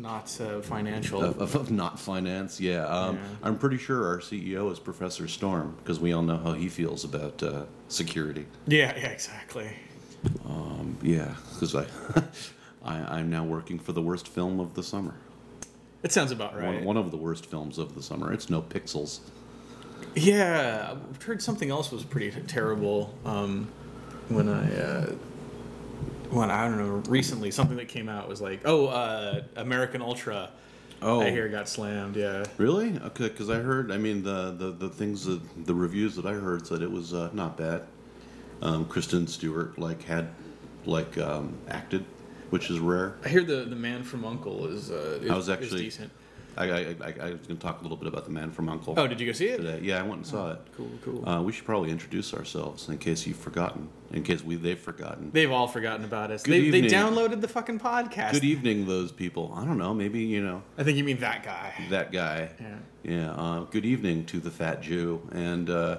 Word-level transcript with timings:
not 0.00 0.40
uh, 0.40 0.60
financial. 0.60 1.22
Of, 1.22 1.40
of, 1.40 1.54
of 1.54 1.70
not 1.70 1.98
finance, 1.98 2.60
yeah. 2.60 2.86
Um, 2.86 3.16
Yeah. 3.16 3.22
I'm 3.42 3.58
pretty 3.58 3.78
sure 3.78 4.06
our 4.06 4.18
CEO 4.18 4.70
is 4.72 4.78
Professor 4.78 5.28
Storm 5.28 5.76
because 5.78 6.00
we 6.00 6.12
all 6.12 6.22
know 6.22 6.38
how 6.38 6.52
he 6.52 6.68
feels 6.68 7.04
about 7.04 7.42
uh, 7.42 7.64
security. 7.88 8.46
yeah, 8.66 8.96
yeah, 8.96 9.08
exactly. 9.08 9.70
Um, 10.44 10.98
yeah, 11.02 11.34
because 11.52 11.74
I, 11.74 11.86
I, 12.84 13.18
I'm 13.18 13.30
now 13.30 13.44
working 13.44 13.78
for 13.78 13.92
the 13.92 14.02
worst 14.02 14.28
film 14.28 14.60
of 14.60 14.74
the 14.74 14.82
summer. 14.82 15.14
It 16.02 16.12
sounds 16.12 16.30
about 16.32 16.56
right. 16.56 16.76
One, 16.76 16.84
one 16.84 16.96
of 16.96 17.10
the 17.10 17.16
worst 17.16 17.46
films 17.46 17.78
of 17.78 17.94
the 17.94 18.02
summer. 18.02 18.32
It's 18.32 18.48
No 18.48 18.62
Pixels. 18.62 19.20
Yeah, 20.14 20.94
I've 21.10 21.22
heard 21.22 21.42
something 21.42 21.70
else 21.70 21.92
was 21.92 22.04
pretty 22.04 22.30
terrible. 22.46 23.14
Um, 23.24 23.68
when 24.28 24.48
I, 24.48 24.74
uh, 24.76 25.12
when 26.30 26.50
I 26.50 26.68
don't 26.68 26.78
know, 26.78 27.02
recently 27.10 27.50
something 27.50 27.76
that 27.76 27.88
came 27.88 28.08
out 28.08 28.28
was 28.28 28.40
like, 28.40 28.62
oh, 28.64 28.86
uh, 28.86 29.42
American 29.56 30.02
Ultra. 30.02 30.50
Oh, 31.02 31.22
I 31.22 31.30
hear 31.30 31.48
got 31.48 31.66
slammed. 31.68 32.14
Yeah. 32.16 32.44
really? 32.58 32.98
Okay, 32.98 33.28
because 33.28 33.48
I 33.48 33.56
heard. 33.56 33.90
I 33.90 33.96
mean, 33.96 34.22
the, 34.22 34.52
the 34.52 34.70
the 34.70 34.88
things 34.90 35.24
that 35.24 35.40
the 35.66 35.74
reviews 35.74 36.14
that 36.16 36.26
I 36.26 36.34
heard 36.34 36.66
said 36.66 36.82
it 36.82 36.90
was 36.90 37.14
uh, 37.14 37.30
not 37.32 37.56
bad. 37.56 37.86
Um, 38.60 38.84
Kristen 38.84 39.26
Stewart 39.26 39.78
like 39.78 40.02
had 40.02 40.28
like 40.84 41.16
um, 41.16 41.56
acted, 41.68 42.04
which 42.50 42.68
is 42.70 42.80
rare. 42.80 43.16
I 43.24 43.28
hear 43.30 43.42
the 43.42 43.64
the 43.64 43.76
Man 43.76 44.02
from 44.02 44.26
Uncle 44.26 44.66
is 44.66 44.90
uh, 44.90 45.20
is, 45.22 45.30
I 45.30 45.36
was 45.36 45.44
is 45.48 45.50
actually- 45.50 45.82
decent. 45.84 46.12
I, 46.60 46.64
I, 46.64 46.80
I, 46.80 47.14
I 47.20 47.30
was 47.30 47.46
going 47.46 47.56
to 47.56 47.56
talk 47.56 47.80
a 47.80 47.82
little 47.82 47.96
bit 47.96 48.06
about 48.06 48.24
the 48.24 48.30
Man 48.30 48.50
from 48.50 48.68
Uncle. 48.68 48.94
Oh, 48.96 49.06
did 49.06 49.20
you 49.20 49.26
go 49.26 49.32
see 49.32 49.48
it? 49.48 49.56
today. 49.56 49.80
Yeah, 49.82 49.98
I 49.98 50.02
went 50.02 50.16
and 50.16 50.26
saw 50.26 50.52
it. 50.52 50.58
Cool, 50.76 50.90
cool. 51.02 51.28
Uh, 51.28 51.42
we 51.42 51.52
should 51.52 51.64
probably 51.64 51.90
introduce 51.90 52.34
ourselves 52.34 52.88
in 52.88 52.98
case 52.98 53.26
you've 53.26 53.38
forgotten. 53.38 53.88
In 54.12 54.22
case 54.22 54.42
we 54.42 54.56
they've 54.56 54.78
forgotten. 54.78 55.30
They've 55.32 55.50
all 55.50 55.68
forgotten 55.68 56.04
about 56.04 56.30
us. 56.30 56.42
Good 56.42 56.72
They, 56.72 56.80
they 56.80 56.88
downloaded 56.88 57.40
the 57.40 57.48
fucking 57.48 57.78
podcast. 57.80 58.32
Good 58.32 58.44
evening, 58.44 58.86
those 58.86 59.12
people. 59.12 59.54
I 59.56 59.64
don't 59.64 59.78
know. 59.78 59.94
Maybe 59.94 60.20
you 60.20 60.42
know 60.42 60.62
I 60.76 60.82
think 60.82 60.98
you 60.98 61.04
mean 61.04 61.18
that 61.20 61.42
guy. 61.44 61.72
that 61.90 62.12
guy. 62.12 62.50
Yeah. 62.60 62.76
Yeah. 63.04 63.30
Uh, 63.32 63.60
good 63.60 63.86
evening 63.86 64.26
to 64.26 64.40
the 64.40 64.50
Fat 64.50 64.82
Jew, 64.82 65.22
and 65.32 65.70
uh, 65.70 65.98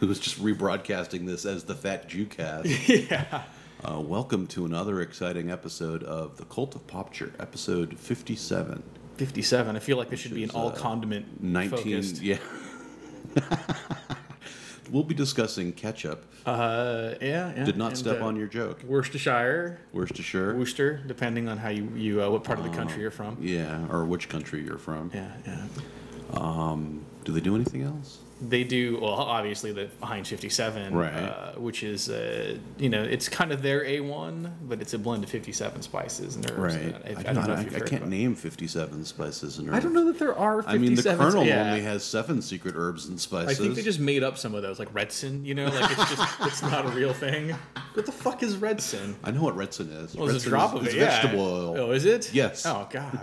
who 0.00 0.08
was 0.08 0.18
just 0.18 0.42
rebroadcasting 0.42 1.24
this 1.26 1.46
as 1.46 1.64
the 1.64 1.74
Fat 1.74 2.08
Jew 2.08 2.26
Cast. 2.26 2.66
yeah. 2.88 3.44
uh, 3.88 4.00
welcome 4.00 4.46
to 4.48 4.64
another 4.66 5.00
exciting 5.00 5.50
episode 5.50 6.02
of 6.02 6.36
the 6.36 6.44
Cult 6.44 6.74
of 6.74 6.86
Popture, 6.88 7.32
episode 7.38 7.96
fifty-seven. 7.98 8.82
57. 9.16 9.76
I 9.76 9.78
feel 9.78 9.96
like 9.96 10.10
this 10.10 10.20
should 10.20 10.34
be 10.34 10.44
an 10.44 10.50
all 10.50 10.68
uh, 10.68 10.72
condiment 10.72 11.42
19 11.42 11.78
focused. 11.78 12.22
yeah 12.22 12.38
we'll 14.90 15.04
be 15.04 15.14
discussing 15.14 15.72
ketchup 15.72 16.24
Uh, 16.44 17.14
yeah, 17.20 17.52
yeah. 17.56 17.64
did 17.64 17.76
not 17.76 17.88
and, 17.88 17.98
step 17.98 18.20
uh, 18.20 18.24
on 18.26 18.36
your 18.36 18.46
joke 18.48 18.82
Worcestershire, 18.84 19.78
worcestershire 19.92 20.54
Worcester, 20.56 21.00
depending 21.06 21.48
on 21.48 21.56
how 21.58 21.68
you, 21.70 21.88
you 21.94 22.22
uh, 22.22 22.28
what 22.30 22.44
part 22.44 22.58
of 22.58 22.64
the 22.64 22.70
country 22.76 23.00
you're 23.02 23.10
from. 23.10 23.36
yeah 23.40 23.86
or 23.90 24.04
which 24.04 24.28
country 24.28 24.62
you're 24.64 24.78
from 24.78 25.10
Yeah, 25.14 25.30
yeah. 25.46 25.66
um, 26.34 27.04
do 27.24 27.32
they 27.32 27.40
do 27.40 27.54
anything 27.54 27.82
else 27.82 28.18
They 28.42 28.64
do 28.64 28.98
well. 29.00 29.12
Obviously, 29.12 29.70
the 29.72 29.88
Heinz 30.02 30.28
57, 30.28 30.92
Right. 30.94 31.12
uh, 31.14 31.52
which 31.52 31.82
is 31.84 32.08
uh, 32.10 32.58
you 32.76 32.88
know 32.88 33.02
it's 33.02 33.28
kind 33.28 33.52
of 33.52 33.62
their 33.62 33.84
A1, 33.84 34.50
but 34.62 34.80
it's 34.80 34.94
a 34.94 34.98
blend 34.98 35.22
of 35.22 35.30
57 35.30 35.82
spices 35.82 36.34
and 36.36 36.50
herbs. 36.50 36.74
right 36.76 36.94
I, 37.04 37.08
I, 37.08 37.10
I, 37.10 37.22
don't 37.22 37.34
God, 37.34 37.48
know 37.48 37.54
I, 37.54 37.60
if 37.62 37.76
I 37.76 37.80
can't 37.80 38.08
name 38.08 38.34
57 38.34 39.04
spices 39.04 39.58
and 39.58 39.68
herbs 39.68 39.76
I 39.76 39.80
don't 39.80 39.92
know 39.94 40.06
that 40.06 40.18
there 40.18 40.36
are. 40.36 40.62
57. 40.62 40.74
I 40.74 40.78
mean, 40.78 40.94
the 40.96 41.02
Colonel 41.24 41.44
yeah. 41.44 41.66
only 41.70 41.82
has 41.82 42.02
seven 42.02 42.42
secret 42.42 42.74
herbs 42.76 43.06
and 43.06 43.20
spices 43.20 43.58
I 43.58 43.62
think 43.62 43.76
they 43.76 43.82
just 43.82 44.00
made 44.00 44.22
up 44.24 44.36
some 44.38 44.54
of 44.54 44.62
those, 44.62 44.78
like 44.78 44.92
Retsyn. 44.92 45.44
You 45.44 45.54
know, 45.54 45.66
like 45.66 45.90
it's 45.90 46.10
just 46.10 46.40
it's 46.40 46.62
not 46.62 46.84
a 46.84 46.88
real 46.88 47.12
thing. 47.14 47.54
What 47.94 48.06
the 48.06 48.12
fuck 48.12 48.42
is 48.42 48.56
Retsyn? 48.56 49.16
I 49.22 49.32
know 49.32 49.42
what 49.42 49.54
Retsyn 49.54 49.92
is. 50.02 50.14
Well, 50.14 50.26
there's 50.26 50.44
Retsyn 50.44 50.46
a 50.46 50.48
drop 50.48 50.74
is, 50.74 50.80
of 50.80 50.86
is 50.88 50.94
it. 50.94 50.96
Yeah. 50.96 51.10
vegetable 51.10 51.44
oil. 51.44 51.78
Oh, 51.78 51.90
is 51.90 52.06
it? 52.06 52.32
Yes. 52.32 52.64
Oh 52.64 52.88
God, 52.90 53.20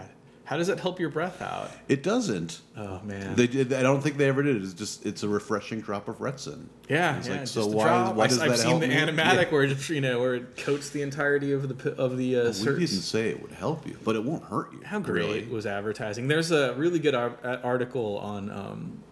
how 0.50 0.58
does 0.58 0.66
that 0.66 0.80
help 0.80 1.00
your 1.00 1.12
breath 1.12 1.44
out? 1.44 1.70
It 1.88 2.02
doesn't. 2.02 2.62
Oh 2.76 3.00
man. 3.04 3.36
They 3.36 3.46
did. 3.46 3.72
I 3.72 3.84
don't 3.84 4.02
think 4.02 4.18
they 4.18 4.28
ever 4.28 4.42
did. 4.42 4.64
It's 4.64 4.74
just 4.74 5.06
it's 5.06 5.22
a 5.22 5.30
refreshing 5.30 5.80
drop 5.80 6.08
of 6.08 6.18
Retsyn. 6.18 6.66
yeah, 6.90 7.18
It's 7.20 7.28
yeah. 7.28 7.38
like, 7.38 7.48
so 7.48 7.68
why- 7.68 7.84
drop. 7.86 8.16
why 8.16 8.26
does 8.26 8.40
I've 8.40 8.50
that 8.50 8.58
seen 8.58 8.70
help 8.70 8.82
the 8.82 8.88
me? 8.88 8.96
animatic 8.96 9.44
Yeah. 9.46 9.50
where 9.52 9.64
it 9.66 9.90
you 9.90 10.02
know 10.02 10.20
where 10.20 10.34
it 10.34 10.58
coats 10.58 10.90
the 10.90 11.04
entirety 11.04 11.52
of 11.52 11.70
the 11.78 11.94
of 11.96 12.18
the 12.18 12.36
uh, 12.36 12.44
We 12.46 12.50
certs. 12.50 12.80
didn't 12.80 12.88
say 12.88 13.30
it 13.30 13.40
would 13.44 13.52
help 13.52 13.86
you, 13.86 13.96
but 14.04 14.16
it 14.16 14.24
won't 14.24 14.44
hurt 14.46 14.74
you. 14.74 14.82
How 14.84 15.00
great 15.00 15.24
really. 15.24 15.46
was 15.46 15.68
advertising? 15.68 16.28
There's 16.28 16.50
a 16.50 16.74
really 16.74 16.98
good 16.98 17.14
ar- 17.14 17.38
article 17.64 18.18
on 18.18 18.50
um, 18.50 19.04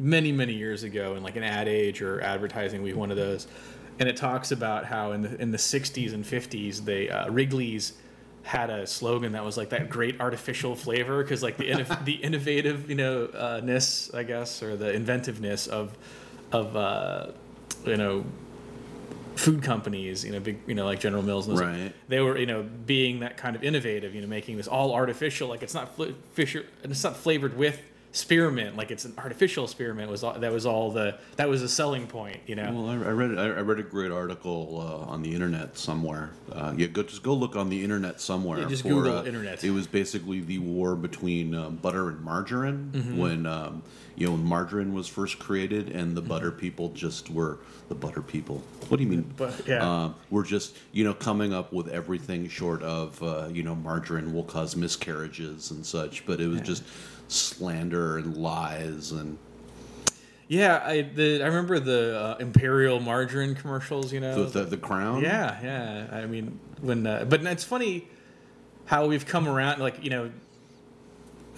many 0.00 0.32
many 0.32 0.54
years 0.54 0.82
ago 0.82 1.14
in 1.14 1.22
like 1.22 1.36
an 1.36 1.44
Ad 1.44 1.68
Age 1.68 2.02
or 2.02 2.20
Advertising 2.20 2.82
Week, 2.82 2.96
one 2.96 3.12
of 3.12 3.16
those, 3.16 3.46
and 4.00 4.08
it 4.08 4.16
talks 4.16 4.50
about 4.50 4.86
how 4.86 5.12
in 5.12 5.22
the 5.22 5.40
in 5.40 5.52
the 5.52 5.56
60s 5.58 6.12
and 6.12 6.24
50s 6.24 6.84
they 6.84 7.08
uh, 7.10 7.30
Wrigley's 7.30 7.92
had 8.48 8.70
a 8.70 8.86
slogan 8.86 9.32
that 9.32 9.44
was 9.44 9.58
like 9.58 9.68
that 9.68 9.90
great 9.90 10.18
artificial 10.22 10.74
flavor 10.74 11.22
because 11.22 11.42
like 11.42 11.58
the 11.58 11.68
inno- 11.68 12.04
the 12.10 12.14
innovative 12.14 12.88
you 12.88 12.96
know 12.96 13.26
uh, 13.26 13.60
ness 13.62 14.10
I 14.14 14.22
guess 14.22 14.62
or 14.62 14.74
the 14.74 14.90
inventiveness 14.90 15.66
of 15.66 15.94
of 16.50 16.74
uh, 16.74 17.26
you 17.84 17.98
know 17.98 18.24
food 19.36 19.62
companies, 19.62 20.24
you 20.24 20.32
know, 20.32 20.40
big, 20.40 20.58
you 20.66 20.74
know, 20.74 20.84
like 20.84 20.98
General 20.98 21.22
Mills, 21.22 21.46
and 21.46 21.56
Right. 21.60 21.92
they 22.08 22.18
were, 22.18 22.36
you 22.36 22.46
know, 22.46 22.64
being 22.86 23.20
that 23.20 23.36
kind 23.36 23.54
of 23.54 23.62
innovative, 23.62 24.12
you 24.12 24.20
know, 24.20 24.26
making 24.26 24.56
this 24.56 24.66
all 24.66 24.92
artificial, 24.92 25.46
like 25.48 25.62
it's 25.62 25.74
not 25.74 25.94
fl- 25.94 26.06
fisher, 26.32 26.66
it's 26.82 27.04
not 27.04 27.16
flavored 27.16 27.56
with 27.56 27.80
spearmint, 28.12 28.76
like 28.76 28.90
it's 28.90 29.04
an 29.04 29.12
artificial 29.18 29.66
spearmint 29.68 30.10
was 30.10 30.24
all, 30.24 30.38
that 30.38 30.52
was 30.52 30.66
all 30.66 30.90
the 30.90 31.18
that 31.36 31.48
was 31.48 31.62
a 31.62 31.68
selling 31.68 32.06
point, 32.06 32.38
you 32.46 32.54
know. 32.54 32.72
Well, 32.72 32.88
I, 32.88 32.92
I 32.94 33.10
read 33.12 33.38
I 33.38 33.44
I 33.44 33.60
read 33.60 33.78
a 33.78 33.82
great 33.82 34.10
article 34.10 34.78
uh, 35.06 35.10
on 35.10 35.22
the 35.22 35.32
internet 35.34 35.76
somewhere. 35.76 36.30
Uh, 36.50 36.74
yeah, 36.76 36.86
go 36.86 37.02
just 37.02 37.22
go 37.22 37.34
look 37.34 37.56
on 37.56 37.68
the 37.68 37.82
internet 37.82 38.20
somewhere. 38.20 38.60
Yeah, 38.60 38.68
just 38.68 38.82
for, 38.82 38.88
Google 38.88 39.18
uh, 39.18 39.24
internet. 39.24 39.62
It 39.62 39.70
was 39.70 39.86
basically 39.86 40.40
the 40.40 40.58
war 40.58 40.96
between 40.96 41.54
um, 41.54 41.76
butter 41.76 42.08
and 42.08 42.20
margarine 42.22 42.90
Mm-hmm. 42.92 43.16
when 43.18 43.46
um, 43.46 43.82
you 44.16 44.26
know 44.26 44.32
when 44.32 44.44
margarine 44.44 44.92
was 44.94 45.06
first 45.06 45.38
created, 45.38 45.88
and 45.88 46.08
Mm-hmm. 46.08 46.14
the 46.14 46.22
butter 46.22 46.50
people 46.50 46.88
just 46.90 47.30
were 47.30 47.58
the 47.88 47.94
butter 47.94 48.22
people. 48.22 48.62
What 48.88 48.96
do 48.98 49.02
you 49.04 49.08
mean? 49.10 49.34
But- 49.36 49.66
yeah. 49.66 49.78
Um, 50.04 50.14
we're 50.30 50.44
just 50.44 50.76
you 50.92 51.04
know 51.04 51.12
coming 51.14 51.52
up 51.52 51.72
with 51.72 51.88
everything 51.88 52.48
short 52.48 52.82
of 52.82 53.22
uh, 53.22 53.48
you 53.52 53.62
know 53.62 53.74
margarine 53.74 54.32
will 54.32 54.44
cause 54.44 54.74
miscarriages 54.76 55.70
and 55.70 55.84
such, 55.84 56.24
but 56.26 56.40
it 56.40 56.46
was 56.48 56.60
just 56.62 56.82
slander 57.28 58.18
and 58.18 58.36
lies 58.36 59.12
and 59.12 59.38
yeah, 60.48 60.82
I 60.82 61.02
the 61.02 61.42
I 61.42 61.46
remember 61.46 61.78
the 61.78 62.18
uh, 62.18 62.36
imperial 62.38 63.00
margarine 63.00 63.54
commercials, 63.54 64.14
you 64.14 64.20
know. 64.20 64.44
the, 64.44 64.60
the, 64.60 64.70
the 64.70 64.76
crown. 64.78 65.22
Yeah, 65.22 65.58
yeah. 65.62 66.06
I 66.10 66.24
mean, 66.24 66.58
when 66.80 67.06
uh, 67.06 67.26
but 67.28 67.42
it's 67.44 67.64
funny 67.64 68.08
how 68.86 69.06
we've 69.06 69.26
come 69.26 69.46
around. 69.46 69.78
Like 69.78 70.02
you 70.02 70.08
know, 70.08 70.30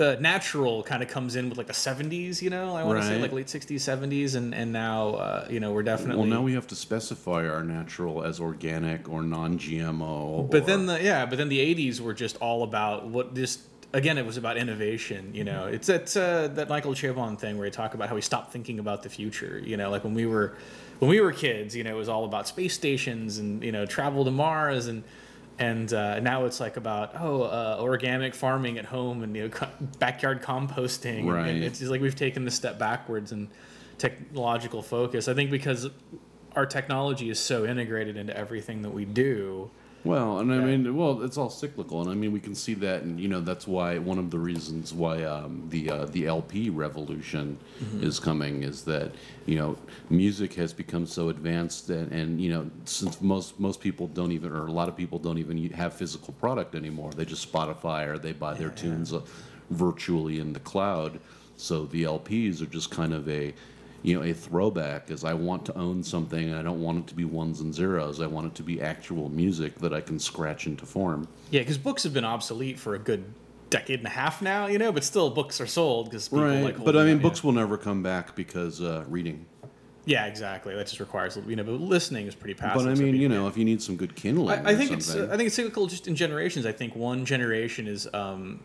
uh, 0.00 0.16
natural 0.18 0.82
kind 0.82 1.04
of 1.04 1.08
comes 1.08 1.36
in 1.36 1.48
with 1.48 1.56
like 1.56 1.68
the 1.68 1.72
'70s. 1.72 2.42
You 2.42 2.50
know, 2.50 2.74
I 2.74 2.82
want 2.82 3.00
to 3.00 3.06
say 3.06 3.20
like 3.20 3.32
late 3.32 3.46
'60s, 3.46 3.76
'70s, 3.76 4.34
and 4.34 4.52
and 4.52 4.72
now 4.72 5.10
uh, 5.10 5.46
you 5.48 5.60
know 5.60 5.72
we're 5.72 5.84
definitely. 5.84 6.28
Well, 6.28 6.40
now 6.40 6.42
we 6.42 6.54
have 6.54 6.66
to 6.66 6.76
specify 6.76 7.48
our 7.48 7.62
natural 7.62 8.24
as 8.24 8.40
organic 8.40 9.08
or 9.08 9.22
non-GMO. 9.22 10.50
But 10.50 10.62
or- 10.62 10.66
then 10.66 10.86
the 10.86 11.00
yeah, 11.00 11.26
but 11.26 11.38
then 11.38 11.48
the 11.48 11.60
'80s 11.60 12.00
were 12.00 12.14
just 12.14 12.36
all 12.38 12.64
about 12.64 13.06
what 13.06 13.34
just. 13.34 13.60
Again, 13.92 14.18
it 14.18 14.26
was 14.26 14.36
about 14.36 14.56
innovation. 14.56 15.34
You 15.34 15.44
know, 15.44 15.66
it's 15.66 15.88
that 15.88 16.16
uh, 16.16 16.48
that 16.54 16.68
Michael 16.68 16.92
Chabon 16.92 17.38
thing 17.38 17.58
where 17.58 17.64
he 17.64 17.70
talked 17.70 17.94
about 17.94 18.08
how 18.08 18.16
he 18.16 18.22
stopped 18.22 18.52
thinking 18.52 18.78
about 18.78 19.02
the 19.02 19.08
future. 19.08 19.60
You 19.64 19.76
know, 19.76 19.90
like 19.90 20.04
when 20.04 20.14
we 20.14 20.26
were 20.26 20.56
when 21.00 21.08
we 21.08 21.20
were 21.20 21.32
kids, 21.32 21.74
you 21.74 21.82
know, 21.82 21.90
it 21.90 21.98
was 21.98 22.08
all 22.08 22.24
about 22.24 22.46
space 22.46 22.74
stations 22.74 23.38
and 23.38 23.62
you 23.64 23.72
know 23.72 23.86
travel 23.86 24.24
to 24.24 24.30
Mars 24.30 24.86
and 24.86 25.02
and 25.58 25.92
uh, 25.92 26.20
now 26.20 26.46
it's 26.46 26.58
like 26.58 26.76
about 26.76 27.12
oh 27.18 27.42
uh, 27.42 27.78
organic 27.80 28.34
farming 28.34 28.78
at 28.78 28.86
home 28.86 29.22
and 29.22 29.36
you 29.36 29.44
know 29.44 29.48
co- 29.48 29.68
backyard 29.98 30.42
composting. 30.42 31.30
Right. 31.30 31.48
And 31.48 31.64
it's 31.64 31.82
like 31.82 32.00
we've 32.00 32.16
taken 32.16 32.44
the 32.44 32.50
step 32.50 32.78
backwards 32.78 33.32
in 33.32 33.48
technological 33.98 34.82
focus. 34.82 35.28
I 35.28 35.34
think 35.34 35.50
because 35.50 35.90
our 36.56 36.66
technology 36.66 37.28
is 37.30 37.38
so 37.38 37.64
integrated 37.64 38.16
into 38.16 38.36
everything 38.36 38.82
that 38.82 38.90
we 38.90 39.04
do. 39.04 39.70
Well, 40.04 40.38
and 40.38 40.52
I 40.52 40.58
mean, 40.58 40.96
well, 40.96 41.22
it's 41.22 41.36
all 41.36 41.50
cyclical, 41.50 42.00
and 42.00 42.10
I 42.10 42.14
mean, 42.14 42.32
we 42.32 42.40
can 42.40 42.54
see 42.54 42.74
that, 42.74 43.02
and 43.02 43.20
you 43.20 43.28
know, 43.28 43.40
that's 43.40 43.66
why 43.66 43.98
one 43.98 44.18
of 44.18 44.30
the 44.30 44.38
reasons 44.38 44.94
why 44.94 45.24
um, 45.24 45.66
the 45.68 45.90
uh, 45.90 46.04
the 46.06 46.26
LP 46.26 46.70
revolution 46.70 47.58
Mm-hmm. 47.80 48.04
is 48.04 48.20
coming 48.20 48.62
is 48.62 48.84
that 48.84 49.12
you 49.46 49.56
know, 49.56 49.76
music 50.10 50.52
has 50.54 50.72
become 50.72 51.06
so 51.06 51.28
advanced, 51.30 51.88
and, 51.90 52.12
and 52.12 52.40
you 52.40 52.50
know, 52.50 52.70
since 52.84 53.20
most 53.20 53.58
most 53.58 53.80
people 53.80 54.06
don't 54.06 54.32
even, 54.32 54.52
or 54.52 54.66
a 54.66 54.72
lot 54.72 54.88
of 54.88 54.96
people 54.96 55.18
don't 55.18 55.38
even 55.38 55.70
have 55.70 55.92
physical 55.94 56.32
product 56.34 56.74
anymore, 56.74 57.10
they 57.12 57.24
just 57.24 57.50
Spotify 57.50 58.06
or 58.06 58.18
they 58.18 58.32
buy 58.32 58.54
their 58.54 58.70
tunes 58.70 59.12
uh, 59.12 59.20
virtually 59.70 60.38
in 60.40 60.52
the 60.52 60.60
cloud. 60.60 61.20
So 61.56 61.84
the 61.86 62.04
LPs 62.04 62.62
are 62.62 62.66
just 62.66 62.90
kind 62.90 63.12
of 63.12 63.28
a 63.28 63.54
you 64.02 64.14
know, 64.14 64.22
a 64.24 64.32
throwback 64.32 65.10
is 65.10 65.24
I 65.24 65.34
want 65.34 65.66
to 65.66 65.76
own 65.76 66.02
something 66.02 66.48
and 66.48 66.56
I 66.56 66.62
don't 66.62 66.80
want 66.80 66.98
it 66.98 67.06
to 67.08 67.14
be 67.14 67.24
ones 67.24 67.60
and 67.60 67.74
zeros. 67.74 68.20
I 68.20 68.26
want 68.26 68.46
it 68.46 68.54
to 68.56 68.62
be 68.62 68.80
actual 68.80 69.28
music 69.28 69.78
that 69.80 69.92
I 69.92 70.00
can 70.00 70.18
scratch 70.18 70.66
into 70.66 70.86
form. 70.86 71.28
Yeah, 71.50 71.60
because 71.60 71.78
books 71.78 72.02
have 72.04 72.14
been 72.14 72.24
obsolete 72.24 72.78
for 72.78 72.94
a 72.94 72.98
good 72.98 73.24
decade 73.68 74.00
and 74.00 74.06
a 74.06 74.10
half 74.10 74.42
now, 74.42 74.66
you 74.66 74.78
know, 74.78 74.90
but 74.90 75.04
still 75.04 75.30
books 75.30 75.60
are 75.60 75.66
sold 75.66 76.06
because 76.06 76.28
people 76.28 76.46
like 76.60 76.82
but 76.82 76.96
I 76.96 77.04
mean, 77.04 77.18
books 77.18 77.40
yeah. 77.40 77.46
will 77.46 77.52
never 77.52 77.76
come 77.76 78.02
back 78.02 78.34
because 78.34 78.80
uh, 78.80 79.04
reading. 79.08 79.46
Yeah, 80.06 80.26
exactly. 80.26 80.74
That 80.74 80.86
just 80.86 80.98
requires 80.98 81.38
you 81.46 81.56
know, 81.56 81.62
but 81.62 81.72
listening 81.72 82.26
is 82.26 82.34
pretty 82.34 82.54
passive. 82.54 82.84
But 82.84 82.90
I 82.90 82.94
mean, 82.94 83.12
be- 83.12 83.18
you 83.18 83.28
know, 83.28 83.46
if 83.46 83.56
you 83.56 83.64
need 83.64 83.82
some 83.82 83.96
good 83.96 84.16
kindling, 84.16 84.66
I, 84.66 84.70
I 84.70 84.74
think 84.74 84.92
it's 84.92 85.06
something. 85.06 85.30
I 85.30 85.36
think 85.36 85.48
it's 85.48 85.56
cyclical 85.56 85.86
just 85.86 86.08
in 86.08 86.16
generations. 86.16 86.66
I 86.66 86.72
think 86.72 86.96
one 86.96 87.24
generation 87.24 87.86
is 87.86 88.08
um, 88.12 88.60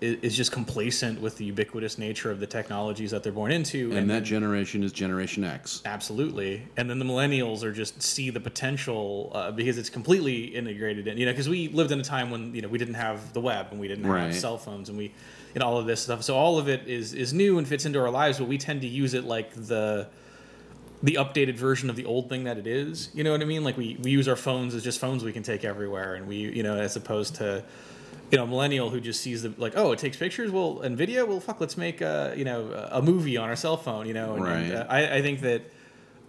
is, 0.00 0.36
just 0.36 0.52
complacent 0.52 1.20
with 1.20 1.36
the 1.36 1.44
ubiquitous 1.44 1.98
nature 1.98 2.30
of 2.30 2.40
the 2.40 2.46
technologies 2.46 3.10
that 3.10 3.22
they're 3.22 3.32
born 3.32 3.50
into, 3.50 3.92
and 3.92 4.08
that 4.10 4.22
generation 4.22 4.82
is 4.84 4.92
Generation 4.92 5.44
X. 5.44 5.82
Absolutely, 5.84 6.62
and 6.76 6.88
then 6.88 6.98
the 6.98 7.04
millennials 7.04 7.62
are 7.62 7.72
just 7.72 8.00
see 8.02 8.30
the 8.30 8.40
potential 8.40 9.32
uh, 9.34 9.50
because 9.50 9.78
it's 9.78 9.90
completely 9.90 10.44
integrated 10.44 11.06
in. 11.08 11.18
You 11.18 11.26
know, 11.26 11.32
because 11.32 11.48
we 11.48 11.68
lived 11.68 11.90
in 11.90 12.00
a 12.00 12.04
time 12.04 12.30
when 12.30 12.54
you 12.54 12.62
know 12.62 12.68
we 12.68 12.78
didn't 12.78 12.94
have 12.94 13.32
the 13.32 13.40
web 13.40 13.68
and 13.70 13.80
we 13.80 13.88
didn't 13.88 14.06
Right. 14.06 14.24
have 14.24 14.34
cell 14.34 14.58
phones 14.58 14.88
and 14.88 14.96
we, 14.96 15.12
and 15.54 15.62
all 15.62 15.78
of 15.78 15.86
this 15.86 16.00
stuff. 16.00 16.22
So 16.22 16.36
all 16.36 16.58
of 16.58 16.68
it 16.68 16.86
is 16.86 17.14
is 17.14 17.32
new 17.32 17.58
and 17.58 17.66
fits 17.66 17.84
into 17.84 17.98
our 18.00 18.10
lives, 18.10 18.38
but 18.38 18.48
we 18.48 18.58
tend 18.58 18.80
to 18.82 18.88
use 18.88 19.14
it 19.14 19.24
like 19.24 19.52
the 19.54 20.06
the 21.02 21.14
updated 21.14 21.54
version 21.54 21.88
of 21.90 21.96
the 21.96 22.04
old 22.04 22.28
thing 22.28 22.44
that 22.44 22.58
it 22.58 22.66
is. 22.66 23.10
You 23.14 23.22
know 23.24 23.30
what 23.32 23.40
I 23.40 23.44
mean? 23.44 23.62
Like 23.62 23.76
we, 23.76 23.96
we 24.02 24.10
use 24.10 24.26
our 24.26 24.34
phones 24.36 24.74
as 24.74 24.82
just 24.82 24.98
phones 24.98 25.22
we 25.22 25.32
can 25.32 25.44
take 25.44 25.64
everywhere, 25.64 26.14
and 26.14 26.26
we 26.26 26.36
you 26.36 26.62
know 26.62 26.76
as 26.76 26.96
opposed 26.96 27.36
to 27.36 27.64
you 28.30 28.36
know 28.38 28.44
a 28.44 28.46
millennial 28.46 28.90
who 28.90 29.00
just 29.00 29.20
sees 29.20 29.42
the 29.42 29.52
like 29.58 29.72
oh 29.76 29.92
it 29.92 29.98
takes 29.98 30.16
pictures 30.16 30.50
well 30.50 30.80
and 30.80 30.96
video 30.96 31.24
well 31.24 31.40
fuck 31.40 31.60
let's 31.60 31.76
make 31.76 32.00
a 32.00 32.34
you 32.36 32.44
know 32.44 32.88
a 32.90 33.00
movie 33.00 33.36
on 33.36 33.48
our 33.48 33.56
cell 33.56 33.76
phone 33.76 34.06
you 34.06 34.14
know 34.14 34.34
and, 34.34 34.46
and, 34.46 34.72
uh, 34.74 34.86
I, 34.88 35.16
I 35.16 35.22
think 35.22 35.40
that 35.40 35.62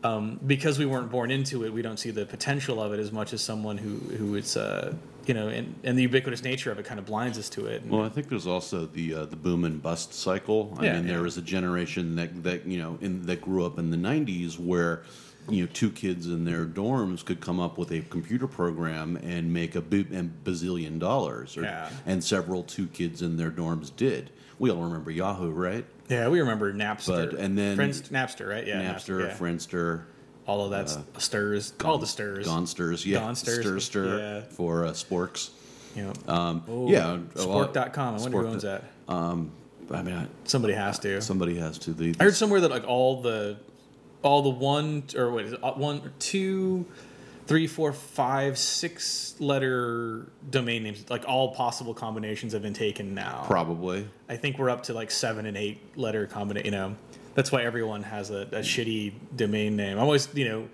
um, 0.02 0.40
because 0.48 0.80
we 0.80 0.86
weren't 0.86 1.12
born 1.12 1.30
into 1.30 1.66
it 1.66 1.74
we 1.74 1.82
don't 1.82 1.98
see 1.98 2.12
the 2.12 2.26
potential 2.26 2.82
of 2.82 2.94
it 2.94 3.00
as 3.00 3.12
much 3.12 3.34
as 3.34 3.42
someone 3.42 3.78
who 3.78 3.98
who 4.16 4.36
it's 4.36 4.56
uh, 4.56 4.94
you 5.26 5.34
know 5.34 5.50
and, 5.50 5.76
and 5.84 5.98
the 5.98 6.04
ubiquitous 6.04 6.42
nature 6.42 6.72
of 6.72 6.80
it 6.80 6.86
kind 6.86 7.00
of 7.02 7.06
blinds 7.06 7.38
us 7.38 7.50
to 7.50 7.66
it. 7.68 7.82
And- 7.84 7.92
Well, 7.92 8.06
I 8.06 8.10
think 8.10 8.30
there's 8.30 8.48
also 8.48 8.86
the 8.86 9.14
uh, 9.14 9.26
the 9.26 9.36
boom 9.36 9.66
and 9.66 9.84
bust 9.84 10.14
cycle. 10.14 10.74
I 10.80 10.86
Yeah, 10.86 10.94
mean, 10.94 11.06
yeah. 11.06 11.14
there 11.16 11.22
was 11.22 11.38
a 11.38 11.42
generation 11.42 12.16
that 12.16 12.44
that 12.44 12.66
you 12.66 12.78
know 12.80 12.98
in 13.02 13.26
that 13.26 13.42
grew 13.42 13.66
up 13.66 13.78
in 13.78 13.90
the 13.92 13.98
'90s 13.98 14.58
where 14.58 15.04
you 15.50 15.64
know 15.66 15.70
two 15.74 15.90
kids 15.92 16.28
in 16.28 16.46
their 16.46 16.66
dorms 16.66 17.24
could 17.26 17.42
come 17.42 17.60
up 17.60 17.78
with 17.78 17.92
a 17.92 18.02
computer 18.02 18.48
program 18.48 19.16
and 19.18 19.52
make 19.54 19.76
a, 19.76 19.82
b- 19.82 20.04
bazillion 20.44 21.00
dollars, 21.00 21.58
or, 21.58 21.62
Yeah. 21.64 21.90
and 22.06 22.24
several 22.24 22.64
two 22.64 22.88
kids 22.88 23.22
in 23.22 23.38
their 23.38 23.52
dorms 23.52 23.96
did. 23.96 24.30
We 24.60 24.70
all 24.72 24.84
remember 24.84 25.12
Yahoo, 25.12 25.52
right? 25.52 25.86
yeah, 26.10 26.28
we 26.28 26.40
remember 26.40 26.74
Napster, 26.74 27.32
But- 27.32 27.40
and 27.40 27.58
then- 27.58 27.76
Friends, 27.76 28.02
Napster, 28.10 28.48
right? 28.50 28.66
Yeah, 28.66 28.82
Napster, 28.94 29.28
yeah. 29.28 29.36
Friendster, 29.38 30.04
all 30.48 30.66
of 30.66 30.72
that 30.72 30.90
stirs, 31.20 31.74
all 31.84 31.98
the 32.00 32.08
stirs. 32.08 32.48
Gonsters, 32.48 33.06
yeah, 33.06 33.20
Gonsters, 33.20 33.60
Stir 33.62 33.80
Stir 33.80 34.18
yeah. 34.18 34.42
for 34.56 34.86
uh, 34.86 34.92
Sporks. 34.92 35.52
Know, 35.96 36.14
Um, 36.28 36.64
Oh, 36.68 36.90
yeah, 36.90 37.18
Spork.com. 37.36 38.16
I 38.16 38.20
wonder 38.20 38.38
Spork- 38.38 38.42
who 38.42 38.48
owns 38.48 38.64
that. 38.64 38.84
Um, 39.08 39.52
I 39.92 40.02
mean, 40.04 40.16
I, 40.16 40.28
Somebody 40.46 40.74
has 40.76 41.00
to. 41.00 41.20
somebody 41.22 41.58
has 41.58 41.78
to. 41.80 41.94
The, 41.94 42.16
I 42.20 42.26
heard 42.26 42.36
somewhere 42.36 42.62
that 42.62 42.70
like 42.72 42.88
all 42.88 43.22
the, 43.22 43.58
all 44.24 44.42
the 44.42 44.50
one 44.50 45.04
or 45.16 45.32
what 45.32 45.46
is 45.46 45.54
it? 45.54 45.64
uh, 45.64 45.72
One, 45.74 46.12
two, 46.20 46.86
three, 47.48 47.68
four, 47.68 47.94
five, 47.94 48.58
six 48.58 49.36
letter 49.40 50.28
domain 50.50 50.84
names, 50.84 51.06
like 51.10 51.24
all 51.28 51.54
possible 51.56 51.94
combinations 51.94 52.54
have 52.54 52.62
been 52.62 52.74
taken 52.74 53.14
now. 53.16 53.44
probably. 53.46 54.08
I 54.28 54.36
think 54.38 54.58
we're 54.60 54.70
up 54.70 54.84
to 54.84 54.94
like 54.94 55.10
seven 55.12 55.46
and 55.46 55.58
eight 55.58 55.80
letter 55.98 56.28
combination. 56.28 56.66
You 56.66 56.72
know, 56.72 56.96
that's 57.36 57.52
why 57.52 57.64
everyone 57.64 58.04
has 58.04 58.30
a, 58.30 58.42
a 58.52 58.60
shitty 58.60 59.14
domain 59.36 59.76
name. 59.76 59.98
I'm 59.98 60.04
always, 60.04 60.28
you 60.36 60.46
know, 60.48 60.70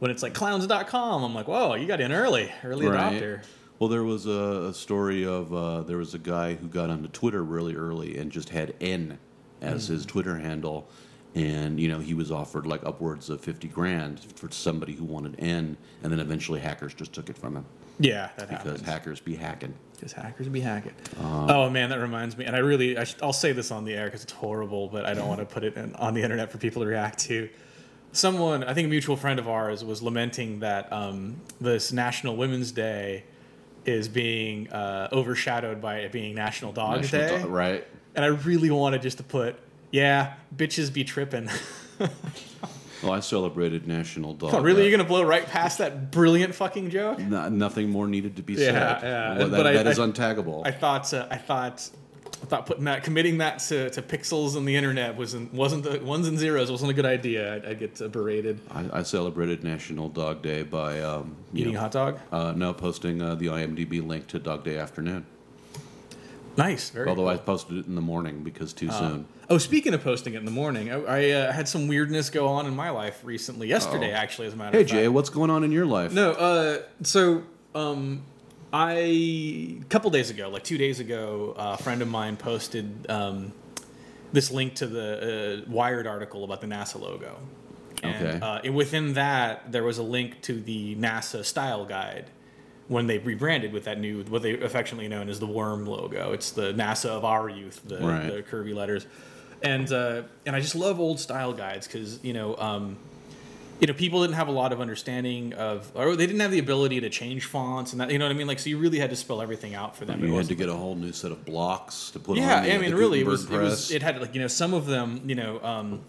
when 0.00 0.10
it's 0.10 0.22
like 0.22 0.34
clowns.com, 0.34 1.24
I'm 1.24 1.34
like, 1.34 1.48
whoa, 1.48 1.74
you 1.74 1.86
got 1.86 2.00
in 2.00 2.12
early, 2.12 2.52
early 2.64 2.86
adopter. 2.86 3.42
Well, 3.78 3.88
there 3.88 4.04
was 4.04 4.26
a, 4.26 4.66
a 4.70 4.74
story 4.74 5.24
of 5.24 5.54
uh, 5.54 5.82
there 5.82 5.98
was 5.98 6.12
a 6.14 6.18
guy 6.18 6.54
who 6.54 6.66
got 6.66 6.90
onto 6.90 7.08
Twitter 7.08 7.42
really 7.44 7.74
early 7.76 8.18
and 8.18 8.30
just 8.30 8.48
had 8.50 8.74
N 8.80 9.18
as 9.60 9.86
Hmm. 9.86 9.94
his 9.94 10.04
Twitter 10.06 10.36
handle, 10.38 10.88
and 11.34 11.78
you 11.78 11.88
know 11.88 11.98
he 11.98 12.14
was 12.14 12.30
offered 12.32 12.66
like 12.66 12.84
upwards 12.84 13.30
of 13.30 13.40
fifty 13.40 13.68
grand 13.68 14.20
for 14.36 14.50
somebody 14.50 14.92
who 14.94 15.04
wanted 15.04 15.36
N, 15.38 15.76
and 16.02 16.12
then 16.12 16.20
eventually 16.20 16.60
hackers 16.60 16.94
just 16.94 17.12
took 17.12 17.28
it 17.30 17.36
from 17.38 17.56
him 17.56 17.64
Yeah, 17.98 18.30
that 18.36 18.48
because 18.48 18.64
happens. 18.64 18.80
hackers 18.88 19.20
be 19.20 19.34
hacking. 19.36 19.74
Because 19.94 20.12
hackers 20.12 20.48
be 20.48 20.60
hacking. 20.60 20.92
Uh, 21.20 21.46
oh 21.48 21.70
man, 21.70 21.90
that 21.90 21.98
reminds 22.00 22.36
me, 22.36 22.44
and 22.44 22.54
I 22.54 22.60
really, 22.60 22.96
I 22.96 23.04
sh- 23.04 23.16
I'll 23.22 23.32
say 23.32 23.52
this 23.52 23.70
on 23.70 23.84
the 23.84 23.94
air 23.94 24.04
because 24.06 24.22
it's 24.22 24.32
horrible, 24.32 24.88
but 24.88 25.04
I 25.04 25.14
don't 25.14 25.26
want 25.28 25.40
to 25.40 25.46
put 25.46 25.64
it 25.64 25.76
in, 25.76 25.94
on 25.96 26.14
the 26.14 26.22
internet 26.22 26.50
for 26.52 26.58
people 26.58 26.82
to 26.82 26.88
react 26.88 27.18
to. 27.26 27.48
Someone, 28.12 28.64
I 28.64 28.72
think 28.74 28.86
a 28.86 28.88
mutual 28.88 29.16
friend 29.16 29.38
of 29.38 29.48
ours, 29.48 29.84
was 29.84 30.00
lamenting 30.02 30.60
that 30.60 30.90
um, 30.92 31.36
this 31.60 31.92
National 31.92 32.36
Women's 32.36 32.72
Day 32.72 33.24
is 33.84 34.08
being 34.08 34.70
uh, 34.70 35.08
overshadowed 35.12 35.80
by 35.82 35.98
it 35.98 36.12
being 36.12 36.34
National 36.34 36.72
Dog 36.72 37.02
National 37.02 37.20
Day, 37.28 37.42
Do- 37.42 37.48
right? 37.48 37.86
and 38.14 38.24
I 38.24 38.28
really 38.28 38.70
wanted 38.70 39.02
just 39.02 39.18
to 39.18 39.24
put, 39.24 39.56
yeah, 39.90 40.34
bitches 40.54 40.92
be 40.92 41.04
tripping. 41.04 41.48
Well, 43.00 43.12
I 43.12 43.20
celebrated 43.20 43.86
National 43.86 44.34
Dog. 44.34 44.52
oh, 44.54 44.60
really, 44.60 44.82
you're 44.82 44.90
gonna 44.90 45.04
blow 45.08 45.22
right 45.22 45.46
past 45.46 45.78
that 45.78 46.10
brilliant 46.10 46.52
fucking 46.52 46.90
joke? 46.90 47.20
No- 47.20 47.48
nothing 47.48 47.90
more 47.90 48.08
needed 48.08 48.34
to 48.36 48.42
be 48.42 48.54
Yeah, 48.54 48.58
said. 48.58 48.74
yeah. 49.06 49.38
Well, 49.38 49.48
that, 49.50 49.56
But 49.56 49.66
I- 49.68 49.72
that 49.74 49.86
is 49.86 50.00
I- 50.00 50.06
untaggable. 50.08 50.66
I 50.66 50.72
thought 50.72 51.14
uh, 51.14 51.28
I 51.30 51.36
thought 51.36 51.88
I 52.42 52.46
thought 52.46 52.66
putting 52.66 52.84
that 52.86 53.04
committing 53.04 53.38
that 53.38 53.60
to, 53.68 53.88
to 53.90 54.02
pixels 54.02 54.56
on 54.56 54.64
the 54.64 54.74
internet 54.74 55.16
wasn't 55.16 55.54
wasn't 55.54 55.84
the 55.84 56.00
ones 56.00 56.26
and 56.26 56.36
zeros 56.40 56.72
wasn't 56.72 56.90
a 56.90 56.94
good 56.94 57.06
idea. 57.06 57.54
I'd, 57.54 57.66
I'd 57.66 57.78
get 57.78 58.02
uh, 58.02 58.08
berated. 58.08 58.58
I, 58.72 58.98
I 58.98 59.02
celebrated 59.04 59.62
National 59.62 60.08
Dog 60.08 60.42
Day 60.42 60.64
by 60.64 61.00
um, 61.00 61.36
Eating 61.54 61.74
know, 61.74 61.78
a 61.78 61.82
hot 61.82 61.92
dog. 61.92 62.18
uh, 62.32 62.52
no 62.56 62.74
posting 62.74 63.22
uh, 63.22 63.36
the 63.36 63.46
IMDb 63.46 64.04
link 64.04 64.26
to 64.28 64.40
Dog 64.40 64.64
Day 64.64 64.76
Afternoon. 64.76 65.24
Nice. 66.56 66.90
Very. 66.90 67.08
Although 67.08 67.28
I 67.28 67.36
cool. 67.36 67.44
posted 67.44 67.78
it 67.78 67.86
in 67.86 67.94
the 67.94 68.00
morning 68.00 68.42
because 68.42 68.72
too 68.72 68.90
soon. 68.90 69.26
oh, 69.48 69.58
speaking 69.58 69.94
of 69.94 70.02
posting 70.02 70.34
it 70.34 70.38
in 70.38 70.44
the 70.44 70.50
morning, 70.50 70.90
I, 70.90 70.96
I 71.02 71.30
uh, 71.30 71.52
had 71.52 71.68
some 71.68 71.86
weirdness 71.88 72.30
go 72.30 72.48
on 72.48 72.66
in 72.66 72.74
my 72.74 72.90
life 72.90 73.20
recently. 73.24 73.68
Yesterday, 73.68 74.12
Uh-oh. 74.12 74.16
actually, 74.16 74.48
as 74.48 74.54
a 74.54 74.56
matter 74.56 74.76
Hey 74.76 74.82
of 74.82 74.86
fact. 74.86 74.90
Hey, 74.90 75.02
Jay, 75.04 75.08
what's 75.08 75.30
going 75.30 75.50
on 75.50 75.62
in 75.62 75.70
your 75.72 75.86
life? 75.86 76.12
No, 76.12 76.32
uh, 76.32 76.82
so 77.02 77.42
um, 77.74 78.22
I 78.72 78.92
a 79.80 79.84
couple 79.88 80.10
days 80.10 80.30
ago, 80.30 80.48
like 80.48 80.64
two 80.64 80.78
days 80.78 81.00
ago, 81.00 81.54
a 81.56 81.76
friend 81.78 82.02
of 82.02 82.08
mine 82.08 82.36
posted 82.36 83.06
um, 83.08 83.52
this 84.32 84.50
link 84.50 84.74
to 84.76 84.86
the 84.86 85.64
uh, 85.66 85.70
Wired 85.70 86.06
article 86.06 86.44
about 86.44 86.60
the 86.60 86.66
NASA 86.66 87.00
logo. 87.00 87.36
And, 88.02 88.26
Okay. 88.26 88.38
Uh, 88.40 88.60
and 88.62 88.74
within 88.76 89.14
that, 89.14 89.72
there 89.72 89.82
was 89.82 89.98
a 89.98 90.04
link 90.04 90.40
to 90.42 90.60
the 90.60 90.94
NASA 90.96 91.44
style 91.44 91.84
guide 91.84 92.30
when 92.88 93.06
they 93.06 93.18
rebranded 93.18 93.72
with 93.72 93.84
that 93.84 94.00
new, 94.00 94.22
what 94.24 94.42
they 94.42 94.58
affectionately 94.58 95.08
known 95.08 95.28
as 95.28 95.38
the 95.38 95.46
worm 95.46 95.86
logo. 95.86 96.32
It's 96.32 96.50
the 96.50 96.72
NASA 96.72 97.10
of 97.10 97.24
our 97.24 97.48
youth, 97.48 97.80
the, 97.84 97.98
Right. 97.98 98.26
the 98.26 98.42
curvy 98.42 98.74
letters. 98.74 99.06
And 99.62 99.92
uh, 99.92 100.22
and 100.46 100.54
I 100.54 100.60
just 100.60 100.74
love 100.74 101.00
old 101.00 101.18
style 101.20 101.52
guides 101.52 101.86
because 101.86 102.22
you 102.22 102.32
know 102.32 102.56
um, 102.56 102.96
you 103.80 103.86
know 103.88 103.92
people 103.92 104.22
didn't 104.22 104.36
have 104.36 104.46
a 104.48 104.52
lot 104.52 104.72
of 104.72 104.80
understanding 104.80 105.52
of 105.54 105.90
or 105.96 106.14
they 106.14 106.26
didn't 106.26 106.40
have 106.40 106.52
the 106.52 106.60
ability 106.60 107.00
to 107.00 107.10
change 107.10 107.46
fonts 107.46 107.92
and 107.92 108.00
that 108.00 108.10
you 108.12 108.18
know 108.18 108.24
what 108.24 108.30
I 108.30 108.38
mean 108.38 108.46
like 108.46 108.60
so 108.60 108.70
you 108.70 108.78
really 108.78 109.00
had 109.00 109.10
to 109.10 109.16
spell 109.16 109.42
everything 109.42 109.74
out 109.74 109.96
for 109.96 110.04
them. 110.04 110.24
You 110.24 110.34
had 110.36 110.46
to 110.46 110.54
get 110.54 110.68
a 110.68 110.74
whole 110.74 110.94
new 110.94 111.12
set 111.12 111.32
of 111.32 111.44
blocks 111.44 112.10
to 112.12 112.20
put 112.20 112.36
yeah, 112.36 112.58
on 112.58 112.62
the, 112.64 112.74
I 112.74 112.78
mean, 112.78 112.94
really, 112.94 113.20
it 113.20 113.26
was, 113.26 113.50
it 113.50 113.58
was 113.58 113.90
it 113.90 114.02
had 114.02 114.20
like 114.20 114.32
you 114.34 114.40
know 114.40 114.46
some 114.46 114.74
of 114.74 114.86
them 114.86 115.22
you 115.26 115.34
know 115.34 115.60
um, 115.62 116.02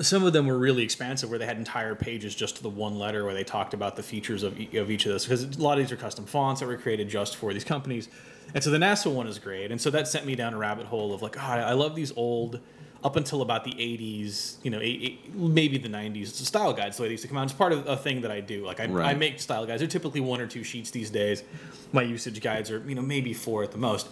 some 0.00 0.24
of 0.24 0.32
them 0.32 0.46
were 0.46 0.58
really 0.58 0.82
expansive 0.82 1.30
where 1.30 1.38
they 1.38 1.46
had 1.46 1.56
entire 1.56 1.94
pages 1.94 2.34
just 2.34 2.56
to 2.56 2.62
the 2.62 2.68
one 2.68 2.98
letter 2.98 3.24
where 3.24 3.34
they 3.34 3.44
talked 3.44 3.74
about 3.74 3.96
the 3.96 4.02
features 4.02 4.42
of, 4.42 4.58
e- 4.58 4.76
of 4.76 4.90
each 4.90 5.06
of 5.06 5.12
those 5.12 5.24
because 5.24 5.44
a 5.44 5.62
lot 5.62 5.78
of 5.78 5.84
these 5.84 5.92
are 5.92 5.96
custom 5.96 6.24
fonts 6.26 6.60
that 6.60 6.66
were 6.66 6.76
created 6.76 7.08
just 7.08 7.36
for 7.36 7.52
these 7.52 7.64
companies, 7.64 8.08
and 8.54 8.62
so 8.62 8.70
the 8.70 8.78
NASA 8.78 9.12
one 9.12 9.26
is 9.26 9.38
great, 9.38 9.70
and 9.70 9.80
so 9.80 9.90
that 9.90 10.08
sent 10.08 10.26
me 10.26 10.34
down 10.34 10.54
a 10.54 10.58
rabbit 10.58 10.86
hole 10.86 11.12
of 11.14 11.22
like, 11.22 11.36
oh, 11.36 11.40
I 11.40 11.72
love 11.72 11.94
these 11.94 12.12
old. 12.16 12.60
Up 13.04 13.14
until 13.14 13.42
about 13.42 13.62
the 13.62 13.70
80s, 13.70 14.56
you 14.64 14.72
know, 14.72 14.80
eight, 14.80 15.00
eight, 15.00 15.32
maybe 15.32 15.78
the 15.78 15.88
90s, 15.88 16.32
style 16.32 16.72
guides, 16.72 16.96
the 16.96 17.04
way 17.04 17.08
they 17.08 17.12
used 17.12 17.22
to 17.22 17.28
come 17.28 17.36
out. 17.36 17.44
It's 17.44 17.52
part 17.52 17.72
of 17.72 17.86
a 17.86 17.96
thing 17.96 18.22
that 18.22 18.32
I 18.32 18.40
do. 18.40 18.66
Like, 18.66 18.80
I, 18.80 18.86
I 19.10 19.14
make 19.14 19.38
style 19.38 19.64
guides. 19.66 19.78
They're 19.80 19.88
typically 19.88 20.20
one 20.20 20.40
or 20.40 20.48
two 20.48 20.64
sheets 20.64 20.90
these 20.90 21.08
days. 21.08 21.44
My 21.92 22.02
usage 22.02 22.40
guides 22.40 22.72
are, 22.72 22.82
you 22.88 22.96
know, 22.96 23.02
maybe 23.02 23.32
four 23.34 23.62
at 23.62 23.70
the 23.70 23.78
most. 23.78 24.08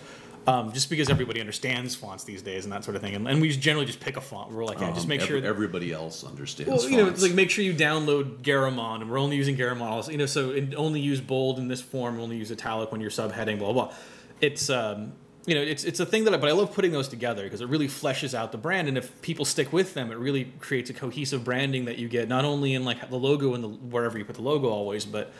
Um, 0.48 0.72
just 0.72 0.88
because 0.90 1.10
everybody 1.10 1.40
understands 1.40 1.96
fonts 1.96 2.22
these 2.22 2.40
days 2.40 2.64
and 2.64 2.72
that 2.72 2.84
sort 2.84 2.94
of 2.94 3.02
thing, 3.02 3.16
and, 3.16 3.26
and 3.26 3.40
we 3.40 3.48
just 3.48 3.60
generally 3.60 3.84
just 3.86 3.98
pick 3.98 4.16
a 4.16 4.20
font. 4.20 4.52
We're 4.52 4.64
like, 4.64 4.78
yeah, 4.78 4.90
just 4.90 5.02
Um, 5.02 5.08
make 5.08 5.20
ev- 5.22 5.26
sure. 5.26 5.44
everybody 5.44 5.92
else 5.92 6.22
understands. 6.22 6.70
well, 6.84 6.88
you 6.90 6.96
know, 6.98 7.04
fonts. 7.06 7.18
it's 7.20 7.28
like 7.28 7.34
make 7.34 7.50
sure 7.50 7.64
you 7.64 7.74
download 7.74 8.42
Garamond, 8.42 9.00
and 9.02 9.10
we're 9.10 9.18
only 9.18 9.36
using 9.36 9.56
Garamond. 9.56 10.08
You 10.10 10.18
know, 10.18 10.26
so 10.26 10.50
and 10.52 10.72
only 10.76 11.00
use 11.00 11.20
bold 11.20 11.58
in 11.58 11.66
this 11.66 11.80
form, 11.80 12.20
only 12.20 12.36
use 12.36 12.50
italic 12.52 12.92
when 12.92 13.00
you're 13.00 13.10
subheading. 13.10 13.58
Blah 13.58 13.72
blah. 13.72 13.86
blah. 13.86 13.94
It's 14.40 14.70
um, 14.70 15.14
you 15.46 15.54
know, 15.54 15.62
it's 15.62 15.82
it's 15.84 15.98
a 16.00 16.06
thing 16.06 16.24
that, 16.24 16.34
I, 16.34 16.36
but 16.36 16.48
I 16.48 16.52
love 16.52 16.72
putting 16.74 16.92
those 16.92 17.08
together 17.08 17.42
because 17.44 17.60
it 17.60 17.68
really 17.68 17.88
fleshes 17.88 18.32
out 18.32 18.52
the 18.52 18.58
brand, 18.58 18.86
and 18.88 18.96
if 18.96 19.20
people 19.22 19.44
stick 19.44 19.72
with 19.72 19.94
them, 19.94 20.12
it 20.12 20.16
really 20.18 20.52
creates 20.60 20.90
a 20.90 20.94
cohesive 20.94 21.42
branding 21.44 21.86
that 21.86 21.98
you 21.98 22.08
get 22.08 22.28
not 22.28 22.44
only 22.44 22.74
in 22.74 22.84
like 22.84 23.10
the 23.10 23.16
logo 23.18 23.54
and 23.54 23.64
the 23.64 23.68
wherever 23.68 24.16
you 24.18 24.24
put 24.24 24.36
the 24.36 24.42
logo 24.42 24.68
always, 24.68 25.04
but 25.04 25.32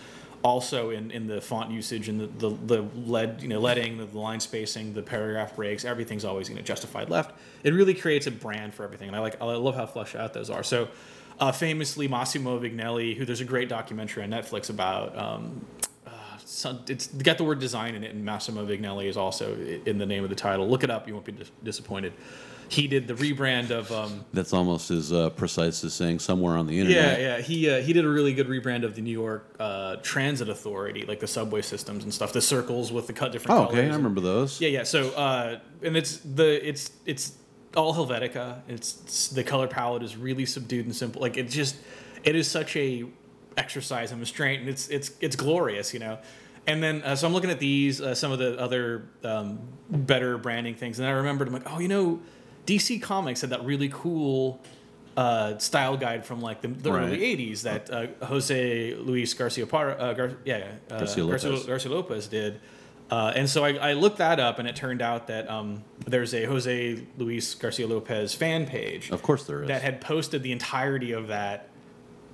also 0.43 0.91
in, 0.91 1.11
in 1.11 1.27
the 1.27 1.41
font 1.41 1.71
usage 1.71 2.09
and 2.09 2.21
the, 2.21 2.27
the, 2.27 2.57
the 2.67 2.83
lead 3.07 3.41
you 3.41 3.49
know 3.49 3.61
leading 3.61 3.99
the 3.99 4.19
line 4.19 4.41
spacing 4.41 4.93
the 4.95 5.03
paragraph 5.03 5.57
breaks 5.57 5.85
everything's 5.85 6.25
always 6.25 6.49
you 6.49 6.55
know 6.55 6.63
justified 6.63 7.09
left 7.11 7.39
it 7.65 7.73
really 7.73 7.95
creates 7.95 8.27
a 8.27 8.31
brand 8.31 8.73
for 8.73 8.85
everything 8.85 9.09
and 9.09 9.17
i 9.17 9.21
like 9.21 9.41
i 9.41 9.45
love 9.45 9.75
how 9.75 9.87
fleshed 9.87 10.17
out 10.17 10.33
those 10.33 10.51
are 10.51 10.63
so 10.63 10.89
uh, 11.41 11.53
famously 11.53 12.09
massimo 12.09 12.59
vignelli 12.59 13.17
who 13.17 13.25
there's 13.25 13.41
a 13.41 13.45
great 13.45 13.69
documentary 13.69 14.23
on 14.23 14.31
netflix 14.31 14.71
about 14.71 15.17
um, 15.19 15.65
uh, 16.07 16.75
it's 16.89 17.09
got 17.09 17.39
the 17.39 17.45
word 17.45 17.59
design 17.59 17.95
in 17.97 18.05
it, 18.05 18.15
and 18.15 18.25
Massimo 18.25 18.65
Vignelli 18.65 19.07
is 19.07 19.17
also 19.17 19.57
in 19.85 19.99
the 19.99 20.07
name 20.07 20.23
of 20.23 20.31
the 20.31 20.37
title. 20.37 20.69
Look 20.69 20.85
it 20.85 20.91
up; 20.91 21.09
you 21.09 21.15
won't 21.15 21.27
be 21.27 21.33
dis- 21.33 21.51
disappointed. 21.65 22.13
He 22.69 22.89
did 22.89 23.07
the 23.07 23.15
rebrand 23.15 23.71
of. 23.71 23.91
Um, 23.93 24.25
That's 24.33 24.53
almost 24.53 24.91
as 24.91 25.13
uh, 25.13 25.31
precise 25.31 25.85
as 25.85 25.95
saying 25.95 26.19
somewhere 26.19 26.57
on 26.57 26.67
the 26.67 26.79
internet. 26.81 27.21
yeah. 27.21 27.37
Yeah. 27.37 27.43
He 27.43 27.71
uh, 27.71 27.81
he 27.81 27.93
did 27.93 28.05
a 28.05 28.09
really 28.09 28.35
good 28.35 28.49
rebrand 28.49 28.85
of 28.85 28.95
the 28.95 29.03
New 29.03 29.13
York 29.13 29.55
uh, 29.59 29.97
Transit 30.03 30.49
Authority, 30.49 31.05
like 31.07 31.21
the 31.21 31.27
subway 31.27 31.63
systems 31.63 32.05
and 32.05 32.13
stuff. 32.13 32.33
The 32.33 32.43
circles 32.43 32.93
with 32.93 33.07
the 33.07 33.13
cut 33.13 33.33
different. 33.33 33.59
Oh, 33.59 33.67
colors 33.67 33.79
okay, 33.79 33.91
I 33.91 33.97
remember 33.97 34.21
those. 34.21 34.61
Yeah, 34.61 34.69
yeah. 34.69 34.83
So, 34.83 35.11
uh, 35.11 35.61
and 35.83 35.97
it's 35.97 36.19
the 36.19 36.67
it's 36.69 36.91
it's 37.05 37.33
all 37.77 37.95
Helvetica. 37.95 38.63
It's, 38.69 39.01
it's 39.03 39.29
the 39.29 39.45
color 39.45 39.69
palette 39.69 40.03
is 40.03 40.17
really 40.17 40.47
subdued 40.47 40.87
and 40.87 40.97
simple. 40.97 41.21
Like 41.21 41.37
it 41.37 41.49
just 41.49 41.77
it 42.25 42.35
is 42.35 42.51
such 42.51 42.77
a 42.77 43.05
exercise 43.57 44.13
in 44.13 44.21
restraint, 44.21 44.61
and 44.61 44.69
it's 44.69 44.89
it's 44.89 45.13
it's 45.21 45.37
glorious, 45.37 45.95
you 45.95 46.01
know. 46.01 46.19
And 46.67 46.83
then 46.83 47.03
uh, 47.03 47.15
so 47.15 47.27
I'm 47.27 47.33
looking 47.33 47.51
at 47.51 47.61
these 47.61 48.01
uh, 48.01 48.15
some 48.15 48.33
of 48.33 48.39
the 48.39 48.59
other 48.59 49.09
um, 49.23 49.61
better 49.89 50.37
branding 50.37 50.75
things, 50.75 50.99
and 50.99 51.07
I 51.07 51.13
remembered 51.13 51.49
I'm 51.49 51.55
like, 51.55 51.71
oh, 51.71 51.79
you 51.79 51.89
know, 51.89 52.21
DC 52.67 53.01
Comics 53.01 53.41
had 53.41 53.51
that 53.51 53.65
really 53.65 53.89
cool. 53.93 54.61
Uh, 55.17 55.57
style 55.57 55.97
guide 55.97 56.27
from 56.27 56.43
like 56.43 56.61
the, 56.61 56.69
the 56.69 56.93
Right. 56.93 57.05
early 57.07 57.21
'80s 57.21 57.63
that 57.63 57.89
uh, 57.91 58.07
Jose 58.27 58.95
Luis 58.97 59.33
Garcia 59.33 59.67
Parra, 59.67 59.95
uh, 59.95 60.13
Gar- 60.13 60.37
yeah, 60.45 60.73
uh, 60.91 60.99
Garcia 60.99 61.25
Lopez. 61.25 61.65
Garcia 61.65 61.91
Lopez 61.91 62.27
did. 62.29 62.61
Uh, 63.11 63.33
and 63.35 63.49
so 63.49 63.65
I, 63.65 63.73
I 63.77 63.93
looked 63.95 64.19
that 64.19 64.39
up, 64.41 64.59
and 64.59 64.69
it 64.69 64.77
turned 64.77 65.01
out 65.01 65.29
that 65.29 65.49
um, 65.49 65.83
there's 66.07 66.35
a 66.35 66.45
Jose 66.45 67.03
Luis 67.17 67.55
Garcia 67.55 67.87
Lopez 67.87 68.35
fan 68.35 68.67
page 68.67 69.11
Of 69.11 69.23
course 69.23 69.45
there 69.45 69.63
is. 69.63 69.69
that 69.69 69.81
had 69.81 70.03
posted 70.03 70.43
the 70.43 70.53
entirety 70.53 71.13
of 71.13 71.29
that 71.29 71.71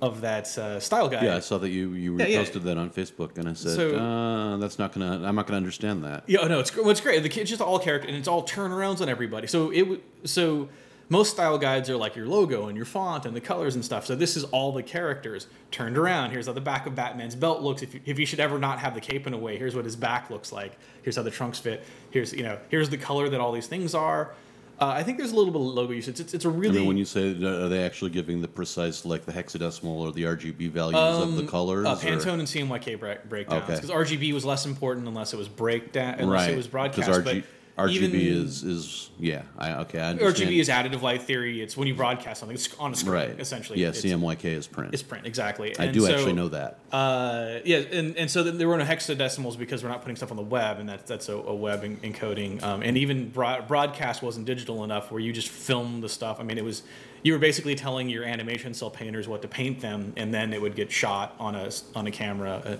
of 0.03 0.21
that 0.21 0.55
uh, 0.57 0.79
style 0.79 1.07
guide. 1.07 1.23
yeah, 1.23 1.37
I 1.37 1.39
saw 1.39 1.57
that 1.59 1.69
you 1.69 1.93
you 1.93 2.17
Yeah, 2.17 2.25
yeah. 2.25 2.43
reposted 2.43 2.63
that 2.63 2.77
on 2.77 2.89
Facebook, 2.89 3.37
and 3.37 3.47
I 3.47 3.53
said, 3.53 3.75
So- 3.75 3.95
uh, 3.95 4.57
"That's 4.57 4.77
not 4.77 4.91
gonna. 4.93 5.21
I'm 5.25 5.35
not 5.35 5.47
gonna 5.47 5.57
understand 5.57 6.03
that." 6.03 6.23
Yeah, 6.27 6.39
oh, 6.41 6.47
no, 6.47 6.59
it's 6.59 6.71
it's 6.75 7.01
great. 7.01 7.23
The 7.23 7.29
kid's 7.29 7.49
just 7.49 7.61
all 7.61 7.79
character, 7.79 8.07
and 8.07 8.17
it's 8.17 8.27
all 8.27 8.43
turnarounds 8.45 9.01
on 9.01 9.09
everybody. 9.09 9.47
So 9.47 9.71
it 9.71 10.03
so 10.25 10.69
most 11.09 11.31
style 11.31 11.57
guides 11.57 11.89
are 11.89 11.97
like 11.97 12.15
your 12.15 12.27
logo 12.27 12.67
and 12.67 12.75
your 12.75 12.85
font 12.85 13.25
and 13.25 13.35
the 13.35 13.41
colors 13.41 13.75
and 13.75 13.83
stuff. 13.85 14.05
So 14.05 14.15
this 14.15 14.35
is 14.35 14.43
all 14.45 14.71
the 14.71 14.81
characters 14.83 15.47
turned 15.69 15.97
around. 15.97 16.31
Here's 16.31 16.47
how 16.47 16.53
the 16.53 16.61
back 16.61 16.85
of 16.87 16.95
Batman's 16.95 17.35
belt 17.35 17.61
looks. 17.61 17.81
If 17.81 17.93
you, 17.93 17.99
if 18.05 18.17
you 18.19 18.25
should 18.25 18.39
ever 18.39 18.57
not 18.57 18.79
have 18.79 18.93
the 18.95 19.01
cape 19.01 19.27
in 19.27 19.33
a 19.33 19.37
way, 19.37 19.57
here's 19.57 19.75
what 19.75 19.85
his 19.85 19.95
back 19.95 20.29
looks 20.29 20.51
like. 20.51 20.77
Here's 21.03 21.15
how 21.15 21.23
the 21.23 21.31
trunks 21.31 21.59
fit. 21.59 21.83
Here's 22.11 22.33
you 22.33 22.43
know 22.43 22.57
here's 22.69 22.89
the 22.89 22.97
color 22.97 23.29
that 23.29 23.39
all 23.39 23.51
these 23.51 23.67
things 23.67 23.93
are. 23.95 24.33
Uh, 24.79 24.87
I 24.87 25.03
think 25.03 25.17
there's 25.17 25.31
a 25.31 25.35
little 25.35 25.51
bit 25.53 25.61
of 25.61 25.67
logo 25.67 25.93
usage. 25.93 26.19
It's, 26.19 26.33
it's 26.33 26.45
a 26.45 26.49
really 26.49 26.79
then 26.79 26.87
when 26.87 26.97
you 26.97 27.05
say, 27.05 27.31
uh, 27.41 27.65
are 27.65 27.69
they 27.69 27.83
actually 27.85 28.11
giving 28.11 28.41
the 28.41 28.47
precise, 28.47 29.05
like 29.05 29.25
the 29.25 29.31
hexadecimal 29.31 29.85
or 29.85 30.11
the 30.11 30.23
RGB 30.23 30.71
values 30.71 30.99
of 30.99 31.35
the 31.35 31.45
colors? 31.45 31.85
Uh, 31.85 31.91
or- 31.91 31.95
Pantone 31.95 32.39
and 32.39 32.47
CMYK 32.47 32.99
break, 32.99 33.29
breakdowns 33.29 33.63
Okay. 33.63 33.75
because 33.75 33.91
RGB 33.91 34.33
was 34.33 34.45
less 34.45 34.65
important 34.65 35.07
unless 35.07 35.33
it 35.33 35.37
was 35.37 35.47
breakdown 35.47 36.15
unless 36.19 36.41
right? 36.47 36.53
it 36.53 36.57
was 36.57 36.67
broadcast. 36.67 37.07
Because 37.07 37.23
but 37.23 37.35
RG, 37.35 37.43
RGB 37.77 37.91
even- 38.01 38.45
is 38.45 38.63
is 38.63 39.09
yeah. 39.19 39.43
I, 39.57 39.73
okay, 39.81 39.99
I 39.99 40.09
understand. 40.11 40.51
RGB 40.51 40.59
is 40.59 40.69
additive 40.69 41.01
light 41.01 41.23
theory. 41.23 41.61
It's 41.61 41.75
when 41.75 41.87
you 41.87 41.95
broadcast 41.95 42.39
something. 42.39 42.53
It's 42.55 42.73
on 42.77 42.93
a 42.93 42.95
screen, 42.95 43.13
right. 43.13 43.39
essentially. 43.39 43.79
Yeah, 43.81 43.89
CMYK 43.89 44.45
is 44.45 44.67
print. 44.67 44.93
It's 44.93 45.01
print, 45.01 45.25
exactly. 45.25 45.77
I 45.79 45.85
And 45.85 45.93
do 45.93 46.01
so, 46.01 46.13
actually 46.13 46.33
know 46.33 46.49
that. 46.49 46.77
Uh, 46.91 47.59
yeah, 47.65 47.77
and, 47.77 48.15
and 48.15 48.29
so 48.29 48.43
there 48.43 48.67
were 48.67 48.77
no 48.77 48.85
hexadecimals 48.85 49.57
because 49.57 49.81
we're 49.83 49.89
not 49.89 50.01
putting 50.01 50.15
stuff 50.15 50.29
on 50.29 50.37
the 50.37 50.43
web, 50.43 50.79
and 50.79 50.87
that's 50.87 51.09
that's 51.09 51.29
a, 51.29 51.35
a 51.35 51.55
web 51.55 51.83
en- 51.83 51.97
encoding. 51.97 52.61
Um, 52.61 52.83
and 52.83 52.95
even 52.97 53.29
broad, 53.29 53.67
broadcast 53.67 54.21
wasn't 54.21 54.45
digital 54.45 54.83
enough 54.83 55.11
where 55.11 55.19
you 55.21 55.33
just 55.33 55.49
film 55.49 56.01
the 56.01 56.09
stuff. 56.09 56.39
I 56.39 56.43
mean, 56.43 56.59
it 56.59 56.63
was 56.63 56.83
you 57.23 57.33
were 57.33 57.39
basically 57.39 57.73
telling 57.73 58.09
your 58.09 58.23
animation 58.25 58.73
cell 58.73 58.89
painters 58.91 59.27
what 59.27 59.41
to 59.41 59.47
paint 59.47 59.79
them, 59.79 60.13
and 60.17 60.33
then 60.33 60.53
it 60.53 60.61
would 60.61 60.75
get 60.75 60.91
shot 60.91 61.35
on 61.39 61.55
a 61.55 61.71
on 61.95 62.05
a 62.05 62.11
camera, 62.11 62.61
uh, 62.65 62.77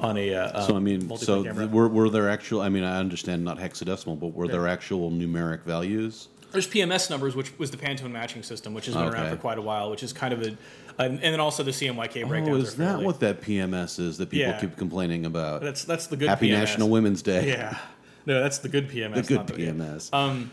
on 0.00 0.16
a 0.16 0.34
uh, 0.34 0.66
So 0.66 0.76
I 0.76 0.80
mean, 0.80 1.16
so 1.16 1.42
th- 1.42 1.70
were 1.70 1.88
were 1.88 2.08
there 2.10 2.28
actual? 2.28 2.60
I 2.60 2.68
mean, 2.68 2.84
I 2.84 2.98
understand 2.98 3.44
not 3.44 3.58
hexadecimal, 3.58 4.18
but 4.18 4.28
were 4.34 4.48
there 4.48 4.66
actual 4.68 5.10
numeric 5.10 5.62
values? 5.62 6.28
There's 6.52 6.68
PMS 6.68 7.08
numbers, 7.08 7.34
which 7.34 7.58
was 7.58 7.70
the 7.70 7.78
Pantone 7.78 8.10
matching 8.10 8.42
system, 8.42 8.74
which 8.74 8.84
has 8.86 8.94
been 8.94 9.08
around 9.08 9.30
for 9.30 9.36
quite 9.36 9.56
a 9.58 9.62
while, 9.62 9.90
which 9.90 10.02
is 10.02 10.12
kind 10.12 10.34
of 10.34 10.42
a, 10.42 10.48
and, 10.98 11.14
and 11.14 11.20
then 11.22 11.40
also 11.40 11.62
the 11.62 11.70
CMYK 11.70 12.28
breakdowns. 12.28 12.48
Oh, 12.48 12.60
is 12.60 12.76
that 12.76 13.00
what 13.00 13.20
that 13.20 13.40
PMS 13.40 13.98
is 13.98 14.18
that 14.18 14.28
people 14.28 14.48
Yeah. 14.52 14.60
keep 14.60 14.76
complaining 14.76 15.24
about? 15.24 15.62
That's 15.62 15.84
that's 15.84 16.08
the 16.08 16.16
good. 16.16 16.28
Happy 16.28 16.48
PMS. 16.48 16.52
National 16.52 16.90
Women's 16.90 17.22
Day. 17.22 17.48
Yeah, 17.48 17.78
no, 18.26 18.40
that's 18.42 18.58
the 18.58 18.68
good 18.68 18.90
PMS. 18.90 19.14
The 19.14 19.22
good 19.22 19.46
PMS. 19.46 20.12
Um, 20.12 20.50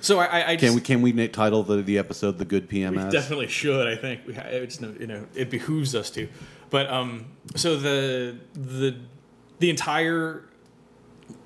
so 0.00 0.18
I, 0.18 0.24
I, 0.26 0.50
I 0.52 0.56
can 0.56 0.74
we 0.74 0.80
can 0.80 1.02
we 1.02 1.28
title 1.28 1.62
the, 1.62 1.76
the 1.82 1.98
episode 1.98 2.38
"The 2.38 2.44
Good 2.44 2.68
PMS? 2.68 2.90
we 2.90 2.96
PMS"? 2.98 3.10
definitely 3.10 3.48
should. 3.48 3.86
I 3.86 3.96
think 3.96 4.20
we 4.26 4.34
it's 4.34 4.80
you 4.80 5.06
know 5.06 5.26
it 5.34 5.50
behooves 5.50 5.94
us 5.94 6.10
to, 6.10 6.28
but 6.70 6.90
um, 6.90 7.26
so 7.56 7.76
the 7.76 8.36
the 8.54 8.96
the 9.58 9.70
entire 9.70 10.44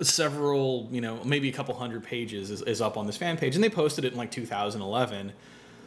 several 0.00 0.88
you 0.90 1.00
know 1.00 1.22
maybe 1.24 1.48
a 1.48 1.52
couple 1.52 1.74
hundred 1.74 2.04
pages 2.04 2.50
is, 2.50 2.62
is 2.62 2.80
up 2.80 2.96
on 2.96 3.06
this 3.06 3.16
fan 3.16 3.36
page, 3.36 3.54
and 3.54 3.62
they 3.62 3.70
posted 3.70 4.04
it 4.04 4.12
in 4.12 4.18
like 4.18 4.30
2011. 4.30 5.32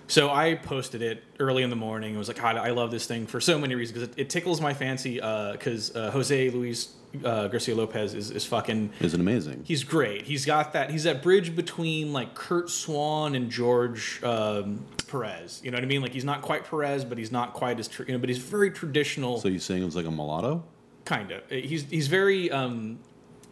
So 0.07 0.29
I 0.29 0.55
posted 0.55 1.01
it 1.01 1.23
early 1.39 1.63
in 1.63 1.69
the 1.69 1.77
morning. 1.77 2.13
It 2.13 2.17
was 2.17 2.27
like, 2.27 2.35
God, 2.35 2.57
I 2.57 2.71
love 2.71 2.91
this 2.91 3.05
thing 3.05 3.27
for 3.27 3.39
so 3.39 3.57
many 3.57 3.75
reasons 3.75 3.97
because 3.97 4.15
it, 4.17 4.23
it 4.23 4.29
tickles 4.29 4.59
my 4.59 4.73
fancy. 4.73 5.15
Because 5.15 5.95
uh, 5.95 6.11
Jose 6.11 6.49
Luis 6.49 6.89
uh, 7.23 7.47
Garcia 7.49 7.75
Lopez 7.75 8.13
is, 8.13 8.31
is 8.31 8.45
fucking 8.45 8.91
Isn't 9.01 9.19
amazing? 9.19 9.63
He's 9.65 9.83
great. 9.83 10.23
He's 10.23 10.45
got 10.45 10.73
that. 10.73 10.89
He's 10.91 11.03
that 11.03 11.21
bridge 11.21 11.55
between 11.55 12.13
like 12.13 12.33
Curt 12.35 12.69
Swan 12.69 13.35
and 13.35 13.49
George 13.51 14.21
um, 14.23 14.85
Perez. 15.07 15.61
You 15.63 15.71
know 15.71 15.77
what 15.77 15.83
I 15.83 15.87
mean? 15.87 16.01
Like 16.01 16.13
he's 16.13 16.23
not 16.25 16.41
quite 16.41 16.63
Perez, 16.65 17.03
but 17.05 17.17
he's 17.17 17.31
not 17.31 17.53
quite 17.53 17.79
as 17.79 17.87
tr- 17.87 18.03
you 18.03 18.13
know. 18.13 18.19
But 18.19 18.29
he's 18.29 18.37
very 18.37 18.71
traditional, 18.71 19.39
So 19.39 19.47
you 19.49 19.59
saying 19.59 19.81
it 19.81 19.85
was 19.85 19.95
like 19.95 20.05
a 20.05 20.11
mulatto? 20.11 20.63
kind 21.05 21.31
of. 21.31 21.41
He's 21.49 21.83
he's 21.89 22.07
very 22.07 22.49
um, 22.51 22.99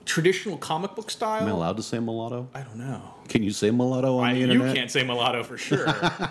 traditional 0.05 0.57
comic 0.57 0.95
book 0.95 1.11
style. 1.11 1.41
Am 1.41 1.47
I 1.47 1.51
allowed 1.51 1.77
to 1.77 1.83
say 1.83 1.99
mulatto? 1.99 2.47
I 2.53 2.61
don't 2.61 2.77
know. 2.77 3.01
Can 3.27 3.43
you 3.43 3.51
say 3.51 3.69
mulatto 3.71 4.17
on 4.19 4.23
I, 4.29 4.33
the 4.33 4.39
you 4.53 4.59
can't 4.73 4.89
say 4.89 5.03
mulatto 5.03 5.43
for 5.43 5.57
sure. 5.57 5.85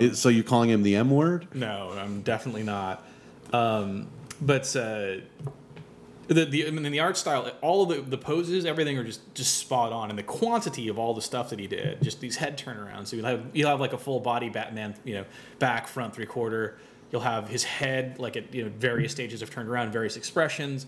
It- 0.00 0.16
so 0.16 0.28
you're 0.28 0.44
calling 0.44 0.70
him 0.70 0.82
the 0.82 0.96
M 0.96 1.10
word? 1.10 1.48
no, 1.54 1.90
I'm 1.98 2.20
definitely 2.22 2.62
not. 2.64 3.04
Um, 3.52 4.08
but 4.40 4.74
uh, 4.76 5.16
the 6.28 6.44
the 6.44 6.66
I 6.66 6.70
mean, 6.70 6.90
the 6.90 7.00
art 7.00 7.16
style, 7.16 7.50
all 7.60 7.82
of 7.82 7.88
the, 7.88 8.02
the 8.02 8.18
poses, 8.18 8.64
everything 8.64 8.98
are 8.98 9.04
just 9.04 9.34
just 9.34 9.58
spot 9.58 9.92
on, 9.92 10.10
and 10.10 10.18
the 10.18 10.22
quantity 10.22 10.88
of 10.88 10.98
all 10.98 11.14
the 11.14 11.22
stuff 11.22 11.50
that 11.50 11.58
he 11.58 11.66
did, 11.66 12.02
just 12.02 12.20
these 12.20 12.36
head 12.36 12.58
turnarounds. 12.58 13.08
So 13.08 13.16
you'll 13.16 13.26
have 13.26 13.44
you'll 13.52 13.70
have 13.70 13.80
like 13.80 13.92
a 13.92 13.98
full 13.98 14.20
body 14.20 14.48
Batman, 14.48 14.94
you 15.04 15.14
know, 15.14 15.24
back, 15.58 15.86
front, 15.86 16.14
three 16.14 16.26
quarter. 16.26 16.78
You'll 17.12 17.22
have 17.22 17.48
his 17.48 17.64
head 17.64 18.18
like 18.18 18.36
at 18.36 18.54
you 18.54 18.64
know 18.64 18.70
various 18.78 19.12
stages 19.12 19.42
of 19.42 19.50
turned 19.50 19.68
around, 19.68 19.92
various 19.92 20.16
expressions. 20.16 20.86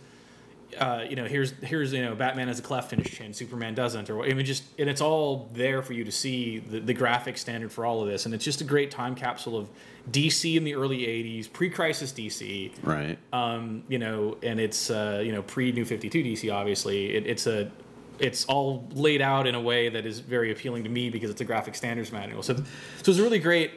Uh, 0.78 1.05
you 1.09 1.14
know, 1.14 1.26
here's 1.26 1.52
here's 1.62 1.93
you 1.93 2.02
know 2.02 2.14
Batman 2.14 2.49
has 2.49 2.59
a 2.59 2.62
cleft 2.62 2.93
in 2.93 2.99
his 2.99 3.12
chin, 3.12 3.33
Superman 3.33 3.75
doesn't, 3.75 4.11
or 4.11 4.25
I 4.25 4.33
mean, 4.33 4.45
just 4.45 4.64
and 4.78 4.90
it's 4.90 5.00
all 5.00 5.49
there 5.52 5.83
for 5.83 5.93
you 5.93 6.05
to 6.05 6.12
see 6.12 6.59
the, 6.59 6.81
the 6.81 6.95
graphic 6.95 7.38
standard 7.38 7.71
for 7.71 7.87
all 7.87 8.02
of 8.02 8.09
this, 8.09 8.26
and 8.26 8.35
it's 8.35 8.45
just 8.45 8.61
a 8.61 8.64
great 8.64 8.90
time 8.90 9.14
capsule 9.14 9.57
of 9.57 9.69
DC 10.10 10.56
in 10.56 10.64
the 10.64 10.75
early 10.75 10.98
'80s, 11.00 11.52
pre-crisis 11.52 12.12
DC 12.12 12.72
Right. 12.82 13.18
um, 13.32 13.82
you 13.88 13.98
know, 13.98 14.36
and 14.42 14.60
it's 14.60 14.90
uh, 14.90 15.20
you 15.25 15.32
know 15.32 15.42
pre 15.42 15.72
New 15.72 15.84
Fifty 15.84 16.08
Two 16.08 16.22
DC. 16.22 16.52
Obviously, 16.52 17.14
it, 17.16 17.26
it's 17.26 17.46
a 17.46 17.70
it's 18.18 18.44
all 18.46 18.86
laid 18.92 19.20
out 19.20 19.46
in 19.46 19.54
a 19.54 19.60
way 19.60 19.88
that 19.88 20.06
is 20.06 20.20
very 20.20 20.50
appealing 20.52 20.84
to 20.84 20.88
me 20.90 21.10
because 21.10 21.28
it's 21.30 21.40
a 21.40 21.44
graphic 21.44 21.75
standards 21.75 22.12
manual. 22.12 22.42
So, 22.42 22.54
so 22.56 22.62
it's 23.10 23.18
a 23.18 23.22
really 23.22 23.38
great, 23.38 23.72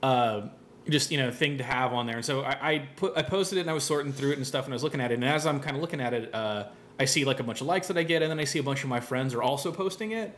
uh, 0.00 0.42
just 0.88 1.10
you 1.10 1.18
know, 1.18 1.30
thing 1.32 1.58
to 1.58 1.64
have 1.64 1.92
on 1.92 2.06
there. 2.06 2.16
And 2.16 2.24
so 2.24 2.42
I, 2.42 2.72
I 2.72 2.78
put 2.96 3.16
I 3.16 3.22
posted 3.22 3.58
it 3.58 3.62
and 3.62 3.70
I 3.70 3.72
was 3.72 3.82
sorting 3.84 4.12
through 4.12 4.32
it 4.32 4.36
and 4.36 4.46
stuff, 4.46 4.66
and 4.66 4.74
I 4.74 4.76
was 4.76 4.84
looking 4.84 5.00
at 5.00 5.10
it. 5.10 5.14
And 5.14 5.24
as 5.24 5.46
I'm 5.46 5.60
kind 5.60 5.76
of 5.76 5.80
looking 5.80 6.00
at 6.00 6.12
it, 6.14 6.34
uh, 6.34 6.64
I 6.98 7.06
see 7.06 7.24
like 7.24 7.40
a 7.40 7.42
bunch 7.42 7.62
of 7.62 7.66
likes 7.66 7.88
that 7.88 7.96
I 7.96 8.02
get, 8.02 8.20
and 8.22 8.30
then 8.30 8.38
I 8.38 8.44
see 8.44 8.58
a 8.58 8.62
bunch 8.62 8.82
of 8.82 8.90
my 8.90 9.00
friends 9.00 9.34
are 9.34 9.42
also 9.42 9.72
posting 9.72 10.12
it. 10.12 10.36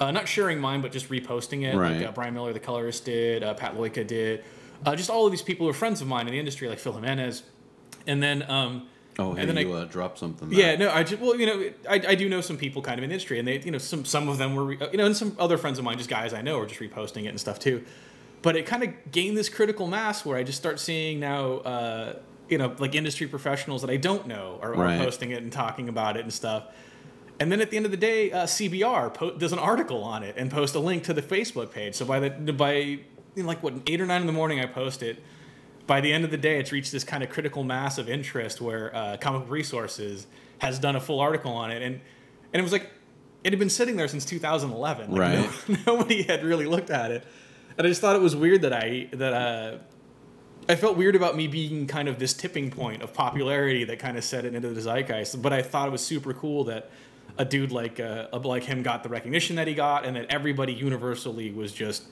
Uh, 0.00 0.10
not 0.10 0.26
sharing 0.26 0.58
mine, 0.60 0.80
but 0.80 0.90
just 0.92 1.08
reposting 1.08 1.62
it. 1.62 1.76
Right. 1.76 1.96
Like 1.98 2.08
uh, 2.08 2.12
Brian 2.12 2.34
Miller, 2.34 2.52
the 2.52 2.60
colorist, 2.60 3.04
did. 3.04 3.42
Uh, 3.44 3.54
Pat 3.54 3.76
Loika 3.76 4.06
did. 4.06 4.44
Uh, 4.84 4.94
just 4.96 5.10
all 5.10 5.24
of 5.26 5.32
these 5.32 5.42
people 5.42 5.66
who 5.66 5.70
are 5.70 5.74
friends 5.74 6.00
of 6.00 6.06
mine 6.08 6.26
in 6.26 6.32
the 6.32 6.38
industry, 6.38 6.68
like 6.68 6.78
Phil 6.78 6.92
Jimenez. 6.92 7.42
And 8.06 8.22
then, 8.22 8.42
um, 8.50 8.88
Oh, 9.18 9.30
and 9.30 9.38
hey, 9.38 9.46
then 9.46 9.58
I- 9.58 9.60
you 9.62 9.72
uh, 9.72 9.84
dropped 9.84 10.18
something. 10.18 10.48
there. 10.50 10.58
yeah, 10.58 10.76
no, 10.76 10.90
I 10.90 11.04
just 11.04 11.20
well, 11.22 11.38
you 11.38 11.46
know, 11.46 11.70
I, 11.88 11.94
I 12.08 12.14
do 12.16 12.28
know 12.28 12.40
some 12.40 12.56
people 12.56 12.82
kind 12.82 12.98
of 12.98 13.04
in 13.04 13.10
the 13.10 13.14
industry, 13.14 13.38
and 13.38 13.46
they, 13.46 13.60
you 13.60 13.70
know, 13.70 13.78
some 13.78 14.04
some 14.04 14.28
of 14.28 14.38
them 14.38 14.54
were, 14.56 14.72
you 14.72 14.96
know, 14.98 15.06
and 15.06 15.16
some 15.16 15.36
other 15.38 15.56
friends 15.56 15.78
of 15.78 15.84
mine, 15.84 15.98
just 15.98 16.10
guys 16.10 16.34
I 16.34 16.42
know, 16.42 16.58
are 16.58 16.66
just 16.66 16.80
reposting 16.80 17.24
it 17.24 17.28
and 17.28 17.38
stuff 17.40 17.58
too. 17.60 17.84
But 18.42 18.56
it 18.56 18.66
kind 18.66 18.82
of 18.82 18.90
gained 19.12 19.36
this 19.38 19.48
critical 19.48 19.86
mass 19.86 20.24
where 20.24 20.36
I 20.36 20.42
just 20.42 20.58
start 20.58 20.78
seeing 20.80 21.20
now, 21.20 21.58
uh, 21.58 22.16
you 22.48 22.58
know, 22.58 22.74
like 22.78 22.94
industry 22.96 23.26
professionals 23.28 23.80
that 23.82 23.90
I 23.90 23.96
don't 23.96 24.26
know 24.26 24.58
are, 24.60 24.74
are 24.74 24.76
Right. 24.76 24.98
posting 25.00 25.30
it 25.30 25.42
and 25.42 25.50
talking 25.52 25.88
about 25.88 26.16
it 26.16 26.24
and 26.24 26.32
stuff. 26.32 26.64
And 27.40 27.50
then 27.50 27.60
at 27.60 27.70
the 27.70 27.76
end 27.76 27.86
of 27.86 27.90
the 27.92 27.96
day, 27.96 28.30
uh, 28.32 28.46
CBR 28.46 29.10
po- 29.14 29.30
does 29.38 29.52
an 29.52 29.58
article 29.58 30.02
on 30.04 30.22
it 30.24 30.34
and 30.36 30.50
post 30.50 30.74
a 30.74 30.78
link 30.80 31.04
to 31.04 31.14
the 31.14 31.22
Facebook 31.22 31.70
page. 31.72 31.94
So 31.94 32.04
by 32.04 32.18
the 32.20 32.52
by, 32.52 32.98
like 33.36 33.62
what 33.62 33.74
eight 33.86 34.00
or 34.00 34.06
nine 34.06 34.20
in 34.20 34.26
the 34.26 34.32
morning, 34.32 34.60
I 34.60 34.66
post 34.66 35.02
it. 35.02 35.22
By 35.86 36.00
the 36.00 36.12
end 36.12 36.24
of 36.24 36.30
the 36.30 36.36
day, 36.38 36.58
it's 36.58 36.72
reached 36.72 36.92
this 36.92 37.04
kind 37.04 37.22
of 37.22 37.28
critical 37.30 37.62
mass 37.62 37.98
of 37.98 38.08
interest 38.08 38.60
where 38.60 38.94
uh, 38.94 39.16
Comic 39.18 39.42
Book 39.42 39.50
Resources 39.50 40.26
has 40.58 40.78
done 40.78 40.96
a 40.96 41.00
full 41.00 41.20
article 41.20 41.52
on 41.52 41.70
it, 41.70 41.82
and 41.82 41.96
and 42.52 42.60
it 42.60 42.62
was 42.62 42.72
like 42.72 42.90
it 43.42 43.52
had 43.52 43.58
been 43.58 43.68
sitting 43.70 43.96
there 43.96 44.08
since 44.08 44.24
2011. 44.24 45.10
Like, 45.10 45.20
Right. 45.20 45.50
no- 45.68 45.76
nobody 45.86 46.22
had 46.22 46.42
really 46.44 46.64
looked 46.66 46.88
at 46.90 47.10
it, 47.10 47.24
and 47.76 47.86
I 47.86 47.90
just 47.90 48.00
thought 48.00 48.16
it 48.16 48.22
was 48.22 48.34
weird 48.34 48.62
that 48.62 48.72
I 48.72 49.08
that 49.12 49.32
uh, 49.34 49.78
I 50.68 50.76
felt 50.76 50.96
weird 50.96 51.14
about 51.16 51.36
me 51.36 51.46
being 51.48 51.86
kind 51.86 52.08
of 52.08 52.18
this 52.18 52.32
tipping 52.32 52.70
point 52.70 53.02
of 53.02 53.12
popularity 53.12 53.84
that 53.84 53.98
kind 53.98 54.16
of 54.16 54.24
set 54.24 54.46
it 54.46 54.54
into 54.54 54.70
the 54.70 54.80
zeitgeist. 54.80 55.42
But 55.42 55.52
I 55.52 55.60
thought 55.60 55.88
it 55.88 55.92
was 55.92 56.00
super 56.04 56.32
cool 56.32 56.64
that 56.64 56.90
a 57.36 57.44
dude 57.44 57.72
like 57.72 58.00
uh, 58.00 58.28
like 58.44 58.62
him 58.62 58.82
got 58.82 59.02
the 59.02 59.10
recognition 59.10 59.56
that 59.56 59.68
he 59.68 59.74
got, 59.74 60.06
and 60.06 60.16
that 60.16 60.26
everybody 60.30 60.72
universally 60.72 61.50
was 61.50 61.72
just 61.74 62.04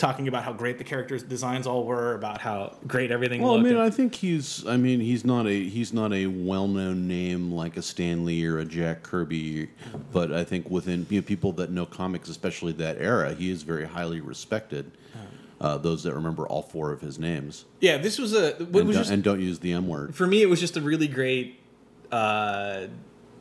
talking 0.00 0.26
about 0.26 0.42
how 0.42 0.52
great 0.52 0.78
the 0.78 0.84
characters' 0.84 1.22
designs 1.22 1.66
all 1.66 1.84
were, 1.84 2.14
about 2.14 2.40
how 2.40 2.74
great 2.86 3.10
everything 3.10 3.42
Well, 3.42 3.54
I 3.54 3.58
mean, 3.58 3.74
and- 3.74 3.82
I 3.82 3.90
think 3.90 4.14
he's. 4.16 4.66
I 4.66 4.76
mean, 4.76 4.98
he's 5.00 5.24
not 5.24 5.46
a 5.46 5.68
he's 5.68 5.92
not 5.92 6.12
a 6.12 6.26
well-known 6.26 7.06
name 7.06 7.52
like 7.52 7.76
a 7.76 7.82
Stan 7.82 8.24
Lee 8.24 8.44
or 8.46 8.58
a 8.58 8.64
Jack 8.64 9.02
Kirby, 9.02 9.68
but 10.12 10.32
I 10.32 10.42
think 10.42 10.68
within 10.70 11.06
you 11.10 11.20
know, 11.20 11.26
people 11.26 11.52
that 11.52 11.70
know 11.70 11.86
comics, 11.86 12.28
especially 12.28 12.72
that 12.72 12.96
era, 12.98 13.34
he 13.34 13.50
is 13.50 13.62
very 13.62 13.84
highly 13.86 14.20
respected. 14.20 14.90
Uh, 15.60 15.76
those 15.76 16.02
that 16.04 16.14
remember 16.14 16.46
all 16.48 16.62
four 16.62 16.90
of 16.90 17.02
his 17.02 17.18
names 17.18 17.66
yeah, 17.80 17.98
this 17.98 18.18
was 18.18 18.32
a. 18.32 18.52
What 18.52 18.60
and, 18.60 18.72
was 18.72 18.84
don't- 18.84 18.92
just, 18.94 19.10
and 19.10 19.22
don't 19.22 19.40
use 19.42 19.58
the 19.58 19.72
M 19.72 19.86
word. 19.88 20.14
for 20.14 20.26
me, 20.26 20.40
it 20.40 20.46
was 20.48 20.58
just 20.58 20.76
a 20.78 20.80
really 20.80 21.06
great. 21.08 21.60
Uh, 22.10 22.86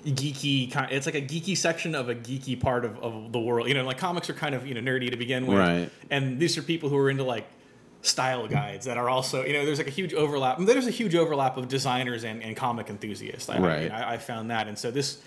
geeky 0.05 0.71
kind 0.71 0.91
it's 0.91 1.05
like 1.05 1.15
a 1.15 1.21
geeky 1.21 1.55
section 1.57 1.93
of 1.95 2.07
a 2.09 2.15
geeky 2.15 2.59
part 2.59 2.85
of, 2.85 2.97
of 2.99 3.31
the 3.31 3.39
world 3.39 3.67
you 3.67 3.73
know 3.73 3.83
like 3.83 3.97
comics 3.97 4.29
are 4.29 4.33
kind 4.33 4.55
of 4.55 4.65
you 4.65 4.73
know 4.73 4.81
nerdy 4.81 5.09
to 5.11 5.17
begin 5.17 5.45
with 5.45 5.57
Right. 5.57 5.89
and 6.09 6.39
these 6.39 6.57
are 6.57 6.61
people 6.61 6.89
who 6.89 6.97
are 6.97 7.09
into 7.09 7.23
like 7.23 7.45
style 8.01 8.47
guides 8.47 8.85
that 8.85 8.97
are 8.97 9.09
also 9.09 9.43
you 9.45 9.51
know 9.53 9.65
there's 9.65 9.77
like 9.77 9.87
a 9.87 9.91
huge 9.91 10.13
overlap 10.13 10.57
there's 10.59 10.87
a 10.87 10.91
huge 10.91 11.15
overlap 11.15 11.57
of 11.57 11.67
designers 11.67 12.23
and, 12.23 12.41
and 12.41 12.55
comic 12.55 12.89
enthusiasts 12.89 13.49
I, 13.49 13.55
I- 13.55 13.59
Right. 13.59 13.91
I, 13.91 14.13
I 14.13 14.17
found 14.17 14.51
that 14.51 14.67
and 14.69 14.77
so 14.77 14.89
this 14.89 15.21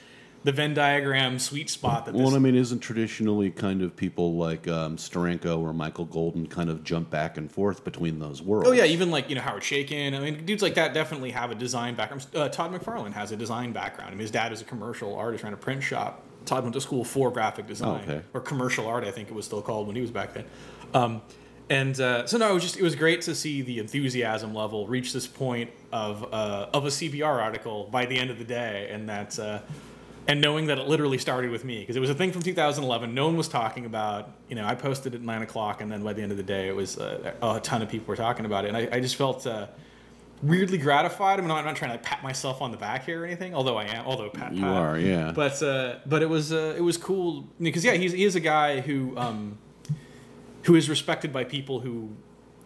the 0.44 0.52
venn 0.52 0.74
diagram 0.74 1.38
sweet 1.38 1.70
spot 1.70 2.04
that 2.04 2.12
this 2.12 2.20
Well, 2.20 2.34
I 2.34 2.38
mean, 2.38 2.54
isn't 2.54 2.80
traditionally 2.80 3.50
kind 3.50 3.82
of 3.82 3.94
people 3.94 4.36
like 4.36 4.66
um, 4.66 4.96
Steranko 4.96 5.60
or 5.60 5.72
Michael 5.72 6.04
Golden 6.04 6.46
kind 6.46 6.68
of 6.68 6.82
jump 6.82 7.10
back 7.10 7.36
and 7.36 7.50
forth 7.50 7.84
between 7.84 8.18
those 8.18 8.42
worlds? 8.42 8.68
Oh 8.68 8.72
yeah, 8.72 8.84
even 8.84 9.10
like 9.10 9.28
you 9.28 9.36
know 9.36 9.40
Howard 9.42 9.62
Chaykin. 9.62 10.16
I 10.16 10.18
mean, 10.20 10.44
dudes 10.44 10.62
like 10.62 10.74
that 10.74 10.94
definitely 10.94 11.30
have 11.30 11.50
a 11.50 11.54
design 11.54 11.94
background. 11.94 12.26
Uh, 12.34 12.48
Todd 12.48 12.72
McFarlane 12.72 13.12
has 13.12 13.30
a 13.32 13.36
design 13.36 13.72
background. 13.72 14.08
I 14.08 14.12
mean, 14.12 14.20
his 14.20 14.30
dad 14.30 14.52
is 14.52 14.60
a 14.60 14.64
commercial 14.64 15.14
artist, 15.14 15.44
ran 15.44 15.52
a 15.52 15.56
print 15.56 15.82
shop. 15.82 16.22
Todd 16.44 16.64
went 16.64 16.74
to 16.74 16.80
school 16.80 17.04
for 17.04 17.30
graphic 17.30 17.68
design 17.68 18.02
Okay. 18.02 18.22
or 18.34 18.40
commercial 18.40 18.88
art, 18.88 19.04
I 19.04 19.12
think 19.12 19.28
it 19.28 19.34
was 19.34 19.44
still 19.44 19.62
called 19.62 19.86
when 19.86 19.94
he 19.94 20.02
was 20.02 20.10
back 20.10 20.34
then. 20.34 20.44
Um, 20.92 21.22
and 21.70 21.98
uh, 22.00 22.26
so 22.26 22.36
no, 22.36 22.50
it 22.50 22.54
was 22.54 22.64
just 22.64 22.76
it 22.76 22.82
was 22.82 22.96
great 22.96 23.22
to 23.22 23.34
see 23.36 23.62
the 23.62 23.78
enthusiasm 23.78 24.52
level 24.52 24.88
reach 24.88 25.12
this 25.12 25.28
point 25.28 25.70
of 25.92 26.24
uh, 26.34 26.66
of 26.74 26.84
a 26.84 26.88
CBR 26.88 27.40
article 27.40 27.88
by 27.92 28.06
the 28.06 28.18
end 28.18 28.30
of 28.30 28.38
the 28.38 28.44
day, 28.44 28.88
and 28.90 29.08
that. 29.08 29.38
And 30.28 30.40
knowing 30.40 30.66
that 30.66 30.78
it 30.78 30.86
literally 30.86 31.18
started 31.18 31.50
with 31.50 31.64
me 31.64 31.80
because 31.80 31.96
it 31.96 32.00
was 32.00 32.10
a 32.10 32.14
thing 32.14 32.30
from 32.32 32.42
2011 32.42 33.12
no 33.12 33.26
one 33.26 33.36
was 33.36 33.48
talking 33.48 33.84
about 33.86 34.30
you 34.48 34.54
know 34.54 34.64
i 34.64 34.74
posted 34.74 35.14
at 35.16 35.20
9 35.20 35.42
o'clock 35.42 35.80
and 35.80 35.90
then 35.90 36.02
by 36.04 36.12
the 36.12 36.22
end 36.22 36.30
of 36.30 36.36
the 36.38 36.44
day 36.44 36.68
it 36.68 36.76
was 36.76 36.96
uh, 36.96 37.32
a 37.42 37.60
ton 37.60 37.82
of 37.82 37.88
people 37.88 38.06
were 38.06 38.16
talking 38.16 38.46
about 38.46 38.64
it 38.64 38.68
and 38.68 38.76
i, 38.76 38.88
I 38.92 39.00
just 39.00 39.16
felt 39.16 39.44
uh, 39.46 39.66
weirdly 40.42 40.78
gratified 40.78 41.38
i 41.38 41.42
mean 41.42 41.50
i'm 41.50 41.64
not 41.64 41.74
trying 41.76 41.92
to 41.92 41.98
pat 41.98 42.22
myself 42.22 42.62
on 42.62 42.70
the 42.70 42.76
back 42.76 43.04
here 43.04 43.22
or 43.22 43.26
anything 43.26 43.52
although 43.54 43.76
i 43.76 43.84
am 43.84 44.04
although 44.06 44.30
pat, 44.30 44.52
You 44.54 44.62
pat. 44.62 44.76
are, 44.76 44.98
yeah. 44.98 45.32
but 45.32 45.60
uh, 45.62 45.96
but 46.06 46.22
it 46.22 46.28
was 46.28 46.52
uh, 46.52 46.74
it 46.76 46.82
was 46.82 46.96
cool 46.96 47.48
because 47.60 47.84
yeah 47.84 47.94
he's, 47.94 48.12
he 48.12 48.24
is 48.24 48.36
a 48.36 48.40
guy 48.40 48.80
who 48.80 49.16
um, 49.16 49.58
who 50.62 50.76
is 50.76 50.88
respected 50.88 51.32
by 51.32 51.42
people 51.44 51.80
who 51.80 52.10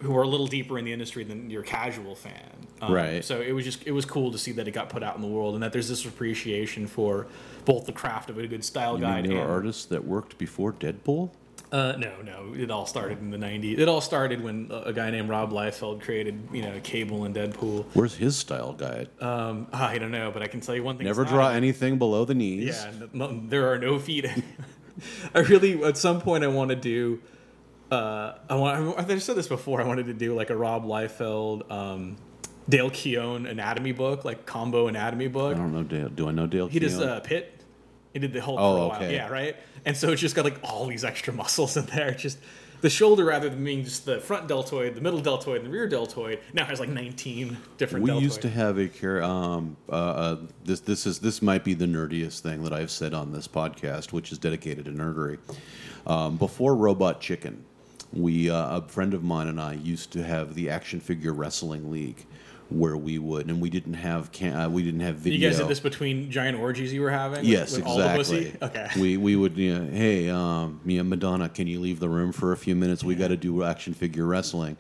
who 0.01 0.17
are 0.17 0.23
a 0.23 0.29
little 0.29 0.47
deeper 0.47 0.79
in 0.79 0.85
the 0.85 0.93
industry 0.93 1.25
than 1.25 1.49
your 1.51 1.63
casual 1.63 2.15
fan. 2.15 2.43
Um, 2.81 2.93
Right. 2.93 3.25
So 3.25 3.41
it 3.41 3.53
was 3.53 3.65
just 3.65 3.87
it 3.87 3.93
was 3.93 4.05
cool 4.05 4.31
to 4.33 4.39
see 4.39 4.53
that 4.53 4.69
it 4.69 4.73
got 4.73 4.89
put 4.91 5.03
out 5.03 5.17
in 5.17 5.23
the 5.23 5.29
world 5.29 5.55
and 5.55 5.63
that 5.63 5.73
there's 5.73 5.89
this 5.89 6.05
appreciation 6.05 6.87
for 6.87 7.27
both 7.65 7.87
the 7.87 7.93
craft 7.93 8.29
of 8.31 8.39
a 8.39 8.47
good 8.47 8.65
style 8.65 8.95
You 8.97 9.01
guide 9.03 9.23
mean 9.25 9.33
there 9.33 9.41
and 9.43 9.51
are 9.51 9.55
artists 9.55 9.87
that 9.87 10.05
worked 10.05 10.37
before 10.39 10.73
Deadpool? 10.73 11.31
uh, 11.73 11.95
no, 11.99 12.13
no. 12.23 12.55
It 12.57 12.71
all 12.71 12.87
started 12.87 13.19
in 13.19 13.31
the 13.31 13.37
'90s. 13.39 13.79
It 13.79 13.89
all 13.89 14.01
started 14.01 14.41
when 14.43 14.71
a 14.71 14.93
guy 14.93 15.11
named 15.11 15.29
Rob 15.29 15.51
Liefeld 15.51 16.01
created, 16.01 16.41
you 16.53 16.63
know, 16.63 16.79
Cable 16.85 17.25
and 17.25 17.35
Deadpool. 17.35 17.87
Where's 17.95 18.15
his 18.15 18.37
style 18.37 18.73
guide? 18.73 19.09
Um, 19.21 19.67
I 19.73 19.99
don't 19.99 20.13
know, 20.13 20.31
but 20.31 20.43
I 20.43 20.47
can 20.47 20.61
tell 20.61 20.77
you 20.77 20.85
one 20.85 20.97
thing. 20.97 21.07
Never 21.07 21.25
draw 21.25 21.49
not. 21.49 21.55
anything 21.57 21.99
below 21.99 22.25
the 22.25 22.35
knees. 22.35 22.67
Yeah, 22.67 23.07
no- 23.13 23.41
there 23.49 23.73
are 23.73 23.79
no 23.79 23.99
feet. 23.99 24.27
I 25.35 25.41
really, 25.41 25.83
at 25.83 25.97
some 25.97 26.21
point, 26.21 26.45
I 26.45 26.47
want 26.47 26.71
to 26.71 26.77
do. 26.77 27.21
Uh, 27.91 28.35
I 28.51 28.55
want. 28.57 28.99
I 29.11 29.19
said 29.19 29.37
this 29.37 29.49
before. 29.49 29.81
I 29.81 29.85
wanted 29.85 30.07
to 30.07 30.15
do 30.15 30.35
like 30.35 30.51
a 30.51 30.57
Rob 30.57 30.85
Liefeld, 30.85 31.71
um, 31.71 32.17
Dale 32.69 32.91
Keown 32.91 33.47
anatomy 33.47 33.93
book, 33.93 34.25
like 34.25 34.45
combo 34.45 34.89
anatomy 34.89 35.29
book. 35.29 35.55
I 35.55 35.59
don't 35.59 35.73
know 35.73 35.85
Dale. 35.85 36.09
Do 36.09 36.29
I 36.29 36.33
know 36.33 36.47
Dale? 36.47 36.67
He 36.69 36.79
does 36.81 36.97
Keown? 36.99 37.09
uh, 37.09 37.21
Pitt. 37.21 37.53
He 38.13 38.19
did 38.19 38.33
the 38.33 38.41
Hulk 38.41 38.59
Oh, 38.59 38.77
for 38.77 38.85
a 38.85 38.89
while. 38.89 38.97
okay. 39.03 39.15
Yeah, 39.15 39.29
right. 39.29 39.57
And 39.85 39.97
so 39.97 40.11
it's 40.11 40.21
just 40.21 40.35
got 40.35 40.45
like 40.45 40.59
all 40.65 40.87
these 40.87 41.05
extra 41.05 41.33
muscles 41.43 41.77
in 41.77 41.85
there. 41.87 42.13
Just 42.13 42.39
the 42.81 42.91
shoulder, 42.91 43.25
rather 43.25 43.49
than 43.49 43.63
being 43.63 43.85
just 43.85 44.05
the 44.05 44.21
front 44.21 44.49
deltoid, 44.49 44.95
the 44.95 45.01
middle 45.01 45.21
deltoid, 45.21 45.59
and 45.59 45.67
the 45.67 45.71
rear 45.71 45.87
deltoid, 45.89 46.41
now 46.55 46.65
has 46.65 46.81
like 46.81 46.89
19 46.89 47.57
different. 47.79 48.03
We 48.05 48.11
deltoids. 48.11 48.21
used 48.23 48.43
to 48.43 48.51
have 48.51 48.79
a 48.79 48.89
care. 48.89 49.23
Um, 49.23 49.77
uh, 49.89 49.93
uh, 49.93 50.37
this 50.65 50.81
this 50.81 51.07
is 51.07 51.21
this 51.21 51.41
might 51.41 51.63
be 51.63 51.75
the 51.75 51.87
nerdiest 51.87 52.41
thing 52.41 52.65
that 52.65 52.73
I've 52.73 52.91
said 52.91 53.15
on 53.15 53.33
this 53.33 53.47
podcast, 53.47 54.13
which 54.13 54.33
is 54.33 54.39
dedicated 54.39 54.87
to 54.87 54.91
nerdery. 54.91 55.39
Um, 56.07 56.37
before 56.37 56.75
Robot 56.77 57.21
Chicken, 57.21 57.65
we 58.17 58.51
uh, 58.51 58.79
a 58.79 58.83
friend 58.89 59.15
of 59.15 59.23
mine 59.23 59.49
and 59.49 59.61
I 59.61 59.75
used 59.75 60.13
to 60.13 60.23
have 60.25 60.55
the 60.55 60.71
action 60.71 61.01
figure 61.01 61.33
wrestling 61.33 61.91
league, 61.91 62.25
where 62.71 62.97
we 62.97 63.19
would, 63.19 63.49
and 63.49 63.61
we 63.61 63.71
didn't 63.71 63.95
have 63.95 64.33
can, 64.33 64.55
uh, 64.55 64.69
we 64.69 64.83
didn't 64.83 65.01
have 65.01 65.17
video. 65.17 65.39
You 65.39 65.49
guys 65.49 65.59
did 65.59 65.69
this 65.69 65.81
between 65.81 66.31
giant 66.31 66.59
orgies 66.59 66.93
you 66.93 67.03
were 67.03 67.11
having. 67.11 67.41
with- 67.41 67.49
Yes, 67.49 67.77
with 67.77 67.87
all 67.87 67.99
the 67.99 68.15
exactly. 68.19 68.55
Okay. 68.63 68.89
We 69.01 69.17
we 69.17 69.37
would 69.37 69.57
you 69.57 69.79
know, 69.79 69.91
hey, 69.91 70.29
um, 70.31 70.81
Madonna, 70.85 71.49
can 71.49 71.67
you 71.67 71.79
leave 71.81 72.01
the 72.01 72.09
room 72.09 72.33
for 72.33 72.53
a 72.53 72.57
few 72.57 72.75
minutes? 72.75 73.05
We 73.05 73.15
got 73.15 73.29
to 73.29 73.37
do 73.37 73.63
action 73.63 73.95
figure 73.95 74.25
wrestling. 74.27 74.77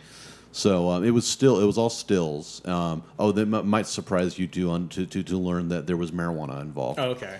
So 0.52 0.88
um, 0.90 1.04
it 1.04 1.10
was 1.10 1.26
still 1.26 1.60
it 1.60 1.66
was 1.66 1.76
all 1.76 1.90
stills. 1.90 2.62
Um, 2.66 3.02
oh, 3.18 3.30
that 3.32 3.42
m- 3.52 3.68
might 3.68 3.86
surprise 3.86 4.38
you 4.38 4.46
too 4.46 4.70
on 4.70 4.88
to, 4.88 5.04
to 5.04 5.22
to 5.22 5.36
learn 5.38 5.68
that 5.68 5.86
there 5.86 5.98
was 5.98 6.12
marijuana 6.12 6.62
involved. 6.62 6.98
Oh, 6.98 7.10
okay. 7.10 7.38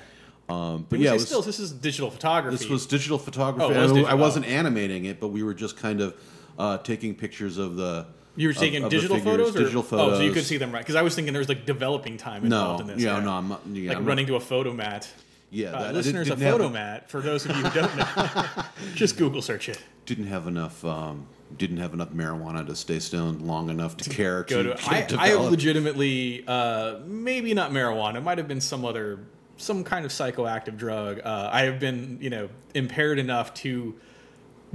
Um, 0.49 0.87
but 0.89 0.99
yeah, 1.01 1.13
was, 1.15 1.27
stills, 1.27 1.45
this 1.47 1.59
is 1.59 1.73
digital 1.73 2.11
photography. 2.11 2.57
this 2.57 2.69
was 2.69 2.87
digital 2.87 3.19
photography. 3.19 3.65
Oh, 3.65 3.69
was 3.69 3.91
I, 3.91 3.95
digital. 3.95 4.07
I 4.07 4.15
wasn't 4.15 4.47
animating 4.47 5.05
it, 5.07 5.19
but 5.21 5.29
we 5.29 5.43
were 5.43 5.55
just 5.55 5.77
kind 5.77 6.01
of 6.01 6.15
uh, 6.59 6.79
taking 6.79 7.15
pictures 7.17 7.59
of 7.59 7.77
the. 7.77 8.07
you 8.37 8.49
were 8.49 8.53
of- 8.53 8.57
taking 8.59 8.85
of 8.85 8.91
digital 8.91 9.17
figures, 9.17 9.33
photos, 9.37 9.57
or 9.57 9.59
digital 9.59 9.83
photos. 9.83 10.13
oh, 10.15 10.17
so 10.19 10.23
you 10.23 10.33
could 10.33 10.45
see 10.45 10.57
them 10.57 10.71
right? 10.73 10.81
Because 10.83 10.95
I 10.95 11.03
was 11.03 11.15
thinking 11.17 11.33
there 11.33 11.41
was 11.41 11.49
like 11.49 11.67
developing 11.67 12.17
time 12.17 12.45
involved 12.45 12.85
No, 12.85 12.91
in 12.91 12.97
this. 12.97 13.05
yeah, 13.05 13.19
no, 13.19 13.33
I'm 13.33 13.49
not. 13.49 13.63
Yeah, 13.73 13.89
like 13.89 13.97
I'm 13.99 14.05
not- 14.05 14.09
running 14.09 14.27
to 14.29 14.37
a 14.37 14.41
Fotomat. 14.41 15.09
Yeah, 15.51 15.69
Uh, 15.69 15.79
that- 15.81 15.89
I 15.89 15.93
listeners, 15.93 16.29
a 16.29 16.37
have- 16.37 16.61
Fotomat. 16.61 17.09
For 17.09 17.21
those 17.21 17.45
of 17.47 17.57
you 17.57 17.63
who 17.65 17.81
don't 17.81 17.97
know, 17.97 18.63
just 18.95 19.17
Google 19.17 19.43
search 19.43 19.69
it. 19.69 19.79
didn't 20.05 20.27
have 20.29 20.47
enough 20.47 20.85
um, 20.85 21.27
didn't 21.59 21.77
have 21.79 21.93
enough 21.95 22.11
marijuana 22.11 22.65
to 22.67 22.75
stay 22.77 22.99
stoned 23.01 23.43
long 23.43 23.69
enough 23.71 23.97
to 23.97 24.11
care 24.11 24.43
Go 24.45 24.63
to, 24.63 24.75
to. 24.75 24.91
I, 25.21 25.31
I 25.31 25.35
legitimately, 25.35 26.45
uh, 26.47 26.99
maybe 27.07 27.55
not 27.55 27.71
marijuana. 27.73 28.17
It 28.17 28.23
might 28.23 28.39
have 28.39 28.49
been 28.49 28.61
some 28.61 28.85
other, 28.85 29.21
some 29.57 29.85
kind 29.85 30.05
of 30.05 30.11
psychoactive 30.11 30.77
drug. 30.77 31.21
Uh, 31.25 31.51
I 31.53 31.63
have 31.63 31.81
been, 31.81 32.19
you 32.21 32.31
know, 32.31 32.49
impaired 32.75 33.19
enough 33.19 33.55
to 33.55 33.95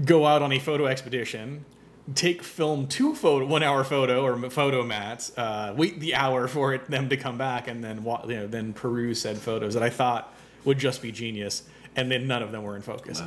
go 0.03 0.25
out 0.25 0.41
on 0.41 0.51
a 0.51 0.59
photo 0.59 0.87
expedition, 0.87 1.65
take 2.15 2.41
film 2.41 2.87
two 2.87 3.15
photo, 3.15 3.45
one 3.45 3.63
hour 3.63 3.83
photo 3.83 4.23
or 4.23 4.49
photo 4.49 4.83
mats, 4.83 5.37
uh, 5.37 5.73
wait 5.77 5.99
the 5.99 6.15
hour 6.15 6.47
for 6.47 6.73
it 6.73 6.89
them 6.89 7.09
to 7.09 7.17
come 7.17 7.37
back, 7.37 7.67
and 7.67 7.83
then 7.83 8.03
you 8.27 8.35
know 8.35 8.47
then 8.47 8.73
peruse 8.73 9.21
said 9.21 9.37
photos 9.37 9.73
that 9.73 9.83
I 9.83 9.89
thought 9.89 10.33
would 10.65 10.79
just 10.79 11.01
be 11.01 11.11
genius, 11.11 11.63
and 11.95 12.11
then 12.11 12.27
none 12.27 12.41
of 12.41 12.51
them 12.51 12.63
were 12.63 12.75
in 12.75 12.81
focus. 12.81 13.21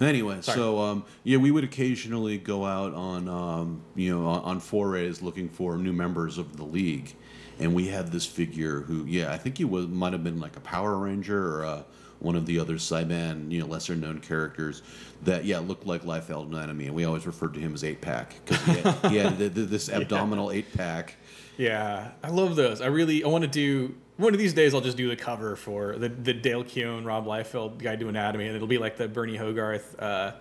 Anyway, 0.00 0.40
Sorry. 0.42 0.56
so 0.56 0.78
um, 0.78 1.04
yeah, 1.24 1.38
we 1.38 1.50
would 1.50 1.64
occasionally 1.64 2.38
go 2.38 2.64
out 2.64 2.94
on 2.94 3.28
um, 3.28 3.82
you 3.94 4.14
know 4.14 4.26
on 4.26 4.60
forays 4.60 5.22
looking 5.22 5.48
for 5.48 5.76
new 5.76 5.92
members 5.92 6.38
of 6.38 6.56
the 6.56 6.64
league, 6.64 7.14
and 7.58 7.74
we 7.74 7.88
had 7.88 8.12
this 8.12 8.26
figure 8.26 8.80
who 8.82 9.04
yeah 9.06 9.32
I 9.32 9.38
think 9.38 9.58
he 9.58 9.64
was 9.64 9.86
might 9.86 10.12
have 10.12 10.24
been 10.24 10.40
like 10.40 10.56
a 10.56 10.60
Power 10.60 10.96
Ranger 10.96 11.56
or 11.56 11.64
uh, 11.64 11.82
one 12.20 12.34
of 12.34 12.46
the 12.46 12.58
other 12.58 12.74
Saban 12.74 13.50
you 13.50 13.60
know 13.60 13.66
lesser 13.66 13.94
known 13.94 14.20
characters 14.20 14.82
that 15.22 15.44
yeah 15.44 15.58
looked 15.58 15.86
like 15.86 16.02
Liefeld 16.02 16.48
Anatomy, 16.48 16.86
and 16.86 16.94
we 16.94 17.04
always 17.04 17.26
referred 17.26 17.54
to 17.54 17.60
him 17.60 17.74
as 17.74 17.84
eight 17.84 18.00
pack 18.00 18.34
because 18.44 18.62
he 18.64 18.72
had, 18.80 19.10
he 19.10 19.16
had 19.16 19.38
th- 19.38 19.54
th- 19.54 19.68
this 19.68 19.88
abdominal 19.92 20.50
eight 20.50 20.72
pack. 20.76 21.16
Yeah, 21.56 22.12
I 22.22 22.28
love 22.30 22.54
those. 22.56 22.80
I 22.80 22.86
really 22.86 23.24
I 23.24 23.28
want 23.28 23.42
to 23.42 23.48
do 23.48 23.96
one 24.16 24.32
of 24.32 24.38
these 24.38 24.54
days. 24.54 24.74
I'll 24.74 24.80
just 24.80 24.96
do 24.96 25.08
the 25.08 25.16
cover 25.16 25.56
for 25.56 25.96
the 25.96 26.08
the 26.08 26.32
Dale 26.32 26.64
Keown, 26.64 27.04
Rob 27.04 27.26
Liefeld 27.26 27.78
guy 27.78 27.96
to 27.96 28.08
anatomy, 28.08 28.46
and 28.46 28.54
it'll 28.54 28.68
be 28.68 28.78
like 28.78 28.96
the 28.96 29.08
Burne 29.08 29.34
Hogarth, 29.34 30.00
uh, 30.00 30.32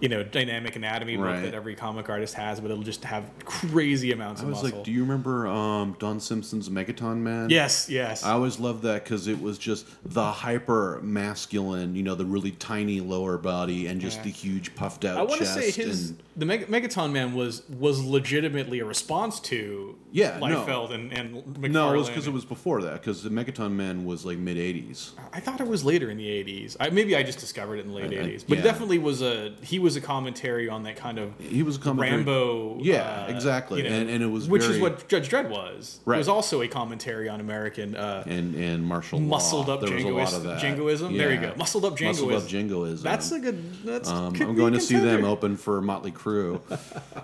you 0.00 0.08
know, 0.08 0.22
dynamic 0.22 0.76
anatomy 0.76 1.16
book 1.16 1.24
Right. 1.26 1.42
that 1.42 1.54
every 1.54 1.74
comic 1.74 2.08
artist 2.10 2.34
has, 2.34 2.60
but 2.60 2.70
it'll 2.70 2.82
just 2.82 3.04
have 3.04 3.24
crazy 3.44 4.12
amounts 4.12 4.40
of. 4.42 4.48
I 4.48 4.50
was 4.50 4.62
muscle. 4.62 4.78
like, 4.78 4.84
do 4.84 4.92
you 4.92 5.00
remember 5.02 5.46
um, 5.46 5.96
Don 5.98 6.18
Simpson's 6.20 6.68
Megaton 6.68 7.18
Man? 7.18 7.48
yes, 7.50 7.88
yes. 7.88 8.22
I 8.24 8.32
always 8.32 8.58
loved 8.58 8.82
that 8.82 9.04
because 9.04 9.28
it 9.28 9.40
was 9.40 9.56
just 9.56 9.86
the 10.04 10.24
hyper 10.30 11.00
masculine, 11.02 11.94
you 11.96 12.02
know, 12.02 12.14
the 12.14 12.24
really 12.24 12.50
tiny 12.52 13.00
lower 13.00 13.38
body 13.38 13.86
and 13.86 14.00
just 14.00 14.18
Yeah. 14.18 14.22
the 14.24 14.30
huge 14.30 14.74
puffed 14.74 15.04
out 15.04 15.16
I 15.16 15.22
want 15.22 15.40
to 15.40 15.46
say 15.46 15.70
his 15.70 16.10
and 16.10 16.22
the 16.36 16.46
Meg- 16.46 16.66
Megaton 16.68 17.12
Man 17.12 17.34
was 17.34 17.62
was 17.70 18.02
legitimately 18.04 18.80
a 18.80 18.84
response 18.84 19.38
to 19.40 19.96
Yeah, 20.12 20.38
no. 20.38 20.46
Liefeld 20.46 20.92
and 20.92 21.12
and 21.12 21.34
McFarlane. 21.44 21.70
no, 21.70 21.94
it 21.94 21.96
was 21.98 22.08
because 22.08 22.26
it 22.26 22.32
was 22.32 22.44
before 22.44 22.82
that 22.82 22.94
because 22.94 23.22
the 23.22 23.30
Megaton 23.30 23.72
Man 23.72 24.04
was 24.04 24.24
like 24.24 24.38
mid 24.38 24.56
'80s. 24.56 25.10
I 25.32 25.40
thought 25.40 25.60
it 25.60 25.66
was 25.68 25.84
later 25.84 26.10
in 26.10 26.16
the 26.18 26.26
'80s. 26.28 26.76
I, 26.80 26.90
maybe 26.90 27.16
I 27.16 27.22
just 27.22 27.38
discovered 27.38 27.76
it 27.76 27.84
in 27.86 27.88
the 27.88 27.94
late 27.94 28.12
I- 28.12 28.22
I- 28.22 28.26
'80s, 28.26 28.44
but 28.46 28.58
yeah. 28.58 28.60
it 28.64 28.64
definitely 28.64 28.98
was 28.98 29.22
a 29.22 29.54
he 29.62 29.78
was 29.84 29.94
a 29.94 30.00
commentary 30.00 30.68
on 30.68 30.82
that 30.82 30.96
kind 30.96 31.18
of 31.18 31.32
he 31.38 31.62
was 31.62 31.76
a 31.76 31.78
commentary. 31.78 32.16
Rambo. 32.16 32.78
Yeah, 32.80 33.26
uh, 33.28 33.30
exactly. 33.30 33.82
you 33.84 33.88
know, 33.88 33.94
and, 33.94 34.10
and 34.10 34.22
it 34.22 34.26
was 34.26 34.48
which 34.48 34.64
is 34.64 34.80
what 34.80 35.06
Judge 35.06 35.28
Dredd 35.30 35.48
was. 35.50 36.00
Right. 36.04 36.16
It 36.16 36.18
was 36.18 36.28
also 36.28 36.62
a 36.62 36.68
commentary 36.68 37.28
on 37.28 37.38
American 37.40 37.94
uh, 37.94 38.24
and 38.26 38.56
and 38.56 38.84
martial 38.84 39.20
law. 39.20 39.36
muscled 39.36 39.68
up 39.70 39.80
There 39.82 39.94
was 39.94 40.02
a 40.02 40.08
lot 40.08 40.14
jingoist, 40.28 40.36
of 40.36 40.42
that. 40.44 40.60
jingoism. 40.60 41.16
There 41.16 41.32
you 41.32 41.40
go, 41.40 41.54
muscled 41.56 41.84
up 41.84 41.92
Muscled 42.00 42.32
up 42.32 42.46
jingoism. 42.46 42.48
jingoism. 42.48 43.04
That's 43.04 43.30
a 43.30 43.38
good. 43.38 43.84
That's. 43.84 44.08
Um, 44.08 44.34
I'm 44.40 44.56
going 44.56 44.72
to 44.72 44.80
see 44.80 44.96
them 44.98 45.24
open 45.24 45.56
for 45.56 45.80
Motley 45.80 46.10
Crue, 46.10 46.60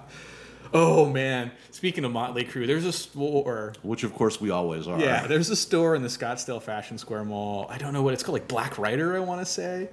Oh 0.73 1.05
man! 1.11 1.51
Speaking 1.73 2.05
of 2.05 2.13
Motley 2.13 2.45
Crue, 2.45 2.65
there's 2.65 2.85
a 2.85 2.93
store. 2.93 3.73
which 3.83 4.05
of 4.05 4.15
course 4.15 4.41
we 4.41 4.51
always 4.51 4.87
are. 4.87 5.01
Yeah, 5.01 5.27
there's 5.27 5.51
a 5.51 5.57
store 5.57 5.97
in 5.97 6.03
the 6.03 6.09
Scottsdale 6.09 6.63
Fashion 6.63 6.97
Square 6.97 7.25
Mall. 7.25 7.67
I 7.69 7.77
don't 7.77 7.93
know 7.93 8.03
what 8.03 8.15
it's 8.15 8.23
called, 8.23 8.39
like 8.39 8.47
Black 8.47 8.79
Rider, 8.79 9.17
I 9.17 9.21
want 9.21 9.41
to 9.41 9.47
say, 9.47 9.89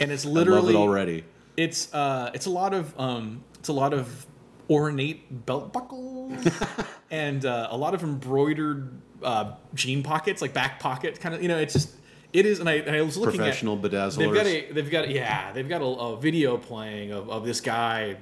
and 0.00 0.10
it's 0.10 0.26
I 0.26 0.30
literally 0.30 0.72
love 0.72 0.82
it 0.82 0.88
already. 0.88 1.24
It's 1.56 1.92
uh, 1.94 2.30
it's 2.34 2.46
a 2.46 2.50
lot 2.50 2.74
of 2.74 2.98
um, 2.98 3.42
it's 3.58 3.68
a 3.68 3.72
lot 3.72 3.94
of 3.94 4.26
ornate 4.68 5.46
belt 5.46 5.72
buckles 5.72 6.48
and 7.10 7.44
uh, 7.44 7.68
a 7.70 7.76
lot 7.76 7.94
of 7.94 8.02
embroidered 8.02 9.00
uh, 9.22 9.54
jean 9.74 10.02
pockets, 10.02 10.42
like 10.42 10.52
back 10.52 10.80
pocket 10.80 11.20
kind 11.20 11.34
of. 11.34 11.42
You 11.42 11.48
know, 11.48 11.58
it's 11.58 11.72
just 11.72 11.90
it 12.32 12.46
is. 12.46 12.60
And 12.60 12.68
I, 12.68 12.74
and 12.74 12.94
I 12.94 13.02
was 13.02 13.16
looking 13.16 13.38
Professional 13.38 13.76
at 13.76 13.90
bedazzlers. 13.90 14.16
They've 14.16 14.34
got 14.34 14.46
a 14.46 14.72
they've 14.72 14.90
got 14.90 15.08
yeah 15.08 15.52
they've 15.52 15.68
got 15.68 15.82
a, 15.82 15.86
a 15.86 16.20
video 16.20 16.56
playing 16.56 17.12
of, 17.12 17.30
of 17.30 17.44
this 17.44 17.60
guy 17.60 18.16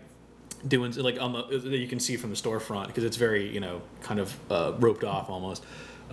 doing 0.66 0.92
like 0.92 1.20
on 1.20 1.32
the 1.32 1.58
that 1.58 1.78
you 1.78 1.88
can 1.88 2.00
see 2.00 2.16
from 2.16 2.30
the 2.30 2.36
storefront 2.36 2.86
because 2.86 3.04
it's 3.04 3.16
very 3.16 3.52
you 3.52 3.60
know 3.60 3.82
kind 4.00 4.20
of 4.20 4.34
uh, 4.50 4.72
roped 4.78 5.04
off 5.04 5.28
almost 5.28 5.64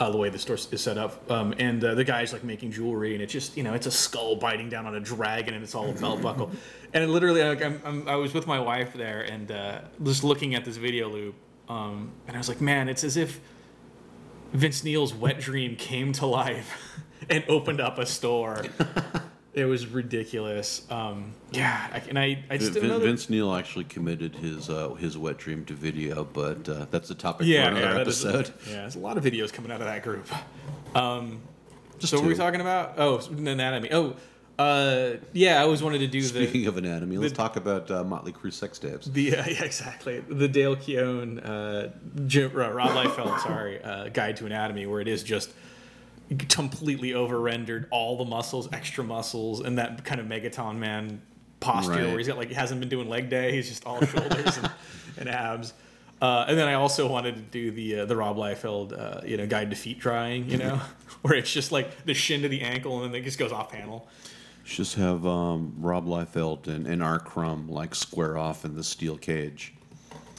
uh, 0.02 0.10
the 0.10 0.18
way 0.18 0.30
the 0.30 0.40
store 0.40 0.56
is 0.56 0.82
set 0.82 0.98
up 0.98 1.30
um, 1.30 1.54
and 1.60 1.84
uh, 1.84 1.94
the 1.94 2.04
guy's 2.04 2.34
like 2.34 2.44
making 2.44 2.72
jewelry 2.72 3.14
and 3.14 3.22
it's 3.22 3.32
just 3.32 3.56
you 3.56 3.62
know 3.62 3.76
it's 3.76 3.86
a 3.86 3.92
skull 3.92 4.36
biting 4.36 4.68
down 4.68 4.88
on 4.88 4.96
a 4.96 5.00
dragon 5.00 5.54
and 5.54 5.64
it's 5.64 5.76
all 5.76 5.92
a 5.92 5.94
belt 5.94 6.20
buckle 6.24 6.50
and 6.92 7.04
it 7.04 7.08
literally 7.08 7.44
like 7.44 7.62
I'm, 7.62 7.80
I'm, 7.86 8.08
I 8.08 8.16
was 8.16 8.34
with 8.34 8.48
my 8.48 8.60
wife 8.60 8.94
there 8.94 9.22
and 9.22 9.52
uh, 9.52 9.82
just 10.02 10.24
looking 10.24 10.56
at 10.56 10.66
this 10.66 10.78
video 10.78 11.08
loop 11.08 11.36
um, 11.70 12.12
and 12.26 12.36
I 12.36 12.40
was 12.40 12.50
like 12.50 12.62
man 12.62 12.90
it's 12.90 13.04
as 13.04 13.16
if 13.16 13.40
Vince 14.54 14.84
Neil's 14.84 15.14
wet 15.14 15.40
dream 15.40 15.76
came 15.76 16.14
to 16.14 16.26
life 16.26 17.00
and 17.30 17.44
opened 17.48 17.80
up 17.80 18.00
a 18.00 18.06
store. 18.06 18.66
it 19.54 19.66
was 19.66 19.88
ridiculous. 19.88 20.90
Um, 20.90 21.34
yeah, 21.52 21.90
I, 21.94 21.98
and 22.10 22.18
I, 22.18 22.44
I 22.50 22.58
just 22.58 22.72
Vin- 22.72 22.84
didn't 22.84 22.90
know 22.90 23.00
that- 23.00 23.06
Vince 23.06 23.30
Neil 23.30 23.54
actually 23.54 23.86
committed 23.86 24.36
his 24.36 24.70
uh, 24.70 24.94
his 24.94 25.18
wet 25.18 25.38
dream 25.38 25.66
to 25.66 25.74
video, 25.74 26.24
but 26.24 26.68
uh, 26.70 26.86
that's 26.92 27.10
a 27.10 27.16
topic 27.16 27.48
yeah, 27.48 27.66
for 27.66 27.72
another 27.72 27.86
yeah, 27.86 27.94
that 27.96 28.08
is- 28.08 28.26
episode. 28.26 28.54
yeah, 28.68 28.74
there's 28.78 28.96
a 28.96 29.00
lot 29.00 29.18
of 29.18 29.24
videos 29.24 29.52
coming 29.52 29.72
out 29.72 29.82
of 29.82 29.88
that 29.88 30.04
group. 30.04 30.28
Um, 30.96 31.42
Just 32.00 32.12
so 32.12 32.18
what 32.18 32.24
were 32.24 32.30
we 32.30 32.36
talking 32.36 32.62
about? 32.62 32.94
Oh, 32.98 33.20
anatomy. 33.30 33.90
Oh, 33.92 34.16
uh, 34.60 35.18
yeah, 35.34 35.60
I 35.60 35.64
always 35.64 35.82
wanted 35.82 36.00
to 36.00 36.08
do 36.08 36.22
the 36.22 36.28
Speaking 36.28 36.68
of 36.68 36.78
anatomy, 36.78 37.18
let's 37.18 37.34
talk 37.34 37.56
about 37.56 37.90
uh, 37.90 38.04
Motley 38.04 38.32
Crue 38.32 38.54
sex 38.54 38.78
tapes. 38.78 39.08
The 39.08 39.36
uh, 39.38 39.46
yeah, 39.48 39.64
exactly 39.64 40.20
the 40.20 40.48
Dale 40.48 40.76
Keown, 40.76 41.40
uh, 41.40 41.92
Jim, 42.28 42.52
uh, 42.56 42.70
Rob 42.70 42.92
Liefeld, 42.92 43.40
sorry, 43.40 43.82
uh, 43.84 44.10
Guide 44.10 44.38
to 44.38 44.46
Anatomy, 44.46 44.86
where 44.86 45.02
it 45.02 45.08
is 45.08 45.24
just 45.24 45.52
completely 46.38 47.14
over 47.14 47.40
rendered, 47.40 47.88
all 47.92 48.18
the 48.18 48.26
muscles, 48.26 48.72
extra 48.74 49.04
muscles, 49.04 49.60
and 49.62 49.78
that 49.78 50.04
kind 50.04 50.20
of 50.22 50.28
Megaton 50.28 50.78
man 50.78 51.22
posture 51.60 51.92
Right. 51.92 52.08
where 52.08 52.18
he's 52.18 52.28
got 52.28 52.38
like 52.38 52.48
he 52.50 52.54
hasn't 52.56 52.80
been 52.80 52.90
doing 52.90 53.08
leg 53.10 53.30
day, 53.30 53.52
he's 53.54 53.70
just 53.70 53.86
all 53.86 54.02
shoulders 54.06 54.58
and, 54.58 54.72
and 55.18 55.30
abs. 55.30 55.74
Uh, 56.22 56.46
and 56.48 56.56
then 56.58 56.68
I 56.68 56.76
also 56.76 57.08
wanted 57.08 57.36
to 57.36 57.42
do 57.42 57.72
the 57.72 58.02
uh, 58.02 58.06
the 58.06 58.16
Rob 58.16 58.38
Liefeld, 58.38 58.98
uh, 58.98 59.22
you 59.26 59.38
know, 59.38 59.48
guide 59.48 59.70
to 59.72 59.76
feet 59.76 60.00
drying, 60.00 60.50
you 60.50 60.58
know, 60.58 60.80
where 61.24 61.34
it's 61.34 61.52
just 61.52 61.72
like 61.72 62.06
the 62.06 62.14
shin 62.14 62.44
to 62.44 62.48
the 62.50 62.62
ankle 62.62 63.04
and 63.04 63.14
then 63.14 63.22
it 63.22 63.24
just 63.26 63.40
goes 63.40 63.52
off 63.52 63.72
panel. 63.72 64.08
Just 64.64 64.96
have 64.96 65.26
um, 65.26 65.74
Rob 65.80 66.06
Liefeld 66.06 66.68
and, 66.68 66.86
and 66.86 67.02
R. 67.02 67.18
Crumb 67.20 67.68
like 67.68 67.96
square 67.96 68.38
off 68.38 68.64
in 68.64 68.76
the 68.76 68.84
steel 68.84 69.18
cage 69.18 69.74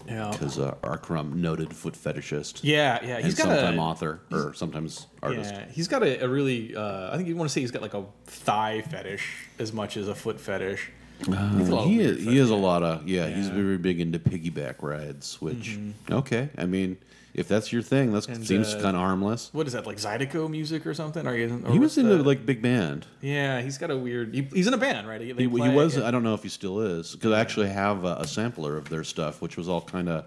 Yeah, 0.06 0.30
because 0.30 0.58
uh. 0.58 0.74
Crumb, 1.02 1.40
noted 1.40 1.74
foot 1.74 1.94
fetishist 1.94 2.60
yeah, 2.62 2.98
yeah. 3.02 3.16
and 3.16 3.24
He's 3.24 3.34
got 3.34 3.44
sometime 3.44 3.78
a 3.78 3.82
author 3.82 4.20
or 4.30 4.54
sometimes 4.54 5.06
artist. 5.22 5.52
Yeah, 5.52 5.66
he's 5.70 5.88
got 5.88 6.02
a, 6.02 6.24
a 6.24 6.28
really. 6.28 6.74
Uh, 6.76 7.12
I 7.12 7.16
think 7.16 7.28
you 7.28 7.36
want 7.36 7.48
to 7.48 7.52
say 7.52 7.60
he's 7.60 7.70
got 7.70 7.82
like 7.82 7.94
a 7.94 8.04
thigh 8.26 8.82
fetish 8.82 9.48
as 9.58 9.72
much 9.72 9.96
as 9.96 10.08
a 10.08 10.14
foot 10.14 10.40
fetish. 10.40 10.90
He's 11.18 11.28
got 11.28 11.38
a 11.38 11.74
lot 11.74 11.84
Uh, 11.84 11.88
he 11.88 12.00
is, 12.00 12.24
he 12.24 12.36
has 12.38 12.50
a 12.50 12.56
lot 12.56 12.82
of 12.82 13.08
yeah, 13.08 13.28
He's 13.28 13.46
Yeah. 13.46 13.52
Mm-hmm. 13.52 13.62
very 13.62 13.78
big 13.78 14.00
into 14.00 14.18
piggyback 14.18 14.76
rides, 14.82 15.40
which 15.40 15.78
okay. 16.10 16.50
I 16.58 16.66
mean, 16.66 16.98
if 17.34 17.48
that's 17.48 17.72
your 17.72 17.82
thing, 17.82 18.12
that 18.12 18.28
And, 18.28 18.46
seems 18.46 18.74
uh, 18.74 18.80
kind 18.82 18.96
of 18.96 19.02
harmless. 19.02 19.50
What 19.52 19.66
is 19.66 19.72
that 19.72 19.86
like 19.86 19.96
Zydeco 19.98 20.50
music 20.50 20.86
or 20.86 20.94
something? 20.94 21.26
Or, 21.26 21.32
or 21.32 21.72
He 21.72 21.78
was 21.78 21.96
in 21.98 22.08
the- 22.08 22.22
like 22.22 22.44
big 22.44 22.60
band. 22.62 23.06
Yeah, 23.20 23.60
he's 23.62 23.78
got 23.78 23.90
a 23.90 23.96
weird. 23.96 24.34
He, 24.34 24.42
he's 24.52 24.66
in 24.66 24.74
a 24.74 24.78
band, 24.78 25.08
right? 25.08 25.20
He, 25.20 25.32
he 25.32 25.46
was. 25.46 25.98
I 25.98 26.10
don't 26.10 26.22
know 26.22 26.34
if 26.34 26.42
he 26.42 26.48
still 26.48 26.80
is 26.80 27.12
because 27.14 27.32
I 27.32 27.40
actually 27.40 27.68
have 27.70 28.04
a, 28.04 28.16
a 28.20 28.26
sampler 28.26 28.76
of 28.76 28.88
their 28.88 29.04
stuff, 29.04 29.40
which 29.40 29.56
was 29.56 29.68
all 29.68 29.80
kind 29.82 30.08
of 30.08 30.26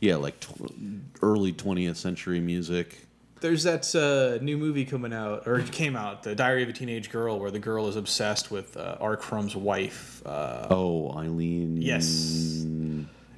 yeah, 0.00 0.16
like 0.16 0.38
tw- 0.40 0.72
early 1.22 1.52
twentieth 1.52 1.96
century 1.96 2.40
music. 2.40 2.98
There's 3.40 3.64
that 3.64 3.94
uh, 3.94 4.42
new 4.42 4.56
movie 4.56 4.86
coming 4.86 5.12
out, 5.12 5.46
or 5.46 5.58
it 5.58 5.70
came 5.70 5.96
out, 5.96 6.22
The 6.22 6.34
Diary 6.34 6.62
of 6.62 6.70
a 6.70 6.72
Teenage 6.72 7.10
Girl, 7.10 7.38
where 7.38 7.50
the 7.50 7.58
girl 7.58 7.88
is 7.88 7.96
obsessed 7.96 8.50
with 8.50 8.74
uh, 8.74 8.96
R. 9.00 9.18
Crumb's 9.18 9.54
wife. 9.54 10.22
Uh, 10.24 10.66
Oh, 10.70 11.08
Aline. 11.10 11.76
Yes. 11.76 12.64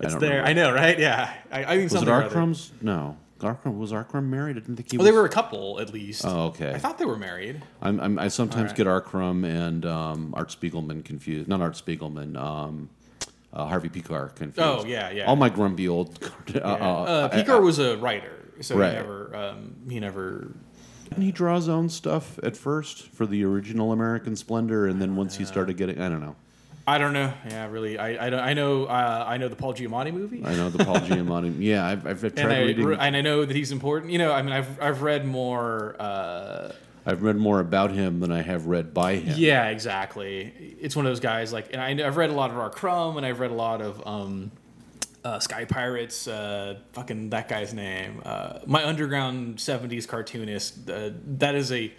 I 0.01 0.05
it's 0.05 0.13
don't 0.15 0.21
there. 0.21 0.31
remember. 0.43 0.49
I 0.49 0.53
know, 0.53 0.73
right? 0.75 0.99
Yeah. 0.99 1.33
I, 1.51 1.65
I 1.65 1.67
think 1.77 1.83
Was 1.85 1.93
something 1.93 2.09
it 2.09 2.13
R. 2.13 2.23
other. 2.23 2.31
Crumb's? 2.31 2.73
No. 2.81 3.17
Crumb, 3.39 3.79
was. 3.79 3.93
Crumb 4.09 4.31
married? 4.31 4.57
I 4.57 4.61
didn't 4.61 4.77
think 4.77 4.91
he 4.91 4.97
Well, 4.97 5.05
was. 5.07 5.13
they 5.13 5.19
were 5.19 5.27
a 5.27 5.31
couple 5.31 5.79
at 5.81 5.93
least. 5.93 6.25
Oh, 6.27 6.47
okay. 6.47 6.73
I 6.73 6.79
thought 6.79 6.97
they 6.99 7.05
were 7.05 7.19
married. 7.19 7.63
I'm, 7.83 8.01
I'm, 8.01 8.19
I 8.19 8.29
sometimes 8.29 8.73
Alright. 8.73 8.77
get. 9.05 9.05
Crumb 9.05 9.45
and 9.45 9.85
um, 9.85 10.33
Art 10.37 10.49
Spiegelman 10.49 11.05
confused. 11.05 11.47
Not 11.49 11.61
Art 11.61 11.75
Spiegelman. 11.75 12.37
Um, 12.37 12.89
uh, 13.53 13.67
Harvey 13.67 13.89
Pekar 13.91 14.35
confused. 14.35 14.59
Oh, 14.61 14.85
yeah, 14.87 15.11
yeah. 15.11 15.25
All 15.27 15.37
my 15.37 15.49
grumpy 15.49 15.89
old. 15.89 16.19
Uh, 16.49 16.53
Yeah. 16.55 16.61
uh, 16.61 16.67
Uh, 16.67 17.29
I- 17.33 17.37
Pekar 17.43 17.57
I- 17.57 17.59
was 17.59 17.79
a 17.79 17.97
writer, 17.99 18.33
so 18.61 18.77
Right. 18.77 18.91
he 18.91 18.97
never, 18.97 19.37
um, 19.37 19.75
he 19.89 20.01
never 20.01 20.53
Didn't 21.11 21.23
he 21.25 21.33
draw 21.33 21.57
his 21.57 21.69
own 21.69 21.89
stuff 21.89 22.39
at 22.43 22.57
first 22.57 23.09
for 23.11 23.27
the 23.27 23.45
original 23.45 23.93
American 23.93 24.35
Splendor, 24.37 24.87
and 24.87 25.01
then 25.01 25.15
once 25.17 25.37
he 25.37 25.45
started 25.45 25.77
getting, 25.77 26.01
I 26.01 26.09
don't 26.09 26.21
know. 26.21 26.37
I 26.89 26.99
don't 26.99 27.13
know. 27.13 27.33
Yeah, 27.49 27.69
really. 27.69 27.99
I 27.99 28.27
I, 28.27 28.31
don't, 28.31 28.41
I 28.41 28.55
know 28.55 28.85
uh, 28.85 29.25
I 29.27 29.39
know 29.39 29.49
the 29.49 29.57
Paul 29.57 29.75
Giamatti 29.75 30.13
movie, 30.13 30.43
I 30.45 30.55
know 30.55 30.71
the 30.71 30.85
Paul 30.85 30.97
Giamatti. 31.01 31.57
Yeah, 31.59 31.87
I've, 31.87 32.07
I've 32.07 32.21
tried 32.21 32.39
and 32.39 32.53
I 32.53 32.61
reading. 32.63 32.93
and 32.93 33.17
I 33.17 33.21
know 33.21 33.45
that 33.45 33.57
he's 33.57 33.73
important. 33.73 34.13
You 34.13 34.19
know, 34.19 34.33
I 34.33 34.43
mean, 34.43 34.53
I've 34.53 34.81
I've 34.81 35.03
read 35.03 35.27
more. 35.27 35.97
Uh, 35.99 36.73
I've 37.05 37.23
read 37.23 37.37
more 37.37 37.61
about 37.61 37.93
him 37.93 38.19
than 38.21 38.33
I 38.33 38.43
have 38.43 38.67
read 38.67 38.93
by 38.93 39.17
him. 39.17 39.35
yeah, 39.39 39.69
exactly. 39.69 40.77
It's 40.81 40.97
one 40.97 41.07
of 41.07 41.11
those 41.11 41.21
guys 41.21 41.53
like, 41.53 41.73
and 41.73 41.81
I, 42.03 42.07
I've 42.07 42.17
read 42.17 42.31
a 42.31 42.33
lot 42.33 42.51
of 42.51 42.59
R. 42.59 42.69
Crumb, 42.69 43.17
and 43.17 43.25
I've 43.25 43.39
read 43.39 43.53
a 43.53 43.55
lot 43.55 43.81
of 43.81 44.05
um, 44.05 44.51
uh, 45.25 45.39
Sky 45.39 45.65
Pirates. 45.65 46.27
Uh, 46.29 46.79
fucking 46.93 47.31
that 47.31 47.49
guy's 47.49 47.75
name. 47.75 48.23
Uh, 48.25 48.61
my 48.67 48.85
underground 48.85 49.57
'70s 49.59 50.07
cartoonist. 50.07 50.89
Uh, 50.91 51.11
that 51.39 51.55
is 51.55 51.71
a 51.73 51.93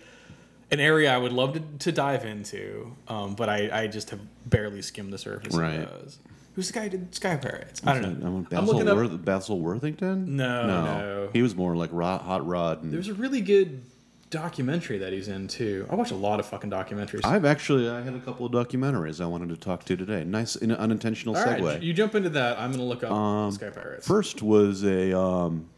an 0.72 0.80
area 0.80 1.14
I 1.14 1.18
would 1.18 1.32
love 1.34 1.54
to, 1.54 1.62
to 1.80 1.92
dive 1.92 2.26
into, 2.26 2.96
um, 3.08 3.36
but 3.36 3.48
I, 3.50 3.70
I 3.84 3.88
just 3.88 4.10
have 4.10 4.20
barely 4.50 4.82
skimmed 4.82 5.14
the 5.14 5.18
surface 5.18 5.56
Right. 5.56 5.80
of 5.80 5.90
those. 5.90 6.20
Who's 6.56 6.68
the 6.68 6.74
guy 6.74 6.84
who 6.86 6.90
did 6.90 7.14
Sky 7.16 7.36
Pirates? 7.38 7.82
I 7.86 7.94
don't 8.00 8.20
know. 8.20 8.28
I'm, 8.28 8.36
I'm 8.38 8.44
Basil, 8.44 8.66
looking 8.88 9.14
up. 9.14 9.26
Basil 9.26 9.60
Worthington? 9.60 10.36
No, 10.36 10.66
no. 10.66 11.30
He 11.32 11.42
was 11.44 11.56
more 11.56 11.76
like 11.76 11.92
Rod, 11.94 12.22
Hot 12.22 12.46
Rod. 12.48 12.82
And 12.84 12.92
There's 12.92 13.08
a 13.10 13.14
really 13.14 13.42
good 13.42 13.84
documentary 14.30 14.98
that 14.98 15.14
he's 15.14 15.28
in 15.28 15.48
too. 15.48 15.88
I 15.90 15.96
watch 15.96 16.12
a 16.12 16.16
lot 16.16 16.40
of 16.40 16.46
fucking 16.48 16.70
documentaries. 16.70 17.22
I've 17.24 17.46
actually 17.46 17.88
I 17.90 18.02
had 18.02 18.14
a 18.14 18.20
couple 18.20 18.46
of 18.46 18.52
documentaries 18.52 19.22
I 19.22 19.26
wanted 19.26 19.50
to 19.50 19.56
talk 19.58 19.86
to 19.86 19.96
today. 19.96 20.24
Nice, 20.24 20.56
in 20.56 20.72
unintentional 20.72 21.38
All 21.38 21.46
right, 21.46 21.62
segue. 21.62 21.82
you 21.84 21.94
jump 21.94 22.16
into 22.16 22.30
that. 22.32 22.60
I'm 22.60 22.72
gonna 22.72 22.84
look 22.84 23.04
up 23.04 23.12
Um, 23.12 23.52
Sky 23.52 23.70
Pirates. 23.70 24.06
First 24.08 24.42
was 24.42 24.84
a 24.84 25.18
um, 25.18 25.70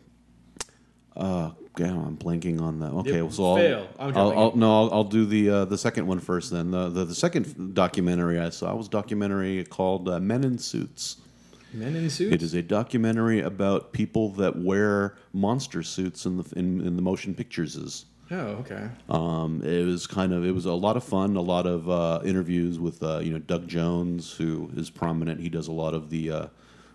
uh, 1.20 1.52
damn, 1.76 2.00
I'm 2.00 2.18
blanking 2.18 2.62
on 2.62 2.80
that. 2.80 2.92
Okay, 2.92 3.30
so 3.30 3.46
I'll, 3.46 3.56
fail. 3.58 3.88
I'm 4.00 4.18
I'll, 4.18 4.40
I'll, 4.40 4.56
no, 4.56 4.84
I'll, 4.84 4.94
I'll 4.94 5.04
do 5.04 5.26
the 5.26 5.50
uh, 5.50 5.66
the 5.66 5.78
second 5.78 6.08
one 6.08 6.20
first. 6.20 6.52
Then 6.52 6.72
the, 6.72 6.90
the 6.90 7.06
the 7.06 7.16
second 7.16 7.76
documentary 7.76 8.40
I 8.40 8.50
saw 8.50 8.74
was 8.74 8.88
a 8.88 8.92
documentary 8.92 9.64
called 9.66 10.08
uh, 10.08 10.20
Men 10.20 10.44
in 10.44 10.58
Suits. 10.58 11.18
Men 11.74 11.96
in 11.96 12.10
suits. 12.10 12.34
It 12.34 12.42
is 12.42 12.54
a 12.54 12.64
documentary 12.64 13.42
about 13.42 13.92
people 13.92 14.30
that 14.34 14.58
wear 14.58 15.16
monster 15.34 15.84
suits 15.84 16.26
in 16.26 16.38
the 16.38 16.54
in, 16.56 16.82
in 16.82 16.96
the 16.96 17.02
motion 17.02 17.36
pictures. 17.36 18.06
Oh, 18.32 18.36
okay. 18.36 18.90
Um, 19.10 19.62
it 19.64 19.86
was 19.86 20.08
kind 20.08 20.34
of 20.34 20.46
it 20.46 20.52
was 20.52 20.66
a 20.66 20.74
lot 20.74 20.96
of 20.98 21.04
fun, 21.04 21.36
a 21.36 21.42
lot 21.42 21.66
of 21.66 21.90
uh, 21.90 22.22
interviews 22.24 22.80
with 22.80 23.04
uh, 23.04 23.20
you 23.20 23.34
know 23.34 23.40
Doug 23.40 23.68
Jones, 23.68 24.32
who 24.32 24.72
is 24.76 24.90
prominent. 24.90 25.42
He 25.42 25.50
does 25.50 25.68
a 25.68 25.72
lot 25.72 25.94
of 25.94 26.10
the 26.10 26.32
uh, 26.32 26.46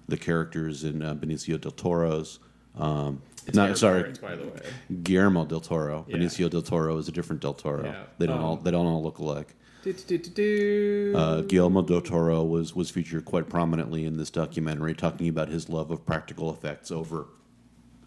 the 0.08 0.16
characters 0.16 0.82
in 0.82 1.02
uh, 1.02 1.14
Benicio 1.14 1.60
del 1.60 1.72
Toro's. 1.72 2.38
Um, 2.76 3.22
It's 3.46 3.57
no, 3.57 3.66
Air 3.66 3.74
sorry, 3.76 4.12
by 4.22 4.37
the 4.37 4.44
way. 4.46 4.61
Guillermo 5.02 5.44
del 5.44 5.61
Toro. 5.61 6.07
Yeah. 6.09 6.16
Benicio 6.16 6.48
del 6.48 6.62
Toro 6.62 6.96
is 6.98 7.09
a 7.09 7.12
different 7.12 7.42
del 7.42 7.54
Toro. 7.54 7.85
Yeah. 7.85 8.02
They 8.18 8.26
don't 8.26 8.38
Um, 8.38 8.44
all 8.44 8.57
they 8.57 8.70
don't 8.70 8.87
all 8.87 9.02
look 9.02 9.18
alike. 9.18 9.54
Do-do-do-do-do. 9.83 11.12
Uh, 11.14 11.40
Guillermo 11.42 11.83
del 11.83 12.00
Toro 12.00 12.42
was 12.42 12.74
was 12.74 12.90
featured 12.90 13.24
quite 13.26 13.48
prominently 13.50 14.07
in 14.07 14.16
this 14.16 14.30
documentary, 14.30 14.94
talking 14.94 15.28
about 15.28 15.48
his 15.48 15.68
love 15.68 15.90
of 15.90 16.07
practical 16.07 16.50
effects 16.50 16.90
over 16.90 17.26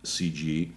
CG. 0.04 0.72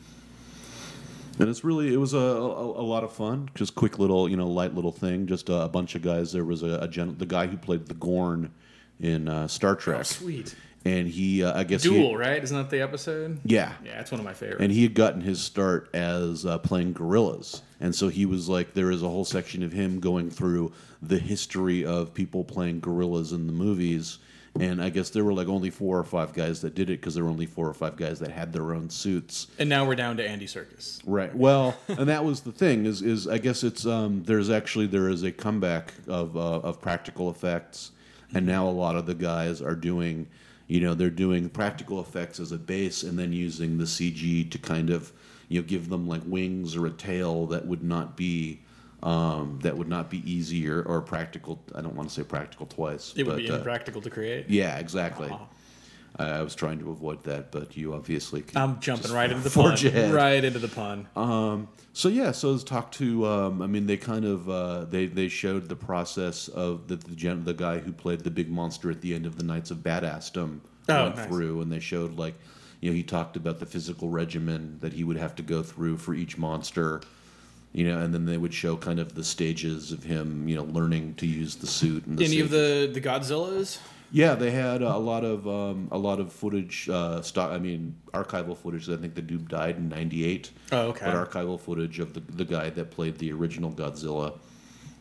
And 1.38 1.49
it's 1.49 1.64
really 1.64 1.94
it 1.94 1.96
was 1.96 2.12
a, 2.12 2.18
a, 2.18 2.64
a 2.83 2.85
lot 2.85 3.03
of 3.03 3.12
fun. 3.12 3.49
Just 3.55 3.75
quick 3.75 3.99
little 3.99 4.29
you 4.29 4.37
know 4.37 4.46
light 4.46 4.75
little 4.75 4.92
thing. 4.92 5.27
Just 5.27 5.49
a, 5.49 5.62
a 5.62 5.68
bunch 5.68 5.94
of 5.94 6.03
guys. 6.03 6.33
There 6.33 6.44
was 6.44 6.62
a, 6.62 6.79
a 6.83 6.88
gen, 6.88 7.16
the 7.16 7.25
guy 7.27 7.46
who 7.46 7.57
played 7.57 7.87
the 7.87 7.94
Gorn 7.94 8.53
in 9.01 9.27
uh, 9.29 9.49
Star 9.49 9.75
Trek. 9.75 10.01
Oh, 10.01 10.03
sweet. 10.03 10.55
And 10.85 11.07
he, 11.07 11.45
uh, 11.45 11.59
I 11.59 11.64
guess, 11.64 11.83
he- 11.83 11.90
Duel, 11.90 12.16
right? 12.16 12.43
Isn't 12.43 12.57
that 12.57 12.71
the 12.71 12.81
episode? 12.81 13.38
yeah, 13.45 13.75
Yeah, 13.85 13.97
that's 13.97 14.11
one 14.11 14.19
of 14.19 14.25
my 14.25 14.33
favorites. 14.33 14.62
and 14.62 14.73
he 14.73 14.83
had 14.83 14.95
gotten 14.95 15.21
his 15.21 15.40
start 15.40 15.90
as 15.95 16.47
uh, 16.47 16.59
playing 16.59 16.93
gorillas 16.95 17.62
and 17.83 17.95
so 17.95 18.09
he 18.09 18.27
was 18.27 18.49
like 18.49 18.75
there 18.75 18.90
is 18.90 19.03
a 19.03 19.09
whole 19.09 19.25
section 19.25 19.62
of 19.62 19.73
him 19.73 20.01
going 20.01 20.31
through 20.31 20.73
the 21.03 21.19
history 21.19 21.85
of 21.85 22.12
people 22.14 22.45
playing 22.45 22.81
gorillas 22.81 23.33
in 23.33 23.47
the 23.47 23.53
movies 23.53 24.19
and 24.59 24.83
i 24.83 24.88
guess 24.90 25.09
there 25.11 25.25
were 25.25 25.33
like 25.33 25.49
only 25.49 25.71
four 25.71 25.99
or 25.99 26.05
five 26.05 26.33
guys 26.35 26.61
that 26.61 26.75
did 26.75 26.90
it 26.90 27.01
because 27.01 27.14
there 27.14 27.25
were 27.25 27.31
only 27.31 27.47
four 27.47 27.66
or 27.69 27.73
five 27.75 27.97
guys 27.97 28.19
that 28.19 28.31
had 28.31 28.53
their 28.53 28.75
own 28.75 28.88
suits 28.90 29.47
and 29.59 29.69
now 29.69 29.87
we're 29.87 29.95
down 29.95 30.16
to 30.16 30.27
Andy 30.29 30.47
Serkis. 30.47 31.01
right 31.07 31.35
well 31.35 31.77
and 31.88 32.09
that 32.09 32.25
was 32.25 32.40
the 32.40 32.53
thing 32.53 32.85
is 32.87 33.01
is 33.03 33.27
i 33.29 33.38
guess 33.38 33.62
it's 33.62 33.87
um 33.87 34.23
there's 34.25 34.51
actually 34.51 34.87
there 34.87 35.09
is 35.09 35.23
a 35.23 35.33
comeback 35.33 35.93
of 36.09 36.37
uh, 36.37 36.40
of 36.61 36.81
practical 36.83 37.31
effects 37.31 37.93
and 38.35 38.45
now 38.47 38.66
a 38.69 38.71
lot 38.71 38.95
of 38.97 39.07
the 39.07 39.14
guys 39.14 39.61
are 39.62 39.75
doing 39.77 40.27
you 40.71 40.81
know 40.81 40.95
they're 40.95 41.11
doing 41.11 41.49
practical 41.51 42.01
effects 42.01 42.39
as 42.39 42.53
a 42.53 42.57
base 42.57 43.03
and 43.03 43.19
then 43.19 43.33
using 43.33 43.77
the 43.77 43.85
cg 43.85 44.49
to 44.51 44.57
kind 44.59 44.89
of 44.89 45.13
you 45.49 45.61
know 45.61 45.67
give 45.67 45.89
them 45.89 46.07
like 46.07 46.23
wings 46.27 46.77
or 46.77 46.87
a 46.87 46.91
tail 46.91 47.47
that 47.47 47.67
would 47.67 47.83
not 47.83 48.17
be 48.17 48.61
um, 49.03 49.59
that 49.63 49.77
would 49.79 49.89
not 49.89 50.11
be 50.11 50.19
easier 50.31 50.83
or 50.83 51.01
practical 51.01 51.61
i 51.75 51.81
don't 51.81 51.97
want 51.97 52.09
to 52.09 52.15
say 52.15 52.23
practical 52.23 52.67
twice 52.67 53.13
It 53.17 53.25
would 53.27 53.33
but, 53.33 53.39
be 53.39 53.51
uh, 53.51 53.57
impractical 53.57 54.01
to 54.01 54.11
create. 54.11 54.49
yeah 54.49 54.79
exactly 54.79 55.29
I, 55.29 55.39
I 56.16 56.42
was 56.42 56.55
trying 56.55 56.79
to 56.81 56.90
avoid 56.90 57.25
that 57.25 57.51
but 57.51 57.77
you 57.77 57.94
obviously 57.94 58.44
I'm 58.55 58.81
jumping 58.81 59.12
right 59.12 59.31
into 59.31 59.49
the 59.49 59.51
pun. 59.51 59.73
ahead. 59.75 60.12
Right 60.12 60.44
into 60.44 60.59
the 60.59 60.68
pun. 60.68 61.09
Um, 61.16 61.68
so 61.92 62.09
yeah, 62.09 62.31
so 62.33 62.51
let's 62.53 62.62
talk 62.64 62.92
to. 62.92 63.27
Um, 63.27 63.62
I 63.62 63.66
mean, 63.66 63.87
they 63.87 63.96
kind 63.96 64.25
of 64.25 64.49
uh, 64.49 64.85
they 64.85 65.07
they 65.07 65.29
showed 65.29 65.68
the 65.68 65.77
process 65.77 66.49
of 66.49 66.88
the 66.88 66.96
the, 66.96 67.14
gen- 67.16 67.44
the 67.44 67.55
guy 67.55 67.79
who 67.79 67.92
played 67.92 68.20
the 68.20 68.31
big 68.31 68.49
monster 68.51 68.90
at 68.90 69.01
the 69.01 69.14
end 69.14 69.27
of 69.27 69.37
the 69.37 69.42
Knights 69.44 69.70
of 69.70 69.79
Badassdom 69.79 70.61
Oh, 70.88 71.03
went 71.05 71.16
nice. 71.16 71.27
through, 71.27 71.61
and 71.61 71.70
they 71.73 71.81
showed 71.81 72.16
like, 72.16 72.35
you 72.81 72.90
know, 72.90 72.94
he 72.96 73.03
talked 73.03 73.37
about 73.37 73.59
the 73.61 73.66
physical 73.66 74.09
regimen 74.09 74.79
that 74.81 74.92
he 74.92 75.05
would 75.05 75.16
have 75.16 75.35
to 75.37 75.42
go 75.42 75.62
through 75.62 75.96
for 75.99 76.14
each 76.14 76.37
monster. 76.38 77.01
You 77.73 77.87
know, 77.88 78.01
and 78.01 78.12
then 78.12 78.25
they 78.25 78.37
would 78.37 78.53
show 78.55 78.77
kind 78.77 78.99
of 78.99 79.14
the 79.14 79.23
stages 79.23 79.92
of 79.92 80.03
him, 80.03 80.49
you 80.49 80.57
know, 80.57 80.64
learning 80.64 81.14
to 81.14 81.27
use 81.27 81.55
the 81.57 81.68
suit 81.68 82.05
and 82.07 82.18
the 82.18 82.25
Any 82.25 82.40
of 82.40 82.51
the 82.51 82.90
the 82.92 83.01
Godzillas? 83.01 83.79
Yeah, 84.12 84.35
they 84.35 84.51
had 84.51 84.83
a 84.83 84.96
lot 84.99 85.25
of 85.25 85.46
um, 85.46 85.88
a 85.90 85.99
lot 85.99 86.20
of 86.20 86.33
footage, 86.33 86.88
uh, 86.88 87.23
stock. 87.23 87.51
I 87.53 87.59
mean, 87.59 87.94
archival 88.12 88.57
footage. 88.57 88.88
I 88.88 88.96
think 88.96 89.14
the 89.14 89.23
dude 89.23 89.49
died 89.49 89.77
in 89.77 89.88
'98. 89.88 90.51
Oh, 90.73 90.79
okay. 90.88 91.07
But 91.07 91.31
archival 91.31 91.59
footage 91.61 91.99
of 92.01 92.14
the 92.14 92.20
the 92.20 92.44
guy 92.44 92.70
that 92.70 92.90
played 92.90 93.18
the 93.18 93.33
original 93.33 93.70
Godzilla, 93.73 94.38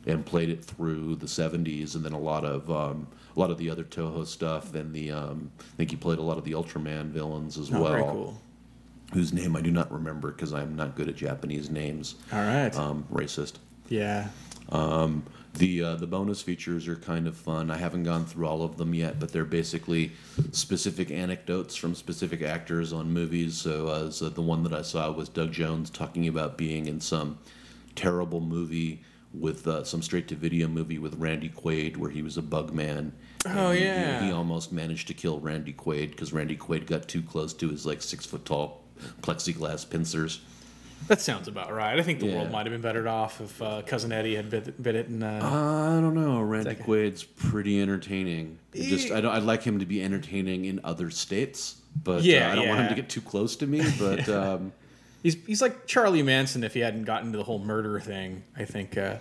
and 0.05 0.25
played 0.25 0.49
it 0.49 0.63
through 0.63 1.15
the 1.15 1.25
'70s, 1.27 1.95
and 1.95 2.03
then 2.05 2.13
a 2.13 2.19
lot 2.19 2.45
of 2.45 2.69
um, 2.69 3.07
a 3.35 3.39
lot 3.39 3.49
of 3.51 3.57
the 3.57 3.69
other 3.69 3.83
Toho 3.83 4.25
stuff, 4.25 4.73
and 4.75 4.93
the 4.93 5.11
um, 5.11 5.51
I 5.59 5.63
think 5.77 5.91
he 5.91 5.95
played 5.97 6.19
a 6.19 6.23
lot 6.23 6.37
of 6.37 6.43
the 6.43 6.51
Ultraman 6.51 7.11
villains 7.11 7.57
as 7.57 7.71
Oh, 7.73 7.81
well. 7.81 7.91
very 7.91 8.03
cool. 8.03 8.41
Whose 9.13 9.33
name 9.33 9.55
I 9.55 9.61
do 9.61 9.71
not 9.71 9.91
remember 9.91 10.29
because 10.31 10.53
I'm 10.53 10.75
not 10.75 10.95
good 10.95 11.09
at 11.09 11.15
Japanese 11.15 11.71
names. 11.71 12.13
All 12.31 12.39
right. 12.43 12.75
Um, 12.77 13.05
racist. 13.11 13.53
yeah. 13.89 14.27
Um, 14.71 15.23
the 15.55 15.83
uh, 15.83 15.95
the 15.95 16.07
bonus 16.07 16.41
features 16.41 16.87
are 16.87 16.95
kind 16.95 17.27
of 17.27 17.35
fun. 17.35 17.71
I 17.71 17.77
haven't 17.77 18.03
gone 18.03 18.25
through 18.25 18.47
all 18.47 18.61
of 18.61 18.77
them 18.77 18.93
yet, 18.93 19.19
but 19.19 19.31
they're 19.31 19.45
basically 19.45 20.11
specific 20.51 21.11
anecdotes 21.11 21.75
from 21.75 21.95
specific 21.95 22.41
actors 22.41 22.93
on 22.93 23.11
movies. 23.11 23.55
So 23.57 23.87
uh, 23.87 24.11
so 24.11 24.29
the 24.29 24.41
one 24.41 24.63
that 24.63 24.73
I 24.73 24.81
saw 24.83 25.11
was 25.11 25.29
Doug 25.29 25.51
Jones 25.51 25.89
talking 25.89 26.27
about 26.27 26.57
being 26.57 26.85
in 26.85 27.01
some 27.01 27.39
terrible 27.95 28.39
movie 28.41 29.01
with 29.33 29.67
uh, 29.67 29.83
some 29.83 30.01
straight 30.01 30.27
to 30.27 30.35
video 30.35 30.67
movie 30.67 30.97
with 30.97 31.15
Randy 31.15 31.49
Quaid 31.49 31.97
where 31.97 32.09
he 32.09 32.21
was 32.21 32.37
a 32.37 32.41
bug 32.41 32.73
man. 32.73 33.11
Oh, 33.45 33.71
he- 33.71 33.83
yeah. 33.83 34.23
he, 34.25 34.31
almost 34.31 34.71
managed 34.71 35.07
to 35.07 35.13
kill 35.13 35.39
Randy 35.39 35.73
Quaid 35.73 36.11
because 36.11 36.33
Randy 36.33 36.57
Quaid 36.57 36.87
got 36.87 37.07
too 37.07 37.21
close 37.21 37.53
to 37.55 37.69
his 37.69 37.85
like 37.85 38.01
six 38.01 38.25
foot 38.25 38.45
tall 38.45 38.83
plexiglass 39.21 39.89
pincers. 39.89 40.41
That 41.07 41.21
sounds 41.21 41.47
about 41.47 41.73
right. 41.73 41.97
I 41.97 42.03
think 42.03 42.19
the 42.19 42.27
world 42.33 42.51
might 42.51 42.65
have 42.65 42.71
been 42.73 42.81
better 42.81 43.07
off 43.07 43.41
if 43.41 43.61
uh, 43.61 43.81
cousin 43.81 44.11
Eddie 44.11 44.35
had 44.35 44.49
bit, 44.49 44.81
bit 44.81 44.95
it. 44.95 45.07
And 45.07 45.23
uh, 45.23 45.39
I 45.41 45.99
don't 45.99 46.13
know. 46.13 46.41
Randy 46.41 46.69
like- 46.69 46.83
Quaid's 46.83 47.23
pretty 47.23 47.81
entertaining. 47.81 48.59
It 48.73 48.83
Just 48.83 49.11
I 49.11 49.19
don't. 49.21 49.33
I'd 49.33 49.43
like 49.43 49.63
him 49.63 49.79
to 49.79 49.85
be 49.85 50.03
entertaining 50.03 50.65
in 50.65 50.79
other 50.83 51.09
states, 51.09 51.81
but 52.03 52.21
Yeah, 52.23 52.49
uh, 52.49 52.51
I 52.51 52.55
don't 52.55 52.67
want 52.67 52.81
him 52.81 52.89
to 52.89 52.95
get 52.95 53.09
too 53.09 53.21
close 53.21 53.55
to 53.57 53.67
me. 53.67 53.81
But 53.99 54.29
um, 54.29 54.71
he's 55.23 55.35
he's 55.47 55.61
like 55.61 55.87
Charlie 55.87 56.21
Manson 56.21 56.63
if 56.63 56.73
he 56.75 56.81
hadn't 56.81 57.05
gotten 57.05 57.31
to 57.31 57.37
the 57.37 57.43
whole 57.43 57.59
murder 57.59 57.99
thing. 57.99 58.43
I 58.55 58.65
think. 58.65 58.97
Uh, 58.97 59.15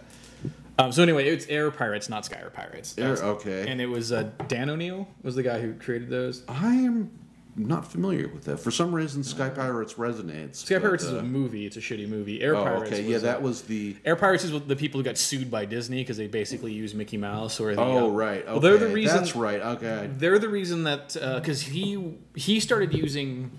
um, 0.78 0.92
so 0.92 1.02
anyway, 1.02 1.26
it's 1.28 1.46
Air 1.46 1.70
Pirates, 1.72 2.08
not 2.08 2.24
Sky 2.24 2.40
Pirates. 2.52 2.96
Air- 2.98 3.16
okay. 3.16 3.66
And 3.66 3.80
it 3.80 3.86
was 3.86 4.12
uh, 4.12 4.30
Dan 4.46 4.70
O'Neill 4.70 5.08
was 5.22 5.34
the 5.34 5.42
guy 5.42 5.60
who 5.60 5.74
created 5.74 6.08
those. 6.08 6.44
I 6.46 6.74
am 6.74 7.10
not 7.58 7.90
familiar 7.90 8.28
with 8.28 8.44
that. 8.44 8.58
For 8.58 8.70
some 8.70 8.94
reason, 8.94 9.24
Sky 9.24 9.48
Pirates 9.48 9.94
resonates. 9.94 10.56
Sky 10.56 10.76
but, 10.76 10.82
Pirates 10.82 11.04
is 11.04 11.12
uh, 11.12 11.18
a 11.18 11.22
movie. 11.22 11.66
It's 11.66 11.76
a 11.76 11.80
shitty 11.80 12.08
movie. 12.08 12.40
Air 12.40 12.56
Oh, 12.56 12.64
Pirates. 12.64 12.92
okay. 12.92 13.02
Yeah, 13.02 13.16
uh, 13.18 13.20
that 13.20 13.42
was 13.42 13.62
the. 13.62 13.96
Air 14.04 14.16
Pirates 14.16 14.44
is 14.44 14.50
the 14.62 14.76
people 14.76 14.98
who 15.00 15.04
got 15.04 15.18
sued 15.18 15.50
by 15.50 15.64
Disney 15.64 16.02
because 16.02 16.16
they 16.16 16.26
basically 16.28 16.72
use 16.72 16.94
Mickey 16.94 17.16
Mouse 17.16 17.60
or 17.60 17.74
the. 17.74 17.80
Oh 17.80 18.06
uh, 18.06 18.10
right. 18.10 18.42
Okay. 18.42 18.50
Well, 18.50 18.60
they're 18.60 18.78
the 18.78 18.88
reason. 18.88 19.16
That's 19.16 19.36
right. 19.36 19.60
Okay. 19.60 20.08
They're 20.12 20.38
the 20.38 20.48
reason 20.48 20.84
that 20.84 21.14
because 21.14 21.62
he 21.62 22.16
he 22.34 22.60
started 22.60 22.94
using 22.94 23.50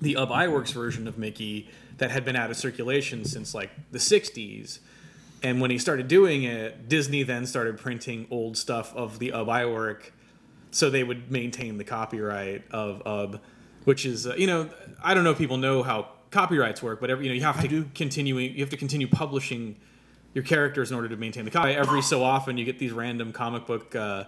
the 0.00 0.16
Ub 0.16 0.28
Iwerks 0.28 0.72
version 0.72 1.08
of 1.08 1.16
Mickey 1.18 1.68
that 1.98 2.10
had 2.10 2.24
been 2.24 2.36
out 2.36 2.50
of 2.50 2.56
circulation 2.56 3.24
since 3.24 3.54
like 3.54 3.70
the 3.90 3.98
'60s, 3.98 4.80
and 5.42 5.60
when 5.60 5.70
he 5.70 5.78
started 5.78 6.08
doing 6.08 6.44
it, 6.44 6.88
Disney 6.88 7.22
then 7.22 7.46
started 7.46 7.78
printing 7.78 8.26
old 8.30 8.56
stuff 8.56 8.94
of 8.94 9.18
the 9.18 9.32
Ub 9.32 9.46
Iwerk, 9.48 10.10
so 10.76 10.90
they 10.90 11.02
would 11.02 11.30
maintain 11.30 11.78
the 11.78 11.84
copyright 11.84 12.62
of 12.70 13.02
Ub, 13.06 13.40
which 13.84 14.04
is 14.04 14.26
uh, 14.26 14.34
you 14.36 14.46
know 14.46 14.68
I 15.02 15.14
don't 15.14 15.24
know 15.24 15.30
if 15.30 15.38
people 15.38 15.56
know 15.56 15.82
how 15.82 16.08
copyrights 16.30 16.82
work, 16.82 17.00
but 17.00 17.08
every, 17.10 17.24
you 17.24 17.30
know 17.30 17.34
you 17.34 17.42
have 17.42 17.60
to 17.66 17.84
continue 17.94 18.36
you 18.38 18.60
have 18.60 18.70
to 18.70 18.76
continue 18.76 19.08
publishing 19.08 19.76
your 20.34 20.44
characters 20.44 20.90
in 20.90 20.96
order 20.96 21.08
to 21.08 21.16
maintain 21.16 21.44
the 21.46 21.50
copyright. 21.50 21.78
Every 21.78 22.02
so 22.02 22.22
often, 22.22 22.58
you 22.58 22.64
get 22.66 22.78
these 22.78 22.92
random 22.92 23.32
comic 23.32 23.66
book. 23.66 23.96
Uh, 23.96 24.24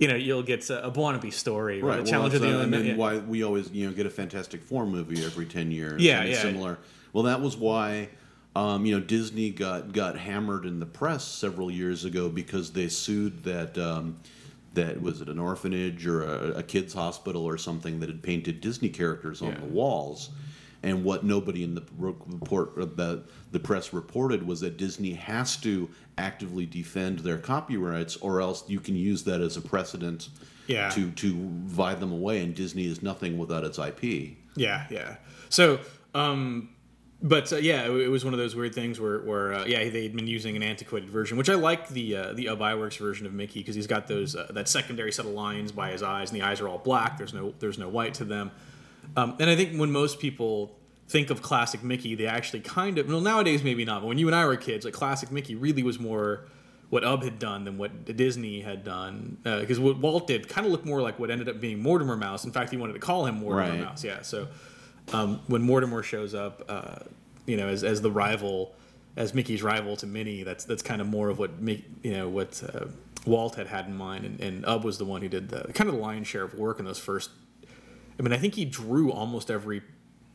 you 0.00 0.08
know, 0.08 0.16
you'll 0.16 0.42
get 0.42 0.68
a, 0.70 0.86
a 0.86 0.90
Wannabe 0.90 1.30
story, 1.32 1.80
or 1.82 1.84
Right. 1.84 1.96
the 1.96 2.02
Well, 2.02 2.10
Challenge 2.10 2.34
of 2.34 2.40
the 2.40 2.58
uh, 2.58 2.62
Unknown- 2.62 2.86
yeah. 2.86 2.96
why 2.96 3.18
we 3.18 3.44
always 3.44 3.70
you 3.70 3.86
know 3.86 3.92
get 3.94 4.06
a 4.06 4.10
Fantastic 4.10 4.62
Four 4.62 4.86
movie 4.86 5.24
every 5.24 5.46
ten 5.46 5.70
years. 5.70 6.02
Yeah, 6.02 6.22
and 6.22 6.30
yeah. 6.30 6.42
Similar. 6.42 6.78
Well, 7.12 7.24
that 7.24 7.40
was 7.40 7.56
why. 7.56 8.08
Um, 8.56 8.84
you 8.84 8.98
know, 8.98 9.04
Disney 9.04 9.50
got 9.50 9.92
got 9.92 10.18
hammered 10.18 10.64
in 10.66 10.80
the 10.80 10.86
press 10.86 11.22
several 11.24 11.70
years 11.70 12.04
ago 12.04 12.28
because 12.28 12.72
they 12.72 12.88
sued 12.88 13.44
that 13.44 13.78
um, 13.78 14.18
that 14.74 15.00
was 15.02 15.20
it 15.20 15.28
an 15.28 15.38
orphanage 15.38 16.06
or 16.06 16.22
a, 16.22 16.58
a 16.58 16.62
kids 16.62 16.94
hospital 16.94 17.44
or 17.44 17.58
something 17.58 18.00
that 18.00 18.08
had 18.08 18.22
painted 18.22 18.60
Disney 18.60 18.88
characters 18.88 19.42
on 19.42 19.48
Yeah. 19.48 19.60
the 19.60 19.66
walls. 19.66 20.30
And 20.82 21.04
what 21.04 21.24
nobody 21.24 21.62
in 21.62 21.74
the 21.74 21.82
report 21.98 22.72
uh, 22.78 22.86
the 22.86 23.24
the 23.52 23.58
press 23.60 23.92
reported 23.92 24.46
was 24.46 24.60
that 24.60 24.76
Disney 24.78 25.12
has 25.12 25.56
to 25.58 25.90
actively 26.16 26.64
defend 26.64 27.18
their 27.18 27.36
copyrights, 27.36 28.16
or 28.16 28.40
else 28.40 28.64
you 28.68 28.80
can 28.80 28.96
use 28.96 29.24
that 29.24 29.40
as 29.42 29.56
a 29.58 29.60
precedent 29.60 30.30
Yeah. 30.68 30.88
to 30.90 31.10
to 31.10 31.34
vie 31.66 31.94
them 31.96 32.12
away. 32.12 32.42
And 32.42 32.54
Disney 32.54 32.86
is 32.86 33.02
nothing 33.02 33.36
without 33.36 33.62
its 33.64 33.78
IP. 33.78 34.38
Yeah, 34.56 34.86
yeah. 34.90 35.16
So, 35.50 35.80
um, 36.14 36.70
but 37.22 37.52
uh, 37.52 37.56
yeah, 37.56 37.84
it, 37.86 37.90
it 37.90 38.08
was 38.08 38.24
one 38.24 38.32
of 38.34 38.38
those 38.38 38.56
weird 38.56 38.74
things 38.74 38.98
where, 38.98 39.20
where 39.20 39.52
uh, 39.52 39.64
yeah, 39.66 39.88
they'd 39.88 40.14
been 40.14 40.26
using 40.26 40.56
an 40.56 40.62
antiquated 40.62 41.10
version, 41.10 41.36
which 41.36 41.50
I 41.50 41.54
like 41.54 41.88
the 41.88 42.16
uh, 42.16 42.32
the 42.32 42.48
Ub 42.48 42.58
Iwerks 42.60 42.98
version 42.98 43.26
of 43.26 43.32
Mickey 43.32 43.60
because 43.60 43.74
he's 43.74 43.86
got 43.86 44.08
those 44.08 44.34
uh, 44.34 44.46
that 44.50 44.68
secondary 44.68 45.12
set 45.12 45.26
of 45.26 45.32
lines 45.32 45.72
by 45.72 45.90
his 45.90 46.02
eyes, 46.02 46.30
and 46.30 46.40
the 46.40 46.44
eyes 46.44 46.60
are 46.60 46.68
all 46.68 46.78
black. 46.78 47.18
There's 47.18 47.34
no 47.34 47.52
there's 47.58 47.78
no 47.78 47.88
white 47.88 48.14
to 48.14 48.24
them. 48.24 48.50
Um, 49.16 49.36
and 49.40 49.50
I 49.50 49.56
think 49.56 49.78
when 49.78 49.90
most 49.90 50.18
people 50.18 50.76
think 51.08 51.30
of 51.30 51.42
classic 51.42 51.82
Mickey, 51.82 52.14
they 52.14 52.26
actually 52.26 52.60
kind 52.60 52.96
of 52.98 53.08
well 53.08 53.20
nowadays 53.20 53.62
maybe 53.62 53.84
not, 53.84 54.00
but 54.02 54.06
when 54.08 54.18
you 54.18 54.26
and 54.26 54.34
I 54.34 54.46
were 54.46 54.56
kids, 54.56 54.84
like 54.84 54.94
classic 54.94 55.30
Mickey 55.30 55.54
really 55.54 55.82
was 55.82 55.98
more 55.98 56.46
what 56.90 57.04
Ub 57.04 57.22
had 57.22 57.38
done 57.38 57.64
than 57.64 57.78
what 57.78 58.04
Disney 58.16 58.62
had 58.62 58.82
done. 58.82 59.38
Because 59.44 59.78
what 59.78 59.98
Walt 59.98 60.26
did 60.26 60.48
kind 60.48 60.66
of 60.66 60.72
looked 60.72 60.84
more 60.86 61.00
like 61.00 61.20
what 61.20 61.30
ended 61.30 61.48
up 61.48 61.60
being 61.60 61.80
Mortimer 61.80 62.16
Mouse. 62.16 62.44
In 62.44 62.50
fact, 62.50 62.70
he 62.70 62.76
wanted 62.76 62.94
to 62.94 62.98
call 62.98 63.26
him 63.26 63.36
Mortimer 63.36 63.70
Right. 63.70 63.80
Mouse. 63.80 64.02
Yeah. 64.02 64.22
So 64.22 64.48
um, 65.12 65.40
when 65.46 65.62
Mortimer 65.62 66.02
shows 66.02 66.34
up, 66.34 66.62
uh, 66.68 66.96
you 67.46 67.56
know, 67.56 67.68
as, 67.68 67.84
as 67.84 68.00
the 68.00 68.10
rival, 68.10 68.74
as 69.16 69.34
Mickey's 69.34 69.62
rival 69.62 69.96
to 69.96 70.06
Minnie, 70.06 70.42
that's 70.42 70.64
that's 70.64 70.82
kind 70.82 71.00
of 71.00 71.06
more 71.06 71.28
of 71.28 71.38
what 71.38 71.62
Mick, 71.62 71.82
you 72.02 72.12
know 72.12 72.28
what 72.28 72.62
uh, 72.62 72.86
Walt 73.26 73.56
had 73.56 73.66
had 73.66 73.86
in 73.86 73.96
mind, 73.96 74.24
and, 74.24 74.40
and 74.40 74.64
Ub 74.66 74.84
was 74.84 74.98
the 74.98 75.04
one 75.04 75.22
who 75.22 75.28
did 75.28 75.48
the 75.48 75.72
kind 75.72 75.88
of 75.88 75.96
the 75.96 76.00
lion's 76.00 76.28
share 76.28 76.44
of 76.44 76.54
work 76.54 76.78
in 76.78 76.84
those 76.84 76.98
first. 76.98 77.30
I 78.18 78.22
mean, 78.22 78.32
I 78.32 78.36
think 78.36 78.54
he 78.54 78.64
drew 78.64 79.10
almost 79.10 79.50
every 79.50 79.82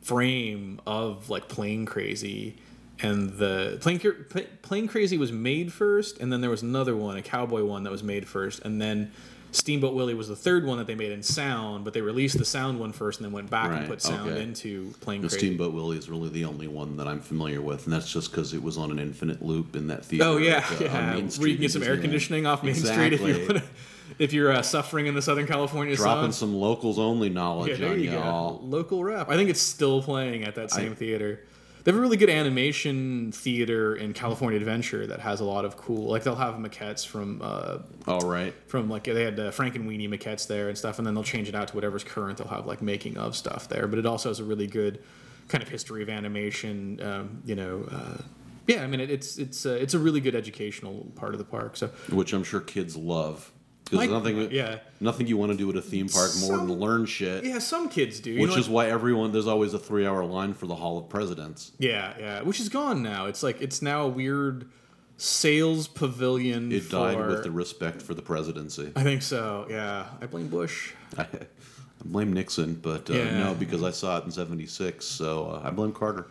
frame 0.02 0.82
of 0.86 1.30
like 1.30 1.48
Plane 1.48 1.86
Crazy, 1.86 2.58
and 3.02 3.38
the 3.38 3.78
Plane 3.82 4.00
Plane 4.62 4.88
Crazy 4.88 5.18
was 5.18 5.32
made 5.32 5.72
first, 5.72 6.20
and 6.20 6.32
then 6.32 6.42
there 6.42 6.50
was 6.50 6.64
another 6.64 6.96
one, 6.96 7.18
a 7.18 7.22
cowboy 7.22 7.64
one 7.64 7.84
that 7.84 7.92
was 7.92 8.04
made 8.04 8.28
first, 8.28 8.62
and 8.62 8.82
then. 8.82 9.12
Steamboat 9.56 9.94
Willie 9.94 10.14
was 10.14 10.28
the 10.28 10.36
third 10.36 10.66
one 10.66 10.78
that 10.78 10.88
they 10.88 10.96
made 10.96 11.12
in 11.12 11.24
sound, 11.24 11.86
but 11.86 11.94
they 11.94 12.02
released 12.02 12.38
the 12.38 12.46
sound 12.46 12.80
one 12.80 12.92
first 12.92 13.20
and 13.20 13.26
then 13.26 13.32
went 13.32 13.50
back 13.50 13.72
and 13.72 13.88
put 13.88 14.02
sound 14.02 14.32
okay. 14.32 14.42
into 14.44 14.94
playing. 15.02 15.22
The 15.22 15.30
Crazy. 15.30 15.48
Steamboat 15.48 15.74
Willie 15.74 15.98
is 15.98 16.10
really 16.10 16.30
the 16.30 16.46
only 16.46 16.68
one 16.68 16.98
that 16.98 17.08
I'm 17.08 17.20
familiar 17.22 17.62
with, 17.62 17.86
and 17.86 17.94
that's 17.94 18.12
just 18.12 18.32
because 18.32 18.54
it 18.54 18.62
was 18.62 18.78
on 18.78 18.92
an 18.92 19.00
infinite 19.00 19.42
loop 19.42 19.76
in 19.76 19.88
that 19.88 20.06
theater. 20.06 20.26
Oh 20.26 20.38
yeah, 20.38 20.58
at, 20.58 20.82
uh, 20.82 20.84
yeah. 20.86 21.14
Main 21.14 21.30
Where 21.30 21.48
you 21.48 21.56
can 21.56 21.62
get 21.62 21.72
some 21.72 21.84
air 21.84 21.98
conditioning 21.98 22.46
off 22.46 22.64
Main 22.64 22.76
Street 22.76 23.14
if 23.14 23.22
you 23.22 23.46
wanna, 23.48 23.64
if 24.20 24.34
you're 24.34 24.52
uh, 24.52 24.62
suffering 24.62 25.08
in 25.08 25.16
the 25.16 25.22
Southern 25.22 25.48
California 25.48 25.96
Dropping 25.96 26.32
sun. 26.32 26.50
some 26.50 26.56
locals 26.56 27.00
only 27.00 27.30
knowledge 27.30 27.72
Yeah, 27.72 27.76
there 27.78 27.92
on 27.94 28.00
you 28.00 28.12
y'all. 28.12 28.58
go. 28.58 28.66
Local 28.66 29.04
rap. 29.04 29.30
I 29.30 29.36
think 29.36 29.50
it's 29.50 29.62
still 29.62 30.02
playing 30.02 30.44
at 30.44 30.56
that 30.56 30.72
same 30.72 30.96
theater. 30.96 31.42
They 31.86 31.92
have 31.92 32.00
a 32.00 32.02
really 32.02 32.18
good 32.18 32.32
animation 32.32 33.32
theater 33.32 33.96
in 33.96 34.14
California 34.14 34.58
Adventure 34.58 35.06
that 35.06 35.20
has 35.20 35.40
a 35.40 35.46
lot 35.46 35.66
of 35.66 35.78
cool. 35.78 36.10
Like 36.10 36.24
they'll 36.24 36.34
have 36.34 36.56
maquettes 36.56 37.06
from 37.06 37.44
uh, 37.44 37.78
All 38.08 38.22
right. 38.22 38.56
from 38.66 38.90
like 38.90 39.04
they 39.04 39.24
had 39.24 39.40
uh, 39.40 39.52
Frankenweenie 39.52 40.10
maquettes 40.10 40.48
there 40.48 40.68
and 40.68 40.76
stuff, 40.76 40.98
and 40.98 41.06
then 41.06 41.14
they'll 41.14 41.24
change 41.24 41.48
it 41.48 41.54
out 41.54 41.68
to 41.68 41.76
whatever's 41.76 42.04
current. 42.04 42.40
They'll 42.40 42.48
have 42.48 42.66
like 42.66 42.82
making 42.82 43.18
of 43.18 43.36
stuff 43.36 43.70
there, 43.70 43.86
but 43.88 44.00
it 44.00 44.08
also 44.08 44.30
has 44.30 44.40
a 44.40 44.44
really 44.44 44.66
good 44.66 45.04
kind 45.48 45.62
of 45.62 45.70
history 45.70 46.02
of 46.02 46.10
animation. 46.10 47.00
Um, 47.04 47.44
you 47.46 47.56
know, 47.56 47.88
uh, 47.92 48.18
yeah. 48.66 48.82
I 48.82 48.88
mean, 48.88 49.00
it, 49.00 49.12
it's 49.12 49.38
it's 49.38 49.64
uh, 49.68 49.78
it's 49.80 49.94
a 49.94 50.00
really 50.00 50.22
good 50.22 50.34
educational 50.34 51.12
part 51.14 51.34
of 51.34 51.38
the 51.38 51.46
park. 51.46 51.78
So 51.78 51.90
Which 52.10 52.34
I'm 52.34 52.44
sure 52.44 52.62
kids 52.62 52.98
love. 52.98 53.52
Because 53.90 54.10
nothing, 54.10 54.52
yeah. 54.52 54.80
nothing 55.00 55.28
you 55.28 55.38
want 55.38 55.52
to 55.52 55.58
do 55.58 55.70
at 55.70 55.76
a 55.76 55.82
theme 55.82 56.10
park 56.10 56.32
more 56.42 56.58
than 56.58 56.72
learn 56.74 57.06
shit. 57.06 57.44
yeah, 57.46 57.60
some 57.60 57.88
kids 57.88 58.20
do. 58.20 58.40
Which 58.40 58.50
know, 58.52 58.58
is 58.58 58.68
like- 58.68 58.74
why 58.88 58.90
everyone 58.90 59.32
there's 59.32 59.46
always 59.48 59.74
a 59.76 59.80
three 59.80 60.06
hour 60.08 60.26
line 60.26 60.54
for 60.56 60.66
the 60.66 60.76
Hall 60.76 60.98
of 60.98 61.08
Presidents. 61.08 61.72
yeah, 61.78 62.14
yeah, 62.20 62.42
which 62.42 62.60
is 62.60 62.68
gone 62.70 63.04
now. 63.04 63.28
It's 63.28 63.44
like 63.44 63.62
it's 63.62 63.82
now 63.84 64.06
a 64.06 64.08
weird 64.08 64.68
sales 65.18 65.88
pavilion. 65.88 66.72
It 66.72 66.90
died 66.90 67.18
with 67.28 67.44
the 67.44 67.52
respect 67.52 68.02
for 68.02 68.14
the 68.16 68.22
presidency. 68.24 68.92
I 68.96 69.04
think 69.04 69.22
so. 69.22 69.68
Yeah, 69.70 70.08
I 70.20 70.26
blame 70.26 70.48
Bush. 70.48 70.94
I, 71.18 71.28
blame 72.04 72.34
Nixon, 72.34 72.76
but 72.76 73.10
uh, 73.10 73.14
Yeah. 73.14 73.38
no, 73.38 73.54
because 73.54 73.84
I 73.84 73.92
saw 73.92 74.18
it 74.18 74.26
in 74.26 74.32
'76, 74.32 75.06
so 75.06 75.46
uh, 75.48 75.62
I 75.64 75.70
blame 75.70 75.92
Carter. 75.92 76.26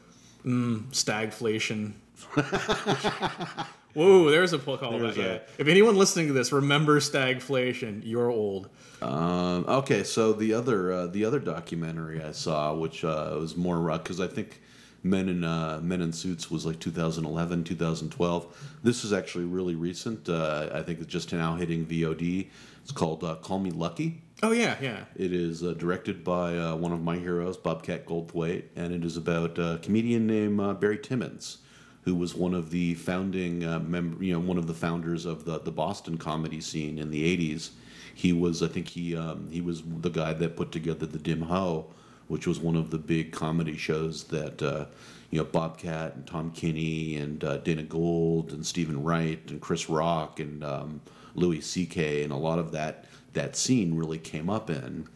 Stagflation. 0.45 1.93
Whoa, 3.95 4.31
there's 4.31 4.53
a 4.53 4.59
pull 4.59 4.77
call 4.77 4.99
There's 4.99 5.17
a-. 5.19 5.43
If 5.59 5.69
anyone 5.69 5.97
listening 5.97 6.27
to 6.29 6.33
this, 6.33 6.53
remember 6.53 7.01
stagflation. 7.01 8.03
You're 8.05 8.31
old. 8.31 8.69
Um, 9.01 9.65
okay, 9.69 10.03
so 10.03 10.33
the 10.33 10.55
other 10.55 10.93
uh, 10.93 11.07
the 11.07 11.25
other 11.25 11.39
documentary 11.39 12.23
I 12.23 12.33
saw, 12.33 12.75
which 12.75 13.05
uh, 13.05 13.37
was 13.39 13.57
more 13.57 13.81
because 13.99 14.21
I 14.21 14.27
think 14.27 14.61
Men 15.05 15.29
in 15.29 15.45
uh, 15.45 15.81
Men 15.83 16.01
in 16.01 16.13
Suits 16.13 16.51
was 16.51 16.65
like 16.65 16.81
2011, 16.81 17.65
2012. 17.65 18.79
This 18.83 19.05
is 19.05 19.13
actually 19.13 19.45
really 19.45 19.75
recent. 19.75 20.29
Uh, 20.29 20.71
I 20.73 20.83
think 20.83 21.01
it's 21.01 21.13
just 21.13 21.33
now 21.33 21.55
hitting 21.57 21.85
VOD. 21.85 22.49
It's 22.83 22.93
called 22.93 23.23
uh, 23.23 23.37
Call 23.37 23.59
Me 23.59 23.71
Lucky. 23.71 24.23
Oh 24.43 24.53
yeah, 24.53 24.77
yeah. 24.81 25.05
It 25.15 25.33
is 25.33 25.63
uh, 25.63 25.75
directed 25.75 26.25
by 26.25 26.57
uh, 26.57 26.75
one 26.77 26.93
of 26.93 27.03
my 27.03 27.17
heroes, 27.17 27.57
Bobcat 27.57 28.07
Goldthwait, 28.07 28.65
and 28.77 28.93
it 28.93 29.05
is 29.05 29.17
about 29.17 29.59
a 29.59 29.79
comedian 29.83 30.27
named 30.27 30.59
uh, 30.59 30.75
Barry 30.75 30.99
Crimmins, 30.99 31.59
who 32.05 32.15
was 32.15 32.35
one 32.35 32.55
of 32.55 32.71
the 32.71 32.95
founding 32.95 33.65
uh, 33.65 33.81
member, 33.81 34.23
you 34.23 34.33
know, 34.33 34.41
one 34.41 34.59
of 34.59 34.67
the 34.67 34.75
founders 34.75 35.25
of 35.25 35.45
the 35.45 35.61
the 35.61 35.73
Boston 35.73 36.19
comedy 36.19 36.61
scene 36.61 36.99
in 36.99 37.11
the 37.11 37.37
'80s. 37.37 37.71
He 38.15 38.33
was, 38.33 38.63
I 38.63 38.69
think, 38.69 38.89
he 38.89 39.17
um, 39.17 39.49
he 39.51 39.61
was 39.61 39.83
the 39.85 40.11
guy 40.11 40.33
that 40.35 40.57
put 40.57 40.73
together 40.73 41.07
the 41.07 41.19
Ding 41.19 41.41
Ho, 41.41 41.87
which 42.29 42.47
was 42.47 42.61
one 42.61 42.77
of 42.77 42.91
the 42.91 42.99
big 42.99 43.33
comedy 43.33 43.77
shows 43.77 44.25
that 44.25 44.63
uh, 44.63 44.87
you 45.31 45.39
know 45.39 45.45
Bobcat 45.45 46.15
and 46.15 46.27
Tom 46.27 46.51
Kenny 46.51 47.17
and 47.17 47.43
uh, 47.43 47.59
Dana 47.59 47.83
Gould 47.83 48.53
and 48.53 48.65
Steven 48.65 49.03
Wright 49.03 49.41
and 49.51 49.61
Chris 49.61 49.89
Rock 49.89 50.41
and 50.41 50.63
um, 50.63 51.01
Louis 51.35 51.61
C.K. 51.61 52.23
and 52.23 52.33
a 52.33 52.37
lot 52.37 52.59
of 52.59 52.73
that 52.73 53.07
that 53.33 53.57
scene 53.57 53.97
really 53.97 54.19
came 54.19 54.49
up 54.49 54.71
in 54.71 55.09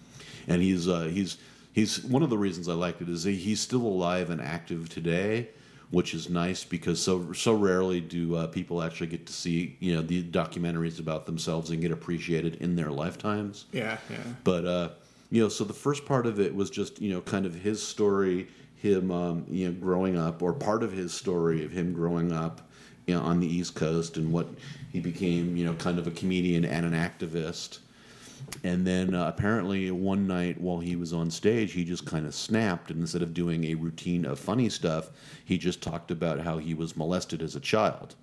and 0.48 0.62
he's 0.62 0.88
uh, 0.88 1.02
he's 1.02 1.36
he's 1.72 2.02
one 2.04 2.22
of 2.22 2.30
the 2.30 2.38
reasons 2.38 2.68
I 2.68 2.72
liked 2.72 3.00
it 3.02 3.08
is 3.08 3.22
he's 3.24 3.60
still 3.60 3.82
alive 3.82 4.30
and 4.30 4.40
active 4.40 4.88
today, 4.88 5.48
which 5.90 6.14
is 6.14 6.28
nice 6.28 6.64
because 6.64 7.00
so 7.00 7.32
so 7.32 7.54
rarely 7.54 8.00
do 8.00 8.34
uh, 8.36 8.46
people 8.46 8.82
actually 8.82 9.06
get 9.06 9.26
to 9.26 9.32
see 9.32 9.76
you 9.80 9.94
know 9.94 10.02
the 10.02 10.22
documentaries 10.22 10.98
about 10.98 11.26
themselves 11.26 11.70
and 11.70 11.80
get 11.80 11.90
appreciated 11.90 12.56
in 12.56 12.76
their 12.76 12.90
lifetimes. 12.90 13.66
Yeah, 13.72 13.98
yeah. 14.10 14.16
But 14.44 14.64
uh, 14.64 14.88
you 15.30 15.42
know, 15.42 15.48
so 15.48 15.64
the 15.64 15.74
first 15.74 16.04
part 16.06 16.26
of 16.26 16.40
it 16.40 16.54
was 16.54 16.70
just 16.70 17.00
you 17.00 17.10
know 17.12 17.20
kind 17.20 17.46
of 17.46 17.54
his 17.54 17.82
story, 17.82 18.48
him 18.76 19.10
um, 19.10 19.44
you 19.48 19.66
know 19.66 19.72
growing 19.72 20.18
up, 20.18 20.42
or 20.42 20.52
part 20.52 20.82
of 20.82 20.92
his 20.92 21.14
story 21.14 21.64
of 21.64 21.72
him 21.72 21.92
growing 21.92 22.32
up 22.32 22.62
you 23.08 23.14
know, 23.14 23.22
on 23.22 23.40
the 23.40 23.46
East 23.46 23.74
Coast 23.74 24.18
and 24.18 24.30
what 24.30 24.46
he 24.92 25.00
became, 25.00 25.56
you 25.56 25.64
know, 25.64 25.72
kind 25.74 25.98
of 25.98 26.06
a 26.06 26.10
comedian 26.10 26.64
and 26.64 26.84
an 26.84 26.92
activist. 26.92 27.78
And 28.64 28.86
then 28.86 29.14
uh, 29.14 29.28
apparently 29.28 29.90
one 29.90 30.26
night 30.26 30.60
while 30.60 30.80
he 30.80 30.96
was 30.96 31.12
on 31.12 31.30
stage, 31.30 31.72
he 31.72 31.84
just 31.84 32.04
kind 32.04 32.26
of 32.26 32.34
snapped. 32.34 32.90
And 32.90 33.00
instead 33.00 33.22
of 33.22 33.34
doing 33.34 33.64
a 33.64 33.74
routine 33.74 34.24
of 34.24 34.38
funny 34.38 34.68
stuff, 34.68 35.10
he 35.44 35.58
just 35.58 35.82
talked 35.82 36.10
about 36.10 36.40
how 36.40 36.58
he 36.58 36.74
was 36.74 36.96
molested 36.96 37.42
as 37.42 37.56
a 37.56 37.60
child. 37.60 38.14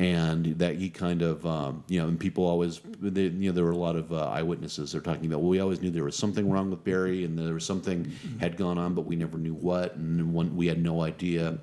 And 0.00 0.56
that 0.58 0.76
he 0.76 0.90
kind 0.90 1.22
of, 1.22 1.44
um, 1.44 1.82
you 1.88 2.00
know, 2.00 2.06
and 2.06 2.20
people 2.20 2.44
always, 2.44 2.80
they, 3.00 3.22
you 3.22 3.48
know, 3.48 3.52
there 3.52 3.64
were 3.64 3.72
a 3.72 3.76
lot 3.76 3.96
of 3.96 4.12
uh, 4.12 4.28
eyewitnesses. 4.28 4.92
They're 4.92 5.00
talking 5.00 5.26
about, 5.26 5.40
well, 5.40 5.50
we 5.50 5.58
always 5.58 5.82
knew 5.82 5.90
there 5.90 6.04
was 6.04 6.14
something 6.14 6.48
wrong 6.48 6.70
with 6.70 6.84
Barry, 6.84 7.24
and 7.24 7.36
there 7.36 7.54
was 7.54 7.66
something 7.66 8.12
had 8.40 8.56
gone 8.56 8.78
on, 8.78 8.94
but 8.94 9.06
we 9.06 9.16
never 9.16 9.38
knew 9.38 9.54
what, 9.54 9.96
and 9.96 10.32
one, 10.32 10.56
we 10.56 10.68
had 10.68 10.80
no 10.80 11.02
idea. 11.02 11.58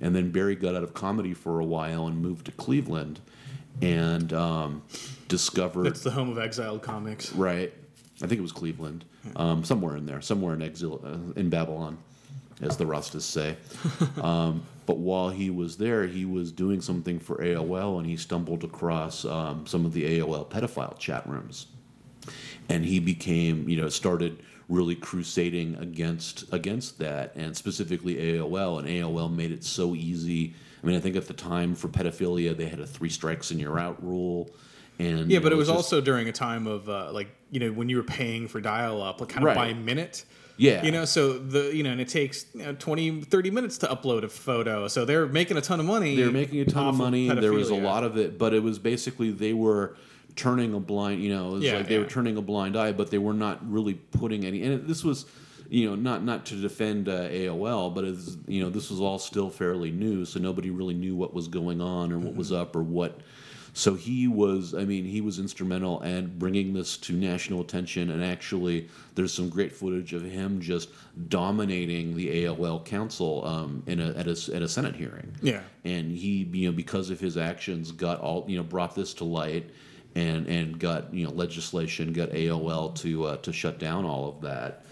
And 0.00 0.16
then 0.16 0.30
Barry 0.30 0.54
got 0.54 0.76
out 0.76 0.82
of 0.82 0.94
comedy 0.94 1.34
for 1.34 1.60
a 1.60 1.64
while 1.64 2.06
and 2.06 2.16
moved 2.16 2.46
to 2.46 2.52
Cleveland, 2.52 3.20
and 3.82 4.32
um, 4.32 4.82
discovered 5.28 5.86
It's 5.86 6.02
the 6.02 6.10
home 6.10 6.30
of 6.30 6.38
exiled 6.38 6.82
comics. 6.82 7.32
Right. 7.32 7.72
I 8.22 8.26
think 8.26 8.38
it 8.38 8.42
was 8.42 8.52
Cleveland, 8.52 9.04
um, 9.36 9.64
somewhere 9.64 9.96
in 9.96 10.06
there, 10.06 10.20
somewhere 10.20 10.54
in 10.54 10.62
exile, 10.62 11.00
uh, 11.04 11.38
in 11.38 11.50
Babylon, 11.50 11.98
as 12.60 12.76
the 12.76 12.84
Rastas 12.84 13.22
say. 13.22 13.56
um, 14.22 14.64
but 14.86 14.98
while 14.98 15.30
he 15.30 15.50
was 15.50 15.76
there, 15.76 16.06
he 16.06 16.24
was 16.24 16.50
doing 16.50 16.80
something 16.80 17.20
for 17.20 17.36
AOL, 17.36 17.98
and 17.98 18.06
he 18.06 18.16
stumbled 18.16 18.64
across 18.64 19.24
um, 19.24 19.66
some 19.66 19.84
of 19.86 19.92
the 19.92 20.18
AOL 20.18 20.48
pedophile 20.48 20.98
chat 20.98 21.28
rooms, 21.28 21.66
and 22.68 22.84
he 22.84 22.98
became, 22.98 23.68
you 23.68 23.76
know, 23.80 23.88
started 23.88 24.42
really 24.68 24.94
crusading 24.94 25.76
against 25.76 26.52
against 26.52 26.98
that, 26.98 27.32
and 27.36 27.56
specifically 27.56 28.16
AOL, 28.16 28.80
and 28.80 28.88
AOL 28.88 29.34
made 29.34 29.52
it 29.52 29.62
so 29.62 29.94
easy. 29.94 30.54
I 30.82 30.86
mean, 30.86 30.96
I 30.96 31.00
think 31.00 31.16
at 31.16 31.26
the 31.26 31.34
time 31.34 31.74
for 31.74 31.88
pedophilia, 31.88 32.56
they 32.56 32.66
had 32.68 32.80
a 32.80 32.86
three 32.86 33.08
strikes 33.08 33.50
and 33.50 33.60
you're 33.60 33.78
out 33.78 34.02
rule. 34.04 34.50
And 34.98 35.30
Yeah, 35.30 35.38
but 35.38 35.50
know, 35.50 35.54
it 35.56 35.58
was 35.58 35.68
just- 35.68 35.76
also 35.76 36.00
during 36.00 36.28
a 36.28 36.32
time 36.32 36.66
of 36.66 36.88
uh, 36.88 37.12
like 37.12 37.28
you 37.50 37.60
know 37.60 37.70
when 37.72 37.88
you 37.88 37.96
were 37.96 38.02
paying 38.02 38.48
for 38.48 38.60
dial-up, 38.60 39.20
like 39.20 39.28
kind 39.30 39.44
of 39.46 39.54
Right. 39.56 39.74
by 39.74 39.74
minute. 39.74 40.24
Yeah. 40.56 40.84
You 40.84 40.90
know, 40.90 41.04
so 41.04 41.38
the 41.38 41.70
you 41.74 41.84
know, 41.84 41.90
and 41.92 42.00
it 42.00 42.08
takes 42.08 42.46
you 42.52 42.64
know, 42.64 42.72
20, 42.74 43.20
30 43.22 43.50
minutes 43.52 43.78
to 43.78 43.86
upload 43.86 44.24
a 44.24 44.28
photo. 44.28 44.88
So 44.88 45.04
they're 45.04 45.26
making 45.26 45.56
a 45.56 45.60
ton 45.60 45.78
of 45.78 45.86
money. 45.86 46.16
They're 46.16 46.32
making 46.32 46.60
a 46.60 46.64
ton 46.64 46.88
of 46.88 46.96
money. 46.96 47.28
There 47.28 47.52
was 47.52 47.70
a 47.70 47.76
lot 47.76 48.02
of 48.02 48.16
it, 48.18 48.38
but 48.38 48.52
it 48.54 48.62
was 48.62 48.78
basically 48.80 49.30
they 49.30 49.52
were 49.52 49.96
turning 50.34 50.74
a 50.74 50.80
blind. 50.80 51.22
You 51.22 51.30
know, 51.30 51.50
it 51.50 51.52
was 51.54 51.64
Yeah, 51.64 51.76
like 51.76 51.86
they 51.88 51.94
yeah. 51.94 52.00
were 52.00 52.06
turning 52.06 52.36
a 52.36 52.42
blind 52.42 52.76
eye, 52.76 52.90
but 52.92 53.10
they 53.10 53.18
were 53.18 53.34
not 53.34 53.58
really 53.70 53.94
putting 53.94 54.44
any. 54.44 54.62
And 54.64 54.72
it, 54.74 54.88
this 54.88 55.04
was, 55.04 55.26
you 55.68 55.88
know, 55.88 55.94
not 55.96 56.24
not 56.24 56.46
to 56.46 56.54
defend 56.56 57.08
uh, 57.08 57.28
AOL, 57.28 57.94
but 57.94 58.04
it's 58.04 58.36
you 58.46 58.62
know 58.62 58.70
this 58.70 58.90
was 58.90 59.00
all 59.00 59.18
still 59.18 59.50
fairly 59.50 59.90
new, 59.90 60.24
so 60.24 60.40
nobody 60.40 60.70
really 60.70 60.94
knew 60.94 61.14
what 61.14 61.34
was 61.34 61.48
going 61.48 61.80
on 61.80 62.12
or 62.12 62.18
what 62.18 62.34
was 62.34 62.50
Mm-hmm. 62.50 62.60
up 62.62 62.74
or 62.76 62.82
what. 62.82 63.20
So 63.74 63.94
he 63.94 64.26
was, 64.26 64.74
I 64.74 64.84
mean, 64.84 65.04
he 65.04 65.20
was 65.20 65.38
instrumental 65.38 66.00
in 66.00 66.36
bringing 66.36 66.72
this 66.72 66.96
to 66.96 67.12
national 67.12 67.60
attention. 67.60 68.10
And 68.10 68.24
actually, 68.24 68.88
there's 69.14 69.32
some 69.32 69.48
great 69.50 69.72
footage 69.72 70.14
of 70.14 70.24
him 70.24 70.60
just 70.60 70.88
dominating 71.28 72.16
the 72.16 72.44
AOL 72.44 72.84
counsel 72.84 73.44
um, 73.46 73.82
in 73.86 74.00
a, 74.00 74.08
at 74.14 74.26
a 74.26 74.54
at 74.54 74.62
a 74.62 74.68
Senate 74.68 74.96
hearing 74.96 75.32
Yeah. 75.42 75.60
and 75.84 76.10
he 76.10 76.48
you 76.52 76.66
know 76.70 76.72
because 76.76 77.10
of 77.10 77.20
his 77.20 77.36
actions 77.36 77.92
got 77.92 78.18
all 78.20 78.44
you 78.48 78.56
know 78.56 78.64
brought 78.64 78.94
this 78.96 79.14
to 79.14 79.24
light 79.24 79.70
and 80.16 80.46
and 80.48 80.78
got 80.80 81.12
you 81.14 81.24
know 81.26 81.30
legislation 81.32 82.12
got 82.12 82.30
AOL 82.30 82.94
to 82.96 83.24
uh, 83.26 83.36
to 83.38 83.52
shut 83.52 83.78
down 83.78 84.04
all 84.04 84.28
of 84.28 84.40
that 84.40 84.84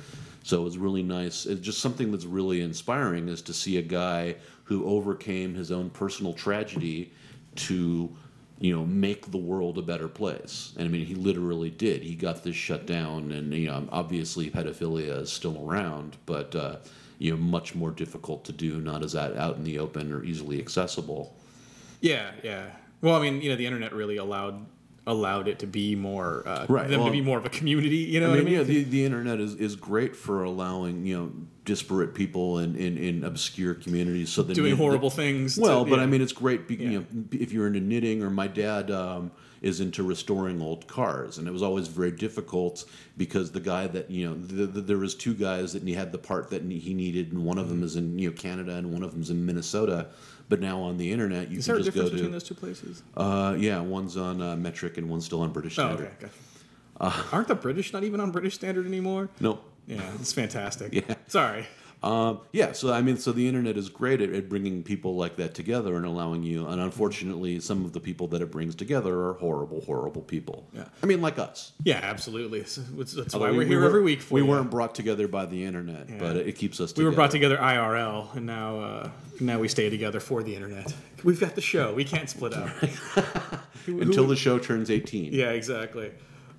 so 0.47 0.61
it 0.61 0.65
was 0.65 0.79
really 0.79 1.03
nice. 1.03 1.45
It's 1.45 1.61
just 1.61 1.81
something 1.81 2.13
that's 2.13 2.25
really 2.25 2.61
inspiring 2.61 3.29
is 3.29 3.43
to 3.43 3.53
see 3.53 3.79
a 3.79 3.83
guy 3.83 4.37
who 4.63 4.87
overcame 4.87 5.57
his 5.57 5.73
own 5.73 5.91
personal 5.91 6.35
tragedy 6.35 7.13
to 7.57 8.17
you 8.61 8.73
know 8.73 8.87
make 8.87 9.33
the 9.33 9.39
world 9.39 9.77
a 9.77 9.83
better 9.83 10.07
place. 10.07 10.73
And 10.77 10.87
i 10.87 10.89
mean 10.89 11.05
he 11.05 11.17
literally 11.17 11.71
did. 11.71 12.05
He 12.05 12.15
got 12.15 12.45
this 12.45 12.55
shut 12.55 12.87
down 12.87 13.33
and 13.33 13.53
you 13.53 13.67
know 13.67 13.89
obviously 13.91 14.49
pedophilia 14.49 15.21
is 15.23 15.33
still 15.33 15.69
around 15.69 16.17
but 16.27 16.55
uh, 16.55 16.77
you 17.19 17.33
know 17.33 17.39
much 17.39 17.75
more 17.75 17.91
difficult 17.91 18.45
to 18.45 18.53
do 18.53 18.81
not 18.81 19.03
as 19.03 19.17
out, 19.17 19.37
out 19.37 19.57
in 19.57 19.65
the 19.65 19.81
open 19.81 20.13
or 20.13 20.23
easily 20.23 20.61
accessible. 20.61 21.35
Yeah, 22.01 22.31
yeah. 22.45 22.67
Well, 23.01 23.17
I 23.17 23.21
mean, 23.21 23.43
you 23.43 23.51
know, 23.51 23.57
the 23.57 23.67
internet 23.67 23.93
really 23.93 24.17
allowed 24.17 24.65
allowed 25.07 25.47
it 25.47 25.61
to 25.61 25.67
be 25.67 25.95
more 25.95 26.43
uh, 26.47 26.67
Right, 26.69 26.89
them 26.89 27.01
well- 27.01 27.09
to 27.09 27.13
be 27.13 27.21
more 27.21 27.39
of 27.39 27.45
a 27.47 27.49
community. 27.51 27.99
You 27.99 28.21
know 28.21 28.27
I 28.27 28.31
what 28.31 28.39
I 28.39 28.43
mean, 28.43 28.45
mean? 28.47 28.55
yeah, 28.59 28.63
the, 28.65 28.83
the 28.85 29.05
internet 29.05 29.39
is, 29.41 29.55
is 29.55 29.77
great 29.77 30.17
for 30.17 30.43
allowing 30.43 31.07
you 31.07 31.17
know 31.17 31.33
disparate 31.65 32.15
people 32.15 32.59
in, 32.59 32.77
in, 32.77 32.97
in 32.97 33.25
obscure 33.25 33.75
communities. 33.75 34.31
So 34.31 34.43
that 34.43 34.55
Doing 34.55 34.71
you- 34.71 34.77
horrible 34.77 35.11
things. 35.11 35.55
to- 35.57 35.61
Well, 35.61 35.85
but 35.85 35.97
yeah. 35.97 36.03
I 36.03 36.07
mean, 36.07 36.23
it's 36.23 36.33
great. 36.33 36.67
Be, 36.69 36.77
Yeah. 36.77 36.89
You 36.91 36.99
know, 37.01 37.07
if 37.33 37.53
you're 37.53 37.67
into 37.67 37.81
knitting, 37.81 38.23
or 38.23 38.31
my 38.31 38.47
dad 38.49 38.91
um, 38.91 39.31
is 39.63 39.81
into 39.81 40.03
restoring 40.03 40.61
old 40.61 40.87
cars, 40.87 41.39
and 41.39 41.47
it 41.49 41.51
was 41.53 41.63
always 41.63 41.89
very 41.89 42.11
difficult 42.13 42.85
because 43.17 43.53
the 43.53 43.61
guy 43.61 43.87
that 43.89 44.11
you 44.11 44.29
know, 44.29 44.35
the, 44.35 44.67
the, 44.67 44.81
there 44.81 44.99
was 44.99 45.15
two 45.15 45.35
guys 45.35 45.73
that 45.73 45.83
he 45.83 45.95
had 45.95 46.11
the 46.13 46.19
part 46.19 46.51
that 46.51 46.63
he 46.63 46.95
needed, 46.95 47.33
and 47.33 47.45
one 47.45 47.59
of 47.59 47.69
them 47.69 47.83
is 47.85 47.95
in 47.97 48.19
you 48.19 48.29
know 48.31 48.35
Canada, 48.37 48.75
and 48.75 48.93
one 48.93 49.03
of 49.05 49.13
them's 49.13 49.31
in 49.31 49.45
Minnesota. 49.47 50.09
But 50.49 50.61
now 50.61 50.81
on 50.81 50.97
the 50.97 51.11
internet, 51.11 51.51
you 51.51 51.59
is 51.59 51.67
can 51.67 51.75
there 51.75 51.81
a 51.81 51.85
just 51.85 51.95
go 51.97 52.03
difference 52.05 52.11
between 52.13 52.31
to 52.31 52.33
those 52.37 52.45
two 52.45 52.55
places? 52.55 53.03
uh, 53.17 53.57
yeah, 53.59 53.81
one's 53.81 54.17
on 54.17 54.41
uh, 54.41 54.55
metric 54.57 54.97
and 54.97 55.09
one's 55.09 55.25
still 55.25 55.41
on 55.41 55.51
British 55.53 55.79
Oh, 55.79 55.87
standard. 55.89 56.07
okay. 56.23 56.29
Gotcha. 57.01 57.25
Aren't 57.33 57.49
the 57.49 57.55
British 57.57 57.93
not 57.93 58.05
even 58.05 58.21
on 58.21 58.31
British 58.31 58.55
standard 58.55 58.87
anymore? 58.87 59.29
No. 59.41 59.59
Yeah, 59.87 60.01
it's 60.21 60.33
fantastic. 60.33 60.93
Yeah. 61.09 61.15
Sorry. 61.27 61.67
Um, 62.07 62.41
yeah, 62.53 62.73
so 62.73 62.93
I 62.93 63.03
mean, 63.03 63.17
so 63.17 63.33
the 63.33 63.49
internet 63.49 63.77
is 63.77 63.89
great 63.89 64.21
at, 64.21 64.31
at 64.33 64.49
bringing 64.49 64.83
people 64.83 65.17
like 65.17 65.37
that 65.37 65.55
together 65.55 65.97
and 65.97 66.07
allowing 66.07 66.43
you. 66.43 66.67
And 66.67 66.81
unfortunately, 66.81 67.59
some 67.61 67.85
of 67.85 67.93
the 67.93 68.01
people 68.01 68.29
that 68.29 68.41
it 68.43 68.51
brings 68.51 68.75
together 68.75 69.13
are 69.29 69.33
horrible, 69.35 69.81
horrible 69.81 70.23
people. 70.23 70.69
Yeah. 70.73 70.85
I 71.03 71.07
mean, 71.07 71.21
like 71.21 71.39
us. 71.39 71.73
Yeah, 71.85 72.01
absolutely. 72.03 72.65
So 72.65 72.83
it's- 72.93 73.13
That's 73.13 73.35
why 73.35 73.41
Although 73.41 73.53
we're 73.55 73.59
we- 73.61 73.67
here 73.67 73.81
we 73.81 73.87
every 73.87 74.03
week 74.03 74.21
for 74.23 74.35
We 74.35 74.41
you. 74.43 74.47
weren't 74.47 74.71
brought 74.71 74.95
together 74.95 75.27
by 75.27 75.47
the 75.47 75.65
internet, 75.65 76.09
Yeah. 76.09 76.17
but 76.19 76.37
it, 76.37 76.47
it 76.49 76.53
keeps 76.53 76.81
us. 76.81 76.93
Together. 76.93 77.07
We 77.07 77.11
were 77.11 77.17
brought 77.17 77.31
together 77.33 77.57
IRL, 77.57 78.35
and 78.37 78.47
now 78.47 78.79
uh, 78.81 79.11
now 79.41 79.59
we 79.59 79.69
stay 79.69 79.91
together 79.91 80.21
for 80.21 80.43
the 80.43 80.55
internet. 80.55 80.95
We've 81.25 81.41
got 81.41 81.55
the 81.57 81.61
show. 81.61 81.93
We 81.93 82.05
can't 82.05 82.31
split 82.31 82.55
up. 82.55 82.69
Until 83.87 84.25
who- 84.25 84.31
the 84.31 84.37
show 84.37 84.59
turns 84.59 84.91
eighteen. 84.91 85.33
yeah, 85.33 85.51
exactly. 85.51 86.13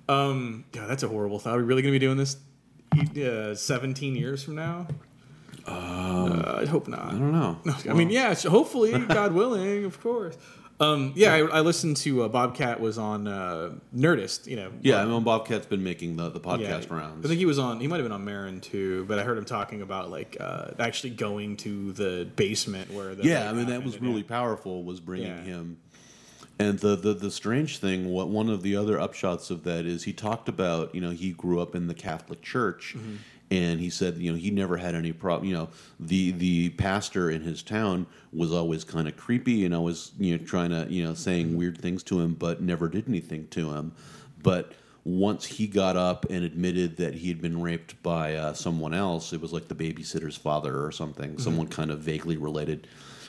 Um, 0.08 0.64
God, 0.72 0.88
that's 0.88 1.02
a 1.02 1.08
horrible 1.08 1.38
thought. 1.38 1.54
Are 1.54 1.58
we 1.58 1.64
really 1.64 1.82
going 1.82 1.92
to 1.92 1.98
be 2.00 2.04
doing 2.06 2.16
this 2.16 2.36
uh, 3.22 3.54
17 3.54 4.16
years 4.16 4.42
from 4.42 4.54
now? 4.54 4.86
Uh, 5.68 6.58
I 6.62 6.66
hope 6.66 6.88
not. 6.88 7.00
Um, 7.00 7.08
I 7.08 7.18
don't 7.18 7.32
know. 7.32 7.90
I 7.90 7.94
mean, 7.94 8.10
yeah, 8.10 8.34
hopefully, 8.34 8.98
God 9.08 9.32
willing, 9.32 9.84
of 9.84 10.00
course. 10.00 10.36
Um, 10.80 11.12
yeah, 11.16 11.34
I, 11.34 11.38
I 11.40 11.60
listened 11.60 11.96
to 11.98 12.22
uh, 12.22 12.28
Bobcat 12.28 12.78
was 12.78 12.98
on 12.98 13.26
uh, 13.26 13.72
Nerdist. 13.96 14.46
You 14.46 14.56
know, 14.56 14.72
Yeah, 14.80 15.02
I 15.02 15.06
mean, 15.06 15.24
Bobcat's 15.24 15.66
been 15.66 15.82
making 15.82 16.16
the, 16.16 16.30
the 16.30 16.38
Yeah, 16.38 16.44
podcast 16.78 16.90
rounds. 16.90 17.24
I 17.24 17.28
think 17.28 17.40
he 17.40 17.46
was 17.46 17.58
on. 17.58 17.80
He 17.80 17.88
might 17.88 17.96
have 17.96 18.04
been 18.04 18.12
on 18.12 18.24
Maron 18.24 18.60
too, 18.60 19.04
but 19.06 19.18
I 19.18 19.24
heard 19.24 19.36
him 19.38 19.44
talking 19.44 19.82
about 19.82 20.08
like 20.10 20.36
uh, 20.38 20.70
actually 20.78 21.10
going 21.10 21.56
to 21.58 21.92
the 21.92 22.28
basement 22.36 22.92
where. 22.92 23.16
The 23.16 23.24
yeah, 23.24 23.50
I 23.50 23.52
mean 23.54 23.66
that 23.66 23.82
was 23.84 24.00
really 24.00 24.20
yeah. 24.20 24.28
powerful. 24.28 24.84
Was 24.84 25.00
bringing 25.00 25.26
Yeah. 25.26 25.42
him, 25.42 25.78
and 26.60 26.78
the, 26.78 26.94
the 26.94 27.12
the 27.12 27.30
strange 27.32 27.78
thing, 27.78 28.08
what 28.10 28.28
one 28.28 28.48
of 28.48 28.62
the 28.62 28.76
other 28.76 28.98
upshots 28.98 29.50
of 29.50 29.64
that 29.64 29.84
is 29.84 30.04
he 30.04 30.12
talked 30.12 30.48
about 30.48 30.94
you 30.94 31.00
know 31.00 31.10
he 31.10 31.32
grew 31.32 31.60
up 31.60 31.74
in 31.74 31.88
the 31.88 31.94
Catholic 31.94 32.40
Church, 32.40 32.94
Mm-hmm. 32.96 33.16
And 33.50 33.80
he 33.80 33.90
said 33.90 34.16
you 34.16 34.30
know 34.30 34.38
he 34.38 34.50
never 34.50 34.76
had 34.76 34.94
any 34.94 35.12
problem. 35.12 35.48
You 35.48 35.56
know 35.56 35.68
the 35.98 36.32
the 36.32 36.70
pastor 36.70 37.30
in 37.30 37.42
his 37.42 37.62
town 37.62 38.06
was 38.32 38.52
always 38.52 38.84
kind 38.84 39.08
of 39.08 39.16
creepy 39.16 39.64
and 39.64 39.74
always 39.74 40.12
you 40.18 40.36
know 40.36 40.44
trying 40.44 40.70
to 40.70 40.86
you 40.88 41.04
know 41.04 41.14
saying 41.14 41.56
weird 41.56 41.78
things 41.78 42.02
to 42.04 42.20
him, 42.20 42.34
but 42.34 42.60
never 42.60 42.88
did 42.88 43.08
anything 43.08 43.48
to 43.48 43.70
him. 43.72 43.92
But 44.42 44.72
once 45.04 45.46
he 45.46 45.66
got 45.66 45.96
up 45.96 46.26
and 46.28 46.44
admitted 46.44 46.96
that 46.98 47.14
he 47.14 47.28
had 47.28 47.40
been 47.40 47.60
raped 47.60 48.00
by 48.02 48.34
uh, 48.34 48.52
someone 48.52 48.92
else, 48.92 49.32
it 49.32 49.40
was 49.40 49.52
like 49.52 49.68
the 49.68 49.74
babysitter's 49.74 50.36
father 50.36 50.84
or 50.84 50.92
something, 50.92 51.38
someone 51.38 51.66
kind 51.66 51.90
of 51.90 52.00
vaguely 52.00 52.36
related. 52.36 52.86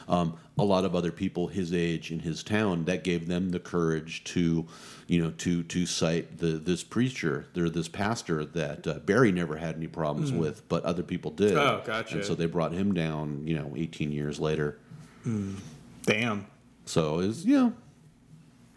Um, 0.09 0.37
a 0.57 0.63
lot 0.63 0.83
of 0.85 0.95
other 0.95 1.11
people 1.11 1.47
his 1.47 1.73
age 1.73 2.11
in 2.11 2.19
his 2.19 2.43
town 2.43 2.83
that 2.85 3.03
gave 3.03 3.27
them 3.27 3.51
the 3.51 3.59
courage 3.59 4.23
to, 4.25 4.65
you 5.07 5.23
know, 5.23 5.31
to 5.37 5.63
to 5.63 5.85
cite 5.85 6.39
the 6.39 6.47
this 6.57 6.83
preacher, 6.83 7.45
there 7.53 7.69
this 7.69 7.87
pastor 7.87 8.43
that 8.43 8.85
uh, 8.87 8.99
Barry 8.99 9.31
never 9.31 9.55
had 9.55 9.75
any 9.75 9.87
problems 9.87 10.31
with, 10.33 10.67
but 10.67 10.83
other 10.83 11.03
people 11.03 11.31
did. 11.31 11.55
Oh, 11.55 11.81
gotcha. 11.85 12.15
And 12.15 12.25
so 12.25 12.33
they 12.35 12.47
brought 12.47 12.71
him 12.73 12.93
down, 12.93 13.45
you 13.47 13.55
know, 13.55 13.71
18 13.77 14.11
years 14.11 14.39
later. 14.39 14.79
Damn. 16.03 16.47
So 16.85 17.19
is 17.19 17.45
you 17.45 17.55
know, 17.55 17.73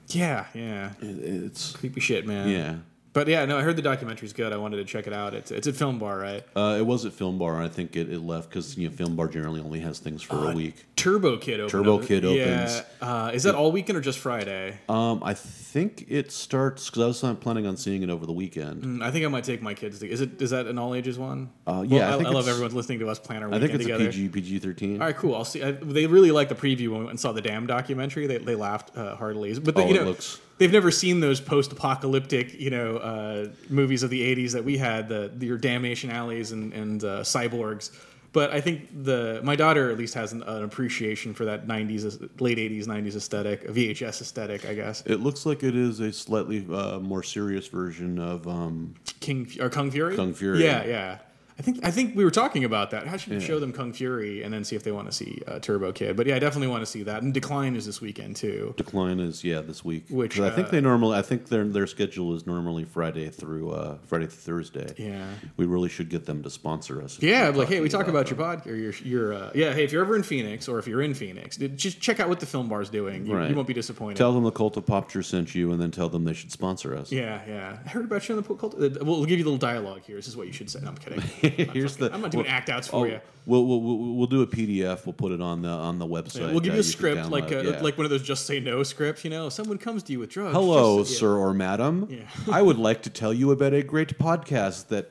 Yeah, 0.08 0.46
yeah. 0.54 0.92
it, 1.00 1.18
it's 1.18 1.72
Creepy 1.72 2.00
shit, 2.00 2.26
man. 2.26 2.48
yeah. 2.48 2.76
But 3.14 3.28
yeah, 3.28 3.44
no, 3.44 3.58
I 3.58 3.62
heard 3.62 3.76
the 3.76 3.82
documentary's 3.82 4.32
good. 4.32 4.54
I 4.54 4.56
wanted 4.56 4.76
to 4.78 4.84
check 4.84 5.06
it 5.06 5.12
out. 5.12 5.34
It's 5.34 5.50
it's 5.50 5.66
at 5.66 5.76
Film 5.76 5.98
Bar, 5.98 6.16
right? 6.18 6.42
Uh, 6.56 6.76
it 6.78 6.86
was 6.86 7.04
at 7.04 7.12
Film 7.12 7.38
Bar. 7.38 7.60
I 7.62 7.68
think 7.68 7.94
it, 7.94 8.10
it 8.10 8.20
left 8.20 8.48
because 8.48 8.78
you 8.78 8.88
know 8.88 8.94
Film 8.96 9.16
Bar 9.16 9.28
generally 9.28 9.60
only 9.60 9.80
has 9.80 9.98
things 9.98 10.22
for 10.22 10.50
a 10.50 10.54
week. 10.54 10.86
Turbo 10.96 11.36
Kid 11.36 11.60
opens. 11.60 11.72
Turbo 11.72 11.98
Kid 11.98 12.24
Yeah. 12.24 12.30
opens. 12.30 12.82
Uh, 13.02 13.30
is 13.34 13.42
that 13.42 13.54
all 13.54 13.70
weekend 13.70 13.98
or 13.98 14.00
just 14.00 14.18
Friday? 14.18 14.78
Um, 14.88 15.22
I 15.22 15.34
think 15.34 16.06
it 16.08 16.32
starts 16.32 16.88
because 16.88 17.02
I 17.02 17.06
was 17.06 17.22
not 17.22 17.40
planning 17.40 17.66
on 17.66 17.76
seeing 17.76 18.02
it 18.02 18.08
over 18.08 18.24
the 18.24 18.32
weekend. 18.32 18.82
Mm, 18.82 19.02
I 19.02 19.10
think 19.10 19.26
I 19.26 19.28
might 19.28 19.44
take 19.44 19.60
my 19.60 19.74
kids. 19.74 19.98
To, 19.98 20.08
is 20.08 20.22
it 20.22 20.40
is 20.40 20.48
that 20.50 20.66
an 20.66 20.78
all 20.78 20.94
ages 20.94 21.18
one? 21.18 21.50
Uh, 21.66 21.84
yeah, 21.86 21.98
Well, 21.98 22.10
I 22.10 22.14
I, 22.14 22.16
think 22.16 22.28
I 22.28 22.32
love 22.32 22.48
everyone's 22.48 22.74
listening 22.74 23.00
to 23.00 23.10
us 23.10 23.18
plan 23.18 23.42
our 23.42 23.48
weekend 23.50 23.64
I 23.64 23.66
think 23.66 23.74
it's 23.74 23.84
together. 23.84 24.04
a 24.04 24.12
PG 24.12 24.28
PG 24.30 24.58
thirteen. 24.60 25.00
All 25.02 25.06
right, 25.08 25.16
cool. 25.16 25.34
I'll 25.34 25.44
see. 25.44 25.62
I, 25.62 25.72
they 25.72 26.06
really 26.06 26.30
liked 26.30 26.48
the 26.48 26.54
preview 26.56 26.88
when 26.88 27.06
we 27.08 27.16
saw 27.18 27.32
the 27.32 27.42
Damn 27.42 27.66
documentary. 27.66 28.26
They, 28.26 28.38
they 28.38 28.54
laughed 28.54 28.96
uh, 28.96 29.16
heartily. 29.16 29.58
But 29.58 29.74
they, 29.76 29.82
Oh, 29.82 29.88
you 29.88 29.94
it 29.96 29.98
know, 29.98 30.04
looks- 30.04 30.40
they've 30.62 30.72
never 30.72 30.92
seen 30.92 31.18
those 31.18 31.40
post-apocalyptic, 31.40 32.54
you 32.54 32.70
know, 32.70 32.98
uh, 32.98 33.48
movies 33.68 34.04
of 34.04 34.10
the 34.10 34.22
'80s 34.36 34.52
that 34.52 34.62
we 34.64 34.78
had, 34.78 35.08
the, 35.08 35.32
the 35.34 35.46
your 35.46 35.58
Damnation 35.58 36.08
Alleys 36.08 36.52
and 36.52 36.72
and 36.72 37.02
uh, 37.02 37.20
Cyborgs. 37.22 37.90
But 38.32 38.52
I 38.52 38.60
think 38.60 38.88
the 39.04 39.40
my 39.42 39.56
daughter 39.56 39.90
at 39.90 39.98
least 39.98 40.14
has 40.14 40.32
an, 40.32 40.42
an 40.44 40.62
appreciation 40.62 41.34
for 41.34 41.44
that 41.46 41.66
'90s, 41.66 42.30
late 42.40 42.58
'80s, 42.58 42.86
'90s 42.86 43.16
aesthetic, 43.16 43.64
a 43.64 43.72
VHS 43.72 44.20
aesthetic, 44.20 44.64
I 44.64 44.74
guess. 44.74 45.02
It 45.04 45.16
looks 45.16 45.44
like 45.44 45.64
it 45.64 45.74
is 45.74 45.98
a 45.98 46.12
slightly 46.12 46.64
uh, 46.72 47.00
more 47.00 47.24
serious 47.24 47.66
version 47.66 48.20
of 48.20 48.46
um, 48.46 48.94
King 49.18 49.50
or 49.60 49.68
Kung 49.68 49.90
Fury. 49.90 50.14
Kung 50.14 50.32
Fury. 50.32 50.62
Yeah, 50.62 50.84
yeah. 50.84 51.18
I 51.58 51.62
think 51.62 51.80
I 51.84 51.90
think 51.90 52.16
we 52.16 52.24
were 52.24 52.30
talking 52.30 52.64
about 52.64 52.90
that. 52.92 53.06
How 53.06 53.16
should 53.16 53.32
we 53.34 53.40
show 53.40 53.60
them 53.60 53.72
Kung 53.72 53.92
Fury 53.92 54.42
and 54.42 54.52
then 54.52 54.64
see 54.64 54.74
if 54.74 54.82
they 54.82 54.90
want 54.92 55.06
to 55.08 55.12
see 55.12 55.42
uh, 55.46 55.58
Turbo 55.58 55.92
Kid? 55.92 56.16
But 56.16 56.26
yeah, 56.26 56.36
I 56.36 56.38
definitely 56.38 56.68
want 56.68 56.80
to 56.82 56.86
see 56.86 57.02
that. 57.04 57.22
And 57.22 57.32
Decline 57.34 57.76
is 57.76 57.84
this 57.86 58.00
weekend 58.00 58.36
too. 58.36 58.74
Decline 58.78 59.20
is 59.20 59.44
yeah 59.44 59.60
this 59.60 59.84
week. 59.84 60.06
Which, 60.08 60.36
'Cause 60.36 60.44
I 60.44 60.50
think 60.54 60.68
uh, 60.68 60.70
they 60.70 60.80
normally 60.80 61.18
I 61.18 61.22
think 61.22 61.48
their 61.48 61.64
their 61.64 61.86
schedule 61.86 62.34
is 62.34 62.46
normally 62.46 62.84
Friday 62.84 63.28
through 63.28 63.70
uh, 63.70 63.98
Friday 64.06 64.26
through 64.26 64.54
Thursday. 64.54 64.94
Yeah. 64.96 65.26
We 65.56 65.66
really 65.66 65.88
should 65.90 66.08
get 66.08 66.24
them 66.24 66.42
to 66.42 66.50
sponsor 66.50 67.02
us. 67.02 67.20
Yeah, 67.22 67.48
like 67.50 67.68
hey, 67.68 67.80
we 67.80 67.88
talk 67.90 68.08
about 68.08 68.26
them. 68.28 68.38
your 68.38 68.46
pod 68.46 68.66
or 68.66 68.74
your 68.74 68.92
your 69.04 69.34
uh, 69.34 69.50
yeah. 69.54 69.72
Hey, 69.74 69.84
if 69.84 69.92
you're 69.92 70.02
ever 70.02 70.16
in 70.16 70.22
Phoenix 70.22 70.68
or 70.68 70.78
if 70.78 70.86
you're 70.86 71.02
in 71.02 71.12
Phoenix, 71.14 71.58
just 71.58 72.00
check 72.00 72.18
out 72.18 72.28
what 72.30 72.40
the 72.40 72.46
film 72.46 72.68
bar's 72.68 72.88
doing. 72.88 73.26
You, 73.26 73.36
Right. 73.36 73.50
you 73.50 73.54
won't 73.56 73.68
be 73.68 73.74
disappointed. 73.74 74.16
Tell 74.16 74.32
them 74.32 74.44
the 74.44 74.50
cult 74.50 74.76
of 74.76 74.86
Popture 74.86 75.22
sent 75.22 75.54
you, 75.54 75.70
and 75.72 75.80
then 75.80 75.90
tell 75.90 76.08
them 76.08 76.24
they 76.24 76.32
should 76.32 76.50
sponsor 76.52 76.96
us. 76.96 77.12
yeah, 77.12 77.42
yeah. 77.46 77.78
I 77.84 77.88
heard 77.90 78.04
about 78.06 78.26
you 78.28 78.36
on 78.36 78.42
the 78.42 78.54
cult. 78.54 78.74
Uh, 78.74 78.88
we'll, 79.04 79.16
we'll 79.18 79.24
give 79.26 79.38
you 79.38 79.44
a 79.44 79.48
little 79.50 79.58
dialogue 79.58 80.02
here. 80.06 80.16
This 80.16 80.28
is 80.28 80.36
what 80.36 80.46
you 80.46 80.52
should 80.52 80.70
say. 80.70 80.80
No, 80.80 80.88
I'm 80.88 80.96
kidding. 80.96 81.22
Here's 81.72 81.96
the. 81.96 82.12
I'm 82.12 82.20
not 82.20 82.30
doing 82.30 82.46
act 82.46 82.70
outs 82.70 82.88
for 82.88 83.04
oh, 83.04 83.04
you. 83.04 83.20
We'll, 83.46 83.66
we'll 83.66 83.80
we'll 83.80 84.14
we'll 84.14 84.26
do 84.28 84.42
a 84.42 84.46
PDF. 84.46 85.04
We'll 85.04 85.12
put 85.12 85.32
it 85.32 85.40
on 85.40 85.62
the 85.62 85.68
on 85.68 85.98
the 85.98 86.06
website. 86.06 86.52
We'll 86.52 86.60
give 86.60 86.74
uh, 86.74 86.76
you 86.76 86.80
a 86.80 86.84
can 86.84 86.92
script 86.92 87.30
like 87.30 87.50
a, 87.50 87.64
Yeah. 87.64 87.80
like 87.80 87.98
one 87.98 88.04
of 88.04 88.10
those 88.10 88.22
just 88.22 88.46
say 88.46 88.60
no 88.60 88.84
scripts. 88.84 89.24
You 89.24 89.30
know, 89.30 89.48
someone 89.48 89.78
comes 89.78 90.04
to 90.04 90.12
you 90.12 90.20
with 90.20 90.30
drugs. 90.30 90.54
Hello, 90.54 91.00
just- 91.00 91.14
yeah. 91.14 91.18
sir 91.18 91.36
or 91.36 91.52
madam. 91.52 92.06
Yeah. 92.08 92.22
I 92.52 92.62
would 92.62 92.78
like 92.78 93.02
to 93.02 93.10
tell 93.10 93.34
you 93.34 93.50
about 93.50 93.74
a 93.74 93.82
great 93.82 94.16
podcast 94.18 94.88
that. 94.88 95.10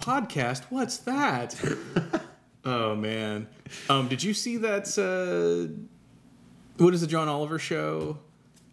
podcast. 0.00 0.62
What's 0.70 0.98
that? 0.98 1.60
oh 2.64 2.94
man, 2.94 3.48
um, 3.88 4.06
did 4.06 4.22
you 4.22 4.34
see 4.34 4.58
that? 4.58 4.96
Uh, 4.96 5.74
what 6.76 6.94
is 6.94 7.00
the 7.00 7.08
John 7.08 7.26
Oliver 7.28 7.58
show? 7.58 8.18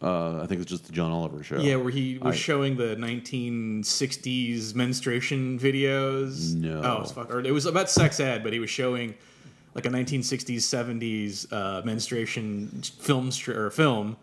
Uh, 0.01 0.41
I 0.41 0.45
think 0.47 0.61
it's 0.61 0.69
just 0.71 0.85
the 0.85 0.93
John 0.93 1.11
Oliver 1.11 1.43
show. 1.43 1.57
Yeah, 1.59 1.75
where 1.75 1.91
he 1.91 2.17
was 2.21 2.33
I- 2.35 2.37
showing 2.37 2.77
the 2.77 2.95
1960s 2.95 4.75
menstruation 4.75 5.59
videos. 5.59 6.55
No. 6.55 6.81
Oh, 6.83 6.95
it 6.97 6.99
was, 7.01 7.11
fuck, 7.11 7.29
it 7.45 7.51
was 7.51 7.65
about 7.65 7.89
sex 7.89 8.19
ed, 8.19 8.43
but 8.43 8.53
he 8.53 8.59
was 8.59 8.69
showing 8.69 9.13
like 9.75 9.85
a 9.85 9.89
1960s, 9.89 10.57
70s 10.57 11.51
uh, 11.51 11.81
menstruation 11.85 12.81
film 12.99 13.31
str- 13.31 13.59
or 13.59 13.69
film. 13.71 14.15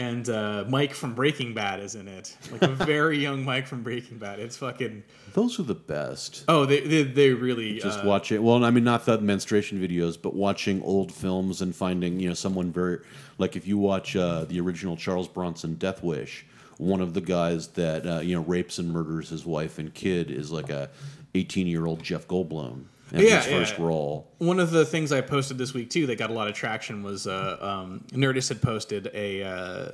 And 0.00 0.30
uh, 0.30 0.64
Mike 0.66 0.94
from 0.94 1.14
Breaking 1.14 1.52
Bad 1.52 1.78
is 1.78 1.94
in 1.94 2.08
it, 2.08 2.34
like 2.50 2.62
a 2.62 2.68
very 2.68 3.18
young 3.22 3.44
Mike 3.44 3.66
from 3.66 3.82
Breaking 3.82 4.16
Bad. 4.16 4.38
It's 4.38 4.56
fucking 4.56 5.02
Those 5.34 5.60
are 5.60 5.62
the 5.62 5.74
best. 5.74 6.44
oh, 6.48 6.64
they 6.64 6.80
they, 6.80 7.02
they 7.02 7.30
really 7.34 7.78
Just 7.78 8.00
uh, 8.00 8.08
watch 8.08 8.32
it. 8.32 8.42
Well, 8.42 8.64
I 8.64 8.70
mean, 8.70 8.82
not 8.82 9.04
the 9.04 9.18
menstruation 9.20 9.78
videos, 9.78 10.16
but 10.20 10.34
watching 10.34 10.82
old 10.82 11.12
films 11.12 11.60
and 11.60 11.76
finding, 11.76 12.18
you 12.18 12.28
know, 12.28 12.34
someone 12.34 12.72
very 12.72 13.00
like 13.36 13.56
if 13.56 13.66
you 13.66 13.76
watch 13.76 14.16
uh, 14.16 14.46
the 14.46 14.58
original 14.58 14.96
Charles 14.96 15.28
Bronson 15.28 15.74
Death 15.74 16.02
Wish, 16.02 16.46
one 16.78 17.02
of 17.02 17.12
the 17.12 17.20
guys 17.20 17.68
that 17.68 18.06
uh, 18.06 18.20
you 18.20 18.34
know 18.34 18.42
rapes 18.44 18.78
and 18.78 18.90
murders 18.90 19.28
his 19.28 19.44
wife 19.44 19.78
and 19.78 19.92
kid 19.92 20.30
is 20.30 20.50
like 20.50 20.70
a 20.70 20.88
18 21.34 21.66
year 21.66 21.84
old 21.84 22.02
Jeff 22.02 22.26
Goldblum. 22.26 22.84
And 23.12 23.22
Yeah, 23.22 23.36
his 23.42 23.46
first 23.46 23.78
yeah. 23.78 23.84
role. 23.86 24.30
One 24.38 24.60
of 24.60 24.70
the 24.70 24.84
things 24.86 25.12
I 25.12 25.20
posted 25.20 25.58
this 25.58 25.74
week 25.74 25.90
too 25.90 26.06
that 26.06 26.16
got 26.18 26.30
a 26.30 26.32
lot 26.32 26.48
of 26.48 26.54
traction 26.54 27.02
was 27.02 27.26
uh, 27.26 27.56
um, 27.60 28.04
Nerdist 28.12 28.48
had 28.48 28.62
posted 28.62 29.10
a 29.14 29.42
uh, 29.42 29.92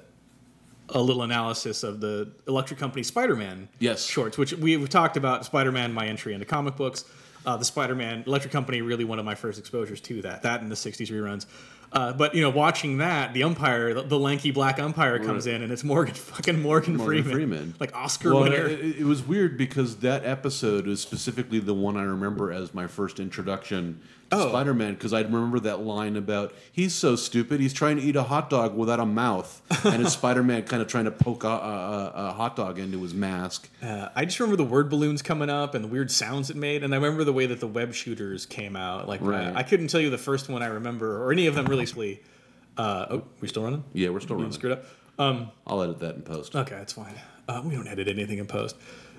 a 0.90 1.00
little 1.00 1.22
analysis 1.22 1.82
of 1.82 2.00
the 2.00 2.30
Electric 2.46 2.78
Company 2.78 3.02
Spider-Man 3.02 3.68
Yes. 3.80 4.04
shorts, 4.06 4.38
which 4.38 4.52
we, 4.52 4.76
we 4.76 4.86
talked 4.86 5.16
about. 5.16 5.44
Spider-Man, 5.44 5.92
my 5.92 6.06
entry 6.06 6.32
into 6.32 6.46
comic 6.46 6.76
books. 6.76 7.04
Uh, 7.44 7.56
the 7.56 7.64
Spider-Man 7.64 8.24
Electric 8.26 8.52
Company, 8.52 8.82
really 8.82 9.04
one 9.04 9.18
of 9.20 9.24
my 9.24 9.34
first 9.34 9.58
exposures 9.58 10.00
to 10.00 10.20
that. 10.22 10.42
That 10.42 10.60
and 10.62 10.70
the 10.70 10.74
'60s 10.76 11.10
reruns. 11.12 11.46
Uh, 11.92 12.12
but 12.12 12.34
you 12.34 12.42
know, 12.42 12.50
watching 12.50 12.98
that, 12.98 13.32
the 13.32 13.42
umpire, 13.42 13.94
the, 13.94 14.02
the 14.02 14.18
lanky 14.18 14.50
black 14.50 14.78
umpire, 14.78 15.18
comes 15.18 15.46
in, 15.46 15.62
and 15.62 15.72
it's 15.72 15.84
Morgan 15.84 16.14
fucking 16.14 16.60
Morgan, 16.60 16.96
Morgan 16.96 17.22
Freeman, 17.22 17.32
Freeman. 17.32 17.74
like 17.80 17.94
Oscar 17.94 18.34
Well, 18.34 18.42
winner. 18.42 18.66
it, 18.66 19.00
it 19.00 19.04
was 19.04 19.22
weird 19.22 19.56
because 19.56 19.96
that 19.98 20.24
episode 20.24 20.88
is 20.88 21.00
specifically 21.00 21.58
the 21.60 21.74
one 21.74 21.96
I 21.96 22.02
remember 22.02 22.52
as 22.52 22.74
my 22.74 22.86
first 22.86 23.18
introduction 23.20 24.00
Oh. 24.32 24.48
Spider-Man 24.48 24.94
because 24.94 25.12
I 25.12 25.20
remember 25.20 25.60
that 25.60 25.80
line 25.80 26.16
about 26.16 26.52
he's 26.72 26.94
so 26.94 27.14
stupid 27.14 27.60
he's 27.60 27.72
trying 27.72 27.96
to 27.96 28.02
eat 28.02 28.16
a 28.16 28.24
hot 28.24 28.50
dog 28.50 28.76
without 28.76 28.98
a 28.98 29.06
mouth 29.06 29.62
and 29.84 30.02
it's 30.02 30.14
Spider-Man 30.14 30.64
kind 30.64 30.82
of 30.82 30.88
trying 30.88 31.04
to 31.04 31.12
poke 31.12 31.44
a, 31.44 31.48
a, 31.48 32.12
a, 32.14 32.32
hot 32.32 32.56
dog 32.56 32.78
into 32.78 33.00
his 33.02 33.14
mask. 33.14 33.68
Uh, 33.80 34.08
I 34.16 34.24
just 34.24 34.40
remember 34.40 34.56
the 34.56 34.68
word 34.68 34.90
balloons 34.90 35.22
coming 35.22 35.48
up 35.48 35.74
and 35.74 35.84
the 35.84 35.88
weird 35.88 36.10
sounds 36.10 36.50
it 36.50 36.56
made, 36.56 36.82
and 36.82 36.92
I 36.92 36.96
remember 36.96 37.22
the 37.22 37.32
way 37.32 37.46
that 37.46 37.60
the 37.60 37.68
web 37.68 37.94
shooters 37.94 38.46
came 38.46 38.74
out. 38.74 39.06
Like, 39.06 39.22
uh, 39.22 39.26
Right. 39.26 39.56
I 39.56 39.62
couldn't 39.62 39.88
tell 39.88 40.00
you 40.00 40.10
the 40.10 40.18
first 40.18 40.48
one 40.48 40.62
I 40.62 40.66
remember, 40.66 41.22
or 41.22 41.32
any 41.32 41.46
of 41.46 41.54
them 41.54 41.66
really. 41.66 42.20
Uh, 42.76 43.06
oh, 43.10 43.22
we 43.40 43.48
still 43.48 43.62
running? 43.62 43.84
Yeah, 43.92 44.10
we're 44.10 44.20
still 44.20 44.36
running. 44.36 44.52
screwed 44.52 44.72
up. 44.72 44.84
Um, 45.18 45.50
I'll 45.66 45.82
edit 45.82 46.00
that 46.00 46.16
in 46.16 46.22
post. 46.22 46.54
okay, 46.54 46.74
that's 46.74 46.92
fine. 46.92 47.14
Uh, 47.48 47.62
we 47.64 47.74
don't 47.74 47.86
edit 47.86 48.08
anything 48.08 48.38
in 48.38 48.46
post. 48.46 48.76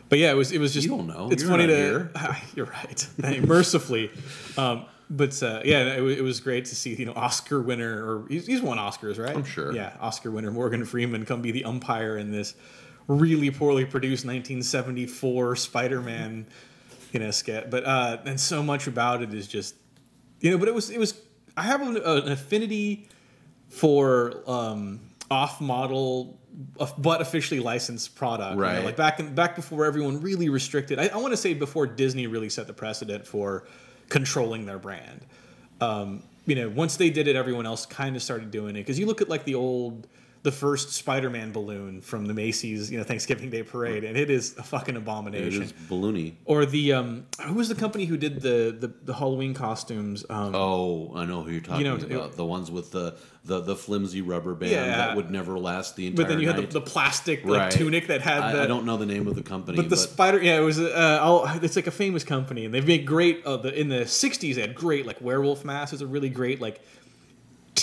But 0.09 0.19
yeah, 0.19 0.31
it 0.31 0.35
was 0.35 0.51
it 0.51 0.59
was 0.59 0.73
just 0.73 0.87
You 0.87 0.95
don't 0.95 1.07
know. 1.07 1.29
It's 1.31 1.43
You're 1.43 1.51
funny 1.51 1.67
to 1.67 1.75
here. 1.75 2.11
you're 2.55 2.65
right. 2.65 3.07
Mercifully, 3.45 4.11
um, 4.57 4.85
but 5.09 5.41
uh, 5.43 5.61
yeah, 5.63 5.93
it, 5.95 6.03
it 6.19 6.21
was 6.21 6.39
great 6.39 6.65
to 6.65 6.75
see 6.75 6.93
you 6.95 7.05
know 7.05 7.13
Oscar 7.13 7.61
winner 7.61 8.03
or 8.03 8.27
he's, 8.27 8.45
he's 8.47 8.61
won 8.61 8.77
Oscars, 8.77 9.17
right? 9.17 9.35
I'm 9.35 9.43
sure. 9.45 9.73
Yeah, 9.73 9.93
Oscar 10.01 10.31
winner 10.31 10.51
Morgan 10.51 10.83
Freeman 10.85 11.25
come 11.25 11.41
be 11.41 11.51
the 11.51 11.65
umpire 11.65 12.17
in 12.17 12.31
this 12.31 12.55
really 13.07 13.49
poorly 13.51 13.85
produced 13.85 14.25
1974 14.25 15.55
Spider-Man, 15.55 16.45
you 17.13 17.19
know, 17.21 17.31
sketch. 17.31 17.69
But 17.69 17.85
uh, 17.85 18.17
and 18.25 18.39
so 18.39 18.61
much 18.61 18.87
about 18.87 19.21
it 19.21 19.33
is 19.33 19.47
just 19.47 19.75
you 20.41 20.51
know, 20.51 20.57
but 20.57 20.67
it 20.67 20.73
was 20.73 20.89
it 20.89 20.99
was 20.99 21.19
I 21.55 21.63
have 21.63 21.81
an, 21.81 21.97
an 21.97 22.31
affinity 22.31 23.07
for 23.69 24.43
um, 24.47 24.99
off-model 25.31 26.39
uh, 26.79 26.87
but 26.97 27.21
officially 27.21 27.59
licensed 27.59 28.15
product. 28.15 28.51
you 28.51 28.55
know, 28.57 28.61
Right. 28.61 28.83
like 28.85 28.95
back 28.95 29.19
in, 29.19 29.33
back 29.35 29.55
before 29.55 29.85
everyone 29.85 30.21
really 30.21 30.49
restricted. 30.49 30.99
I, 30.99 31.07
I 31.07 31.17
want 31.17 31.31
to 31.33 31.37
say 31.37 31.53
before 31.53 31.85
Disney 31.87 32.27
really 32.27 32.49
set 32.49 32.67
the 32.67 32.73
precedent 32.73 33.25
for 33.27 33.67
controlling 34.09 34.65
their 34.65 34.79
brand. 34.79 35.21
Um, 35.81 36.23
you 36.45 36.55
know, 36.55 36.69
once 36.69 36.95
they 36.95 37.09
did 37.09 37.27
it, 37.27 37.35
everyone 37.35 37.65
else 37.65 37.85
kind 37.85 38.15
of 38.15 38.23
started 38.23 38.51
doing 38.51 38.75
it. 38.75 38.79
Because 38.79 38.97
you 38.97 39.05
look 39.05 39.21
at 39.21 39.29
like 39.29 39.43
the 39.43 39.55
old, 39.55 40.07
the 40.43 40.51
first 40.51 40.91
Spider-Man 40.91 41.51
balloon 41.51 41.99
from 42.01 42.25
the 42.25 42.33
Macy's, 42.33 42.89
you 42.91 42.97
know, 42.97 43.03
Thanksgiving 43.03 43.49
Day 43.49 43.63
parade, 43.63 44.03
and 44.03 44.15
it 44.17 44.29
is 44.29 44.55
a 44.57 44.63
fucking 44.63 44.95
abomination. 44.95 45.63
is 45.63 45.73
balloony. 45.89 46.35
Or 46.45 46.65
the 46.65 46.93
um, 46.93 47.25
who 47.43 47.55
was 47.55 47.69
the 47.69 47.75
company 47.75 48.05
who 48.05 48.17
did 48.17 48.41
the 48.41 48.75
the, 48.79 48.93
the 49.03 49.13
Halloween 49.13 49.53
costumes? 49.53 50.25
Um, 50.29 50.53
Oh, 50.55 51.11
I 51.15 51.25
know 51.25 51.43
who 51.43 51.51
you're 51.51 51.61
talking 51.61 51.85
you 51.85 51.91
know, 51.91 52.17
about. 52.17 52.35
The 52.38 52.45
ones 52.45 52.69
with 52.71 52.91
the, 52.91 53.15
the, 53.45 53.59
the 53.61 53.75
flimsy 53.75 54.21
rubber 54.21 54.53
band 54.53 54.71
Yeah. 54.71 54.85
that 54.97 55.15
would 55.15 55.31
never 55.31 55.57
last 55.59 55.95
the 55.95 56.07
entire 56.07 56.25
but 56.25 56.29
then 56.29 56.39
you 56.39 56.47
had 56.47 56.57
the, 56.57 56.67
the 56.67 56.81
plastic 56.81 57.43
like 57.43 57.59
Right. 57.59 57.71
tunic 57.71 58.07
that 58.07 58.21
had 58.21 58.53
the. 58.55 58.59
I, 58.61 58.63
I 58.63 58.67
don't 58.67 58.85
know 58.85 58.97
the 58.97 59.05
name 59.05 59.27
of 59.27 59.35
the 59.35 59.43
company, 59.43 59.75
But 59.75 59.83
the 59.89 59.95
but 59.95 59.99
spider, 59.99 60.41
yeah, 60.41 60.57
it 60.57 60.63
was. 60.63 60.79
Uh, 60.79 61.19
I'll, 61.21 61.45
it's 61.63 61.75
like 61.75 61.88
a 61.88 61.91
famous 61.91 62.23
company, 62.23 62.65
and 62.65 62.73
they've 62.73 62.88
made 62.88 63.05
great. 63.05 63.43
Uh, 63.45 63.57
the, 63.57 63.73
in 63.77 63.89
the 63.89 64.01
'60s, 64.05 64.55
they 64.55 64.61
had 64.61 64.75
great 64.75 65.05
like 65.05 65.19
werewolf 65.21 65.65
masks. 65.65 65.93
Is 65.93 66.01
a 66.01 66.07
really 66.07 66.29
great 66.29 66.61
like 66.61 66.79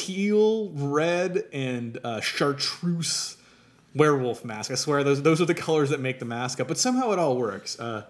teal, 0.07 0.71
red, 0.75 1.45
and 1.53 1.99
uh, 2.05 2.21
chartreuse 2.21 3.37
werewolf 3.95 4.45
mask. 4.45 4.71
I 4.71 4.75
swear 4.75 5.05
those 5.05 5.23
those 5.23 5.41
are 5.41 5.45
the 5.47 5.55
colors 5.55 5.91
that 5.91 6.01
make 6.01 6.19
the 6.19 6.25
mask 6.25 6.61
up. 6.61 6.69
But 6.69 6.79
somehow 6.79 7.13
it 7.13 7.19
all 7.19 7.37
works. 7.37 7.79
Uh, 7.79 8.05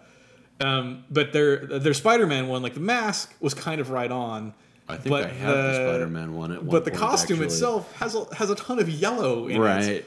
um, 0.61 1.05
but 1.11 1.33
their 1.33 1.67
their 1.67 1.95
Spider-Man 1.95 2.49
one, 2.49 2.63
like 2.63 2.75
the 2.75 2.81
mask, 2.81 3.35
was 3.41 3.55
kind 3.55 3.81
of 3.81 3.91
right 3.91 4.11
on. 4.11 4.55
I 4.89 4.97
think 4.97 5.09
but 5.11 5.25
I 5.25 5.29
have 5.29 5.57
the, 5.57 5.63
the- 5.63 5.75
Spider-Man 5.75 6.35
one 6.35 6.53
at 6.53 6.59
one 6.63 6.71
But 6.71 6.85
the 6.85 6.91
point, 6.91 7.01
costume 7.01 7.37
actually. 7.37 7.47
itself 7.47 7.93
has 7.97 8.15
a, 8.15 8.35
has 8.35 8.51
a 8.51 8.55
ton 8.55 8.79
of 8.79 8.89
yellow 8.89 9.49
in 9.49 9.57
it 9.57 9.59
right? 9.61 10.05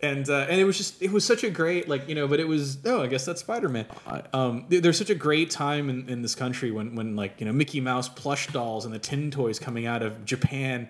and 0.00 0.28
uh, 0.30 0.46
and 0.48 0.58
it 0.58 0.64
was 0.64 0.76
just 0.78 1.00
it 1.02 1.12
was 1.12 1.22
such 1.24 1.44
a 1.44 1.50
great 1.50 1.86
like 1.88 2.08
you 2.08 2.14
know 2.14 2.26
but 2.26 2.40
it 2.40 2.48
was 2.48 2.78
oh 2.86 3.02
I 3.02 3.06
guess 3.08 3.24
that's 3.26 3.40
Spider 3.42 3.68
Man. 3.68 3.86
Um, 4.32 4.64
there's 4.70 4.96
such 4.98 5.10
a 5.10 5.14
great 5.14 5.50
time 5.50 5.88
in, 5.90 6.08
in 6.08 6.22
this 6.22 6.34
country 6.34 6.70
when 6.70 6.94
when 6.94 7.14
like 7.14 7.40
you 7.40 7.46
know 7.46 7.52
Mickey 7.52 7.80
Mouse 7.80 8.08
plush 8.08 8.46
dolls 8.48 8.84
and 8.86 8.94
the 8.94 8.98
tin 8.98 9.30
toys 9.30 9.58
coming 9.58 9.86
out 9.86 10.02
of 10.02 10.24
Japan 10.24 10.88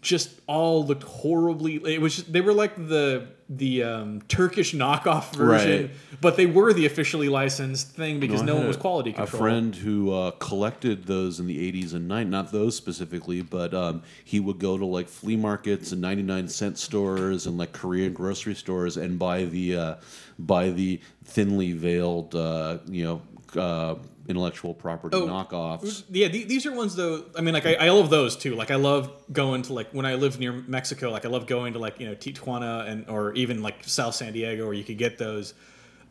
just 0.00 0.30
all 0.46 0.86
looked 0.86 1.02
horribly. 1.02 1.76
It 1.94 2.00
was 2.00 2.16
just, 2.16 2.32
they 2.32 2.40
were 2.40 2.52
like 2.52 2.76
the 2.76 3.28
the 3.50 3.82
um, 3.82 4.20
Turkish 4.28 4.74
knockoff 4.74 5.34
version, 5.34 5.82
Right. 5.86 5.90
but 6.20 6.36
they 6.36 6.44
were 6.44 6.74
the 6.74 6.84
officially 6.84 7.30
licensed 7.30 7.88
thing 7.92 8.20
because 8.20 8.42
I 8.42 8.44
no 8.44 8.56
one 8.56 8.66
was 8.66 8.76
quality 8.76 9.12
control. 9.14 9.40
A 9.40 9.42
friend 9.42 9.74
who 9.74 10.12
uh, 10.12 10.32
collected 10.32 11.06
those 11.06 11.40
in 11.40 11.46
the 11.46 11.72
80s 11.72 11.94
and 11.94 12.10
90s, 12.10 12.28
not 12.28 12.52
those 12.52 12.76
specifically, 12.76 13.40
but 13.40 13.72
um, 13.72 14.02
he 14.22 14.38
would 14.38 14.58
go 14.58 14.76
to 14.76 14.84
like 14.84 15.08
flea 15.08 15.36
markets 15.36 15.92
and 15.92 16.02
99 16.02 16.46
cent 16.48 16.76
stores 16.76 17.46
and 17.46 17.56
like 17.56 17.72
Korean 17.72 18.12
grocery 18.12 18.54
stores 18.54 18.98
and 18.98 19.18
buy 19.18 19.44
the 19.46 19.76
uh, 19.76 19.94
buy 20.38 20.68
the 20.68 21.00
thinly 21.24 21.72
veiled, 21.72 22.34
uh, 22.34 22.78
you 22.86 23.04
know, 23.04 23.22
uh, 23.58 23.94
intellectual 24.28 24.74
property 24.74 25.16
Oh, 25.16 25.26
knockoffs. 25.26 26.04
Yeah, 26.10 26.28
the- 26.28 26.44
these 26.44 26.66
are 26.66 26.72
ones 26.72 26.94
though. 26.94 27.24
I 27.36 27.40
mean, 27.40 27.54
like 27.54 27.66
I, 27.66 27.74
I 27.74 27.88
love 27.90 28.10
those 28.10 28.36
too. 28.36 28.54
Like 28.54 28.70
I 28.70 28.76
love 28.76 29.10
going 29.32 29.62
to 29.62 29.72
like 29.72 29.90
when 29.92 30.04
I 30.06 30.14
lived 30.14 30.38
near 30.38 30.52
Mexico. 30.52 31.10
Like 31.10 31.24
I 31.24 31.28
love 31.28 31.46
going 31.46 31.72
to 31.72 31.78
like 31.78 31.98
you 31.98 32.06
know 32.08 32.14
Tijuana 32.14 32.86
and 32.88 33.08
or 33.08 33.32
even 33.32 33.62
like 33.62 33.82
South 33.84 34.14
San 34.14 34.32
Diego 34.34 34.64
where 34.66 34.74
you 34.74 34.84
could 34.84 34.98
get 34.98 35.18
those. 35.18 35.54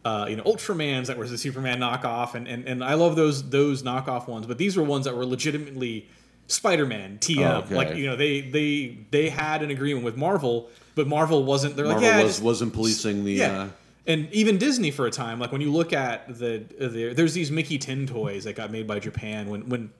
Uh, 0.05 0.25
you 0.29 0.37
know, 0.37 0.43
Ultramans 0.43 1.07
that 1.07 1.17
was 1.17 1.31
the 1.31 1.37
Superman 1.37 1.79
knockoff, 1.79 2.33
and, 2.33 2.47
and 2.47 2.65
and 2.65 2.83
I 2.83 2.93
love 2.93 3.15
those 3.17 3.49
those 3.49 3.83
knockoff 3.83 4.27
ones. 4.27 4.45
But 4.47 4.57
these 4.57 4.77
were 4.77 4.83
ones 4.83 5.03
that 5.05 5.15
were 5.17 5.25
legitimately 5.25 6.07
Spider-Man 6.47 7.17
TM. 7.19 7.45
Oh, 7.45 7.57
okay. 7.59 7.75
Like 7.75 7.95
you 7.95 8.05
know, 8.05 8.15
they 8.15 8.41
they 8.41 8.97
they 9.11 9.27
had 9.29 9.61
an 9.63 9.69
agreement 9.69 10.05
with 10.05 10.15
Marvel, 10.15 10.69
but 10.95 11.07
Marvel 11.07 11.43
wasn't. 11.43 11.75
They're 11.75 11.85
like, 11.87 12.01
yeah, 12.01 12.23
was, 12.23 12.33
just- 12.35 12.43
wasn't 12.43 12.73
policing 12.73 13.25
the. 13.25 13.33
yeah. 13.33 13.61
Uh, 13.63 13.67
and 14.07 14.31
even 14.31 14.57
Disney 14.57 14.89
for 14.89 15.05
a 15.05 15.11
time, 15.11 15.39
like 15.39 15.51
when 15.51 15.61
you 15.61 15.71
look 15.71 15.91
at 15.93 16.27
the, 16.39 16.63
the 16.79 17.13
there's 17.13 17.33
these 17.33 17.51
Mickey 17.51 17.77
tin 17.77 18.07
toys 18.07 18.45
that 18.45 18.55
got 18.55 18.71
made 18.71 18.87
by 18.87 18.99
Japan 18.99 19.49
when 19.49 19.67
when 19.69 19.91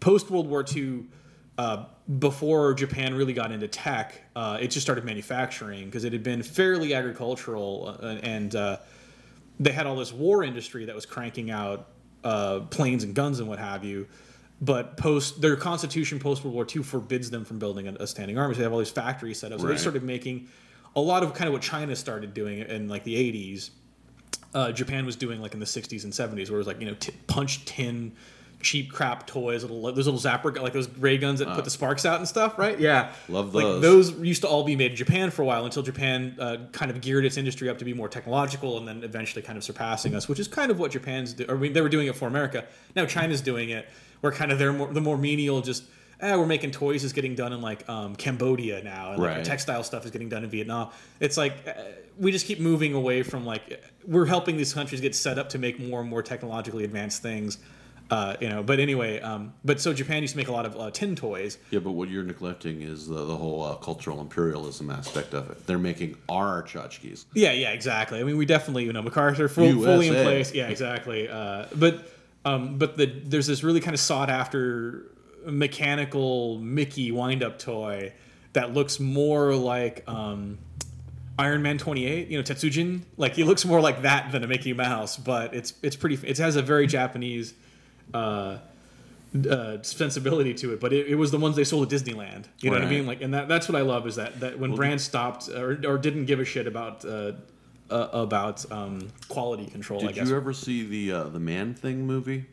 post 0.00 0.30
World 0.30 0.48
War 0.48 0.64
II, 0.74 1.04
uh, 1.58 1.86
before 2.18 2.74
Japan 2.74 3.14
really 3.14 3.32
got 3.32 3.50
into 3.50 3.66
tech, 3.66 4.22
uh, 4.36 4.58
it 4.60 4.68
just 4.68 4.86
started 4.86 5.04
manufacturing 5.04 5.86
because 5.86 6.04
it 6.04 6.12
had 6.12 6.22
been 6.22 6.42
fairly 6.42 6.94
agricultural 6.94 7.98
uh, 8.00 8.06
and 8.22 8.54
uh, 8.54 8.76
they 9.58 9.72
had 9.72 9.86
all 9.86 9.96
this 9.96 10.12
war 10.12 10.44
industry 10.44 10.84
that 10.84 10.94
was 10.94 11.06
cranking 11.06 11.50
out 11.50 11.88
uh, 12.24 12.60
planes 12.70 13.04
and 13.04 13.14
guns 13.14 13.40
and 13.40 13.48
what 13.48 13.58
have 13.58 13.84
you. 13.84 14.06
But 14.60 14.96
post 14.96 15.40
their 15.40 15.56
constitution 15.56 16.18
post 16.18 16.44
World 16.44 16.54
War 16.54 16.66
II 16.74 16.82
forbids 16.82 17.30
them 17.30 17.44
from 17.44 17.58
building 17.58 17.88
a, 17.88 17.94
a 17.94 18.06
standing 18.06 18.38
army. 18.38 18.54
So 18.54 18.58
they 18.58 18.64
have 18.64 18.72
all 18.72 18.78
these 18.78 18.90
factories 18.90 19.38
set 19.40 19.52
up. 19.52 19.60
So 19.60 19.66
they 19.66 19.72
Right. 19.72 19.80
started 19.80 20.02
making 20.02 20.48
a 20.96 21.00
lot 21.00 21.22
of 21.22 21.34
kind 21.34 21.46
of 21.46 21.52
what 21.52 21.62
China 21.62 21.94
started 21.94 22.34
doing 22.34 22.58
in 22.60 22.88
like 22.88 23.04
the 23.04 23.14
80s. 23.14 23.70
Uh, 24.54 24.72
Japan 24.72 25.04
was 25.04 25.14
doing 25.16 25.40
like 25.42 25.52
in 25.54 25.60
the 25.60 25.66
60s 25.66 26.04
and 26.04 26.12
70s, 26.12 26.48
where 26.48 26.56
it 26.56 26.58
was 26.58 26.66
like 26.66 26.80
you 26.80 26.86
know 26.86 26.94
t- 26.98 27.12
punch 27.26 27.64
tin, 27.66 28.12
cheap 28.62 28.90
crap 28.90 29.26
toys, 29.26 29.62
little 29.62 29.82
those 29.92 30.06
little 30.06 30.18
zapper 30.18 30.56
like 30.58 30.72
those 30.72 30.88
ray 30.98 31.18
guns 31.18 31.40
that 31.40 31.48
put 31.54 31.64
the 31.64 31.70
sparks 31.70 32.06
out 32.06 32.18
and 32.18 32.26
stuff, 32.26 32.58
right? 32.58 32.80
Yeah, 32.80 33.12
Love 33.28 33.54
Like 33.54 33.64
those. 33.64 33.82
those 33.82 34.12
used 34.26 34.40
to 34.42 34.48
all 34.48 34.64
be 34.64 34.74
made 34.74 34.92
in 34.92 34.96
Japan 34.96 35.30
for 35.30 35.42
a 35.42 35.44
while 35.44 35.66
until 35.66 35.82
Japan 35.82 36.34
uh, 36.40 36.56
kind 36.72 36.90
of 36.90 37.02
geared 37.02 37.26
its 37.26 37.36
industry 37.36 37.68
up 37.68 37.76
to 37.78 37.84
be 37.84 37.92
more 37.92 38.08
technological, 38.08 38.78
and 38.78 38.88
then 38.88 39.04
eventually 39.04 39.42
kind 39.42 39.58
of 39.58 39.64
surpassing 39.64 40.14
us, 40.14 40.26
which 40.26 40.40
is 40.40 40.48
kind 40.48 40.70
of 40.70 40.78
what 40.78 40.90
Japan's 40.90 41.34
do. 41.34 41.44
Or 41.48 41.56
I 41.56 41.58
mean, 41.58 41.74
they 41.74 41.82
were 41.82 41.90
doing 41.90 42.06
it 42.06 42.16
for 42.16 42.26
America. 42.26 42.64
Now 42.94 43.04
China's 43.04 43.42
doing 43.42 43.68
it, 43.68 43.86
where 44.22 44.32
kind 44.32 44.50
of 44.50 44.58
they're 44.58 44.72
more 44.72 44.90
the 44.90 45.02
more 45.02 45.18
menial 45.18 45.60
just. 45.60 45.84
Eh, 46.20 46.34
we're 46.34 46.46
making 46.46 46.70
toys 46.70 47.04
is 47.04 47.12
getting 47.12 47.34
done 47.34 47.52
in 47.52 47.60
like 47.60 47.86
um, 47.88 48.16
Cambodia 48.16 48.82
now, 48.82 49.12
and 49.12 49.20
like 49.22 49.28
Right. 49.30 49.44
the 49.44 49.48
textile 49.48 49.82
stuff 49.84 50.04
is 50.06 50.10
getting 50.10 50.28
done 50.30 50.44
in 50.44 50.50
Vietnam. 50.50 50.90
It's 51.20 51.36
like 51.36 51.54
uh, 51.68 51.72
we 52.18 52.32
just 52.32 52.46
keep 52.46 52.58
moving 52.58 52.94
away 52.94 53.22
from 53.22 53.44
like 53.44 53.82
we're 54.06 54.24
helping 54.24 54.56
these 54.56 54.72
countries 54.72 55.00
get 55.02 55.14
set 55.14 55.38
up 55.38 55.50
to 55.50 55.58
make 55.58 55.78
more 55.78 56.00
and 56.00 56.08
more 56.08 56.22
technologically 56.22 56.84
advanced 56.84 57.20
things. 57.22 57.58
Uh, 58.08 58.36
you 58.40 58.48
know, 58.48 58.62
but 58.62 58.78
anyway, 58.78 59.18
um, 59.20 59.52
but 59.64 59.80
so 59.80 59.92
Japan 59.92 60.22
used 60.22 60.32
to 60.34 60.38
make 60.38 60.46
a 60.46 60.52
lot 60.52 60.64
of 60.64 60.78
uh, 60.78 60.90
tin 60.92 61.16
toys. 61.16 61.58
yeah, 61.72 61.80
but 61.80 61.90
what 61.90 62.08
you're 62.08 62.22
neglecting 62.22 62.80
is 62.82 63.08
the, 63.08 63.24
the 63.24 63.36
whole 63.36 63.64
uh, 63.64 63.74
cultural 63.74 64.20
imperialism 64.20 64.90
aspect 64.90 65.34
of 65.34 65.50
it. 65.50 65.66
They're 65.66 65.76
making 65.76 66.16
our 66.28 66.62
tchotchkes. 66.62 67.24
Yeah, 67.34 67.50
yeah, 67.50 67.72
exactly. 67.72 68.20
I 68.20 68.22
mean, 68.22 68.36
we 68.36 68.46
definitely, 68.46 68.84
you 68.84 68.92
know, 68.92 69.02
MacArthur 69.02 69.48
full, 69.48 69.72
fully 69.82 70.06
in 70.06 70.14
place. 70.14 70.54
Yeah, 70.54 70.68
exactly. 70.68 71.28
Uh, 71.28 71.66
but 71.74 72.08
um, 72.44 72.78
but 72.78 72.96
the 72.96 73.06
there's 73.06 73.48
this 73.48 73.64
really 73.64 73.80
kind 73.80 73.92
of 73.92 73.98
sought 74.00 74.30
after 74.30 75.10
mechanical 75.46 76.58
Mickey 76.58 77.12
wind 77.12 77.42
up 77.42 77.58
toy 77.58 78.12
that 78.52 78.72
looks 78.74 78.98
more 78.98 79.54
like 79.54 80.02
um, 80.08 80.58
Iron 81.38 81.62
Man 81.62 81.78
28. 81.78 82.28
You 82.28 82.38
know, 82.38 82.42
Tetsujin. 82.42 83.02
Like 83.16 83.34
he 83.34 83.44
looks 83.44 83.64
more 83.64 83.80
like 83.80 84.02
that 84.02 84.32
than 84.32 84.42
a 84.44 84.46
Mickey 84.46 84.72
Mouse, 84.72 85.16
but 85.16 85.54
it's 85.54 85.74
it's 85.82 85.96
pretty. 85.96 86.18
It 86.26 86.38
has 86.38 86.56
a 86.56 86.62
very 86.62 86.86
Japanese. 86.86 87.54
Uh, 88.14 88.58
uh, 89.50 89.82
sensibility 89.82 90.54
to 90.54 90.72
it, 90.72 90.80
but 90.80 90.94
it, 90.94 91.08
it 91.08 91.14
was 91.16 91.30
the 91.30 91.36
ones 91.36 91.56
they 91.56 91.64
sold 91.64 91.92
at 91.92 92.00
Disneyland. 92.00 92.44
You 92.60 92.70
know 92.70 92.76
what 92.76 92.86
I 92.86 92.88
mean? 92.88 93.06
Like, 93.06 93.20
and 93.20 93.34
that, 93.34 93.48
that's 93.48 93.68
what 93.68 93.76
I 93.76 93.82
love 93.82 94.06
is 94.06 94.16
that 94.16 94.40
that 94.40 94.58
when 94.58 94.74
brands 94.74 95.02
stopped 95.02 95.48
or, 95.50 95.72
or 95.86 95.98
didn't 95.98 96.24
give 96.24 96.40
a 96.40 96.44
shit 96.44 96.66
about 96.66 97.04
uh, 97.04 97.32
uh, 97.90 98.08
about 98.12 98.70
um, 98.72 99.08
quality 99.28 99.66
control. 99.66 100.06
I 100.08 100.12
Did 100.12 100.28
you 100.28 100.36
ever 100.36 100.52
see 100.52 100.86
the 100.86 101.12
uh, 101.12 101.24
the 101.24 101.40
Man 101.40 101.74
Thing 101.74 102.06
movie? 102.06 102.46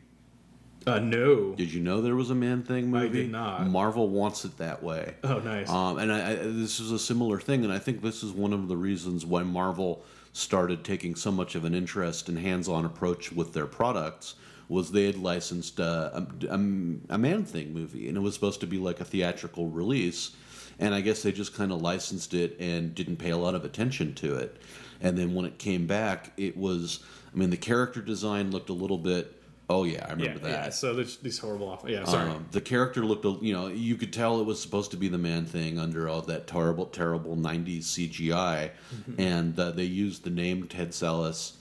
Uh, 0.86 0.98
no. 0.98 1.54
Did 1.54 1.72
you 1.72 1.80
know 1.80 2.00
there 2.00 2.16
was 2.16 2.30
a 2.30 2.34
Man 2.34 2.62
Thing 2.62 2.88
movie? 2.88 3.22
did 3.22 3.32
not. 3.32 3.66
Marvel 3.68 4.08
wants 4.08 4.44
it 4.44 4.56
that 4.58 4.82
way. 4.82 5.14
Oh, 5.24 5.38
nice. 5.38 5.68
Um, 5.70 5.98
and 5.98 6.12
I, 6.12 6.32
I, 6.32 6.34
this 6.36 6.80
is 6.80 6.92
a 6.92 6.98
similar 6.98 7.40
thing, 7.40 7.64
and 7.64 7.72
I 7.72 7.78
think 7.78 8.02
this 8.02 8.22
is 8.22 8.32
one 8.32 8.52
of 8.52 8.68
the 8.68 8.76
reasons 8.76 9.24
why 9.24 9.42
Marvel 9.42 10.04
started 10.32 10.84
taking 10.84 11.14
so 11.14 11.30
much 11.30 11.54
of 11.54 11.64
an 11.64 11.74
interest 11.74 12.28
and 12.28 12.38
hands-on 12.38 12.84
approach 12.84 13.32
with 13.32 13.52
their 13.52 13.66
products. 13.66 14.34
Was 14.68 14.92
they 14.92 15.04
had 15.04 15.16
licensed 15.16 15.78
uh, 15.78 16.10
a, 16.14 16.26
a, 16.48 16.54
a 16.54 17.18
Man 17.18 17.44
Thing 17.44 17.74
movie, 17.74 18.08
and 18.08 18.16
it 18.16 18.20
was 18.20 18.34
supposed 18.34 18.60
to 18.60 18.66
be 18.66 18.78
like 18.78 18.98
a 18.98 19.04
theatrical 19.04 19.68
release, 19.68 20.34
and 20.78 20.94
I 20.94 21.02
guess 21.02 21.22
they 21.22 21.32
just 21.32 21.54
kind 21.54 21.70
of 21.70 21.82
licensed 21.82 22.32
it 22.32 22.56
and 22.58 22.94
didn't 22.94 23.16
pay 23.16 23.30
a 23.30 23.36
lot 23.36 23.54
of 23.54 23.64
attention 23.64 24.14
to 24.14 24.36
it. 24.36 24.56
And 25.02 25.18
then 25.18 25.34
when 25.34 25.44
it 25.44 25.58
came 25.58 25.86
back, 25.86 26.32
it 26.38 26.56
was, 26.56 27.00
I 27.32 27.36
mean, 27.36 27.50
the 27.50 27.58
character 27.58 28.00
design 28.00 28.50
looked 28.50 28.70
a 28.70 28.72
little 28.74 28.96
bit 28.96 29.38
Oh 29.70 29.84
yeah, 29.84 30.04
I 30.06 30.12
remember 30.12 30.40
Yeah, 30.46 30.52
that. 30.52 30.64
yeah. 30.64 30.70
So 30.70 30.92
there's 30.94 31.16
these 31.18 31.38
horrible 31.38 31.68
off. 31.70 31.84
Yeah, 31.88 32.04
sorry. 32.04 32.30
Um, 32.30 32.46
the 32.50 32.60
character 32.60 33.04
looked, 33.04 33.24
you 33.42 33.52
know, 33.54 33.68
you 33.68 33.96
could 33.96 34.12
tell 34.12 34.40
it 34.40 34.44
was 34.44 34.60
supposed 34.60 34.90
to 34.90 34.96
be 34.98 35.08
the 35.08 35.16
man 35.18 35.46
thing 35.46 35.78
under 35.78 36.06
all 36.08 36.20
that 36.22 36.46
terrible, 36.46 36.86
terrible 36.86 37.36
'90s 37.36 37.84
CGI, 37.84 38.70
Mm-hmm. 38.94 39.20
and 39.20 39.58
uh, 39.58 39.70
they 39.70 39.84
used 39.84 40.22
the 40.24 40.30
name 40.30 40.66
Ted 40.68 40.90
Sallis, 40.90 41.54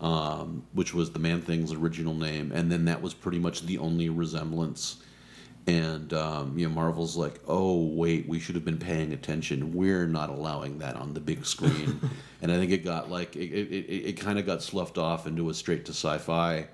um, 0.00 0.64
which 0.72 0.92
was 0.92 1.10
the 1.12 1.18
man 1.20 1.40
thing's 1.40 1.72
original 1.72 2.14
name, 2.14 2.50
and 2.52 2.70
then 2.70 2.84
that 2.86 3.00
was 3.00 3.14
pretty 3.14 3.38
much 3.38 3.62
the 3.62 3.78
only 3.78 4.08
resemblance. 4.08 5.02
And 5.68 6.12
um, 6.12 6.56
you 6.58 6.68
know, 6.68 6.74
Marvel's 6.74 7.16
like, 7.16 7.40
oh 7.48 7.86
wait, 7.86 8.28
we 8.28 8.38
should 8.38 8.54
have 8.56 8.64
been 8.64 8.78
paying 8.78 9.12
attention. 9.12 9.72
We're 9.74 10.06
not 10.06 10.30
allowing 10.30 10.78
that 10.78 10.94
on 10.96 11.12
the 11.14 11.20
big 11.20 11.44
screen. 11.44 12.00
and 12.42 12.52
I 12.52 12.56
think 12.56 12.70
it 12.70 12.84
got 12.84 13.10
like 13.10 13.34
it, 13.36 13.50
it, 13.52 13.72
it, 13.72 14.08
it 14.08 14.12
kind 14.20 14.38
of 14.38 14.46
got 14.46 14.62
sloughed 14.62 14.96
off 14.98 15.26
into 15.26 15.48
a 15.50 15.54
straight 15.54 15.84
to 15.86 15.92
sci-fi 15.92 16.66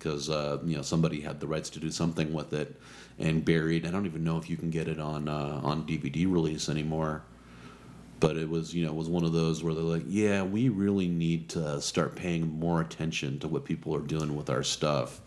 because 0.00 0.30
uh, 0.30 0.58
you 0.64 0.74
know 0.74 0.82
somebody 0.82 1.20
had 1.20 1.38
the 1.38 1.46
rights 1.46 1.70
to 1.70 1.78
do 1.78 1.90
something 1.90 2.32
with 2.32 2.52
it 2.52 2.80
and 3.18 3.44
buried. 3.44 3.86
I 3.86 3.90
don't 3.90 4.06
even 4.06 4.24
know 4.24 4.38
if 4.38 4.48
you 4.48 4.56
can 4.56 4.70
get 4.70 4.88
it 4.88 4.98
on 4.98 5.28
uh, 5.28 5.60
on 5.62 5.86
DVD 5.86 6.30
release 6.30 6.68
anymore. 6.68 7.22
But 8.18 8.36
it 8.36 8.48
was 8.48 8.74
you 8.74 8.84
know 8.84 8.92
was 8.92 9.08
one 9.08 9.24
of 9.24 9.32
those 9.32 9.62
where 9.62 9.74
they're 9.74 9.84
like, 9.84 10.04
yeah, 10.06 10.42
we 10.42 10.68
really 10.68 11.08
need 11.08 11.48
to 11.50 11.80
start 11.80 12.16
paying 12.16 12.48
more 12.48 12.80
attention 12.80 13.38
to 13.40 13.48
what 13.48 13.64
people 13.64 13.94
are 13.94 14.00
doing 14.00 14.34
with 14.34 14.50
our 14.50 14.62
stuff. 14.62 15.20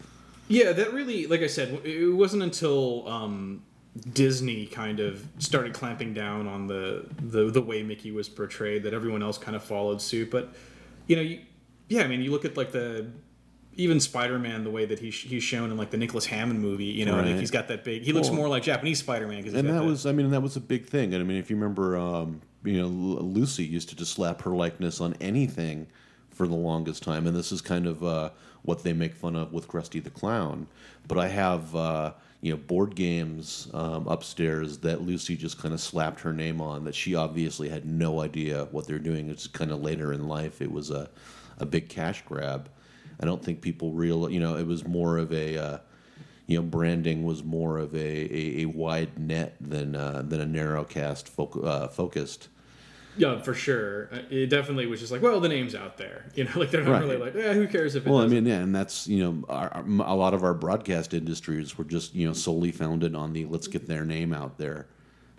Yeah, 0.48 0.74
that 0.74 0.94
really, 0.94 1.26
like 1.28 1.42
I 1.42 1.48
said, 1.48 1.82
it 1.86 2.14
wasn't 2.14 2.44
until 2.44 3.08
um, 3.08 3.64
Disney 4.14 4.66
kind 4.66 5.00
of 5.00 5.26
started 5.40 5.74
clamping 5.74 6.14
down 6.14 6.48
on 6.48 6.68
the, 6.68 7.06
the 7.22 7.50
the 7.50 7.62
way 7.62 7.82
Mickey 7.82 8.12
was 8.12 8.28
portrayed 8.28 8.84
that 8.84 8.94
everyone 8.94 9.24
else 9.24 9.38
kind 9.38 9.56
of 9.56 9.64
followed 9.64 10.02
suit. 10.02 10.30
But 10.30 10.54
you 11.08 11.16
know, 11.16 11.22
you, 11.22 11.42
yeah, 11.90 12.04
I 12.04 12.08
mean, 12.08 12.22
you 12.22 12.32
look 12.32 12.46
at 12.46 12.58
like 12.58 12.72
the 12.72 13.08
even 13.76 14.00
Spider-Man, 14.00 14.64
the 14.64 14.70
way 14.70 14.86
that 14.86 15.00
he's 15.00 15.16
he's 15.16 15.44
shown 15.44 15.72
in 15.72 15.78
like 15.78 15.90
the 15.90 15.98
Nicholas 15.98 16.26
Hammond 16.26 16.60
movie. 16.62 16.86
You 16.86 17.06
know, 17.06 17.16
like 17.16 17.38
he's 17.38 17.52
got 17.52 17.68
that 17.70 17.84
big. 17.84 18.04
He 18.04 18.12
looks 18.14 18.28
Well- 18.28 18.38
more 18.38 18.50
like 18.50 18.64
Japanese 18.64 19.00
Spider-Man 19.00 19.38
because 19.38 19.54
and 19.54 19.70
that 19.70 19.84
was 19.84 20.06
i 20.06 20.12
mean 20.12 20.30
that 20.32 20.42
was 20.42 20.56
a 20.56 20.62
big 20.62 20.86
thing. 20.86 21.14
And 21.14 21.22
i 21.22 21.26
mean 21.26 21.38
if 21.38 21.50
you 21.50 21.56
remember 21.56 21.98
um, 21.98 22.42
you 22.64 22.82
know 22.82 22.88
lucy 22.88 23.64
used 23.64 23.90
to 23.90 23.96
just 23.96 24.14
slap 24.14 24.42
her 24.44 24.52
likeness 24.52 25.02
on 25.02 25.16
anything 25.22 25.88
for 26.30 26.48
the 26.48 26.56
longest 26.56 27.04
time. 27.04 27.28
And 27.28 27.36
this 27.36 27.52
is 27.52 27.62
kind 27.62 27.86
of 27.86 28.04
uh, 28.04 28.30
what 28.64 28.84
they 28.84 28.94
make 28.94 29.14
fun 29.14 29.36
of 29.36 29.54
with 29.54 29.68
krusty 29.68 30.04
the 30.04 30.10
clown. 30.10 30.68
But 31.08 31.18
i 31.18 31.28
have 31.28 31.76
uh, 31.76 32.14
you 32.42 32.52
know 32.52 32.58
board 32.58 32.96
games 32.96 33.70
um, 33.74 34.08
upstairs 34.08 34.78
that 34.80 35.02
lucy 35.02 35.36
just 35.36 35.58
kind 35.58 35.74
of 35.74 35.80
slapped 35.80 36.20
her 36.22 36.34
name 36.34 36.60
on 36.62 36.84
that 36.84 36.94
she 36.96 37.16
obviously 37.16 37.70
had 37.70 37.86
no 37.86 38.22
idea 38.22 38.68
what 38.72 38.86
they're 38.88 39.00
doing. 39.00 39.30
It's 39.30 39.48
kind 39.48 39.72
of 39.72 39.82
later 39.82 40.14
in 40.14 40.28
life. 40.28 40.62
It 40.62 40.72
was 40.72 40.92
a, 40.92 41.10
a 41.60 41.66
big 41.66 41.90
cash 41.90 42.24
grab 42.26 42.70
i 43.22 43.26
don't 43.26 43.44
think 43.44 43.62
people 43.62 43.92
real 43.92 44.30
you 44.30 44.40
know 44.40 44.56
it 44.58 44.66
was 44.66 44.86
more 44.88 45.18
of 45.18 45.32
a 45.34 45.58
uh, 45.58 45.78
you 46.46 46.58
know, 46.58 46.62
branding 46.64 47.24
was 47.24 47.42
more 47.42 47.78
of 47.78 47.96
a, 47.96 47.98
a, 48.00 48.62
a 48.64 48.66
wide 48.66 49.18
net 49.18 49.56
than 49.62 49.96
uh, 49.96 50.22
than 50.28 50.42
a 50.42 50.46
narrow 50.46 50.84
cast 50.84 51.34
foc- 51.34 51.66
uh, 51.66 51.88
focused. 51.88 52.50
yeah, 53.18 53.42
for 53.42 53.54
sure. 53.54 54.10
Uh, 54.12 54.20
It 54.30 54.48
definitely 54.48 54.86
was 54.86 55.00
just 55.00 55.10
like, 55.10 55.22
well, 55.22 55.40
the 55.40 55.48
name's 55.48 55.74
out 55.74 55.98
there. 55.98 56.26
You 56.36 56.44
know, 56.44 56.52
like 56.56 56.70
they're 56.70 56.84
not 56.84 56.92
Right. 56.92 57.02
really 57.02 57.18
like, 57.18 57.34
yeah, 57.34 57.54
who 57.54 57.66
cares 57.66 57.96
if 57.96 58.06
Well, 58.06 58.18
I 58.20 58.24
doesn't 58.24 58.44
mean, 58.44 58.46
yeah, 58.46 58.60
and 58.60 58.76
that's 58.76 59.08
you 59.08 59.24
know, 59.24 59.46
our, 59.48 59.70
our- 59.74 59.86
a 59.86 60.16
lot 60.16 60.34
of 60.34 60.44
our 60.44 60.54
broadcast 60.54 61.14
industries 61.14 61.78
were 61.78 61.86
just 61.86 62.14
you 62.14 62.28
know 62.28 62.34
solely 62.34 62.74
founded 62.74 63.16
on 63.16 63.32
the 63.32 63.46
let's 63.46 63.68
get 63.70 63.88
their 63.88 64.04
name 64.04 64.34
out 64.34 64.58
there. 64.58 64.88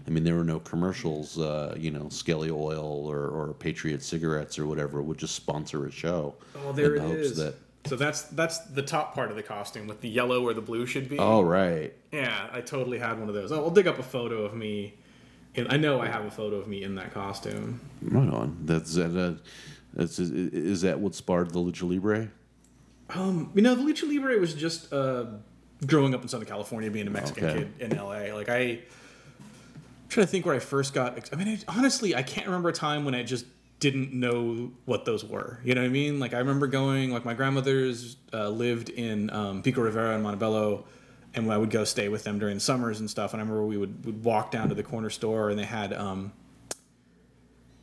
I 0.06 0.10
mean, 0.10 0.22
there 0.24 0.34
were 0.34 0.44
no 0.44 0.60
commercials, 0.60 1.38
uh, 1.38 1.74
you 1.78 1.90
know, 1.90 2.08
Skelly 2.10 2.50
Oil 2.50 3.06
or, 3.10 3.26
or 3.28 3.54
Patriot 3.54 4.02
Cigarettes 4.02 4.58
or 4.58 4.66
whatever 4.66 5.02
would 5.02 5.18
just 5.18 5.34
sponsor 5.34 5.86
a 5.86 5.90
show. 5.90 6.34
Oh, 6.64 6.72
there 6.72 6.94
in 6.96 7.02
it 7.02 7.06
hopes 7.06 7.18
is. 7.30 7.36
That, 7.38 7.54
So 7.86 7.96
that's 7.96 8.22
that's 8.22 8.58
the 8.66 8.82
top 8.82 9.14
part 9.14 9.30
of 9.30 9.36
the 9.36 9.42
costume 9.42 9.86
with 9.86 10.00
the 10.02 10.08
yellow 10.08 10.42
where 10.42 10.52
the 10.54 10.60
blue 10.60 10.84
should 10.86 11.08
be. 11.08 11.18
oh, 11.18 11.40
right. 11.42 11.92
Yeah, 12.12 12.48
I 12.52 12.60
totally 12.60 12.98
had 12.98 13.18
one 13.18 13.28
of 13.28 13.34
those. 13.34 13.50
I'll 13.50 13.70
dig 13.70 13.86
up 13.86 13.98
a 13.98 14.02
photo 14.02 14.42
of 14.44 14.54
me. 14.54 14.94
And 15.56 15.68
I 15.70 15.76
know 15.76 16.00
I 16.00 16.08
have 16.08 16.24
a 16.24 16.30
photo 16.30 16.56
of 16.56 16.66
me 16.66 16.82
in 16.82 16.96
that 16.96 17.14
costume. 17.14 17.80
Right 18.02 18.28
on. 18.28 18.58
That's 18.64 18.94
that. 18.96 19.16
Uh, 19.16 19.34
that's, 19.94 20.18
is, 20.18 20.80
that 20.82 20.98
what 20.98 21.14
sparred 21.14 21.52
the 21.52 21.60
Lucha 21.60 21.88
Libre? 21.88 22.28
Um, 23.10 23.52
you 23.54 23.62
know, 23.62 23.76
the 23.76 23.82
lucha 23.82 24.08
libre 24.12 24.36
was 24.40 24.52
just 24.54 24.92
uh, 24.92 25.26
growing 25.86 26.12
up 26.14 26.22
in 26.22 26.28
Southern 26.28 26.48
California, 26.48 26.90
being 26.90 27.06
a 27.06 27.10
Mexican 27.10 27.44
Okay. 27.44 27.68
kid 27.78 27.92
in 27.92 27.96
LA. 27.96 28.34
Like 28.34 28.48
I, 28.48 28.80
trying 30.14 30.26
to 30.26 30.30
think 30.30 30.46
where 30.46 30.54
I 30.54 30.58
first 30.60 30.94
got. 30.94 31.28
I 31.32 31.36
mean, 31.36 31.48
I, 31.48 31.58
honestly, 31.76 32.14
I 32.14 32.22
can't 32.22 32.46
remember 32.46 32.70
a 32.70 32.72
time 32.72 33.04
when 33.04 33.14
I 33.14 33.22
just 33.22 33.44
didn't 33.80 34.12
know 34.14 34.70
what 34.86 35.04
those 35.04 35.24
were. 35.24 35.60
You 35.64 35.74
know 35.74 35.82
what 35.82 35.86
I 35.88 35.90
mean? 35.90 36.18
Like 36.20 36.32
I 36.32 36.38
remember 36.38 36.66
going. 36.66 37.10
Like 37.10 37.24
my 37.24 37.34
grandmother's 37.34 38.16
uh, 38.32 38.48
lived 38.48 38.88
in 38.88 39.28
um, 39.30 39.62
Pico 39.62 39.82
Rivera 39.82 40.14
and 40.14 40.22
Montebello. 40.22 40.86
And 41.36 41.52
I 41.52 41.58
would 41.58 41.70
go 41.70 41.82
stay 41.82 42.08
with 42.08 42.22
them 42.22 42.38
during 42.38 42.54
the 42.54 42.60
summers 42.60 43.00
and 43.00 43.10
stuff. 43.10 43.32
And 43.34 43.40
I 43.40 43.44
remember 43.44 43.66
we 43.66 43.76
would, 43.76 44.06
would 44.06 44.22
walk 44.24 44.52
down 44.52 44.68
to 44.68 44.74
the 44.76 44.84
corner 44.84 45.10
store, 45.10 45.50
and 45.50 45.58
they 45.58 45.64
had 45.64 45.92
um, 45.92 46.32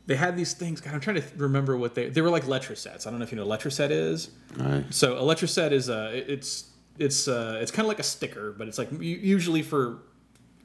they 0.06 0.16
had 0.16 0.36
these 0.36 0.54
things. 0.54 0.80
God, 0.80 0.94
I'm 0.94 1.00
trying 1.00 1.20
to 1.20 1.24
remember 1.36 1.76
what 1.76 1.94
they 1.94 2.08
they 2.08 2.20
were 2.22 2.30
like 2.30 2.44
Letrasettes. 2.44 3.06
I 3.06 3.10
don't 3.10 3.18
know 3.18 3.24
if 3.24 3.30
you 3.32 3.36
know 3.36 3.46
what 3.46 3.60
Letraset 3.60 3.90
is. 3.90 4.30
All 4.58 4.66
right. 4.66 4.84
So 4.88 5.18
a 5.18 5.20
Letraset 5.22 5.70
is 5.72 5.90
uh 5.90 6.10
it- 6.14 6.30
it's 6.30 6.70
it's 6.98 7.28
uh 7.28 7.58
it's 7.60 7.70
kind 7.70 7.84
of 7.84 7.88
like 7.88 7.98
a 8.00 8.02
sticker, 8.04 8.52
but 8.52 8.68
it's 8.68 8.78
like 8.78 8.88
usually 9.00 9.62
for 9.62 9.98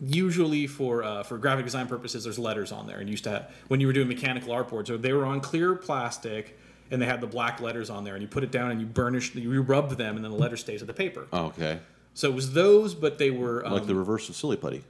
usually 0.02 0.68
for 0.68 1.04
uh, 1.04 1.24
for 1.24 1.38
graphic 1.38 1.66
design 1.66 1.88
purposes. 1.88 2.24
There's 2.24 2.40
letters 2.40 2.72
on 2.72 2.88
there, 2.88 3.00
and 3.00 3.10
used 3.10 3.24
to 3.26 3.30
have, 3.32 3.52
when 3.68 3.80
you 3.80 3.88
were 3.88 3.94
doing 3.94 4.08
mechanical 4.08 4.52
art 4.52 4.70
boards, 4.70 4.90
or 4.90 4.98
they 4.98 5.14
were 5.14 5.26
on 5.26 5.42
clear 5.42 5.76
plastic. 5.76 6.58
And 6.90 7.02
they 7.02 7.06
had 7.06 7.20
the 7.20 7.28
black 7.28 7.60
letters 7.60 7.90
on 7.90 8.06
there, 8.06 8.14
and 8.14 8.22
you 8.22 8.30
put 8.30 8.46
it 8.46 8.50
down 8.50 8.72
and 8.72 8.80
you 8.80 8.88
burnish, 8.88 9.36
you 9.36 9.62
rubbed 9.62 9.98
them, 9.98 10.16
and 10.16 10.24
then 10.24 10.32
the 10.32 10.38
letter 10.38 10.56
stays 10.56 10.80
at 10.80 10.88
the 10.88 10.94
paper. 10.94 11.28
Okay. 11.34 11.80
So 12.14 12.30
it 12.30 12.34
was 12.34 12.54
those, 12.54 12.96
but 12.96 13.18
they 13.18 13.30
were 13.30 13.66
um, 13.66 13.74
Like 13.74 13.88
the 13.88 13.94
reverse 13.94 14.30
of 14.30 14.38
Silly 14.38 14.56
Putty. 14.56 14.86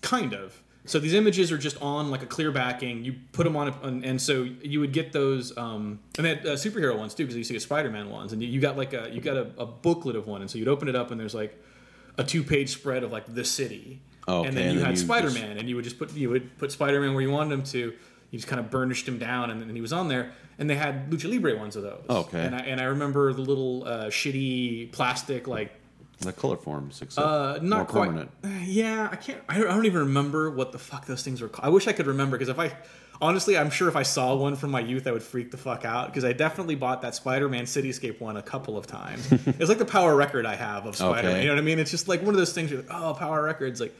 kind 0.00 0.32
of. 0.32 0.62
So 0.86 0.98
these 0.98 1.12
images 1.12 1.52
are 1.52 1.58
just 1.58 1.80
on 1.82 2.10
like 2.10 2.22
a 2.22 2.26
clear 2.26 2.52
backing. 2.52 3.04
You 3.04 3.16
put 3.32 3.44
them 3.44 3.54
on, 3.54 3.68
a, 3.68 3.78
and, 3.82 4.02
and 4.02 4.20
so 4.20 4.48
you 4.62 4.80
would 4.80 4.94
get 4.94 5.12
those, 5.12 5.54
um, 5.58 6.00
and 6.16 6.24
they 6.24 6.30
had 6.30 6.46
uh, 6.46 6.50
superhero 6.52 6.96
ones 6.96 7.14
too, 7.14 7.24
because 7.24 7.34
you 7.34 7.40
used 7.40 7.48
to 7.48 7.54
get 7.54 7.60
Spider-Man 7.62 8.08
ones, 8.08 8.32
and 8.32 8.42
you, 8.42 8.48
you 8.48 8.58
got 8.58 8.78
like 8.78 8.94
a 8.94 9.10
you 9.12 9.20
got 9.20 9.36
a, 9.36 9.50
a 9.58 9.66
booklet 9.66 10.16
of 10.16 10.26
one, 10.26 10.40
and 10.40 10.50
so 10.50 10.56
you'd 10.56 10.68
open 10.68 10.88
it 10.88 10.96
up, 10.96 11.10
and 11.10 11.20
there's 11.20 11.34
like 11.34 11.62
a 12.18 12.24
two-page 12.24 12.70
spread 12.70 13.02
of 13.04 13.12
like 13.12 13.32
the 13.34 13.44
city, 13.44 14.00
Okay, 14.28 14.48
and 14.48 14.56
then 14.56 14.64
and 14.66 14.74
you 14.74 14.80
then 14.80 14.88
had 14.88 14.98
Spider-Man, 14.98 15.58
and 15.58 15.68
you 15.68 15.74
would 15.76 15.84
just 15.84 15.98
put 15.98 16.12
you 16.14 16.30
would 16.30 16.56
put 16.58 16.70
Spider-Man 16.72 17.12
where 17.14 17.22
you 17.22 17.30
wanted 17.30 17.54
him 17.54 17.62
to. 17.64 17.92
You 18.30 18.38
just 18.38 18.48
kind 18.48 18.60
of 18.60 18.70
burnished 18.70 19.06
him 19.06 19.18
down, 19.18 19.50
and 19.50 19.60
then 19.60 19.74
he 19.74 19.82
was 19.82 19.92
on 19.92 20.08
there. 20.08 20.32
And 20.58 20.70
they 20.70 20.74
had 20.74 21.10
Lucha 21.10 21.30
Libre 21.30 21.54
ones 21.56 21.76
of 21.76 21.82
those. 21.82 22.04
Okay. 22.08 22.40
And 22.40 22.54
I, 22.54 22.60
and 22.60 22.80
I 22.80 22.84
remember 22.84 23.32
the 23.34 23.42
little 23.42 23.84
uh, 23.86 24.06
shitty 24.06 24.90
plastic 24.92 25.46
like 25.46 25.72
the 26.20 26.32
Colorforms, 26.32 27.02
except 27.02 27.26
uh, 27.26 27.58
not 27.62 27.76
more 27.76 27.84
quite. 27.84 28.06
permanent. 28.06 28.30
Yeah, 28.62 29.08
I 29.10 29.16
can't. 29.16 29.40
I 29.48 29.58
don't, 29.58 29.68
I 29.68 29.74
don't 29.74 29.86
even 29.86 30.00
remember 30.00 30.50
what 30.50 30.72
the 30.72 30.78
fuck 30.78 31.06
those 31.06 31.22
things 31.22 31.40
were. 31.40 31.48
called. 31.48 31.66
I 31.66 31.70
wish 31.70 31.86
I 31.88 31.92
could 31.92 32.06
remember 32.06 32.38
because 32.38 32.48
if 32.48 32.58
I, 32.58 32.72
honestly, 33.22 33.56
I'm 33.56 33.70
sure 33.70 33.88
if 33.88 33.96
I 33.96 34.02
saw 34.02 34.34
one 34.34 34.56
from 34.56 34.70
my 34.70 34.80
youth, 34.80 35.06
I 35.06 35.12
would 35.12 35.22
freak 35.22 35.50
the 35.50 35.56
fuck 35.56 35.84
out 35.86 36.08
because 36.08 36.24
I 36.24 36.32
definitely 36.34 36.74
bought 36.74 37.00
that 37.02 37.14
Spider-Man 37.14 37.64
Cityscape 37.64 38.20
one 38.20 38.36
a 38.36 38.42
couple 38.42 38.76
of 38.76 38.86
times. 38.86 39.30
it's 39.46 39.68
like 39.68 39.78
the 39.78 39.84
power 39.86 40.14
record 40.14 40.44
I 40.44 40.56
have 40.56 40.84
of 40.84 40.96
Spider-Man. 40.96 41.24
Okay. 41.36 41.40
You 41.42 41.48
know 41.48 41.54
what 41.54 41.60
I 41.60 41.64
mean? 41.64 41.78
It's 41.78 41.90
just 41.90 42.08
like 42.08 42.20
one 42.20 42.30
of 42.34 42.36
those 42.38 42.52
things. 42.52 42.70
You're 42.70 42.82
like, 42.82 42.90
oh, 42.92 43.14
power 43.14 43.42
records. 43.42 43.80
Like, 43.80 43.94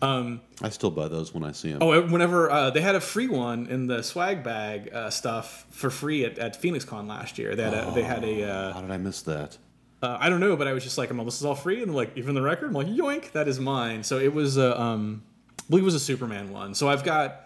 Um, 0.00 0.40
I 0.62 0.70
still 0.70 0.90
buy 0.90 1.08
those 1.08 1.34
when 1.34 1.44
I 1.44 1.52
see 1.52 1.72
them. 1.72 1.82
oh, 1.82 2.00
whenever 2.06 2.50
uh, 2.50 2.70
they 2.70 2.80
had 2.80 2.94
a 2.94 3.00
free 3.00 3.28
one 3.28 3.66
in 3.66 3.86
the 3.86 4.02
swag 4.02 4.42
bag 4.42 4.90
uh, 4.94 5.10
stuff 5.10 5.66
for 5.70 5.90
free 5.90 6.24
at, 6.24 6.38
at 6.38 6.60
PhoenixCon 6.60 7.06
last 7.08 7.38
year. 7.38 7.54
They 7.54 7.64
had 7.64 7.74
a, 7.74 7.90
they 7.92 8.02
had 8.02 8.24
a. 8.24 8.44
Uh, 8.48 8.72
How 8.72 8.80
did 8.80 8.90
I 8.90 8.96
miss 8.96 9.22
that? 9.22 9.58
uh, 10.02 10.16
I 10.18 10.28
don't 10.28 10.40
know, 10.40 10.56
but 10.56 10.66
I 10.66 10.72
was 10.72 10.82
just 10.82 10.98
like, 10.98 11.10
I'm 11.10 11.24
this 11.24 11.38
is 11.38 11.44
all 11.44 11.54
free, 11.54 11.82
and 11.82 11.94
like, 11.94 12.10
even 12.16 12.34
the 12.34 12.42
record, 12.42 12.66
I'm 12.66 12.72
like, 12.72 12.88
yoink, 12.88 13.32
that 13.32 13.46
is 13.46 13.60
mine. 13.60 14.02
So 14.02 14.18
it 14.18 14.34
was, 14.34 14.58
uh, 14.58 14.76
um, 14.76 15.22
I 15.60 15.62
believe 15.70 15.84
it 15.84 15.84
was 15.84 15.94
a 15.94 16.00
Superman 16.00 16.52
one. 16.52 16.74
So 16.74 16.88
I've 16.88 17.04
got, 17.04 17.41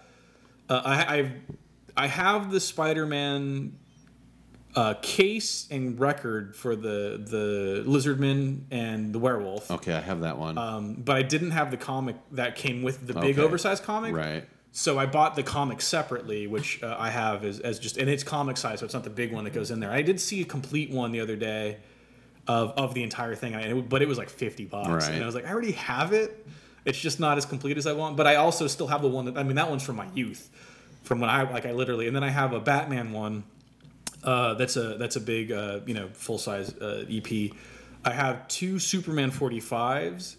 uh, 0.68 0.82
I, 0.84 1.16
I've, 1.18 1.32
I 1.96 2.06
have 2.06 2.50
the 2.50 2.60
Spider-Man 2.60 3.78
uh, 4.74 4.94
case 5.00 5.66
and 5.70 5.98
record 5.98 6.54
for 6.54 6.76
the 6.76 7.18
the 7.24 7.82
Lizardman 7.86 8.60
and 8.70 9.14
the 9.14 9.18
Werewolf, 9.18 9.70
Okay, 9.70 9.94
I 9.94 10.00
have 10.00 10.20
that 10.20 10.36
one. 10.38 10.58
um, 10.58 10.94
but 10.94 11.16
I 11.16 11.22
didn't 11.22 11.52
have 11.52 11.70
the 11.70 11.78
comic 11.78 12.16
that 12.32 12.56
came 12.56 12.82
with 12.82 13.06
the 13.06 13.14
big 13.14 13.38
Okay. 13.38 13.40
oversized 13.42 13.84
comic. 13.84 14.14
right. 14.14 14.44
So 14.72 14.98
I 14.98 15.06
bought 15.06 15.36
the 15.36 15.42
comic 15.42 15.80
separately, 15.80 16.46
which 16.46 16.82
uh, 16.82 16.94
I 16.98 17.08
have 17.08 17.44
as, 17.46 17.60
as 17.60 17.78
just, 17.78 17.96
and 17.96 18.10
it's 18.10 18.22
comic 18.22 18.58
size, 18.58 18.80
so 18.80 18.84
it's 18.84 18.92
not 18.92 19.04
the 19.04 19.08
big 19.10 19.32
one 19.32 19.44
that 19.44 19.54
goes 19.54 19.70
in 19.70 19.80
there. 19.80 19.90
I 19.90 20.02
did 20.02 20.20
see 20.20 20.42
a 20.42 20.44
complete 20.44 20.90
one 20.90 21.12
the 21.12 21.20
other 21.20 21.34
day 21.36 21.78
of, 22.46 22.72
of 22.76 22.92
the 22.92 23.02
entire 23.02 23.34
thing, 23.34 23.86
but 23.88 24.02
it 24.02 24.08
was 24.08 24.18
like 24.18 24.28
fifty 24.28 24.66
bucks, 24.66 25.06
Right. 25.06 25.14
and 25.14 25.22
I 25.22 25.26
was 25.26 25.34
like, 25.34 25.46
I 25.46 25.50
already 25.50 25.72
have 25.72 26.12
it. 26.12 26.46
It's 26.87 26.99
just 26.99 27.20
not 27.20 27.37
as 27.37 27.45
complete 27.45 27.76
as 27.76 27.87
I 27.87 27.93
want, 27.93 28.16
but 28.16 28.26
I 28.26 28.37
also 28.37 28.68
still 28.68 28.87
have 28.87 29.03
the 29.03 29.09
one 29.09 29.26
that 29.26 29.37
I 29.37 29.43
mean, 29.43 29.57
that 29.57 29.68
one's 29.68 29.82
from 29.82 29.97
my 29.97 30.07
youth, 30.14 30.49
from 31.03 31.20
when 31.20 31.28
I 31.28 31.43
like 31.43 31.66
I 31.66 31.72
literally, 31.72 32.07
and 32.07 32.14
then 32.14 32.24
I 32.24 32.30
have 32.30 32.53
a 32.53 32.61
Batman 32.61 33.12
one. 33.12 33.45
Uh, 34.22 34.55
that's 34.55 34.76
a 34.76 34.97
that's 34.97 35.16
a 35.16 35.20
big 35.20 35.53
uh, 35.53 35.80
you 35.84 35.95
know 35.95 36.09
full 36.12 36.39
size 36.39 36.74
uh, 36.78 37.05
EP. 37.11 37.51
I 38.05 38.12
have 38.12 38.47
two 38.47 38.78
Superman 38.78 39.32
45s, 39.32 40.37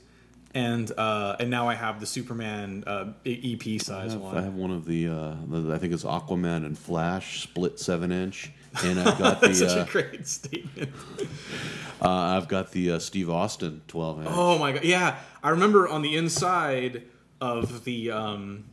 and 0.54 0.90
uh, 0.98 1.36
and 1.40 1.50
now 1.50 1.68
I 1.68 1.76
have 1.76 2.00
the 2.00 2.06
Superman 2.06 2.86
uh, 2.88 3.12
EP 3.26 3.62
I 3.68 3.78
size 3.78 4.16
one. 4.16 4.38
I 4.38 4.42
have 4.42 4.56
one 4.56 4.72
of 4.72 4.86
the, 4.86 5.10
uh, 5.10 5.36
the, 5.48 5.74
I 5.74 5.78
think 5.78 5.94
it's 5.94 6.06
Aquaman 6.06 6.66
and 6.66 6.78
Flash 6.78 7.44
split 7.44 7.78
seven 7.80 8.12
inch, 8.12 8.52
and 8.84 9.00
I've 9.00 9.18
got 9.20 9.42
That's 9.42 9.60
the, 9.60 9.70
such 9.70 9.78
uh, 9.78 9.82
a 9.82 9.92
great 9.92 10.28
statement. 10.28 10.92
Uh, 12.02 12.10
I've 12.10 12.48
got 12.48 12.72
the 12.72 12.92
uh, 12.92 13.00
Steve 13.00 13.30
Austin 13.30 13.82
12 13.88 14.20
inch. 14.20 14.30
Oh 14.32 14.60
my 14.60 14.74
god, 14.74 14.84
yeah! 14.84 15.18
I 15.44 15.50
remember 15.50 15.88
on 15.88 16.02
the 16.02 16.16
inside 16.16 17.04
of 17.42 17.84
the 17.86 18.12
um, 18.12 18.66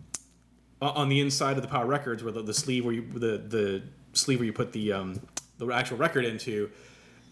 on 0.81 1.09
the 1.09 1.21
inside 1.21 1.57
of 1.57 1.63
the 1.63 1.69
Power 1.69 1.87
Records, 1.87 2.23
where 2.23 2.33
the, 2.33 2.43
the 2.43 2.55
sleeve 2.55 2.85
where 2.85 2.95
you 2.95 3.03
the 3.03 3.39
the 3.39 3.83
sleeve 4.13 4.41
where 4.41 4.47
you 4.47 4.53
put 4.53 4.73
the 4.73 4.93
um, 4.93 5.21
the 5.59 5.67
actual 5.69 5.97
record 5.97 6.25
into. 6.25 6.71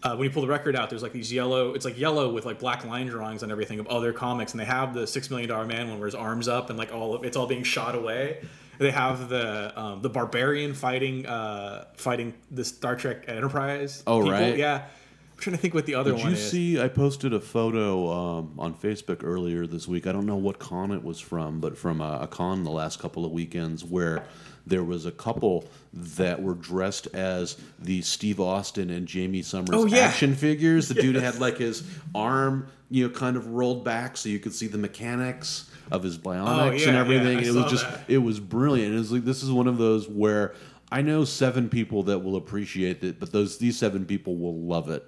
Uh, 0.01 0.17
when 0.17 0.25
you 0.25 0.29
pull 0.29 0.41
the 0.41 0.49
record 0.49 0.75
out, 0.75 0.89
there's 0.89 1.01
like 1.01 1.13
these 1.13 1.31
yellow. 1.31 1.73
It's 1.73 1.85
like 1.85 1.97
yellow 1.97 2.29
with 2.33 2.45
like 2.45 2.59
black 2.59 2.83
line 2.83 3.07
drawings 3.07 3.41
and 3.41 3.49
everything 3.53 3.79
of 3.79 3.87
other 3.87 4.11
comics, 4.11 4.51
and 4.51 4.59
they 4.59 4.65
have 4.65 4.93
the 4.93 5.07
Six 5.07 5.29
Million 5.29 5.47
Dollar 5.47 5.65
Man 5.65 5.87
one 5.87 5.97
where 5.97 6.07
his 6.07 6.15
arms 6.15 6.49
up 6.49 6.69
and 6.69 6.77
like 6.77 6.91
all 6.91 7.15
of, 7.15 7.23
it's 7.23 7.37
all 7.37 7.47
being 7.47 7.63
shot 7.63 7.95
away. 7.95 8.41
They 8.79 8.91
have 8.91 9.29
the 9.29 9.79
um, 9.79 10.01
the 10.01 10.09
barbarian 10.09 10.73
fighting 10.73 11.25
uh, 11.25 11.85
fighting 11.95 12.33
the 12.51 12.65
Star 12.65 12.95
Trek 12.95 13.25
Enterprise. 13.27 14.03
Oh, 14.07 14.29
right. 14.29 14.57
yeah. 14.57 14.85
I'm 15.33 15.39
trying 15.39 15.55
to 15.55 15.61
think 15.61 15.73
what 15.73 15.85
the 15.85 15.95
other 15.95 16.11
Did 16.11 16.19
one 16.21 16.29
you 16.29 16.37
is. 16.37 16.51
see? 16.51 16.79
I 16.79 16.87
posted 16.87 17.33
a 17.33 17.39
photo 17.39 18.09
um, 18.11 18.53
on 18.57 18.73
Facebook 18.73 19.23
earlier 19.23 19.65
this 19.67 19.87
week. 19.87 20.07
I 20.07 20.11
don't 20.11 20.25
know 20.25 20.35
what 20.35 20.59
con 20.59 20.91
it 20.91 21.03
was 21.03 21.19
from, 21.19 21.59
but 21.59 21.77
from 21.77 22.01
a, 22.01 22.19
a 22.21 22.27
con 22.27 22.63
the 22.63 22.71
last 22.71 22.99
couple 22.99 23.25
of 23.25 23.31
weekends 23.31 23.83
where 23.83 24.23
there 24.65 24.83
was 24.83 25.05
a 25.05 25.11
couple 25.11 25.65
that 25.93 26.41
were 26.41 26.53
dressed 26.53 27.07
as 27.13 27.57
the 27.79 28.01
Steve 28.01 28.39
Austin 28.39 28.89
and 28.89 29.09
Jaime 29.11 29.41
Sommers 29.41 29.69
Oh, 29.73 29.85
yeah. 29.85 29.97
action 30.05 30.35
figures. 30.35 30.87
The 30.87 30.95
dude 30.95 31.15
had 31.15 31.39
like 31.39 31.57
his 31.57 31.83
arm, 32.15 32.67
you 32.89 33.07
know, 33.07 33.13
kind 33.13 33.35
of 33.37 33.47
rolled 33.47 33.83
back 33.83 34.15
so 34.17 34.29
you 34.29 34.39
could 34.39 34.53
see 34.53 34.67
the 34.67 34.77
mechanics 34.77 35.69
of 35.91 36.01
his 36.03 36.17
bionics 36.17 36.47
Oh, 36.47 36.65
yeah, 36.65 36.71
and 36.71 36.79
yeah, 36.93 36.99
everything. 36.99 37.37
And 37.39 37.47
it 37.47 37.51
was 37.53 37.69
just, 37.71 37.89
that. 37.89 38.01
it 38.07 38.19
was 38.19 38.39
brilliant. 38.39 38.95
It 38.95 38.97
was 38.97 39.11
like 39.11 39.25
this 39.25 39.43
is 39.43 39.51
one 39.51 39.67
of 39.67 39.77
those 39.77 40.07
where. 40.07 40.53
I 40.91 41.01
know 41.01 41.25
seven 41.25 41.69
people 41.69 42.03
that 42.03 42.19
will 42.19 42.35
appreciate 42.35 43.03
it, 43.03 43.19
but 43.19 43.31
those 43.31 43.57
these 43.57 43.79
seven 43.79 44.05
people 44.05 44.35
will 44.37 44.55
love 44.59 44.89
it. 44.91 45.03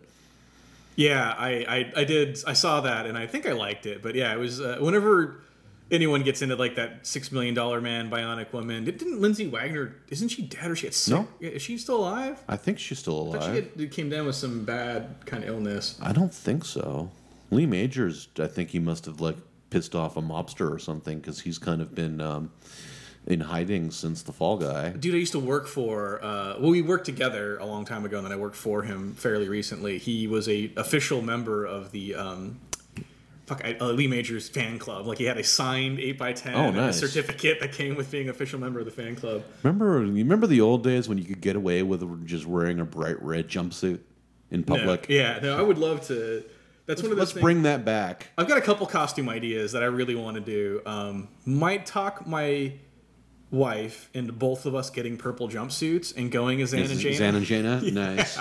Yeah, 0.95 1.35
I, 1.37 1.49
I, 1.95 2.01
I 2.01 2.03
did. 2.05 2.39
I 2.47 2.53
saw 2.53 2.81
that, 2.81 3.05
and 3.05 3.15
I 3.15 3.27
think 3.27 3.45
I 3.45 3.51
liked 3.51 3.85
it. 3.85 4.01
But 4.01 4.15
yeah, 4.15 4.33
it 4.33 4.39
was 4.39 4.59
uh, 4.59 4.77
whenever 4.79 5.41
anyone 5.91 6.23
gets 6.23 6.41
into 6.41 6.55
like 6.55 6.75
that 6.75 7.05
six 7.05 7.31
million 7.31 7.53
dollar 7.53 7.81
man, 7.81 8.09
bionic 8.09 8.51
woman. 8.53 8.85
Didn't 8.85 9.21
Lindsay 9.21 9.47
Wagner? 9.47 9.95
Isn't 10.09 10.29
she 10.29 10.43
dead 10.43 10.71
or 10.71 10.75
she 10.75 10.87
had 10.87 10.93
sick? 10.93 11.13
No. 11.13 11.27
Is 11.39 11.61
she 11.61 11.77
still 11.77 11.97
alive? 11.97 12.43
I 12.47 12.57
think 12.57 12.79
she's 12.79 12.99
still 12.99 13.29
I 13.29 13.39
thought 13.39 13.47
alive. 13.49 13.69
she 13.75 13.81
had, 13.83 13.91
came 13.91 14.09
down 14.09 14.25
with 14.25 14.35
some 14.35 14.65
bad 14.65 15.25
kind 15.25 15.43
of 15.43 15.49
illness. 15.49 15.99
I 16.01 16.11
don't 16.13 16.33
think 16.33 16.65
so. 16.65 17.11
Lee 17.51 17.65
Majors, 17.65 18.27
I 18.39 18.47
think 18.47 18.71
he 18.71 18.79
must 18.79 19.05
have 19.05 19.21
like 19.21 19.37
pissed 19.69 19.95
off 19.95 20.17
a 20.17 20.21
mobster 20.21 20.71
or 20.71 20.79
something 20.79 21.19
because 21.19 21.41
he's 21.41 21.57
kind 21.57 21.81
of 21.81 21.93
been 21.93 22.21
um, 22.21 22.51
in 23.27 23.41
hiding 23.41 23.91
since 23.91 24.23
the 24.23 24.31
Fall 24.31 24.57
Guy. 24.57 24.89
Dude, 24.89 25.15
I 25.15 25.17
used 25.17 25.33
to 25.33 25.39
work 25.39 25.67
for. 25.67 26.23
Uh, 26.23 26.55
well, 26.59 26.71
we 26.71 26.81
worked 26.81 27.05
together 27.05 27.57
a 27.57 27.65
long 27.65 27.85
time 27.85 28.05
ago, 28.05 28.17
and 28.17 28.25
then 28.25 28.31
I 28.31 28.35
worked 28.35 28.55
for 28.55 28.83
him 28.83 29.13
fairly 29.13 29.47
recently. 29.47 29.97
He 29.97 30.27
was 30.27 30.47
a 30.47 30.71
official 30.77 31.21
member 31.21 31.65
of 31.65 31.91
the. 31.91 32.15
Um, 32.15 32.59
Fuck, 33.45 33.61
I- 33.63 33.77
uh, 33.79 33.91
Lee 33.91 34.07
Majors 34.07 34.49
fan 34.49 34.79
club. 34.79 35.05
Like 35.05 35.17
he 35.19 35.25
had 35.25 35.37
a 35.37 35.43
signed 35.43 35.99
eight 35.99 36.19
x 36.19 36.41
ten 36.41 36.55
Oh, 36.55 36.69
a 36.79 36.91
certificate 36.93 37.59
that 37.59 37.71
came 37.73 37.95
with 37.95 38.09
being 38.09 38.29
official 38.29 38.59
member 38.59 38.79
of 38.79 38.85
the 38.85 38.91
fan 38.91 39.15
club. 39.15 39.43
Remember, 39.63 40.03
you 40.03 40.23
remember 40.23 40.47
the 40.47 40.61
old 40.61 40.83
days 40.83 41.07
when 41.07 41.17
you 41.17 41.23
could 41.25 41.41
get 41.41 41.55
away 41.55 41.83
with 41.83 42.25
just 42.25 42.45
wearing 42.47 42.79
a 42.79 42.85
bright 42.85 43.21
red 43.21 43.47
jumpsuit 43.47 43.99
in 44.51 44.63
No, 44.67 44.75
public? 44.75 45.05
yeah, 45.09 45.39
no, 45.43 45.57
I 45.57 45.61
would 45.61 45.77
love 45.77 46.05
to. 46.07 46.43
That's 46.87 47.01
one 47.01 47.11
of 47.11 47.17
those 47.17 47.27
Let's 47.27 47.31
things. 47.33 47.41
bring 47.43 47.63
that 47.63 47.83
back. 47.85 48.29
I've 48.37 48.47
got 48.47 48.57
a 48.59 48.61
couple 48.61 48.85
costume 48.87 49.27
ideas 49.29 49.71
that 49.71 49.81
I 49.81 49.87
really 49.87 50.13
want 50.15 50.35
to 50.35 50.41
do. 50.41 50.81
Um, 50.85 51.27
might 51.45 51.85
talk 51.87 52.27
my 52.27 52.73
wife 53.51 54.09
into 54.13 54.33
both 54.33 54.65
of 54.65 54.75
us 54.75 54.89
getting 54.89 55.17
purple 55.17 55.47
jumpsuits 55.49 56.15
and 56.17 56.31
going 56.31 56.61
as 56.61 56.73
Xana 56.73 56.89
and 56.91 56.99
Jana. 56.99 57.15
Zan 57.15 57.35
and 57.35 57.45
Jayna? 57.45 57.91
Nice. 57.93 58.37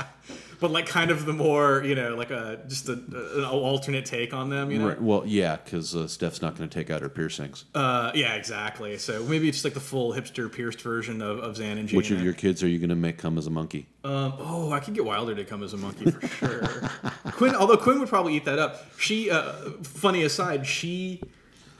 But 0.60 0.70
like 0.70 0.86
kind 0.86 1.10
of 1.10 1.26
the 1.26 1.32
more 1.32 1.82
you 1.84 1.94
know, 1.94 2.14
like 2.14 2.30
a 2.30 2.60
just 2.68 2.88
a, 2.88 2.92
a- 2.92 3.38
an 3.38 3.44
alternate 3.44 4.04
take 4.06 4.32
on 4.32 4.50
them. 4.50 4.70
You 4.70 4.78
know. 4.78 4.88
Right, 4.88 5.00
Well, 5.00 5.24
yeah, 5.26 5.56
because 5.56 5.94
uh, 5.94 6.06
Steph's 6.08 6.42
not 6.42 6.56
going 6.56 6.68
to 6.68 6.74
take 6.74 6.90
out 6.90 7.02
her 7.02 7.08
piercings. 7.08 7.64
Uh, 7.74 8.12
yeah, 8.14 8.34
exactly. 8.34 8.98
So 8.98 9.22
maybe 9.24 9.48
it's 9.48 9.64
like 9.64 9.74
the 9.74 9.80
full 9.80 10.12
hipster 10.12 10.50
pierced 10.50 10.80
version 10.80 11.22
of, 11.22 11.38
of 11.38 11.56
Zan 11.56 11.78
and 11.78 11.88
Jayna. 11.88 11.96
Which 11.96 12.10
of 12.10 12.22
your 12.22 12.34
kids 12.34 12.62
are 12.62 12.68
you 12.68 12.78
going 12.78 12.90
to 12.90 12.96
make 12.96 13.18
come 13.18 13.38
as 13.38 13.46
a 13.46 13.50
monkey? 13.50 13.88
Um, 14.04 14.34
oh, 14.38 14.70
I 14.72 14.80
could 14.80 14.94
get 14.94 15.04
Wilder 15.04 15.34
to 15.34 15.44
come 15.44 15.62
as 15.62 15.72
a 15.72 15.76
monkey 15.78 16.10
for 16.10 16.28
sure. 16.28 16.62
Quinn, 17.32 17.54
although 17.54 17.76
Quinn 17.76 17.98
would 18.00 18.08
probably 18.08 18.34
eat 18.36 18.44
that 18.44 18.58
up. 18.58 18.84
She, 18.98 19.30
uh, 19.30 19.52
funny 19.82 20.22
aside, 20.22 20.66
she 20.66 21.20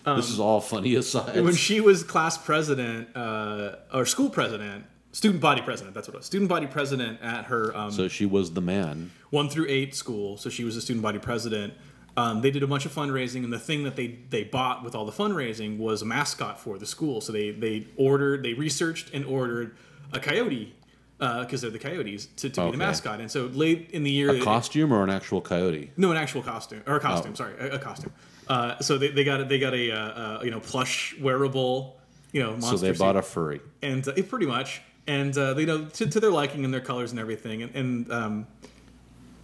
this 0.05 0.31
is 0.31 0.39
all 0.39 0.61
funny 0.61 0.95
aside. 0.97 1.43
when 1.43 1.55
she 1.55 1.81
was 1.81 2.03
class 2.03 2.37
president 2.37 3.09
uh, 3.17 3.77
or 3.93 4.05
school 4.05 4.29
president, 4.29 4.85
student 5.15 5.41
body 5.41 5.63
president. 5.63 5.95
That's 5.95 6.09
what 6.09 6.15
it 6.15 6.19
was. 6.19 6.27
Student 6.27 6.49
body 6.51 6.67
president 6.67 7.21
at 7.23 7.47
her 7.47 7.75
um, 7.77 7.91
so 7.91 8.09
she 8.09 8.27
was 8.27 8.53
the 8.53 8.61
man. 8.61 9.11
one 9.31 9.49
through 9.49 9.67
eight 9.69 9.95
school. 9.95 10.37
So 10.37 10.51
she 10.51 10.65
was 10.65 10.77
a 10.77 10.81
student 10.83 11.03
body 11.03 11.19
president. 11.19 11.73
Um, 12.17 12.43
they 12.43 12.51
did 12.51 12.63
a 12.63 12.67
bunch 12.67 12.85
of 12.87 12.93
fundraising, 12.95 13.43
and 13.45 13.53
the 13.53 13.59
thing 13.59 13.83
that 13.85 13.97
they 13.97 14.19
they 14.31 14.45
bought 14.45 14.85
with 14.85 14.95
all 14.95 15.05
the 15.05 15.13
fundraising 15.13 15.79
was 15.79 16.03
a 16.03 16.05
mascot 16.05 16.61
for 16.61 16.79
the 16.79 16.87
school. 16.87 17.21
So 17.21 17.33
they 17.33 17.51
they 17.51 17.87
ordered, 17.97 18.43
they 18.45 18.55
researched 18.55 19.13
and 19.15 19.25
ordered 19.25 19.75
a 20.13 20.21
coyote 20.21 20.75
because 21.19 21.63
they're 21.63 21.71
the 21.71 21.79
coyotes 21.79 22.27
to, 22.37 22.51
to 22.51 22.65
be 22.67 22.71
the 22.73 22.77
mascot. 22.77 23.19
And 23.21 23.31
so 23.31 23.47
late 23.47 23.91
in 23.93 24.03
the 24.05 24.11
year, 24.11 24.31
A 24.31 24.41
costume 24.43 24.93
or 24.93 25.03
an 25.03 25.11
actual 25.11 25.41
coyote? 25.41 25.91
no, 25.97 26.11
an 26.11 26.17
actual 26.19 26.43
costume 26.43 26.83
or 26.87 26.97
a 26.97 27.01
costume. 27.01 27.33
Oh. 27.33 27.37
Sorry, 27.37 27.55
a, 27.59 27.77
a 27.77 27.79
costume. 27.79 28.13
Uh, 28.47 28.79
so 28.81 28.99
they, 28.99 29.09
they 29.09 29.25
got 29.25 29.41
a, 29.41 29.45
they 29.47 29.59
got 29.59 29.73
a 29.75 29.91
uh, 29.91 29.97
uh, 29.99 30.41
you 30.45 30.51
know 30.51 30.61
plush 30.61 31.17
wearable 31.19 31.99
you 32.33 32.43
know 32.43 32.51
monster 32.53 32.77
So 32.77 32.77
they 32.77 32.93
suit. 32.93 32.99
bought 32.99 33.17
a 33.17 33.23
furry. 33.23 33.61
and 33.83 34.07
uh, 34.07 34.13
it 34.17 34.29
pretty 34.29 34.47
much 34.47 34.83
and 35.07 35.37
uh, 35.37 35.55
you 35.57 35.67
know 35.67 35.85
to, 35.87 36.07
to 36.07 36.21
their 36.21 36.31
liking 36.31 36.65
and 36.65 36.73
their 36.73 36.81
colors 36.81 37.11
and 37.11 37.21
everything 37.21 37.63
and 37.63 37.75
and 37.75 38.13
um, 38.13 38.47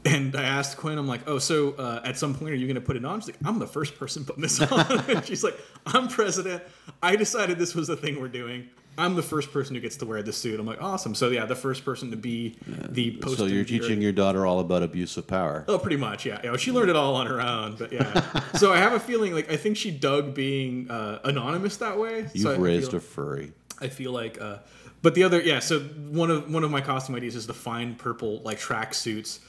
and 0.04 0.34
I 0.34 0.44
asked 0.44 0.78
Quinn, 0.78 0.96
I'm 0.96 1.08
like, 1.08 1.28
oh, 1.28 1.38
so 1.38 1.72
uh, 1.72 2.00
at 2.04 2.16
some 2.16 2.34
point 2.34 2.52
are 2.52 2.56
you 2.56 2.66
going 2.66 2.76
to 2.76 2.80
put 2.80 2.96
it 2.96 3.04
on? 3.04 3.20
She's 3.20 3.28
like, 3.28 3.36
I'm 3.44 3.58
the 3.58 3.66
first 3.66 3.98
person 3.98 4.24
putting 4.24 4.42
this 4.42 4.60
on. 4.60 5.00
and 5.10 5.24
she's 5.26 5.44
like, 5.44 5.58
I'm 5.86 6.08
president. 6.08 6.62
I 7.02 7.16
decided 7.16 7.58
this 7.58 7.74
was 7.74 7.88
the 7.88 7.96
thing 7.96 8.20
we're 8.20 8.28
doing. 8.28 8.68
I'm 8.98 9.14
the 9.14 9.22
first 9.22 9.52
person 9.52 9.74
who 9.74 9.80
gets 9.80 9.96
to 9.98 10.06
wear 10.06 10.22
this 10.22 10.36
suit. 10.36 10.58
I'm 10.58 10.66
like, 10.66 10.82
awesome. 10.82 11.14
So 11.14 11.28
yeah, 11.28 11.46
the 11.46 11.56
first 11.56 11.84
person 11.84 12.10
to 12.10 12.16
be 12.16 12.56
the 12.66 13.16
post. 13.18 13.38
So 13.38 13.46
you're 13.46 13.64
teaching 13.64 14.02
your 14.02 14.12
daughter 14.12 14.44
all 14.44 14.60
about 14.60 14.82
abuse 14.82 15.16
of 15.16 15.26
power. 15.26 15.64
Oh, 15.68 15.78
pretty 15.78 15.96
much, 15.96 16.26
yeah. 16.26 16.40
yeah. 16.42 16.56
She 16.56 16.72
learned 16.72 16.90
it 16.90 16.96
all 16.96 17.14
on 17.14 17.26
her 17.26 17.40
own, 17.40 17.76
but 17.76 17.92
yeah. 17.92 18.42
so 18.54 18.72
I 18.72 18.78
have 18.78 18.92
a 18.92 19.00
feeling 19.00 19.32
like 19.32 19.50
I 19.50 19.56
think 19.56 19.76
she 19.76 19.90
dug 19.90 20.34
being 20.34 20.90
uh, 20.90 21.20
anonymous 21.24 21.76
that 21.78 21.98
way. 21.98 22.28
You've 22.34 22.42
so 22.42 22.58
raised 22.58 22.90
feel, 22.90 22.98
a 22.98 23.00
furry. 23.00 23.52
I 23.80 23.88
feel 23.88 24.12
like, 24.12 24.40
uh, 24.40 24.58
but 25.02 25.14
the 25.14 25.22
other, 25.24 25.40
yeah. 25.40 25.58
So 25.60 25.80
one 25.80 26.30
of 26.30 26.52
one 26.52 26.64
of 26.64 26.70
my 26.70 26.80
costume 26.80 27.14
ideas 27.16 27.36
is 27.36 27.46
the 27.46 27.54
fine 27.54 27.94
purple 27.94 28.40
like 28.42 28.58
track 28.58 28.94
suits. 28.94 29.40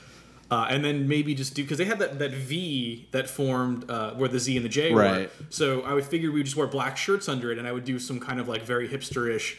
Uh, 0.50 0.68
and 0.70 0.84
then 0.84 1.08
maybe 1.08 1.34
just 1.34 1.54
do 1.54 1.64
because 1.64 1.78
they 1.78 1.86
had 1.86 2.00
that, 2.00 2.20
that 2.20 2.32
V 2.32 3.08
that 3.12 3.30
formed 3.30 3.90
uh, 3.90 4.12
where 4.16 4.28
the 4.28 4.38
Z 4.38 4.58
and 4.58 4.66
the 4.66 4.70
J 4.70 4.94
were. 4.94 5.30
So 5.50 5.82
I 5.84 5.94
would 5.94 6.04
figure 6.04 6.30
we 6.30 6.40
would 6.42 6.46
just 6.46 6.58
wear 6.58 6.68
black 6.68 6.98
shirts 6.98 7.30
under 7.30 7.54
it, 7.54 7.58
and 7.58 7.66
I 7.66 7.72
would 7.72 7.86
do 7.86 7.98
some 8.00 8.20
kind 8.20 8.38
of 8.38 8.50
like 8.50 8.64
very 8.64 8.90
hipsterish 8.90 9.56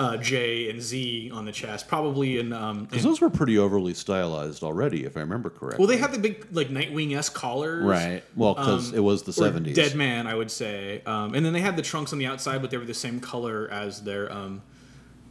uh, 0.00 0.16
J 0.16 0.70
and 0.70 0.82
Z 0.82 1.30
on 1.32 1.44
the 1.44 1.52
chest, 1.52 1.86
probably 1.86 2.40
in. 2.40 2.52
Um, 2.52 2.86
Because 2.86 3.04
those 3.04 3.20
were 3.20 3.30
pretty 3.30 3.58
overly 3.58 3.94
stylized 3.94 4.64
already, 4.64 5.04
if 5.04 5.16
I 5.16 5.20
remember 5.20 5.50
correctly. 5.50 5.78
well, 5.78 5.86
they 5.86 5.98
had 5.98 6.10
the 6.10 6.18
big 6.18 6.48
like 6.50 6.68
Nightwing 6.68 7.16
s 7.16 7.28
collars, 7.28 7.84
right. 7.84 8.24
Well, 8.34 8.54
because 8.54 8.90
Um, 8.90 8.96
it 8.96 9.00
was 9.04 9.22
the 9.22 9.30
70s. 9.30 9.72
Dead 9.74 9.94
Man, 9.94 10.26
I 10.26 10.34
would 10.34 10.50
say. 10.50 11.00
Um, 11.06 11.34
and 11.34 11.46
then 11.46 11.52
they 11.52 11.60
had 11.60 11.76
the 11.76 11.82
trunks 11.82 12.12
on 12.12 12.18
the 12.18 12.26
outside, 12.26 12.60
but 12.60 12.72
they 12.72 12.76
were 12.76 12.84
the 12.84 12.92
same 12.92 13.20
color 13.20 13.68
as 13.70 14.02
their 14.02 14.32
um, 14.32 14.62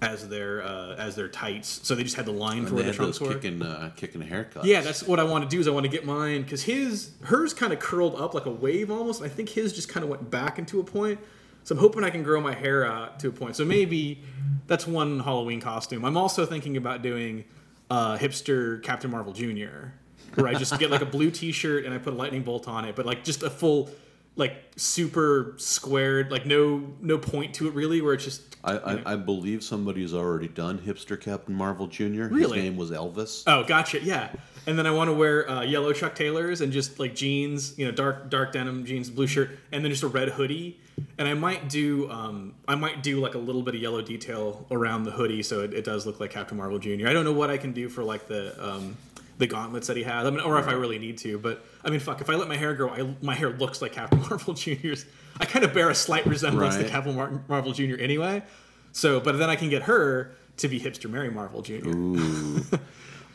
as 0.03 0.27
their 0.29 0.61
uh, 0.63 0.95
as 0.95 1.15
their 1.15 1.27
tights. 1.27 1.79
So 1.83 1.95
they 1.95 2.03
just 2.03 2.15
had 2.15 2.25
the 2.25 2.31
line 2.31 2.63
for 2.63 2.67
And 2.67 2.75
where 2.75 2.83
they 2.83 2.91
the 2.91 2.95
trunks 2.97 3.19
were. 3.19 3.33
kicking, 3.33 3.61
uh, 3.61 3.91
kicking 3.95 4.21
haircuts. 4.21 4.65
Yeah, 4.65 4.81
that's 4.81 5.03
what 5.03 5.19
I 5.19 5.23
want 5.23 5.43
to 5.43 5.49
do. 5.49 5.59
Is 5.59 5.67
I 5.67 5.71
want 5.71 5.85
to 5.85 5.89
get 5.91 6.05
mine 6.05 6.43
because 6.43 6.63
his 6.63 7.11
hers 7.23 7.53
kind 7.53 7.73
of 7.73 7.79
curled 7.79 8.15
up 8.19 8.33
like 8.33 8.45
a 8.45 8.51
wave 8.51 8.91
almost. 8.91 9.21
I 9.23 9.29
think 9.29 9.49
his 9.49 9.73
just 9.73 9.89
kind 9.89 10.03
of 10.03 10.09
went 10.09 10.29
back 10.29 10.59
into 10.59 10.79
a 10.79 10.83
point. 10.83 11.19
So 11.65 11.73
I'm 11.75 11.79
hoping 11.79 12.03
I 12.03 12.09
can 12.09 12.23
grow 12.23 12.41
my 12.41 12.53
hair 12.53 12.85
out 12.85 13.21
to 13.21 13.29
a 13.29 13.31
point. 13.31 13.55
So 13.55 13.63
maybe 13.63 14.21
that's 14.67 14.85
one 14.85 15.21
Halloween 15.21 15.61
costume. 15.61 16.03
I'm 16.03 16.17
also 16.17 16.45
thinking 16.45 16.75
about 16.75 17.01
doing 17.01 17.45
uh, 17.89 18.17
hipster 18.17 18.83
Captain 18.83 19.09
Marvel 19.09 19.31
Jr. 19.31 19.91
Where 20.35 20.47
I 20.47 20.55
just 20.55 20.77
get 20.79 20.89
like 20.91 21.01
a 21.01 21.05
blue 21.05 21.31
T-shirt 21.31 21.85
and 21.85 21.93
I 21.93 21.99
put 21.99 22.13
a 22.13 22.15
lightning 22.17 22.41
bolt 22.43 22.67
on 22.67 22.83
it, 22.85 22.95
but 22.97 23.05
like 23.05 23.23
just 23.23 23.43
a 23.43 23.49
full, 23.49 23.89
like 24.35 24.55
super 24.75 25.53
squared, 25.57 26.31
like 26.31 26.45
no 26.45 26.93
no 27.01 27.17
point 27.17 27.53
to 27.55 27.67
it 27.67 27.73
really. 27.73 28.01
Where 28.01 28.13
it's 28.13 28.23
just 28.23 28.55
I, 28.63 28.77
I, 28.77 29.13
I 29.13 29.15
believe 29.15 29.63
somebody's 29.63 30.13
already 30.13 30.47
done 30.47 30.79
hipster 30.79 31.19
Captain 31.19 31.53
Marvel 31.53 31.87
Jr. 31.87 32.03
Really? 32.03 32.41
His 32.41 32.51
name 32.51 32.77
was 32.77 32.91
Elvis. 32.91 33.43
Oh, 33.45 33.63
gotcha. 33.63 34.01
Yeah, 34.01 34.31
and 34.65 34.77
then 34.77 34.87
I 34.87 34.91
want 34.91 35.09
to 35.09 35.13
wear 35.13 35.49
uh, 35.49 35.61
yellow 35.61 35.91
Chuck 35.93 36.15
Taylors 36.15 36.61
and 36.61 36.71
just 36.71 36.99
like 36.99 37.15
jeans, 37.15 37.77
you 37.77 37.85
know, 37.85 37.91
dark 37.91 38.29
dark 38.29 38.53
denim 38.53 38.85
jeans, 38.85 39.09
blue 39.09 39.27
shirt, 39.27 39.51
and 39.71 39.83
then 39.83 39.91
just 39.91 40.03
a 40.03 40.07
red 40.07 40.29
hoodie. 40.29 40.79
And 41.17 41.27
I 41.27 41.33
might 41.33 41.69
do, 41.69 42.09
um, 42.11 42.53
I 42.67 42.75
might 42.75 43.01
do 43.01 43.19
like 43.19 43.33
a 43.33 43.39
little 43.39 43.63
bit 43.63 43.75
of 43.75 43.81
yellow 43.81 44.01
detail 44.01 44.65
around 44.69 45.03
the 45.03 45.11
hoodie, 45.11 45.43
so 45.43 45.61
it, 45.61 45.73
it 45.73 45.83
does 45.83 46.05
look 46.05 46.19
like 46.19 46.31
Captain 46.31 46.57
Marvel 46.57 46.79
Jr. 46.79 47.07
I 47.07 47.13
don't 47.13 47.25
know 47.25 47.33
what 47.33 47.49
I 47.49 47.57
can 47.57 47.73
do 47.73 47.89
for 47.89 48.03
like 48.03 48.27
the 48.27 48.55
um, 48.63 48.95
the 49.37 49.47
gauntlets 49.47 49.87
that 49.87 49.97
he 49.97 50.03
has. 50.03 50.25
I 50.25 50.29
mean, 50.29 50.39
or 50.41 50.59
if 50.59 50.67
I 50.67 50.73
really 50.73 50.99
need 50.99 51.17
to. 51.19 51.37
But 51.39 51.65
I 51.83 51.89
mean, 51.89 51.99
fuck, 51.99 52.21
if 52.21 52.29
I 52.29 52.35
let 52.35 52.47
my 52.47 52.55
hair 52.57 52.73
grow, 52.75 52.89
I, 52.89 53.15
my 53.21 53.33
hair 53.35 53.49
looks 53.51 53.81
like 53.81 53.93
Captain 53.93 54.19
Marvel 54.29 54.53
Jr.'s. 54.53 55.05
I 55.39 55.45
kind 55.45 55.65
of 55.65 55.73
bear 55.73 55.89
a 55.89 55.95
slight 55.95 56.25
resemblance 56.25 56.75
to 56.75 56.83
Right. 56.83 56.91
Captain 56.91 57.15
Mar- 57.15 57.43
Marvel 57.47 57.71
Jr. 57.73 57.95
anyway. 57.99 58.43
So, 58.91 59.19
but 59.19 59.37
then 59.39 59.49
I 59.49 59.55
can 59.55 59.69
get 59.69 59.83
her 59.83 60.35
to 60.57 60.67
be 60.67 60.79
hipster 60.79 61.09
Mary 61.09 61.31
Marvel 61.31 61.61
Jr. 61.63 61.91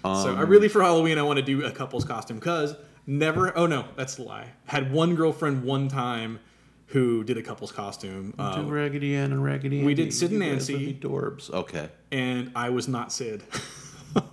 so 0.04 0.36
I 0.36 0.42
really 0.42 0.68
for 0.68 0.80
Halloween 0.82 1.18
I 1.18 1.22
want 1.22 1.38
to 1.38 1.44
do 1.44 1.64
a 1.64 1.70
couple's 1.72 2.04
costume 2.04 2.38
because 2.38 2.76
never. 3.06 3.56
Oh 3.58 3.66
no, 3.66 3.86
that's 3.96 4.18
a 4.18 4.22
lie. 4.22 4.52
Had 4.66 4.92
one 4.92 5.16
girlfriend 5.16 5.64
one 5.64 5.88
time 5.88 6.38
who 6.86 7.22
did 7.24 7.36
a 7.36 7.42
couple's 7.42 7.72
costume, 7.72 8.32
Do 8.38 8.42
uh, 8.42 8.62
Raggedy 8.62 9.14
Ann 9.16 9.32
and 9.32 9.42
Raggedy 9.44 9.82
we 9.84 9.90
Andy. 9.92 10.04
did 10.04 10.14
Sid 10.14 10.30
and 10.30 10.42
You 10.42 10.50
guys 10.52 10.70
would 10.70 10.80
Nancy. 10.80 10.94
Dorbs. 10.94 11.50
Okay. 11.50 11.88
and 12.12 12.52
I 12.54 12.70
was 12.70 12.86
not 12.88 13.12
Sid. 13.12 13.42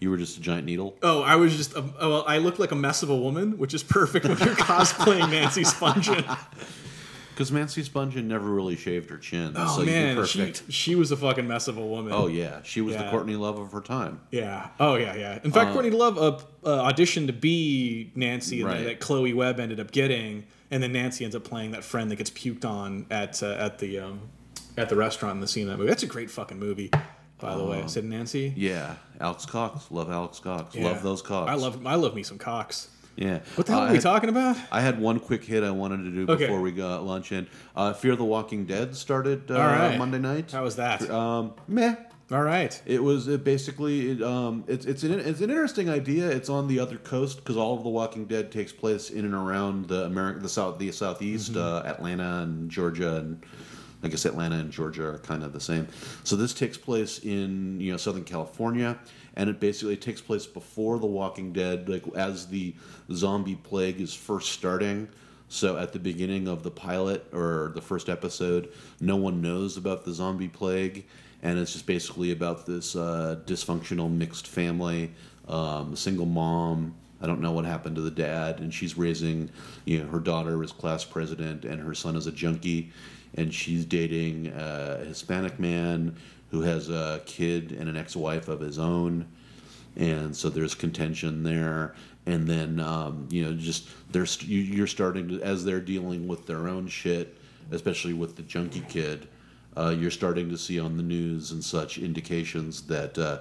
You 0.00 0.10
were 0.10 0.16
just 0.18 0.36
a 0.36 0.40
giant 0.40 0.66
needle. 0.66 0.96
Oh, 1.02 1.22
I 1.22 1.36
was 1.36 1.56
just. 1.56 1.74
A, 1.74 1.84
oh, 1.98 2.10
well, 2.10 2.24
I 2.26 2.38
looked 2.38 2.58
like 2.58 2.70
a 2.70 2.76
mess 2.76 3.02
of 3.02 3.08
a 3.10 3.16
woman, 3.16 3.56
which 3.58 3.72
is 3.72 3.82
perfect 3.82 4.26
when 4.26 4.36
you're 4.38 4.48
cosplaying 4.54 5.30
Nancy 5.30 5.62
Spungen. 5.62 6.38
Because 7.30 7.52
Nancy 7.52 7.82
Spungen 7.82 8.24
never 8.24 8.46
really 8.48 8.76
shaved 8.76 9.10
her 9.10 9.18
chin. 9.18 9.52
Oh 9.56 9.78
so 9.80 9.84
man, 9.84 10.24
she, 10.24 10.54
she 10.70 10.94
was 10.94 11.12
a 11.12 11.18
fucking 11.18 11.46
mess 11.46 11.68
of 11.68 11.76
a 11.76 11.84
woman. 11.84 12.12
Oh 12.14 12.28
yeah, 12.28 12.60
she 12.62 12.80
was 12.80 12.96
the 12.96 13.08
Courtney 13.10 13.36
Love 13.36 13.58
of 13.58 13.72
her 13.72 13.82
time. 13.82 14.20
Yeah. 14.30 14.68
Oh 14.80 14.96
yeah, 14.96 15.14
yeah. 15.14 15.38
In 15.44 15.52
fact, 15.52 15.72
Courtney 15.72 15.90
Love 15.90 16.16
uh, 16.16 16.38
uh, 16.66 16.90
auditioned 16.90 17.26
to 17.26 17.34
be 17.34 18.10
Nancy, 18.14 18.60
and 18.62 18.70
Right. 18.70 18.84
that 18.84 19.00
Chloe 19.00 19.34
Webb 19.34 19.60
ended 19.60 19.80
up 19.80 19.90
getting, 19.92 20.46
and 20.70 20.82
then 20.82 20.92
Nancy 20.92 21.24
ends 21.24 21.36
up 21.36 21.44
playing 21.44 21.72
that 21.72 21.84
friend 21.84 22.10
that 22.10 22.16
gets 22.16 22.30
puked 22.30 22.64
on 22.64 23.04
at 23.10 23.42
uh, 23.42 23.52
at 23.52 23.80
the 23.80 23.98
um, 23.98 24.20
at 24.78 24.88
the 24.88 24.96
restaurant 24.96 25.34
in 25.34 25.40
the 25.40 25.48
scene 25.48 25.64
of 25.64 25.70
that 25.72 25.76
movie. 25.76 25.88
That's 25.90 26.02
a 26.04 26.06
great 26.06 26.30
fucking 26.30 26.58
movie, 26.58 26.90
by 27.38 27.54
the 27.56 27.64
way. 27.64 27.84
Sid 27.86 28.04
and 28.04 28.12
Nancy. 28.12 28.52
Yeah, 28.56 28.94
Alex 29.20 29.46
Cox. 29.46 29.90
Love 29.90 30.10
Alex 30.10 30.38
Cox. 30.38 30.74
Yeah. 30.74 30.84
Love 30.84 31.02
those 31.02 31.22
Cox. 31.22 31.50
I 31.50 31.54
love 31.54 31.86
I 31.86 31.94
love 31.94 32.14
me 32.14 32.22
some 32.22 32.38
Cox. 32.38 32.88
Yeah. 33.16 33.38
What 33.54 33.66
the 33.66 33.72
hell 33.72 33.80
Uh, 33.82 33.84
are 33.84 33.88
we 33.88 33.94
had- 33.94 34.02
talking 34.02 34.28
about? 34.28 34.56
I 34.70 34.80
had 34.82 35.00
one 35.00 35.18
quick 35.20 35.42
hit 35.42 35.64
I 35.64 35.70
wanted 35.70 36.04
to 36.04 36.10
do 36.10 36.30
Okay. 36.32 36.44
before 36.46 36.60
we 36.60 36.70
got 36.70 37.04
lunch 37.06 37.32
in. 37.32 37.46
Uh, 37.74 37.94
Fear 37.94 38.16
the 38.16 38.24
Walking 38.24 38.66
Dead 38.66 38.94
started 38.94 39.50
uh, 39.50 39.54
right. 39.54 39.96
Monday 39.98 40.18
night. 40.18 40.52
How 40.52 40.64
was 40.64 40.76
that? 40.76 41.08
Um, 41.10 41.52
meh. 41.66 41.94
All 42.30 42.42
right. 42.42 42.78
It 42.84 43.02
was 43.02 43.28
it 43.28 43.42
basically 43.44 44.10
it, 44.10 44.22
um, 44.22 44.64
it's 44.66 44.84
it's 44.84 45.02
an 45.04 45.12
it's 45.12 45.40
an 45.40 45.48
interesting 45.48 45.88
idea. 45.88 46.28
It's 46.28 46.48
on 46.50 46.66
the 46.68 46.80
other 46.80 46.96
coast 46.98 47.36
because 47.38 47.56
all 47.56 47.76
of 47.76 47.84
the 47.84 47.88
Walking 47.88 48.24
Dead 48.26 48.50
takes 48.50 48.72
place 48.72 49.10
in 49.10 49.24
and 49.24 49.32
around 49.32 49.86
the 49.88 50.04
America 50.06 50.40
the 50.40 50.48
south 50.48 50.78
the 50.78 50.90
southeast 50.92 51.52
Mm-hmm. 51.52 51.86
uh, 51.86 51.88
Atlanta 51.90 52.42
and 52.42 52.68
Georgia 52.70 53.16
and 53.18 53.42
I 54.02 54.08
guess 54.08 54.24
Atlanta 54.24 54.56
and 54.56 54.70
Georgia 54.70 55.06
are 55.06 55.18
kind 55.18 55.42
of 55.42 55.52
the 55.52 55.60
same. 55.60 55.88
So 56.24 56.36
this 56.36 56.54
takes 56.54 56.76
place 56.76 57.18
in 57.20 57.80
you 57.80 57.92
know 57.92 57.96
Southern 57.96 58.24
California, 58.24 58.98
and 59.34 59.50
it 59.50 59.60
basically 59.60 59.96
takes 59.96 60.20
place 60.20 60.46
before 60.46 60.98
the 60.98 61.06
Walking 61.06 61.52
Dead, 61.52 61.88
like 61.88 62.04
as 62.14 62.46
the 62.46 62.74
zombie 63.12 63.56
plague 63.56 64.00
is 64.00 64.14
first 64.14 64.52
starting. 64.52 65.08
So 65.48 65.76
at 65.76 65.92
the 65.92 65.98
beginning 65.98 66.48
of 66.48 66.62
the 66.62 66.70
pilot 66.70 67.24
or 67.32 67.72
the 67.74 67.80
first 67.80 68.08
episode, 68.08 68.72
no 69.00 69.16
one 69.16 69.40
knows 69.40 69.76
about 69.76 70.04
the 70.04 70.12
zombie 70.12 70.48
plague, 70.48 71.04
and 71.42 71.58
it's 71.58 71.72
just 71.72 71.86
basically 71.86 72.32
about 72.32 72.66
this 72.66 72.96
uh, 72.96 73.40
dysfunctional 73.46 74.10
mixed 74.10 74.48
family, 74.48 75.12
um, 75.48 75.92
a 75.92 75.96
single 75.96 76.26
mom. 76.26 76.94
I 77.20 77.26
don't 77.26 77.40
know 77.40 77.52
what 77.52 77.64
happened 77.64 77.96
to 77.96 78.02
the 78.02 78.10
dad, 78.10 78.60
and 78.60 78.74
she's 78.74 78.98
raising, 78.98 79.48
you 79.84 80.02
know, 80.02 80.08
her 80.08 80.18
daughter 80.18 80.62
is 80.62 80.72
class 80.72 81.04
president, 81.04 81.64
and 81.64 81.80
her 81.80 81.94
son 81.94 82.14
is 82.16 82.26
a 82.26 82.32
junkie, 82.32 82.90
and 83.36 83.52
she's 83.52 83.84
dating 83.84 84.48
a 84.56 85.04
Hispanic 85.04 85.58
man 85.58 86.16
who 86.50 86.62
has 86.62 86.88
a 86.88 87.20
kid 87.26 87.72
and 87.72 87.88
an 87.88 87.96
ex-wife 87.96 88.48
of 88.48 88.60
his 88.60 88.78
own 88.78 89.26
and 89.96 90.36
so 90.36 90.48
there's 90.48 90.74
contention 90.74 91.42
there 91.42 91.94
and 92.26 92.46
then 92.46 92.80
um, 92.80 93.26
you 93.30 93.44
know 93.44 93.52
just 93.54 93.88
there's 94.12 94.42
you, 94.42 94.60
you're 94.60 94.86
starting 94.86 95.28
to 95.28 95.42
as 95.42 95.64
they're 95.64 95.80
dealing 95.80 96.28
with 96.28 96.46
their 96.46 96.68
own 96.68 96.86
shit 96.86 97.36
especially 97.72 98.12
with 98.12 98.36
the 98.36 98.42
junkie 98.42 98.84
kid 98.88 99.26
uh, 99.76 99.94
you're 99.98 100.10
starting 100.10 100.48
to 100.48 100.56
see 100.56 100.80
on 100.80 100.96
the 100.96 101.02
news 101.02 101.50
and 101.52 101.62
such 101.62 101.98
indications 101.98 102.82
that 102.82 103.18
uh, 103.18 103.38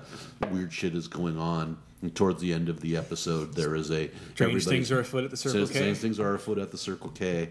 weird 0.52 0.72
shit 0.74 0.96
is 0.96 1.08
going 1.08 1.38
on 1.38 1.78
and 2.02 2.14
towards 2.16 2.42
the 2.42 2.52
end 2.52 2.70
of 2.70 2.80
the 2.82 2.98
episode 2.98 3.54
there 3.54 3.76
is 3.76 3.92
a 3.92 4.10
Strange 4.34 4.66
things 4.66 4.92
are 4.92 5.00
afoot 5.00 5.24
at 5.26 5.32
the 5.32 5.38
Circle 5.38 5.68
Says- 5.68 5.72
K. 5.72 5.80
says 5.80 6.00
things 6.00 6.20
are 6.20 6.34
afoot 6.34 6.58
at 6.58 6.72
the 6.72 6.78
Circle 6.78 7.10
K. 7.12 7.50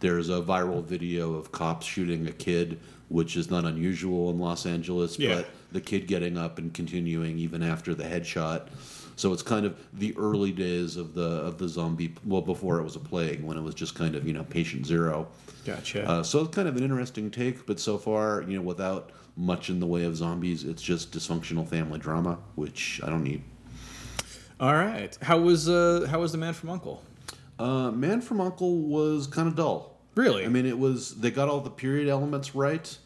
There's 0.00 0.28
a 0.28 0.40
viral 0.42 0.84
video 0.84 1.34
of 1.34 1.52
cops 1.52 1.86
shooting 1.86 2.26
a 2.26 2.32
kid, 2.32 2.78
which 3.08 3.36
is 3.36 3.50
not 3.50 3.64
unusual 3.64 4.30
in 4.30 4.38
Los 4.38 4.66
Angeles, 4.66 5.18
Yeah. 5.18 5.36
but 5.36 5.46
the 5.72 5.80
kid 5.80 6.06
getting 6.06 6.36
up 6.36 6.58
and 6.58 6.72
continuing 6.74 7.38
even 7.38 7.62
after 7.62 7.94
the 7.94 8.04
headshot. 8.04 8.68
So 9.16 9.32
it's 9.32 9.42
kind 9.42 9.64
of 9.64 9.74
the 9.94 10.14
early 10.18 10.52
days 10.52 10.96
of 10.96 11.14
the 11.14 11.22
of 11.22 11.56
the 11.56 11.68
zombie. 11.68 12.14
Well, 12.26 12.42
before 12.42 12.78
it 12.78 12.82
was 12.82 12.96
a 12.96 13.00
plague, 13.00 13.42
when 13.42 13.56
it 13.56 13.62
was 13.62 13.74
just 13.74 13.94
kind 13.94 14.14
of 14.14 14.26
you 14.26 14.34
know 14.34 14.44
patient 14.44 14.84
zero. 14.86 15.28
Gotcha. 15.64 16.06
Uh, 16.06 16.22
so 16.22 16.40
it's 16.44 16.54
kind 16.54 16.68
of 16.68 16.76
an 16.76 16.82
interesting 16.82 17.30
take, 17.30 17.64
but 17.66 17.80
so 17.80 17.96
far 17.96 18.42
you 18.46 18.56
know 18.58 18.62
without 18.62 19.10
much 19.38 19.70
in 19.70 19.80
the 19.80 19.86
way 19.86 20.04
of 20.04 20.16
zombies, 20.16 20.64
it's 20.64 20.82
just 20.82 21.12
dysfunctional 21.12 21.66
family 21.66 21.98
drama, 21.98 22.38
which 22.56 23.00
I 23.02 23.08
don't 23.08 23.24
need. 23.24 23.42
All 24.60 24.74
right. 24.74 25.16
How 25.22 25.38
was 25.38 25.66
uh 25.68 26.06
how 26.10 26.20
was 26.20 26.32
the 26.32 26.38
Man 26.38 26.52
from 26.52 26.68
Uncle? 26.70 27.02
Uh, 27.58 27.90
Man 27.90 28.20
from 28.20 28.40
Uncle 28.40 28.82
was 28.82 29.26
kind 29.26 29.48
of 29.48 29.56
dull. 29.56 29.98
Really? 30.14 30.44
I 30.44 30.48
mean, 30.48 30.66
it 30.66 30.78
was 30.78 31.16
they 31.16 31.30
got 31.30 31.48
all 31.48 31.60
the 31.60 31.70
period 31.70 32.08
elements 32.08 32.54
right. 32.54 32.96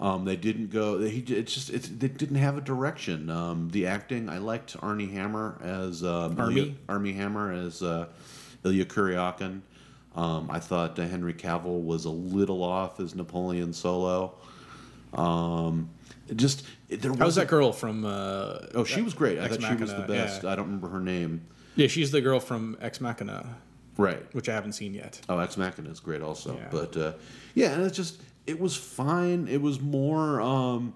Um, 0.00 0.24
they 0.24 0.36
didn't 0.36 0.70
go. 0.70 0.98
They, 0.98 1.10
it's 1.10 1.54
just 1.54 1.70
it's, 1.70 1.88
they 1.88 2.08
didn't 2.08 2.36
have 2.36 2.56
a 2.56 2.60
direction. 2.60 3.30
Um, 3.30 3.68
the 3.70 3.86
acting, 3.86 4.28
I 4.28 4.38
liked 4.38 4.76
Arnie 4.80 5.12
Hammer 5.12 5.58
as 5.62 6.02
um, 6.02 6.38
Armie? 6.40 6.76
Ilya, 6.88 7.14
Hammer 7.14 7.52
as 7.52 7.82
uh, 7.82 8.06
Ilya 8.64 8.84
Kuryakin. 8.86 9.60
Um, 10.16 10.50
I 10.50 10.58
thought 10.58 10.98
uh, 10.98 11.06
Henry 11.06 11.34
Cavill 11.34 11.82
was 11.84 12.04
a 12.04 12.10
little 12.10 12.62
off 12.64 13.00
as 13.00 13.14
Napoleon 13.14 13.72
Solo. 13.72 14.34
Um, 15.14 15.90
just 16.34 16.64
there 16.88 17.10
How's 17.12 17.18
was 17.20 17.34
that 17.36 17.48
girl 17.48 17.72
from? 17.72 18.04
Uh, 18.04 18.58
Oh, 18.74 18.84
she 18.84 19.02
was 19.02 19.14
great. 19.14 19.38
I 19.38 19.44
Ex 19.44 19.56
thought 19.56 19.68
she 19.68 19.80
was 19.80 19.92
the 19.94 20.02
best. 20.02 20.42
yeah. 20.42 20.50
I 20.52 20.56
don't 20.56 20.66
remember 20.66 20.88
her 20.88 21.00
name. 21.00 21.42
Yeah, 21.76 21.86
she's 21.86 22.10
the 22.10 22.20
girl 22.20 22.40
from 22.40 22.76
Ex 22.80 23.00
Machina, 23.00 23.56
Right. 24.02 24.34
which 24.34 24.48
I 24.48 24.54
haven't 24.54 24.72
seen 24.72 24.94
yet. 24.94 25.20
Oh, 25.28 25.38
Ex 25.38 25.56
Machina 25.56 25.88
is 25.90 26.00
great 26.00 26.22
also. 26.22 26.56
Yeah. 26.56 26.68
But 26.70 26.96
uh, 26.96 27.12
yeah, 27.54 27.72
and 27.72 27.84
it's 27.84 27.96
just 27.96 28.20
it 28.46 28.58
was 28.58 28.76
fine. 28.76 29.46
It 29.48 29.60
was 29.62 29.80
more. 29.80 30.40
Um, 30.40 30.94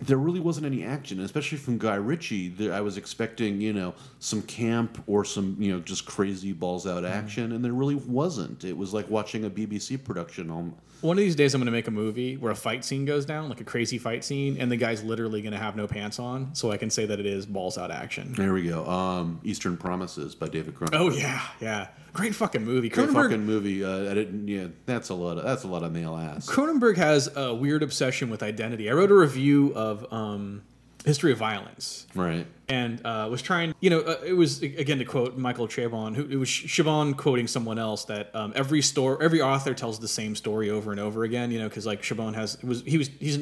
there 0.00 0.16
really 0.16 0.38
wasn't 0.38 0.64
any 0.64 0.84
action, 0.84 1.18
especially 1.20 1.58
from 1.58 1.76
Guy 1.76 1.96
Ritchie. 1.96 2.50
There, 2.50 2.72
I 2.72 2.80
was 2.80 2.96
expecting, 2.96 3.60
you 3.60 3.72
know, 3.72 3.94
some 4.20 4.42
camp 4.42 5.02
or 5.08 5.24
some, 5.24 5.56
you 5.58 5.72
know, 5.72 5.80
just 5.80 6.06
crazy 6.06 6.52
balls 6.52 6.86
out 6.86 7.02
Mm-hmm. 7.02 7.12
action, 7.12 7.50
and 7.52 7.64
there 7.64 7.72
really 7.72 7.96
wasn't. 7.96 8.62
It 8.64 8.76
was 8.76 8.94
like 8.94 9.10
watching 9.10 9.44
a 9.44 9.50
BBC 9.50 10.02
production. 10.04 10.72
On 11.02 11.08
One 11.08 11.16
of 11.18 11.22
these 11.22 11.36
days, 11.36 11.54
I'm 11.54 11.60
going 11.60 11.66
to 11.66 11.72
make 11.72 11.86
a 11.86 11.92
movie 11.92 12.36
where 12.36 12.50
a 12.50 12.56
fight 12.56 12.84
scene 12.84 13.04
goes 13.04 13.24
down, 13.24 13.48
like 13.48 13.60
a 13.60 13.64
crazy 13.64 13.98
fight 13.98 14.24
scene, 14.24 14.56
and 14.58 14.70
the 14.70 14.76
guy's 14.76 15.04
literally 15.04 15.42
going 15.42 15.52
to 15.52 15.58
have 15.58 15.76
no 15.76 15.86
pants 15.86 16.18
on, 16.18 16.54
so 16.54 16.72
I 16.72 16.76
can 16.76 16.90
say 16.90 17.06
that 17.06 17.20
it 17.20 17.26
is 17.26 17.46
balls 17.46 17.78
out 17.78 17.90
action. 17.92 18.32
there 18.32 18.52
we 18.52 18.68
go. 18.68 18.84
Um, 18.84 19.40
Eastern 19.44 19.76
Promises 19.76 20.34
by 20.34 20.48
David 20.48 20.74
Cronenberg. 20.74 20.98
Oh 20.98 21.10
yeah, 21.10 21.40
yeah, 21.60 21.88
great 22.12 22.34
fucking 22.34 22.64
movie. 22.64 22.88
Great 22.88 23.10
Cronenberg, 23.10 23.30
fucking 23.30 23.46
movie. 23.46 23.84
Uh, 23.84 24.10
I 24.10 24.14
didn't. 24.14 24.48
Yeah, 24.48 24.66
that's 24.86 25.08
a 25.10 25.14
lot. 25.14 25.38
Of, 25.38 25.44
that's 25.44 25.62
a 25.62 25.68
lot 25.68 25.84
of 25.84 25.92
male 25.92 26.16
ass. 26.16 26.48
Cronenberg 26.48 26.96
has 26.96 27.28
a 27.36 27.54
weird 27.54 27.82
obsession 27.84 28.28
with 28.28 28.42
identity. 28.42 28.90
I 28.90 28.94
wrote 28.94 29.10
a 29.12 29.14
review 29.14 29.72
of 29.74 30.12
um, 30.12 30.62
History 31.08 31.32
of 31.32 31.38
Violence, 31.38 32.06
Right. 32.14 32.46
and 32.68 33.00
uh, 33.04 33.26
was 33.30 33.40
trying. 33.40 33.74
You 33.80 33.90
know, 33.90 34.00
uh, 34.00 34.20
it 34.26 34.34
was 34.34 34.62
again 34.62 34.98
to 34.98 35.04
quote 35.04 35.36
Michael 35.38 35.66
Chabon, 35.66 36.14
who 36.14 36.26
it 36.26 36.36
was 36.36 36.48
Chabon 36.50 37.16
quoting 37.16 37.46
someone 37.46 37.78
else 37.78 38.04
that 38.04 38.30
um, 38.34 38.52
every 38.54 38.82
store, 38.82 39.22
every 39.22 39.40
author 39.40 39.72
tells 39.72 39.98
the 39.98 40.06
same 40.08 40.36
story 40.36 40.68
over 40.68 40.90
and 40.90 41.00
over 41.00 41.24
again. 41.24 41.50
You 41.50 41.60
know, 41.60 41.68
because 41.68 41.86
like 41.86 42.02
Chabon 42.02 42.34
has 42.34 42.54
it 42.56 42.64
was 42.64 42.82
he 42.82 42.98
was 42.98 43.08
he's 43.18 43.38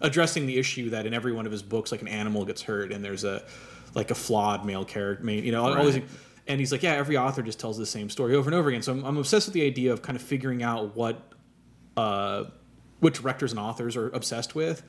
addressing 0.00 0.46
the 0.46 0.56
issue 0.58 0.90
that 0.90 1.06
in 1.06 1.12
every 1.12 1.32
one 1.32 1.44
of 1.44 1.50
his 1.50 1.62
books, 1.62 1.90
like 1.90 2.02
an 2.02 2.08
animal 2.08 2.44
gets 2.44 2.62
hurt, 2.62 2.92
and 2.92 3.04
there's 3.04 3.24
a 3.24 3.42
like 3.94 4.10
a 4.12 4.14
flawed 4.14 4.64
male 4.64 4.84
character. 4.84 5.28
You 5.30 5.50
know, 5.52 5.64
always. 5.74 5.94
Right. 5.96 6.08
And 6.46 6.58
he's 6.60 6.72
like, 6.72 6.82
yeah, 6.82 6.92
every 6.92 7.16
author 7.18 7.42
just 7.42 7.60
tells 7.60 7.76
the 7.76 7.84
same 7.84 8.08
story 8.08 8.34
over 8.34 8.48
and 8.48 8.54
over 8.54 8.70
again. 8.70 8.80
So 8.80 8.92
I'm, 8.92 9.04
I'm 9.04 9.16
obsessed 9.18 9.48
with 9.48 9.52
the 9.54 9.66
idea 9.66 9.92
of 9.92 10.00
kind 10.00 10.16
of 10.16 10.22
figuring 10.22 10.62
out 10.62 10.96
what 10.96 11.20
uh, 11.96 12.44
what 13.00 13.14
directors 13.14 13.50
and 13.52 13.60
authors 13.60 13.96
are 13.96 14.08
obsessed 14.10 14.54
with. 14.54 14.82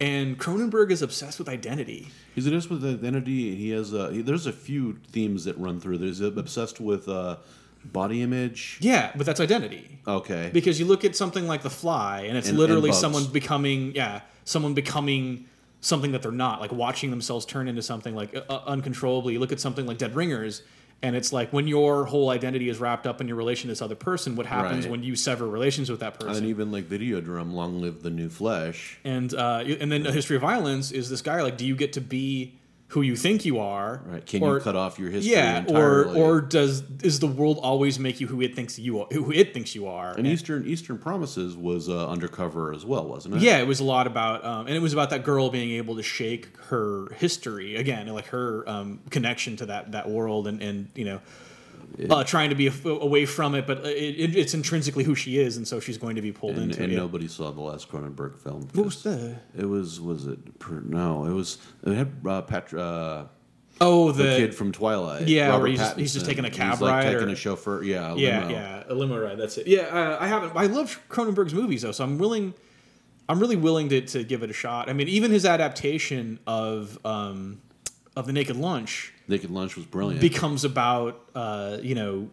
And 0.00 0.38
Cronenberg 0.38 0.90
is 0.90 1.02
obsessed 1.02 1.38
with 1.38 1.48
identity. 1.48 2.08
He's 2.34 2.46
obsessed 2.46 2.70
with 2.70 2.84
identity. 2.84 3.54
He 3.54 3.70
has. 3.70 3.92
Uh, 3.92 4.08
he, 4.08 4.22
there's 4.22 4.46
a 4.46 4.52
few 4.52 4.98
themes 5.12 5.44
that 5.44 5.58
run 5.58 5.78
through. 5.78 5.98
There's 5.98 6.20
obsessed 6.20 6.80
with 6.80 7.06
uh, 7.08 7.36
body 7.84 8.22
image. 8.22 8.78
Yeah, 8.80 9.12
but 9.14 9.26
that's 9.26 9.40
identity. 9.40 9.98
Okay. 10.08 10.50
Because 10.54 10.80
you 10.80 10.86
look 10.86 11.04
at 11.04 11.14
something 11.16 11.46
like 11.46 11.62
The 11.62 11.70
Fly, 11.70 12.22
and 12.22 12.38
it's 12.38 12.48
And- 12.48 12.58
literally 12.58 12.90
and 12.90 12.98
someone 12.98 13.26
becoming, 13.26 13.94
yeah, 13.94 14.22
someone 14.44 14.72
becoming 14.72 15.46
something 15.82 16.12
that 16.12 16.22
they're 16.22 16.32
not, 16.32 16.60
like 16.60 16.72
watching 16.72 17.10
themselves 17.10 17.44
turn 17.46 17.68
into 17.68 17.82
something 17.82 18.14
like 18.14 18.34
uh, 18.34 18.60
uncontrollably. 18.66 19.34
You 19.34 19.38
look 19.38 19.52
at 19.52 19.60
something 19.60 19.86
like 19.86 19.98
Dead 19.98 20.14
Ringers, 20.14 20.62
and 21.02 21.16
it's 21.16 21.32
like 21.32 21.52
when 21.52 21.66
your 21.66 22.04
whole 22.04 22.28
identity 22.30 22.68
is 22.68 22.78
wrapped 22.78 23.06
up 23.06 23.20
in 23.22 23.28
your 23.28 23.36
relation 23.38 23.68
to 23.68 23.72
this 23.72 23.80
other 23.82 23.94
person, 23.94 24.36
what 24.36 24.46
happens 24.46 24.84
Right. 24.84 24.90
when 24.90 25.02
you 25.02 25.16
sever 25.16 25.46
relations 25.48 25.90
with 25.90 26.00
that 26.00 26.18
person? 26.20 26.36
and 26.44 26.46
even 26.46 26.70
like 26.70 26.84
Videodrome, 26.88 27.52
Long 27.54 27.80
Live 27.80 28.02
the 28.02 28.10
New 28.10 28.28
Flesh. 28.28 28.98
and 29.04 29.32
uh, 29.34 29.64
and 29.80 29.90
then 29.90 30.06
a 30.06 30.12
history 30.12 30.36
of 30.36 30.42
violence 30.42 30.92
is 30.92 31.08
this 31.10 31.22
guy 31.22 31.42
like 31.42 31.56
do 31.56 31.66
you 31.66 31.74
get 31.74 31.94
to 31.94 32.00
be 32.00 32.54
who 32.90 33.02
you 33.02 33.14
think 33.14 33.44
you 33.44 33.60
are. 33.60 34.02
Right. 34.04 34.26
Can 34.26 34.42
or, 34.42 34.54
you 34.54 34.60
cut 34.60 34.74
off 34.74 34.98
your 34.98 35.10
history 35.10 35.32
Yeah, 35.32 35.64
or 35.68 36.02
entirely? 36.02 36.20
or 36.20 36.40
does 36.40 36.82
is 37.02 37.20
the 37.20 37.28
world 37.28 37.60
always 37.62 38.00
make 38.00 38.20
you 38.20 38.26
who 38.26 38.40
it 38.40 38.56
thinks 38.56 38.80
you 38.80 39.00
are, 39.00 39.06
who 39.12 39.30
it 39.32 39.54
thinks 39.54 39.74
you 39.76 39.86
are? 39.86 40.12
and 40.16 40.26
Eastern 40.26 40.66
Eastern 40.66 40.98
Promises 40.98 41.56
was 41.56 41.88
uh, 41.88 42.08
undercover 42.08 42.72
as 42.72 42.84
well, 42.84 43.06
wasn't 43.06 43.36
it? 43.36 43.42
Yeah, 43.42 43.58
it 43.58 43.66
was 43.66 43.78
a 43.78 43.84
lot 43.84 44.08
about, 44.08 44.44
um, 44.44 44.66
and 44.66 44.74
it 44.74 44.80
was 44.80 44.92
about 44.92 45.10
that 45.10 45.22
girl 45.22 45.50
being 45.50 45.70
able 45.70 45.96
to 45.96 46.02
shake 46.02 46.48
her 46.66 47.12
history 47.14 47.76
again, 47.76 48.08
like 48.08 48.26
her 48.26 48.68
um, 48.68 49.00
connection 49.10 49.56
to 49.56 49.66
that 49.66 49.92
that 49.92 50.10
world, 50.10 50.48
and 50.48 50.60
and 50.60 50.88
you 50.96 51.04
know, 51.04 51.20
uh, 52.10 52.24
trying 52.24 52.50
to 52.50 52.54
be 52.56 52.70
away 52.84 53.26
from 53.26 53.54
it, 53.54 53.66
but 53.66 53.78
it, 53.86 53.90
it, 54.20 54.36
it's 54.36 54.54
intrinsically 54.54 55.04
who 55.04 55.14
she 55.14 55.38
is, 55.38 55.56
and 55.56 55.66
so 55.66 55.80
she's 55.80 55.98
going 55.98 56.16
to 56.16 56.22
be 56.22 56.32
pulled 56.32 56.52
And, 56.56 56.70
into 56.70 56.82
and 56.82 56.92
it. 56.92 56.94
And 56.96 57.02
nobody 57.04 57.28
saw 57.28 57.50
the 57.50 57.60
last 57.60 57.90
Cronenberg 57.90 58.38
film. 58.38 58.68
what 58.74 58.84
was 58.86 59.02
the? 59.02 59.36
It 59.56 59.66
was 59.66 60.00
was 60.00 60.26
it? 60.26 60.58
Per, 60.58 60.80
no, 60.80 61.24
it 61.26 61.32
was. 61.32 61.58
It 61.84 61.94
had 61.94 62.12
uh, 62.26 62.42
Patrick. 62.42 62.80
Uh, 62.80 63.24
Oh, 63.82 64.12
the, 64.12 64.24
the, 64.24 64.36
kid 64.36 64.54
from 64.54 64.72
Twilight. 64.72 65.26
Yeah, 65.26 65.48
Robert 65.48 65.68
he's 65.68 65.78
just- 65.78 65.96
he's 65.96 66.12
just 66.12 66.26
taking 66.26 66.44
a 66.44 66.50
cab 66.50 66.72
he's 66.72 66.80
like 66.82 66.92
ride 66.92 67.12
taking 67.12 67.28
or- 67.28 67.32
a 67.32 67.34
chauffeur. 67.34 67.82
Yeah, 67.82 68.12
a 68.12 68.16
yeah, 68.16 68.40
limo. 68.40 68.50
yeah, 68.50 68.82
a 68.88 68.94
limo 68.94 69.18
ride. 69.18 69.38
That's 69.38 69.56
it. 69.56 69.66
Yeah, 69.66 69.82
uh, 69.84 70.18
I 70.20 70.26
haven't. 70.26 70.52
I 70.54 70.66
love 70.66 71.00
Cronenberg's 71.08 71.54
movies 71.54 71.80
though, 71.80 71.92
so 71.92 72.04
I'm 72.04 72.18
willing. 72.18 72.52
I'm 73.26 73.40
really 73.40 73.56
willing 73.56 73.88
to, 73.90 74.02
to 74.02 74.22
give 74.24 74.42
it 74.42 74.50
a 74.50 74.52
shot. 74.52 74.90
I 74.90 74.92
mean, 74.92 75.08
even 75.08 75.30
his 75.30 75.46
adaptation 75.46 76.40
of 76.46 76.98
um, 77.06 77.62
of 78.16 78.26
the 78.26 78.34
Naked 78.34 78.56
Lunch 78.56 79.14
Naked 79.30 79.50
Lunch 79.50 79.76
was 79.76 79.86
brilliant. 79.86 80.20
becomes 80.20 80.64
about 80.64 81.20
uh, 81.34 81.78
you 81.82 81.94
know 81.94 82.28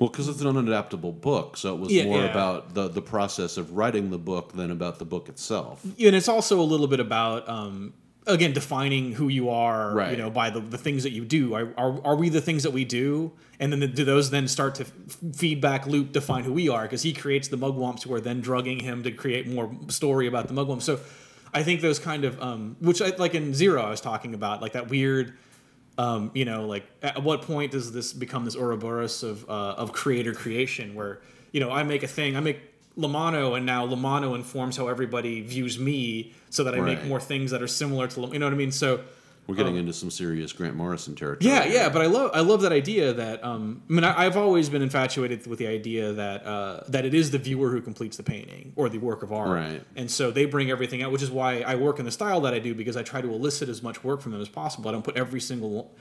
well, 0.00 0.08
because 0.08 0.26
it's 0.26 0.40
an 0.40 0.48
unadaptable 0.48 1.20
book, 1.20 1.56
so 1.56 1.72
it 1.74 1.78
was 1.80 1.92
Yeah, 1.92 2.04
more 2.04 2.18
yeah. 2.18 2.30
about 2.30 2.74
the 2.74 2.88
the 2.88 3.02
process 3.02 3.56
of 3.56 3.72
writing 3.76 4.10
the 4.10 4.18
book 4.18 4.52
than 4.52 4.70
about 4.72 4.98
the 4.98 5.04
book 5.04 5.28
itself. 5.28 5.84
and 5.84 6.16
it's 6.16 6.28
also 6.28 6.60
a 6.60 6.64
little 6.72 6.88
bit 6.88 6.98
about 6.98 7.48
um, 7.48 7.94
again 8.26 8.52
defining 8.52 9.12
who 9.12 9.28
you 9.28 9.50
are 9.50 9.94
you 10.10 10.16
know 10.16 10.30
by 10.30 10.48
the, 10.50 10.58
the 10.60 10.78
things 10.78 11.02
that 11.02 11.12
you 11.12 11.24
do 11.24 11.54
are, 11.54 11.72
are, 11.76 12.00
are 12.06 12.16
we 12.16 12.28
the 12.30 12.40
things 12.40 12.62
that 12.62 12.72
we 12.72 12.82
do 12.84 13.30
and 13.60 13.70
then 13.70 13.80
the, 13.80 13.86
do 13.86 14.02
those 14.04 14.30
then 14.30 14.48
start 14.48 14.74
to 14.74 14.82
f- 14.84 14.92
feedback 15.36 15.86
loop 15.86 16.10
define 16.12 16.42
who 16.42 16.52
we 16.52 16.66
are 16.70 16.82
because 16.84 17.02
he 17.02 17.12
creates 17.12 17.48
the 17.48 17.58
mugwumps 17.58 18.02
who 18.04 18.12
are 18.14 18.20
then 18.22 18.40
drugging 18.40 18.80
him 18.80 19.02
to 19.02 19.10
create 19.12 19.46
more 19.46 19.70
story 19.88 20.26
about 20.26 20.48
the 20.48 20.54
mugwumps 20.54 20.82
so 20.82 20.98
i 21.52 21.62
think 21.62 21.82
those 21.82 21.98
kind 21.98 22.24
of 22.24 22.40
um, 22.40 22.76
which 22.80 23.02
I, 23.02 23.08
like 23.16 23.34
in 23.34 23.52
zero 23.52 23.82
i 23.82 23.90
was 23.90 24.00
talking 24.00 24.32
about 24.32 24.62
like 24.62 24.72
that 24.72 24.88
weird 24.88 25.34
um, 25.98 26.30
you 26.34 26.44
know, 26.44 26.66
like 26.66 26.84
at 27.02 27.22
what 27.22 27.42
point 27.42 27.72
does 27.72 27.92
this 27.92 28.12
become 28.12 28.44
this 28.44 28.56
Ouroboros 28.56 29.22
of 29.22 29.48
uh, 29.48 29.74
of 29.76 29.92
creator 29.92 30.32
creation, 30.32 30.94
where 30.94 31.20
you 31.52 31.60
know 31.60 31.70
I 31.70 31.82
make 31.82 32.02
a 32.02 32.08
thing, 32.08 32.36
I 32.36 32.40
make 32.40 32.60
Lamano, 32.96 33.56
and 33.56 33.66
now 33.66 33.86
Lamano 33.86 34.34
informs 34.34 34.76
how 34.76 34.88
everybody 34.88 35.40
views 35.40 35.78
me, 35.78 36.32
so 36.50 36.64
that 36.64 36.74
I 36.74 36.80
make 36.80 37.04
more 37.04 37.20
things 37.20 37.50
that 37.50 37.62
are 37.62 37.68
similar 37.68 38.06
to, 38.08 38.20
you 38.32 38.38
know 38.38 38.46
what 38.46 38.52
I 38.52 38.56
mean? 38.56 38.72
So 38.72 39.00
We're 39.46 39.56
getting 39.56 39.76
into 39.76 39.92
some 39.92 40.10
serious 40.10 40.52
Grant 40.52 40.74
Morrison 40.74 41.14
territory. 41.14 41.52
Yeah, 41.52 41.66
yeah, 41.66 41.88
but 41.90 42.00
I 42.00 42.06
love 42.06 42.30
I 42.32 42.40
love 42.40 42.62
that 42.62 42.72
idea 42.72 43.12
that 43.12 43.44
um, 43.44 43.82
I 43.90 43.92
mean 43.92 44.04
I, 44.04 44.24
I've 44.24 44.36
always 44.38 44.70
been 44.70 44.80
infatuated 44.80 45.46
with 45.46 45.58
the 45.58 45.66
idea 45.66 46.12
that 46.14 46.46
uh, 46.46 46.84
that 46.88 47.04
it 47.04 47.12
is 47.12 47.30
the 47.30 47.38
viewer 47.38 47.70
who 47.70 47.82
completes 47.82 48.16
the 48.16 48.22
painting 48.22 48.72
or 48.74 48.88
the 48.88 48.98
work 48.98 49.22
of 49.22 49.32
art, 49.32 49.50
Right. 49.50 49.82
And 49.96 50.10
so 50.10 50.30
they 50.30 50.46
bring 50.46 50.70
everything 50.70 51.02
out, 51.02 51.12
which 51.12 51.22
is 51.22 51.30
why 51.30 51.60
I 51.60 51.74
work 51.74 51.98
in 51.98 52.06
the 52.06 52.10
style 52.10 52.40
that 52.42 52.54
I 52.54 52.58
do 52.58 52.74
because 52.74 52.96
I 52.96 53.02
try 53.02 53.20
to 53.20 53.28
elicit 53.28 53.68
as 53.68 53.82
much 53.82 54.02
work 54.02 54.22
from 54.22 54.32
them 54.32 54.40
as 54.40 54.48
possible. 54.48 54.88
I 54.88 54.92
don't 54.92 55.04
put 55.04 55.16
every 55.16 55.40
single 55.40 55.94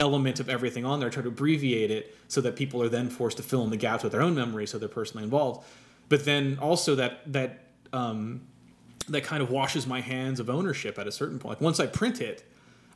element 0.00 0.40
of 0.40 0.48
everything 0.48 0.84
on 0.84 0.98
there. 0.98 1.08
I 1.08 1.12
try 1.12 1.22
to 1.22 1.28
abbreviate 1.28 1.90
it 1.90 2.16
so 2.28 2.40
that 2.40 2.56
people 2.56 2.82
are 2.82 2.88
then 2.88 3.10
forced 3.10 3.36
to 3.36 3.42
fill 3.42 3.62
in 3.64 3.70
the 3.70 3.76
gaps 3.76 4.02
with 4.02 4.12
their 4.12 4.22
own 4.22 4.34
memory, 4.34 4.66
so 4.66 4.78
they're 4.78 4.88
personally 4.88 5.24
involved. 5.24 5.64
But 6.08 6.24
then 6.24 6.58
also 6.60 6.94
that 6.96 7.32
that 7.32 7.60
um, 7.92 8.42
that 9.08 9.24
kind 9.24 9.42
of 9.42 9.50
washes 9.50 9.86
my 9.86 10.00
hands 10.00 10.40
of 10.40 10.50
ownership 10.50 10.98
at 10.98 11.06
a 11.06 11.12
certain 11.12 11.38
point. 11.38 11.58
Like 11.58 11.60
once 11.60 11.80
I 11.80 11.86
print 11.86 12.20
it, 12.20 12.44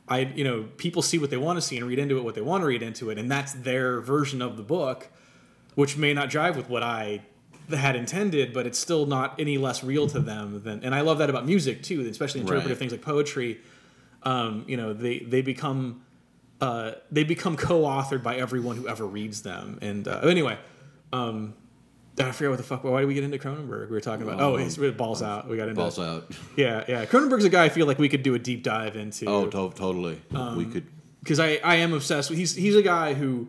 I 0.07 0.19
you 0.19 0.43
know 0.43 0.67
people 0.77 1.01
see 1.01 1.17
what 1.17 1.29
they 1.29 1.37
want 1.37 1.57
to 1.57 1.61
see 1.61 1.77
and 1.77 1.87
read 1.87 1.99
into 1.99 2.17
it 2.17 2.23
what 2.23 2.35
they 2.35 2.41
want 2.41 2.61
to 2.61 2.67
read 2.67 2.81
into 2.83 3.09
it, 3.09 3.17
and 3.17 3.31
that's 3.31 3.53
their 3.53 4.01
version 4.01 4.41
of 4.41 4.57
the 4.57 4.63
book, 4.63 5.07
which 5.75 5.97
may 5.97 6.13
not 6.13 6.29
jive 6.29 6.55
with 6.55 6.69
what 6.69 6.83
I 6.83 7.21
had 7.69 7.95
intended, 7.95 8.53
but 8.53 8.67
it's 8.67 8.77
still 8.77 9.05
not 9.05 9.39
any 9.39 9.57
less 9.57 9.83
real 9.83 10.05
to 10.07 10.19
them 10.19 10.61
than. 10.63 10.83
And 10.83 10.93
I 10.93 11.01
love 11.01 11.19
that 11.19 11.29
about 11.29 11.45
music 11.45 11.81
too, 11.83 12.01
especially 12.01 12.41
interpretive 12.41 12.71
Right. 12.71 12.77
things 12.77 12.91
like 12.91 13.01
poetry. 13.01 13.61
Um, 14.23 14.65
you 14.67 14.77
know, 14.77 14.93
they 14.93 15.19
they 15.19 15.41
become 15.41 16.01
uh, 16.61 16.93
they 17.11 17.23
become 17.23 17.55
co-authored 17.57 18.23
by 18.23 18.35
everyone 18.37 18.75
who 18.77 18.87
ever 18.87 19.05
reads 19.05 19.41
them. 19.41 19.79
And 19.81 20.07
uh, 20.07 20.19
anyway, 20.23 20.57
um, 21.11 21.55
I 22.19 22.31
forget 22.31 22.51
what 22.51 22.57
the 22.57 22.63
fuck. 22.63 22.83
Why 22.83 22.99
did 22.99 23.07
we 23.07 23.15
get 23.15 23.23
into 23.23 23.37
Cronenberg? 23.39 23.89
We 23.89 23.95
were 23.95 24.01
talking 24.01 24.27
about. 24.27 24.39
Oh, 24.39 24.55
he's 24.55 24.77
balls 24.77 25.21
out. 25.23 25.49
We 25.49 25.57
got 25.57 25.67
into 25.69 25.81
balls 25.81 25.97
out. 25.97 26.31
yeah, 26.55 26.83
yeah. 26.87 27.05
Cronenberg's 27.05 27.45
a 27.45 27.49
guy 27.49 27.65
I 27.65 27.69
feel 27.69 27.87
like 27.87 27.97
we 27.97 28.07
could 28.09 28.21
do 28.23 28.35
a 28.35 28.39
deep 28.39 28.61
dive 28.63 28.95
into. 28.95 29.25
Oh, 29.25 29.45
to- 29.45 29.71
totally. 29.75 30.21
Um, 30.33 30.55
we 30.57 30.65
could. 30.65 30.85
because 31.21 31.39
I, 31.39 31.59
I 31.63 31.75
am 31.77 31.93
obsessed 31.93 32.29
with. 32.29 32.37
He's 32.37 32.53
he's 32.55 32.75
a 32.75 32.83
guy 32.83 33.13
who 33.15 33.47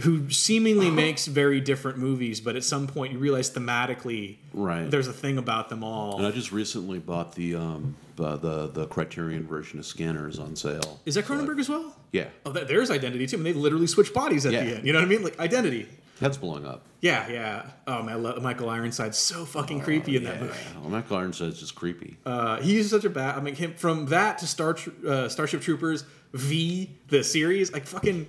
who 0.00 0.30
seemingly 0.30 0.90
makes 1.04 1.26
very 1.26 1.60
different 1.60 1.98
movies, 1.98 2.40
but 2.40 2.56
at 2.56 2.64
some 2.64 2.86
point 2.86 3.12
you 3.12 3.18
realize 3.18 3.50
thematically 3.50 4.36
Right. 4.54 4.90
there's 4.90 5.08
a 5.08 5.12
thing 5.12 5.36
about 5.38 5.68
them 5.68 5.82
all. 5.84 6.16
And 6.18 6.26
I 6.26 6.30
just 6.30 6.52
recently 6.52 6.98
bought 6.98 7.34
the 7.34 7.56
um 7.56 7.94
uh, 8.18 8.36
the 8.36 8.68
the 8.68 8.86
Criterion 8.86 9.46
version 9.46 9.78
of 9.78 9.84
Scanners 9.84 10.38
on 10.38 10.56
sale. 10.56 11.00
Is 11.04 11.16
that 11.16 11.26
Cronenberg 11.26 11.58
as 11.60 11.68
well? 11.68 11.94
Yeah, 12.12 12.28
Oh, 12.46 12.52
that, 12.52 12.68
there's 12.68 12.90
Identity 12.90 13.26
too. 13.26 13.36
I 13.36 13.40
mean, 13.40 13.52
they 13.52 13.58
literally 13.60 13.86
switch 13.86 14.14
bodies 14.14 14.46
at 14.46 14.54
Yeah. 14.54 14.64
the 14.64 14.76
end. 14.76 14.86
You 14.86 14.94
know 14.94 14.98
what 15.00 15.04
I 15.04 15.08
mean? 15.08 15.22
Like 15.22 15.38
Identity. 15.38 15.86
Head's 16.20 16.38
blowing 16.38 16.66
up. 16.66 16.84
Yeah, 17.00 17.28
yeah. 17.28 17.70
Oh 17.86 18.02
man, 18.02 18.14
I 18.14 18.16
love- 18.16 18.42
Michael 18.42 18.68
Ironside's 18.70 19.18
so 19.18 19.44
fucking 19.44 19.80
creepy 19.80 20.16
in 20.16 20.24
that 20.24 20.40
movie. 20.40 20.54
Well, 20.80 20.90
Michael 20.90 21.16
Ironside's 21.18 21.60
just 21.60 21.74
creepy. 21.74 22.16
Uh, 22.26 22.60
he's 22.60 22.90
such 22.90 23.04
a 23.04 23.10
bad. 23.10 23.36
I 23.36 23.40
mean, 23.40 23.54
him 23.54 23.74
from 23.74 24.06
that 24.06 24.38
to 24.38 24.46
Star 24.46 24.76
uh, 25.06 25.28
Starship 25.28 25.60
Troopers 25.62 26.04
V 26.32 26.90
the 27.08 27.22
series, 27.22 27.72
like 27.72 27.86
fucking. 27.86 28.26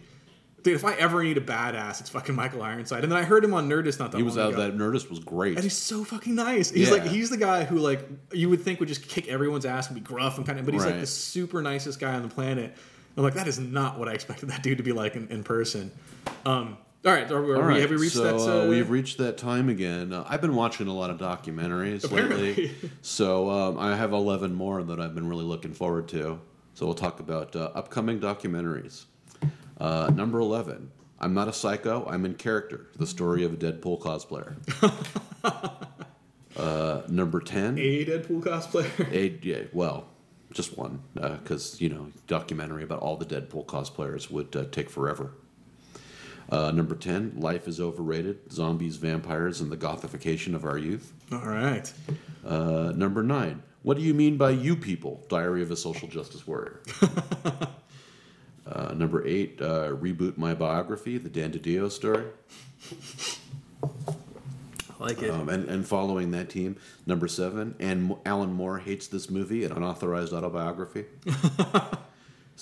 Dude, 0.64 0.76
if 0.76 0.84
I 0.84 0.96
ever 0.96 1.24
need 1.24 1.38
a 1.38 1.42
badass, 1.42 2.02
it's 2.02 2.10
fucking 2.10 2.36
Michael 2.36 2.62
Ironside. 2.62 3.04
And 3.04 3.12
then 3.12 3.18
I 3.18 3.24
heard 3.24 3.42
him 3.44 3.54
on 3.54 3.70
Nerdist 3.70 4.00
not 4.00 4.12
that 4.12 4.18
he 4.18 4.24
was 4.24 4.36
long 4.36 4.48
out. 4.48 4.54
ago. 4.54 4.64
That 4.64 4.76
Nerdist 4.76 5.10
was 5.10 5.20
great. 5.20 5.54
And 5.56 5.64
he's 5.64 5.78
so 5.78 6.04
fucking 6.04 6.36
nice. 6.36 6.72
He's 6.72 6.88
Yeah. 6.88 6.96
like 6.96 7.04
he's 7.06 7.30
the 7.30 7.38
guy 7.38 7.64
who 7.64 7.78
like 7.78 8.06
you 8.34 8.50
would 8.50 8.62
think 8.64 8.80
would 8.82 8.90
just 8.90 9.08
kick 9.08 9.28
everyone's 9.30 9.66
ass 9.66 9.88
and 9.88 9.96
be 9.96 10.02
gruff 10.02 10.38
and 10.38 10.46
kind 10.46 10.60
of, 10.60 10.66
but 10.66 10.74
he's 10.74 10.84
like 10.84 11.00
the 11.00 11.06
super 11.08 11.62
nicest 11.62 12.00
guy 12.02 12.14
on 12.16 12.24
the 12.24 12.28
planet. 12.28 12.76
I'm 13.16 13.24
like 13.24 13.36
that 13.36 13.48
is 13.48 13.60
not 13.60 13.98
what 13.98 14.10
I 14.10 14.14
expected 14.14 14.50
that 14.50 14.62
dude 14.62 14.78
to 14.80 14.84
be 14.84 14.92
like 14.92 15.16
in, 15.16 15.28
in 15.30 15.44
person. 15.44 15.90
Um, 16.46 16.78
all 17.06 17.14
right, 17.14 17.30
are, 17.32 17.42
we- 17.42 17.52
are 17.54 17.56
All 17.58 17.62
we, 17.64 17.68
right, 17.74 17.82
have 17.82 17.90
we 17.90 17.98
reached 17.98 18.16
so, 18.16 18.24
that? 18.24 18.36
Uh, 18.36 18.64
Uh, 18.66 18.68
we've 18.70 18.90
reached 18.90 19.18
that 19.20 19.38
time 19.38 19.70
again. 19.70 20.12
Uh, 20.14 20.26
I've 20.28 20.42
been 20.42 20.56
watching 20.56 20.88
a 20.88 20.94
lot 20.94 21.10
of 21.10 21.18
documentaries 21.18 22.04
Apparently. 22.04 22.54
lately, 22.56 22.92
so 23.02 23.50
um, 23.50 23.78
I 23.78 23.96
have 23.96 24.12
eleven 24.14 24.54
more 24.54 24.84
that 24.84 25.00
I've 25.00 25.16
been 25.16 25.28
really 25.28 25.46
looking 25.46 25.74
forward 25.74 26.08
to. 26.10 26.40
So 26.74 26.86
we'll 26.86 26.96
talk 26.96 27.20
about 27.20 27.56
uh, 27.56 27.72
upcoming 27.76 28.20
documentaries. 28.20 29.06
Uh, 29.80 30.12
number 30.14 30.40
eleven. 30.40 30.92
I'm 31.20 31.34
not 31.34 31.48
a 31.48 31.54
psycho. 31.54 32.06
I'm 32.08 32.26
in 32.26 32.36
character. 32.36 32.88
The 32.98 33.08
story 33.08 33.44
of 33.44 33.54
a 33.54 33.56
Deadpool 33.56 34.00
cosplayer. 34.02 34.56
uh, 36.58 37.02
number 37.08 37.40
ten. 37.40 37.78
a 37.78 38.06
Deadpool 38.06 38.42
cosplayer. 38.44 39.12
A, 39.12 39.40
yeah, 39.42 39.64
well, 39.74 40.08
just 40.52 40.78
one, 40.78 41.02
because 41.14 41.80
you 41.82 41.90
know, 41.90 42.12
documentary 42.28 42.84
about 42.84 43.00
all 43.00 43.18
the 43.18 43.26
Deadpool 43.26 43.66
cosplayers 43.66 44.30
would 44.30 44.56
uh, 44.56 44.66
take 44.72 44.90
forever. 44.90 45.32
Uh, 46.50 46.72
number 46.72 46.96
ten, 46.96 47.34
life 47.38 47.68
is 47.68 47.80
overrated. 47.80 48.52
Zombies, 48.52 48.96
vampires, 48.96 49.60
and 49.62 49.72
the 49.72 49.78
gothification 49.78 50.54
of 50.56 50.64
our 50.64 50.78
youth. 50.78 51.14
All 51.32 51.40
right. 51.40 51.92
Uh, 52.46 52.94
number 52.96 53.22
nine, 53.22 53.62
what 53.84 53.98
do 53.98 54.04
you 54.04 54.14
mean 54.14 54.38
by 54.38 54.52
you 54.52 54.76
people? 54.76 55.26
Diary 55.30 55.62
of 55.62 55.72
a 55.72 55.76
Social 55.76 56.08
Justice 56.08 56.48
Warrior. 56.48 56.82
uh, 58.68 58.94
number 58.94 59.26
eight, 59.28 59.62
uh, 59.62 59.90
reboot 59.90 60.38
my 60.38 60.54
biography, 60.54 61.18
the 61.18 61.30
Dan 61.30 61.52
DiDio 61.52 61.92
story. 61.92 62.26
I 65.00 65.04
like 65.04 65.22
it. 65.22 65.30
Um, 65.30 65.50
and, 65.50 65.68
and 65.70 65.88
following 65.88 66.32
that 66.32 66.50
team, 66.50 66.78
number 67.06 67.28
seven, 67.28 67.76
and 67.80 68.06
Mo- 68.06 68.22
Alan 68.26 68.54
Moore 68.54 68.80
hates 68.80 69.08
this 69.08 69.30
movie, 69.30 69.64
an 69.64 69.72
unauthorized 69.72 70.34
autobiography. 70.34 71.06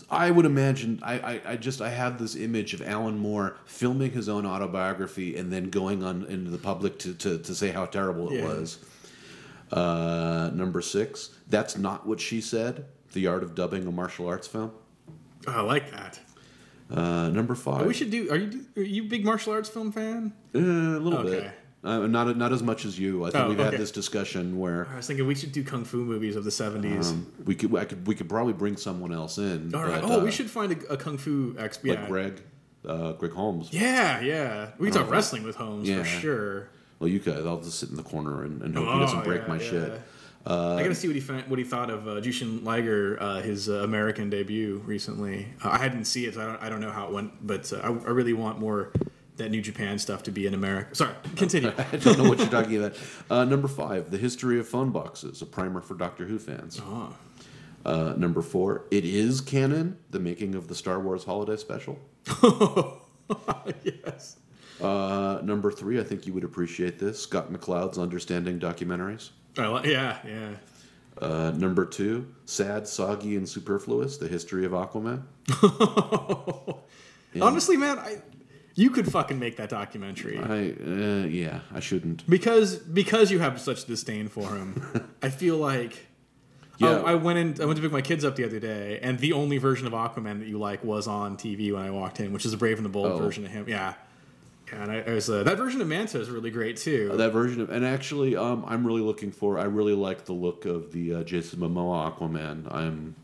I 0.09 0.29
would 0.29 0.45
imagine, 0.45 0.99
I, 1.01 1.13
I, 1.19 1.41
I 1.51 1.55
just, 1.55 1.81
I 1.81 1.89
have 1.89 2.19
this 2.19 2.35
image 2.35 2.73
of 2.73 2.81
Alan 2.81 3.17
Moore 3.17 3.55
filming 3.65 4.11
his 4.11 4.27
own 4.27 4.45
autobiography 4.45 5.37
and 5.37 5.51
then 5.53 5.69
going 5.69 6.03
on 6.03 6.25
into 6.25 6.51
the 6.51 6.57
public 6.57 6.99
to, 6.99 7.13
to, 7.13 7.37
to 7.39 7.55
say 7.55 7.69
how 7.71 7.85
terrible 7.85 8.29
it 8.31 8.35
Yeah. 8.39 8.45
was. 8.45 8.79
Uh, 9.71 10.51
number 10.53 10.81
six, 10.81 11.29
that's 11.49 11.77
not 11.77 12.05
what 12.05 12.19
she 12.19 12.41
said. 12.41 12.85
The 13.13 13.27
art 13.27 13.41
of 13.43 13.55
dubbing 13.55 13.87
a 13.87 13.91
martial 13.91 14.27
arts 14.27 14.47
film. 14.47 14.71
Oh, 15.47 15.51
I 15.51 15.61
like 15.61 15.91
that. 15.91 16.19
Uh, 16.91 17.29
number 17.29 17.55
five, 17.55 17.85
We 17.87 17.93
should 17.93 18.11
do. 18.11 18.29
Are 18.29 18.35
you 18.35 18.65
are 18.77 18.81
you 18.83 19.03
a 19.03 19.07
big 19.07 19.25
martial 19.25 19.53
arts 19.53 19.69
film 19.69 19.91
fan? 19.91 20.33
uh, 20.53 20.59
a 20.59 20.61
little 20.99 21.19
Okay. 21.19 21.29
bit. 21.41 21.51
Uh, 21.85 22.07
not 22.07 22.35
not 22.35 22.51
as 22.51 22.63
much 22.63 22.83
as 22.85 22.97
you. 22.97 23.23
I 23.25 23.29
think 23.29 23.43
Oh, 23.45 23.49
we've 23.49 23.59
okay. 23.59 23.69
had 23.71 23.79
this 23.79 23.91
discussion 23.91 24.57
where 24.57 24.87
I 24.91 24.95
was 24.97 25.05
thinking 25.07 25.27
we 25.27 25.35
should 25.35 25.51
do 25.51 25.63
kung 25.63 25.85
fu 25.85 25.97
movies 26.03 26.35
of 26.35 26.43
the 26.43 26.49
'70s. 26.49 27.11
Um, 27.11 27.31
we 27.45 27.53
could, 27.53 27.75
I 27.75 27.85
could, 27.85 28.07
we 28.07 28.15
could 28.15 28.27
probably 28.27 28.53
bring 28.53 28.75
someone 28.75 29.13
else 29.13 29.37
in. 29.37 29.73
All 29.75 29.83
right. 29.83 30.01
but, 30.01 30.09
oh, 30.09 30.19
uh, 30.21 30.23
we 30.23 30.31
should 30.31 30.49
find 30.49 30.71
a, 30.71 30.93
a 30.93 30.97
kung 30.97 31.17
fu 31.17 31.55
expert. 31.59 31.89
like 31.89 32.07
Greg, 32.07 32.41
uh, 32.87 33.11
Greg 33.13 33.33
Holmes. 33.33 33.69
Yeah, 33.71 34.19
yeah. 34.21 34.71
We 34.79 34.89
can 34.89 35.01
talk 35.01 35.11
wrestling 35.11 35.43
with 35.43 35.55
Holmes 35.57 35.87
Yeah. 35.87 35.99
for 35.99 36.05
sure. 36.05 36.69
Well, 36.99 37.07
you 37.09 37.19
could. 37.19 37.45
I'll 37.45 37.59
just 37.61 37.77
sit 37.79 37.89
in 37.89 37.97
the 37.97 38.03
corner 38.03 38.43
and, 38.45 38.61
and 38.63 38.73
hope 38.75 38.87
Oh, 38.87 38.93
he 38.93 38.99
doesn't 39.01 39.23
break 39.23 39.41
yeah, 39.43 39.47
my 39.47 39.59
yeah. 39.59 39.69
shit. 39.69 40.01
I 40.47 40.81
gotta 40.83 40.95
see 40.95 41.07
what 41.07 41.15
he 41.15 41.21
fa- 41.21 41.43
what 41.47 41.57
he 41.59 41.65
thought 41.65 41.89
of 41.89 42.07
uh, 42.07 42.11
Jushin 42.21 42.63
Liger, 42.63 43.17
uh, 43.21 43.41
his 43.41 43.67
uh, 43.69 43.83
American 43.83 44.29
debut 44.29 44.81
recently. 44.85 45.47
Uh, 45.63 45.69
I 45.69 45.77
hadn't 45.79 46.05
seen 46.05 46.29
it, 46.29 46.35
so 46.35 46.41
I 46.41 46.45
don't, 46.45 46.61
I 46.63 46.69
don't 46.69 46.81
know 46.81 46.91
how 46.91 47.07
it 47.07 47.13
went, 47.13 47.45
but 47.45 47.71
uh, 47.73 47.77
I, 47.77 47.87
I 47.87 48.11
really 48.11 48.33
want 48.33 48.59
more 48.59 48.91
that 49.37 49.51
New 49.51 49.61
Japan 49.61 49.99
stuff 49.99 50.23
to 50.23 50.31
be 50.31 50.45
in 50.45 50.53
America. 50.53 50.95
Sorry, 50.95 51.13
continue. 51.35 51.71
I 51.91 51.97
don't 51.97 52.17
know 52.17 52.29
what 52.29 52.39
you're 52.39 52.47
talking 52.47 52.77
about. 52.77 52.97
Uh, 53.29 53.43
number 53.45 53.67
five, 53.67 54.11
The 54.11 54.17
History 54.17 54.59
of 54.59 54.67
Phone 54.67 54.91
Boxes, 54.91 55.41
a 55.41 55.45
primer 55.45 55.81
for 55.81 55.95
Doctor 55.95 56.25
Who 56.25 56.39
fans. 56.39 56.81
oh. 56.83 57.13
Uh, 57.85 58.15
number 58.17 58.41
four, 58.41 58.85
It 58.89 59.05
Is 59.05 59.41
Canon, 59.41 59.99
the 60.09 60.19
making 60.19 60.55
of 60.55 60.67
the 60.67 60.73
Star 60.73 60.99
Wars 60.99 61.23
Holiday 61.23 61.55
Special. 61.55 61.99
yes. 63.83 64.37
Uh, 64.81 65.39
number 65.43 65.71
three, 65.71 65.99
I 65.99 66.03
think 66.03 66.25
you 66.25 66.33
would 66.33 66.43
appreciate 66.43 66.97
this 66.97 67.21
Scott 67.21 67.53
McCloud's 67.53 67.99
Understanding 67.99 68.59
Documentaries. 68.59 69.29
I 69.57 69.67
li- 69.67 69.91
yeah, 69.91 70.17
yeah. 70.25 70.49
Uh, 71.21 71.51
number 71.55 71.85
two, 71.85 72.27
Sad, 72.45 72.87
Soggy, 72.87 73.35
and 73.37 73.47
Superfluous, 73.47 74.17
The 74.17 74.27
History 74.27 74.65
of 74.65 74.71
Aquaman. 74.71 75.21
Honestly, 77.41 77.77
man, 77.77 77.99
I 77.99 78.17
you 78.75 78.89
could 78.89 79.09
fucking 79.11 79.39
make 79.39 79.55
that 79.57 79.69
documentary 79.69 80.37
I, 80.37 80.71
uh, 80.71 81.25
yeah, 81.27 81.61
I 81.73 81.79
shouldn't. 81.79 82.29
because 82.29 82.75
because 82.75 83.31
you 83.31 83.39
have 83.39 83.59
such 83.59 83.85
disdain 83.85 84.27
for 84.27 84.49
him. 84.49 85.09
I 85.21 85.29
feel 85.29 85.57
like. 85.57 86.07
Yeah. 86.77 86.89
Oh, 86.89 87.03
I 87.05 87.15
went 87.15 87.39
in. 87.39 87.61
I 87.61 87.65
went 87.65 87.77
to 87.77 87.81
pick 87.81 87.93
my 87.93 88.01
kids 88.01 88.25
up 88.25 88.35
the 88.35 88.43
other 88.43 88.59
day, 88.59 88.99
and 89.01 89.17
the 89.19 89.31
only 89.31 89.57
version 89.59 89.87
of 89.87 89.93
Aquaman 89.93 90.39
that 90.39 90.47
you 90.49 90.57
like 90.59 90.83
was 90.83 91.07
on 91.07 91.37
TV 91.37 91.71
when 91.73 91.81
I 91.81 91.89
walked 91.89 92.19
in, 92.19 92.33
which 92.33 92.45
is 92.45 92.51
a 92.51 92.57
Brave 92.57 92.75
and 92.77 92.85
the 92.85 92.89
Bold 92.89 93.13
Oh. 93.13 93.17
version 93.17 93.45
of 93.45 93.51
him. 93.51 93.65
Yeah, 93.69 93.93
yeah 94.73 94.81
and 94.81 94.91
I, 94.91 94.99
I 95.07 95.13
was 95.13 95.29
uh, 95.29 95.43
that 95.43 95.57
version 95.57 95.79
of 95.79 95.87
Manta 95.87 96.19
is 96.19 96.29
really 96.29 96.51
great 96.51 96.75
too. 96.75 97.11
That 97.15 97.31
version 97.31 97.61
of, 97.61 97.69
and 97.69 97.85
actually, 97.85 98.35
um, 98.35 98.65
I'm 98.67 98.85
really 98.85 99.01
looking 99.01 99.31
for. 99.31 99.57
I 99.57 99.63
really 99.63 99.93
like 99.93 100.25
the 100.25 100.33
look 100.33 100.65
of 100.65 100.91
the 100.91 101.15
uh, 101.15 101.23
Jason 101.23 101.59
Momoa 101.59 102.13
Aquaman. 102.13 102.69
I'm, 102.73 103.15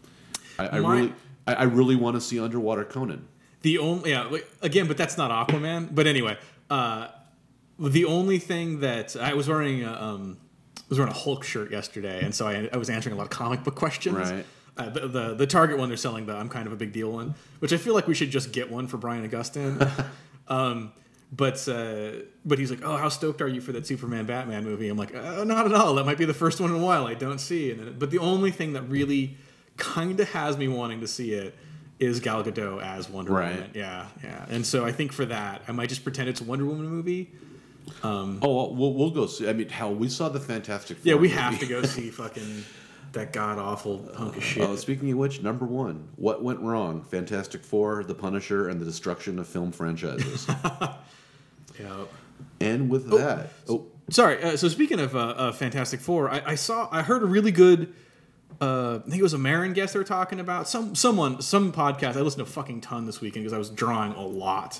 I, 0.57 0.77
I 0.77 0.79
My- 0.79 0.95
really, 0.95 1.13
I, 1.45 1.53
I 1.55 1.63
really 1.63 1.97
want 1.97 2.15
to 2.15 2.21
see 2.21 2.39
Underwater 2.39 2.85
Conan. 2.85 3.27
The 3.61 3.77
only 3.77 4.11
yeah 4.11 4.23
like, 4.23 4.47
again, 4.61 4.87
but 4.87 4.97
that's 4.97 5.17
not 5.17 5.47
Aquaman. 5.47 5.93
But 5.93 6.07
anyway, 6.07 6.37
uh, 6.69 7.09
the 7.79 8.05
only 8.05 8.39
thing 8.39 8.79
that 8.79 9.15
I 9.15 9.33
was 9.33 9.47
wearing 9.47 9.83
a, 9.83 9.93
um, 9.93 10.37
I 10.77 10.81
was 10.89 10.97
wearing 10.97 11.13
a 11.13 11.17
Hulk 11.17 11.43
shirt 11.43 11.71
yesterday, 11.71 12.23
and 12.23 12.33
so 12.33 12.47
I, 12.47 12.69
I 12.71 12.77
was 12.77 12.89
answering 12.89 13.13
a 13.13 13.17
lot 13.17 13.23
of 13.25 13.29
comic 13.29 13.63
book 13.63 13.75
questions. 13.75 14.15
Right. 14.15 14.45
Uh, 14.77 14.89
the, 14.89 15.07
the 15.07 15.33
the 15.35 15.47
Target 15.47 15.77
one 15.77 15.89
they're 15.89 15.97
selling 15.97 16.25
the 16.25 16.35
I'm 16.35 16.49
kind 16.49 16.65
of 16.65 16.73
a 16.73 16.75
big 16.75 16.91
deal 16.91 17.11
one, 17.11 17.35
which 17.59 17.73
I 17.73 17.77
feel 17.77 17.93
like 17.93 18.07
we 18.07 18.13
should 18.13 18.31
just 18.31 18.51
get 18.51 18.71
one 18.71 18.87
for 18.87 18.97
Brian 18.97 19.23
Augustine. 19.23 19.79
um, 20.47 20.93
but 21.31 21.67
uh, 21.67 22.23
but 22.45 22.59
he's 22.59 22.71
like, 22.71 22.83
oh, 22.83 22.97
how 22.97 23.09
stoked 23.09 23.41
are 23.41 23.47
you 23.47 23.61
for 23.61 23.71
that 23.73 23.87
Superman 23.87 24.25
Batman 24.25 24.63
movie? 24.63 24.89
I'm 24.89 24.97
like, 24.97 25.15
uh, 25.15 25.43
not 25.43 25.65
at 25.65 25.73
all. 25.73 25.95
That 25.95 26.05
might 26.05 26.17
be 26.17 26.25
the 26.25 26.33
first 26.33 26.59
one 26.59 26.71
in 26.71 26.81
a 26.81 26.83
while 26.83 27.07
I 27.07 27.13
don't 27.13 27.39
see. 27.39 27.71
And 27.71 27.79
then, 27.79 27.95
but 27.97 28.11
the 28.11 28.19
only 28.19 28.51
thing 28.51 28.73
that 28.73 28.83
really 28.83 29.37
kind 29.77 30.19
of 30.19 30.29
has 30.31 30.57
me 30.57 30.67
wanting 30.67 30.99
to 31.01 31.07
see 31.07 31.33
it 31.33 31.55
is 32.01 32.19
Gal 32.19 32.43
Gadot 32.43 32.81
as 32.83 33.07
Wonder 33.07 33.31
Right. 33.31 33.53
Woman. 33.53 33.71
Yeah, 33.73 34.07
yeah. 34.23 34.45
And 34.49 34.65
so 34.65 34.83
I 34.83 34.91
think 34.91 35.13
for 35.13 35.25
that, 35.25 35.61
I 35.67 35.71
might 35.71 35.87
just 35.87 36.03
pretend 36.03 36.27
it's 36.29 36.41
a 36.41 36.43
Wonder 36.43 36.65
Woman 36.65 36.87
movie. 36.87 37.31
Oh, 38.03 38.73
well, 38.73 38.93
we'll, 38.93 39.11
go 39.11 39.27
see. 39.27 39.47
I 39.47 39.53
mean, 39.53 39.69
hell, 39.69 39.93
we 39.93 40.09
saw 40.09 40.27
the 40.27 40.39
Fantastic 40.39 40.97
Four. 40.97 41.07
Yeah, 41.07 41.15
we 41.15 41.27
movie. 41.27 41.39
have 41.39 41.59
to 41.59 41.67
go 41.67 41.81
see 41.83 42.09
fucking 42.09 42.63
that 43.13 43.33
god 43.33 43.59
awful 43.59 44.09
hunk 44.15 44.37
of 44.37 44.43
shit. 44.43 44.63
Uh, 44.63 44.75
speaking 44.75 45.11
of 45.11 45.17
which, 45.17 45.41
number 45.41 45.65
one, 45.65 46.07
what 46.15 46.43
went 46.43 46.59
wrong? 46.61 47.03
Fantastic 47.03 47.63
Four, 47.63 48.03
The 48.03 48.15
Punisher, 48.15 48.67
and 48.69 48.81
the 48.81 48.85
destruction 48.85 49.37
of 49.37 49.47
film 49.47 49.71
franchises. 49.71 50.47
yeah. 51.79 52.05
and 52.59 52.89
with 52.89 53.09
that, 53.11 53.49
oh, 53.69 53.85
Sorry. 54.09 54.41
Uh, 54.41 54.57
so 54.57 54.67
speaking 54.67 54.99
of 54.99 55.15
uh, 55.15 55.19
uh, 55.19 55.51
Fantastic 55.51 55.99
Four, 55.99 56.29
I, 56.29 56.41
I 56.47 56.55
saw, 56.55 56.89
I 56.91 57.01
heard 57.01 57.23
a 57.23 57.27
really 57.27 57.51
good. 57.51 57.93
Uh, 58.61 58.99
I 59.05 59.09
think 59.09 59.19
it 59.19 59.23
was 59.23 59.33
a 59.33 59.37
Maron 59.39 59.73
guest 59.73 59.93
they 59.93 59.99
were 59.99 60.03
talking 60.05 60.39
about. 60.39 60.69
Some 60.69 60.93
someone, 60.95 61.41
some 61.41 61.71
podcast. 61.71 62.15
I 62.15 62.21
listened 62.21 62.45
to 62.45 62.49
a 62.49 62.53
fucking 62.53 62.81
ton 62.81 63.05
this 63.05 63.19
weekend 63.19 63.43
because 63.43 63.53
I 63.53 63.57
was 63.57 63.69
drawing 63.71 64.13
a 64.13 64.21
lot. 64.25 64.79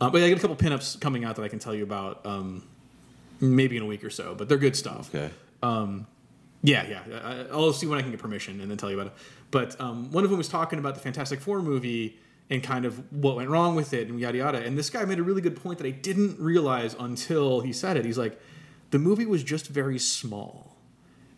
Uh, 0.00 0.10
but 0.10 0.22
I 0.22 0.28
got 0.30 0.38
a 0.38 0.40
couple 0.40 0.56
pinups 0.56 1.00
coming 1.00 1.24
out 1.24 1.36
that 1.36 1.42
I 1.42 1.48
can 1.48 1.58
tell 1.58 1.74
you 1.74 1.82
about. 1.82 2.24
Um, 2.24 2.62
maybe 3.40 3.76
in 3.76 3.82
a 3.82 3.86
week 3.86 4.02
or 4.04 4.08
so, 4.10 4.34
but 4.34 4.48
they're 4.48 4.56
good 4.58 4.76
stuff. 4.76 5.14
okay. 5.14 5.30
Yeah, 6.62 6.86
yeah. 6.88 7.02
I- 7.22 7.46
I'll 7.52 7.72
see 7.72 7.86
when 7.86 7.98
I 7.98 8.02
can 8.02 8.10
get 8.10 8.18
permission 8.20 8.60
and 8.60 8.70
then 8.70 8.78
tell 8.78 8.90
you 8.90 8.98
about 8.98 9.12
it. 9.12 9.18
But 9.50 9.80
um, 9.80 10.10
one 10.10 10.24
of 10.24 10.30
them 10.30 10.38
was 10.38 10.48
talking 10.48 10.78
about 10.78 10.94
the 10.94 11.00
Fantastic 11.00 11.40
Four 11.40 11.60
movie 11.62 12.18
and 12.50 12.62
kind 12.62 12.84
of 12.84 13.12
what 13.12 13.36
went 13.36 13.50
wrong 13.50 13.74
with 13.76 13.92
it 13.92 14.08
and 14.08 14.18
yada 14.18 14.38
yada. 14.38 14.58
And 14.64 14.76
this 14.78 14.88
guy 14.90 15.04
made 15.04 15.18
a 15.18 15.22
really 15.22 15.40
good 15.42 15.56
point 15.60 15.78
that 15.78 15.86
I 15.86 15.90
didn't 15.90 16.38
realize 16.40 16.94
until 16.98 17.60
he 17.60 17.72
said 17.72 17.96
it. 17.96 18.04
He's 18.04 18.18
like, 18.18 18.40
the 18.90 18.98
movie 18.98 19.26
was 19.26 19.42
just 19.44 19.66
very 19.68 19.98
small. 19.98 20.75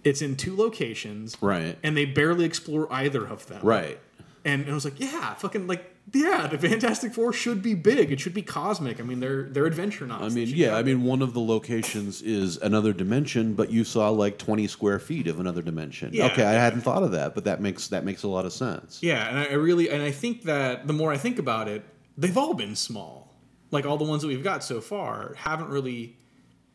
It's 0.04 0.22
in 0.22 0.36
two 0.36 0.56
locations, 0.56 1.36
Right. 1.40 1.76
And 1.82 1.96
they 1.96 2.04
barely 2.04 2.44
explore 2.44 2.90
either 2.92 3.26
of 3.26 3.46
them, 3.46 3.60
Right. 3.62 3.98
And, 4.44 4.62
and 4.62 4.70
I 4.70 4.74
was 4.74 4.84
like, 4.84 4.98
yeah, 4.98 5.34
fucking 5.34 5.66
like, 5.66 5.94
yeah, 6.12 6.46
the 6.46 6.56
Fantastic 6.68 7.12
Four 7.12 7.32
should 7.32 7.62
be 7.62 7.74
big. 7.74 8.10
It 8.10 8.20
should 8.20 8.32
be 8.32 8.40
cosmic. 8.40 8.98
I 8.98 9.02
mean, 9.02 9.20
they're 9.20 9.42
they're 9.42 9.66
adventure 9.66 10.04
I 10.04 10.08
novels. 10.08 10.34
They 10.34 10.46
mean, 10.46 10.54
yeah, 10.56 10.76
I 10.76 10.82
mean, 10.82 11.02
one 11.04 11.20
of 11.20 11.34
the 11.34 11.40
locations 11.40 12.22
is 12.22 12.56
another 12.56 12.92
dimension, 12.94 13.54
but 13.54 13.70
you 13.70 13.84
saw 13.84 14.08
like 14.08 14.38
20 14.38 14.66
square 14.68 14.98
feet 14.98 15.26
of 15.26 15.38
another 15.38 15.60
dimension. 15.60 16.14
Yeah. 16.14 16.26
okay, 16.26 16.44
I 16.44 16.52
hadn't 16.52 16.80
thought 16.80 17.02
of 17.02 17.10
that, 17.12 17.34
but 17.34 17.44
that 17.44 17.60
makes 17.60 17.88
that 17.88 18.04
makes 18.04 18.22
a 18.22 18.28
lot 18.28 18.46
of 18.46 18.52
sense. 18.52 19.02
Yeah, 19.02 19.28
and 19.28 19.38
I 19.38 19.44
I 19.46 19.54
really 19.54 19.90
and 19.90 20.02
I 20.02 20.10
think 20.10 20.44
that 20.44 20.86
the 20.86 20.94
more 20.94 21.12
I 21.12 21.18
think 21.18 21.38
about 21.38 21.68
it, 21.68 21.84
they've 22.16 22.38
all 22.38 22.54
been 22.54 22.76
small. 22.76 23.34
Like 23.70 23.84
all 23.84 23.98
the 23.98 24.04
ones 24.04 24.22
that 24.22 24.28
we've 24.28 24.44
got 24.44 24.64
so 24.64 24.80
far 24.80 25.34
haven't 25.36 25.68
really. 25.68 26.16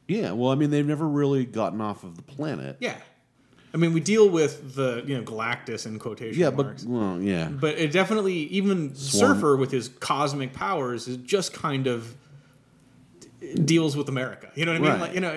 Yeah, 0.08 0.32
well, 0.34 0.52
I 0.52 0.56
mean, 0.56 0.70
they've 0.70 0.86
never 0.86 1.08
really 1.08 1.46
gotten 1.46 1.82
off 1.82 2.04
of 2.04 2.18
the 2.18 2.22
planet. 2.22 2.78
Yeah, 2.80 2.98
I 3.74 3.78
mean 3.78 3.92
we 3.94 4.00
deal 4.02 4.30
with 4.30 4.76
the 4.76 5.04
you 5.06 5.18
know 5.18 5.24
Galactus 5.24 5.86
in 5.88 5.98
quotation 6.00 6.40
Yeah, 6.40 6.52
marks. 6.52 6.84
but 6.84 6.92
well, 6.92 7.22
yeah, 7.22 7.48
But 7.50 7.80
it 7.80 7.92
definitely 7.92 8.34
even. 8.34 8.94
Surfer 8.96 9.56
with 9.58 9.72
his 9.72 9.90
cosmic 10.00 10.54
powers 10.54 11.08
is 11.08 11.18
just 11.18 11.54
kind 11.54 11.88
of 11.88 12.16
deals 13.66 13.96
with 13.98 14.10
America. 14.10 14.50
You 14.56 14.66
know 14.66 14.72
what 14.74 14.78
I 14.78 14.82
mean? 14.82 14.92
Right. 14.92 15.02
Like 15.02 15.14
you 15.14 15.20
know, 15.22 15.32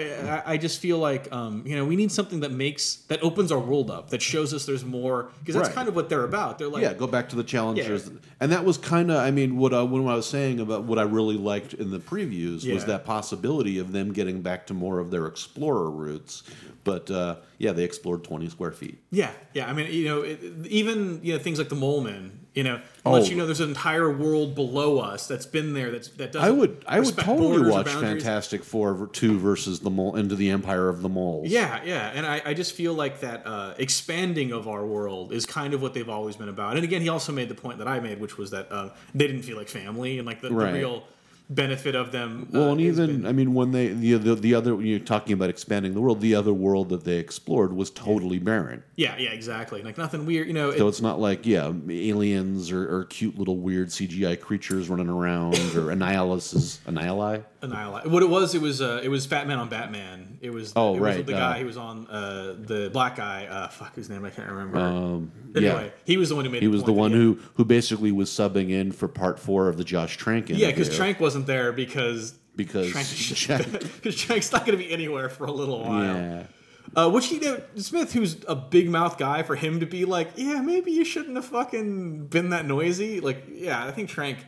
I, 0.46 0.52
I 0.52 0.56
just 0.56 0.80
feel 0.80 0.98
like 0.98 1.30
um, 1.32 1.62
you 1.66 1.76
know 1.76 1.84
we 1.84 1.96
need 1.96 2.12
something 2.12 2.40
that 2.40 2.52
makes 2.52 2.96
that 3.08 3.22
opens 3.22 3.50
our 3.52 3.58
world 3.58 3.90
up 3.90 4.10
that 4.10 4.22
shows 4.22 4.54
us 4.54 4.64
there's 4.66 4.84
more 4.84 5.30
because 5.40 5.54
that's 5.54 5.68
Right. 5.68 5.74
kind 5.74 5.88
of 5.88 5.94
what 5.96 6.08
they're 6.08 6.24
about. 6.24 6.58
They're 6.58 6.68
like 6.68 6.82
yeah, 6.82 6.94
go 6.94 7.06
back 7.06 7.28
to 7.30 7.36
the 7.36 7.44
challengers, 7.44 8.06
Yeah. 8.06 8.18
and 8.40 8.52
that 8.52 8.64
was 8.64 8.78
kind 8.78 9.10
of, 9.10 9.16
I 9.18 9.30
mean, 9.30 9.56
what 9.56 9.74
I, 9.74 9.82
when 9.82 10.06
I 10.06 10.14
was 10.14 10.28
saying 10.28 10.60
about 10.60 10.84
what 10.84 10.98
I 10.98 11.02
really 11.02 11.36
liked 11.36 11.74
in 11.74 11.90
the 11.90 11.98
previews 11.98 12.62
Yeah. 12.64 12.74
was 12.74 12.84
that 12.86 13.04
possibility 13.04 13.78
of 13.78 13.92
them 13.92 14.12
getting 14.12 14.42
back 14.42 14.66
to 14.68 14.74
more 14.74 14.98
of 14.98 15.10
their 15.10 15.26
explorer 15.26 15.90
roots. 15.90 16.42
But 16.84 17.10
uh, 17.10 17.36
yeah, 17.58 17.72
they 17.72 17.82
explored 17.82 18.22
20 18.22 18.48
square 18.48 18.70
feet. 18.70 18.98
Yeah, 19.10 19.32
yeah. 19.54 19.68
I 19.68 19.72
mean, 19.72 19.92
you 19.92 20.04
know, 20.04 20.20
it, 20.22 20.40
even 20.68 21.18
you 21.22 21.32
know 21.32 21.38
things 21.40 21.58
like 21.58 21.68
the 21.68 21.74
Mole 21.74 22.00
Men. 22.00 22.40
You 22.56 22.64
know, 22.64 22.80
Oh. 23.04 23.12
lets 23.12 23.28
you 23.30 23.36
know 23.36 23.44
there's 23.46 23.60
an 23.60 23.68
entire 23.68 24.10
world 24.10 24.54
below 24.56 24.98
us 24.98 25.28
that's 25.28 25.46
been 25.46 25.74
there. 25.74 25.92
That's 25.92 26.08
that 26.08 26.32
doesn't. 26.32 26.48
I 26.48 26.50
would, 26.50 26.82
I 26.88 26.98
would 26.98 27.16
totally 27.16 27.70
watch. 27.70 27.86
Fantastic 27.88 28.64
Four 28.64 29.08
two 29.12 29.38
versus 29.38 29.78
the 29.80 29.90
mole 29.90 30.16
into 30.16 30.34
the 30.34 30.48
Empire 30.50 30.88
of 30.88 31.02
the 31.02 31.08
Moles. 31.10 31.46
Yeah, 31.48 31.80
yeah, 31.84 32.10
and 32.14 32.26
I, 32.26 32.40
I 32.44 32.54
just 32.54 32.72
feel 32.72 32.94
like 32.94 33.20
that 33.20 33.46
uh, 33.46 33.74
expanding 33.78 34.50
of 34.52 34.66
our 34.66 34.84
world 34.86 35.32
is 35.32 35.44
kind 35.46 35.74
of 35.74 35.82
what 35.82 35.92
they've 35.94 36.08
always 36.08 36.34
been 36.36 36.48
about. 36.48 36.76
And 36.76 36.82
again, 36.84 37.02
he 37.02 37.08
also 37.10 37.30
made 37.30 37.48
the 37.50 37.54
point 37.54 37.78
that 37.78 37.86
I 37.88 38.00
made, 38.00 38.20
which 38.20 38.38
was 38.38 38.50
that 38.52 38.72
uh, 38.72 38.88
they 39.14 39.26
didn't 39.26 39.42
feel 39.42 39.58
like 39.58 39.68
family, 39.68 40.18
and 40.18 40.26
like 40.26 40.40
the, 40.40 40.50
Right. 40.50 40.72
the 40.72 40.78
real 40.78 41.04
benefit 41.48 41.94
of 41.94 42.10
them. 42.12 42.48
Well, 42.52 42.68
uh, 42.68 42.72
and 42.72 42.80
even 42.80 43.06
been- 43.06 43.26
I 43.26 43.32
mean, 43.32 43.54
when 43.54 43.70
they 43.72 43.88
the, 43.88 44.14
the 44.14 44.34
the 44.34 44.54
other 44.54 44.74
when 44.74 44.86
you're 44.86 44.98
talking 44.98 45.32
about 45.32 45.48
expanding 45.50 45.94
the 45.94 46.00
world, 46.00 46.20
the 46.20 46.34
other 46.34 46.52
world 46.52 46.88
that 46.88 47.04
they 47.04 47.18
explored 47.18 47.72
was 47.72 47.90
totally 47.90 48.38
barren. 48.38 48.82
yeah, 48.96 49.16
yeah, 49.18 49.30
exactly. 49.30 49.82
Like 49.82 49.96
nothing 49.98 50.26
weird. 50.26 50.48
You 50.48 50.54
know, 50.54 50.70
it- 50.70 50.78
So 50.78 50.88
it's 50.88 51.00
not 51.00 51.20
like 51.20 51.46
yeah, 51.46 51.72
aliens 51.88 52.70
or, 52.72 52.82
or 53.00 53.04
cute 53.04 53.38
little 53.38 53.56
weird 53.58 53.88
CGI 53.88 54.38
creatures 54.40 54.88
running 54.88 55.08
around 55.08 55.54
or 55.76 55.90
Annihilus 55.92 56.78
Annihili. 56.86 57.44
Annihilate. 57.62 58.06
What 58.10 58.22
it 58.22 58.28
was, 58.28 58.54
it 58.54 58.60
was 58.60 58.80
uh, 58.82 59.00
it 59.02 59.08
was 59.08 59.26
Fatman 59.26 59.58
on 59.58 59.68
Batman. 59.68 60.38
It 60.40 60.50
was 60.50 60.72
Oh, 60.76 60.94
it 60.96 61.00
right, 61.00 61.16
was 61.18 61.26
the 61.26 61.34
uh, 61.34 61.38
guy 61.52 61.58
who 61.60 61.66
was 61.66 61.76
on 61.76 62.06
uh, 62.08 62.54
the 62.58 62.90
black 62.92 63.16
guy. 63.16 63.46
Uh, 63.46 63.68
fuck 63.68 63.94
whose 63.94 64.08
name 64.10 64.24
I 64.24 64.30
can't 64.30 64.48
remember. 64.48 64.78
Um, 64.78 65.32
anyway, 65.54 65.84
yeah, 65.86 65.90
he 66.04 66.16
was 66.16 66.28
the 66.28 66.36
one 66.36 66.44
who 66.44 66.50
made. 66.50 66.62
he 66.62 66.68
was 66.68 66.84
the 66.84 66.92
one 66.92 67.10
who 67.12 67.38
who 67.54 67.64
basically 67.64 68.12
was 68.12 68.30
subbing 68.30 68.70
in 68.70 68.92
for 68.92 69.08
part 69.08 69.38
four 69.40 69.68
of 69.68 69.76
the 69.78 69.84
Josh 69.84 70.16
Trank 70.16 70.50
interview. 70.50 70.66
Yeah, 70.66 70.70
because 70.72 70.94
Trank 70.94 71.18
wasn't 71.36 71.46
there 71.46 71.72
because 71.72 72.32
because 72.54 72.90
Trank 72.90 73.72
because 73.80 74.16
Trank's 74.16 74.52
not 74.52 74.64
going 74.64 74.78
to 74.78 74.84
be 74.84 74.90
anywhere 74.90 75.28
for 75.28 75.44
a 75.44 75.52
little 75.52 75.80
while. 75.80 76.02
yeah. 76.02 76.46
Uh, 76.94 77.10
which 77.10 77.30
you 77.30 77.40
know, 77.40 77.60
Smith, 77.76 78.12
who's 78.12 78.36
a 78.48 78.54
big 78.54 78.88
mouth 78.88 79.18
guy, 79.18 79.42
for 79.42 79.56
him 79.56 79.80
to 79.80 79.86
be 79.86 80.04
like, 80.04 80.30
yeah, 80.36 80.62
maybe 80.62 80.92
you 80.92 81.04
shouldn't 81.04 81.34
have 81.36 81.44
fucking 81.44 82.26
been 82.28 82.50
that 82.50 82.64
noisy. 82.64 83.20
Like, 83.20 83.44
yeah, 83.52 83.84
I 83.84 83.90
think 83.90 84.08
Trank 84.08 84.38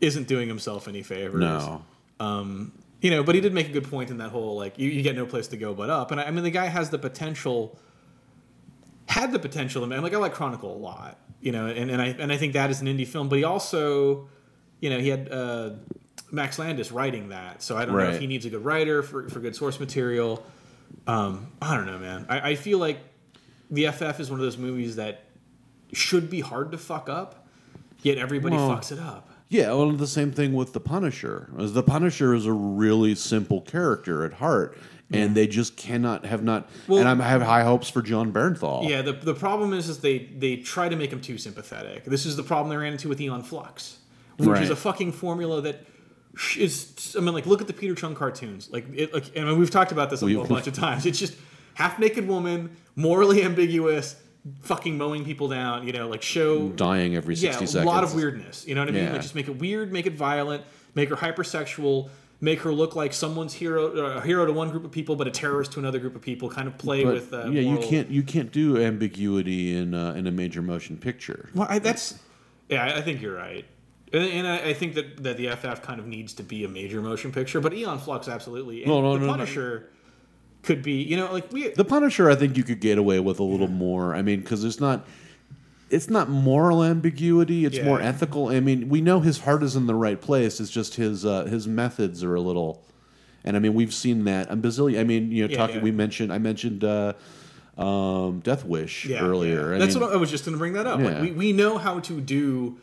isn't 0.00 0.28
doing 0.28 0.48
himself 0.48 0.88
any 0.88 1.02
favors. 1.02 1.40
No. 1.40 1.84
Um, 2.20 2.72
you 3.00 3.10
know, 3.10 3.22
but 3.22 3.34
he 3.34 3.40
did 3.40 3.52
make 3.52 3.68
a 3.68 3.72
good 3.72 3.90
point 3.90 4.10
in 4.10 4.18
that 4.18 4.30
whole 4.30 4.56
like 4.56 4.78
you, 4.78 4.88
you 4.88 5.02
get 5.02 5.16
no 5.16 5.26
place 5.26 5.48
to 5.48 5.56
go 5.56 5.74
but 5.74 5.90
up, 5.90 6.10
and 6.10 6.20
I, 6.20 6.24
I 6.24 6.30
mean 6.30 6.44
the 6.44 6.50
guy 6.50 6.66
has 6.66 6.90
the 6.90 6.98
potential, 6.98 7.78
had 9.06 9.32
the 9.32 9.38
potential, 9.38 9.82
and 9.84 10.02
like 10.02 10.14
I 10.14 10.16
like 10.16 10.32
Chronicle 10.32 10.74
a 10.74 10.78
lot, 10.78 11.18
you 11.40 11.52
know, 11.52 11.66
and, 11.66 11.90
and 11.90 12.00
I 12.00 12.06
and 12.18 12.32
I 12.32 12.38
think 12.38 12.54
that 12.54 12.70
is 12.70 12.80
an 12.80 12.86
indie 12.86 13.06
film, 13.06 13.28
but 13.28 13.36
he 13.36 13.44
also, 13.44 14.28
you 14.80 14.88
know, 14.88 15.00
he 15.00 15.08
had 15.08 15.30
uh, 15.30 15.70
Max 16.34 16.58
Landis 16.58 16.90
writing 16.92 17.28
that, 17.30 17.62
so 17.62 17.76
I 17.76 17.84
don't 17.84 17.96
know 17.96 18.10
if 18.10 18.20
he 18.20 18.26
needs 18.26 18.44
a 18.44 18.50
good 18.50 18.64
writer 18.64 19.02
for 19.02 19.28
for 19.28 19.40
good 19.40 19.56
source 19.56 19.78
material. 19.80 20.44
Um, 21.06 21.48
I 21.62 21.76
don't 21.76 21.86
know, 21.86 21.98
man. 21.98 22.26
I, 22.28 22.50
I 22.50 22.54
feel 22.54 22.78
like 22.78 22.98
the 23.70 23.86
FF 23.90 24.20
is 24.20 24.30
one 24.30 24.38
of 24.38 24.44
those 24.44 24.58
movies 24.58 24.96
that 24.96 25.24
should 25.92 26.30
be 26.30 26.40
hard 26.40 26.72
to 26.72 26.78
fuck 26.78 27.08
up, 27.08 27.46
yet 28.02 28.18
everybody 28.18 28.56
Well, 28.56 28.70
fucks 28.70 28.92
it 28.92 28.98
up. 28.98 29.30
Yeah, 29.48 29.68
well, 29.72 29.90
the 29.92 30.06
same 30.06 30.32
thing 30.32 30.52
with 30.54 30.72
the 30.72 30.80
Punisher. 30.80 31.50
As 31.58 31.72
the 31.74 31.82
Punisher 31.82 32.34
is 32.34 32.46
a 32.46 32.52
really 32.52 33.14
simple 33.14 33.60
character 33.60 34.24
at 34.24 34.34
heart, 34.34 34.76
and 35.12 35.34
they 35.36 35.46
just 35.46 35.76
cannot 35.76 36.24
have 36.24 36.42
not. 36.42 36.68
Well- 36.88 37.06
and 37.06 37.22
I 37.22 37.28
have 37.28 37.42
high 37.42 37.62
hopes 37.62 37.88
for 37.90 38.02
Jon 38.02 38.32
Bernthal. 38.32 38.88
Yeah, 38.88 39.02
the, 39.02 39.12
the 39.12 39.34
problem 39.34 39.72
is 39.72 39.88
is 39.88 39.98
they 40.00 40.18
they 40.18 40.56
try 40.56 40.88
to 40.88 40.96
make 40.96 41.12
him 41.12 41.20
too 41.20 41.38
sympathetic. 41.38 42.04
This 42.04 42.26
is 42.26 42.36
the 42.36 42.42
problem 42.42 42.70
they 42.70 42.76
ran 42.76 42.92
into 42.92 43.08
with 43.08 43.20
Aeon 43.20 43.42
Flux, 43.42 43.98
which 44.38 44.48
Right. 44.48 44.62
is 44.62 44.70
a 44.70 44.76
fucking 44.76 45.12
formula 45.12 45.60
that 45.62 45.84
is. 46.56 47.14
I 47.16 47.20
mean, 47.20 47.34
like 47.34 47.46
look 47.46 47.60
at 47.60 47.66
the 47.66 47.72
Peter 47.72 47.94
Chung 47.94 48.14
cartoons. 48.14 48.70
Like, 48.70 48.86
it, 48.94 49.12
like 49.12 49.36
I 49.36 49.44
mean, 49.44 49.58
we've 49.58 49.70
talked 49.70 49.92
about 49.92 50.10
this 50.10 50.22
a, 50.22 50.26
a 50.26 50.44
bunch 50.46 50.66
of 50.66 50.74
times. 50.74 51.06
It's 51.06 51.18
just 51.18 51.36
half 51.74 51.98
naked 51.98 52.26
woman, 52.26 52.76
morally 52.96 53.42
ambiguous, 53.42 54.16
fucking 54.60 54.96
mowing 54.96 55.24
people 55.24 55.48
down. 55.48 55.86
You 55.86 55.92
know, 55.92 56.08
like 56.08 56.22
show 56.22 56.68
dying 56.70 57.16
every 57.16 57.36
60 57.36 57.46
yeah, 57.46 57.58
sixty 57.58 57.78
a 57.78 57.84
lot 57.84 58.04
of 58.04 58.14
weirdness. 58.14 58.66
You 58.66 58.74
know 58.74 58.82
what 58.82 58.88
I 58.88 58.92
mean? 58.92 59.04
Yeah. 59.04 59.12
Like 59.12 59.22
just 59.22 59.34
make 59.34 59.48
it 59.48 59.58
weird, 59.58 59.92
make 59.92 60.06
it 60.06 60.14
violent, 60.14 60.64
make 60.94 61.08
her 61.08 61.16
hypersexual, 61.16 62.10
make 62.40 62.60
her 62.60 62.72
look 62.72 62.94
like 62.94 63.12
someone's 63.12 63.54
hero, 63.54 63.86
a 63.86 64.20
hero 64.20 64.46
to 64.46 64.52
one 64.52 64.70
group 64.70 64.84
of 64.84 64.92
people, 64.92 65.16
but 65.16 65.26
a 65.26 65.30
terrorist 65.30 65.72
to 65.72 65.78
another 65.80 65.98
group 65.98 66.14
of 66.14 66.22
people. 66.22 66.48
Kind 66.48 66.68
of 66.68 66.76
play 66.78 67.04
But, 67.04 67.14
with 67.14 67.32
uh, 67.32 67.46
yeah, 67.46 67.60
you 67.60 67.78
can't 67.78 68.10
you 68.10 68.22
can't 68.22 68.52
do 68.52 68.80
ambiguity 68.80 69.76
in 69.76 69.94
uh, 69.94 70.12
in 70.12 70.26
a 70.26 70.30
major 70.30 70.62
motion 70.62 70.96
picture. 70.96 71.48
Well, 71.54 71.66
I, 71.68 71.78
that's 71.78 72.18
yeah, 72.68 72.94
I 72.96 73.02
think 73.02 73.20
you're 73.20 73.34
right, 73.34 73.64
and, 74.14 74.24
and 74.24 74.46
I, 74.46 74.68
I 74.70 74.74
think 74.74 74.94
that 74.94 75.22
that 75.22 75.36
the 75.36 75.48
FF 75.48 75.82
kind 75.82 75.98
of 76.00 76.06
needs 76.06 76.32
to 76.34 76.42
be 76.42 76.64
a 76.64 76.68
major 76.68 77.00
motion 77.02 77.32
picture, 77.32 77.60
but 77.60 77.72
Aeon 77.74 77.98
Flux 77.98 78.28
absolutely. 78.28 78.82
And 78.82 78.90
No, 78.90 79.00
no, 79.02 79.14
the 79.14 79.20
no, 79.20 79.26
no. 79.26 79.32
Punisher 79.32 79.90
could 80.62 80.82
be, 80.82 81.02
you 81.02 81.16
know, 81.16 81.30
like 81.32 81.52
we. 81.52 81.68
The 81.68 81.84
Punisher, 81.84 82.30
I 82.30 82.34
think 82.34 82.56
you 82.56 82.64
could 82.64 82.80
get 82.80 82.96
away 82.98 83.20
with 83.20 83.38
a 83.38 83.44
little 83.44 83.68
more. 83.68 84.14
I 84.14 84.22
mean, 84.22 84.40
because 84.40 84.64
it's 84.64 84.80
not. 84.80 85.06
It's 85.90 86.08
not 86.08 86.28
moral 86.30 86.82
ambiguity. 86.82 87.66
It's 87.66 87.76
Yeah. 87.76 87.84
more 87.84 88.00
ethical. 88.00 88.48
I 88.48 88.58
mean, 88.58 88.88
we 88.88 89.00
know 89.02 89.20
his 89.20 89.40
heart 89.40 89.62
is 89.62 89.76
in 89.76 89.86
the 89.86 89.94
right 89.94 90.20
place. 90.20 90.58
It's 90.58 90.70
just 90.70 90.94
his 90.96 91.24
uh, 91.26 91.44
his 91.44 91.68
methods 91.68 92.24
are 92.24 92.34
a 92.34 92.40
little, 92.40 92.82
and 93.44 93.54
I 93.54 93.60
mean, 93.60 93.74
we've 93.74 93.92
seen 93.94 94.24
that. 94.24 94.48
And 94.50 94.62
bazillion. 94.62 94.98
I 94.98 95.04
mean, 95.04 95.30
you 95.30 95.44
know, 95.46 95.50
Yeah, 95.50 95.56
talking. 95.58 95.76
yeah. 95.76 95.82
We 95.82 95.90
mentioned. 95.92 96.32
I 96.32 96.38
mentioned 96.38 96.82
uh, 96.82 97.12
um, 97.76 98.40
Death 98.40 98.64
Wish 98.64 99.04
yeah, 99.06 99.20
earlier. 99.22 99.68
yeah. 99.70 99.76
I 99.76 99.78
that's 99.78 99.94
mean, 99.94 100.02
what 100.04 100.12
I 100.12 100.16
was 100.16 100.30
just 100.30 100.44
going 100.44 100.54
to 100.54 100.58
bring 100.58 100.72
that 100.72 100.86
up. 100.86 100.98
Like 101.00 101.20
we, 101.20 101.32
we 101.32 101.52
know 101.52 101.76
how 101.78 102.00
to 102.00 102.20
do 102.20 102.78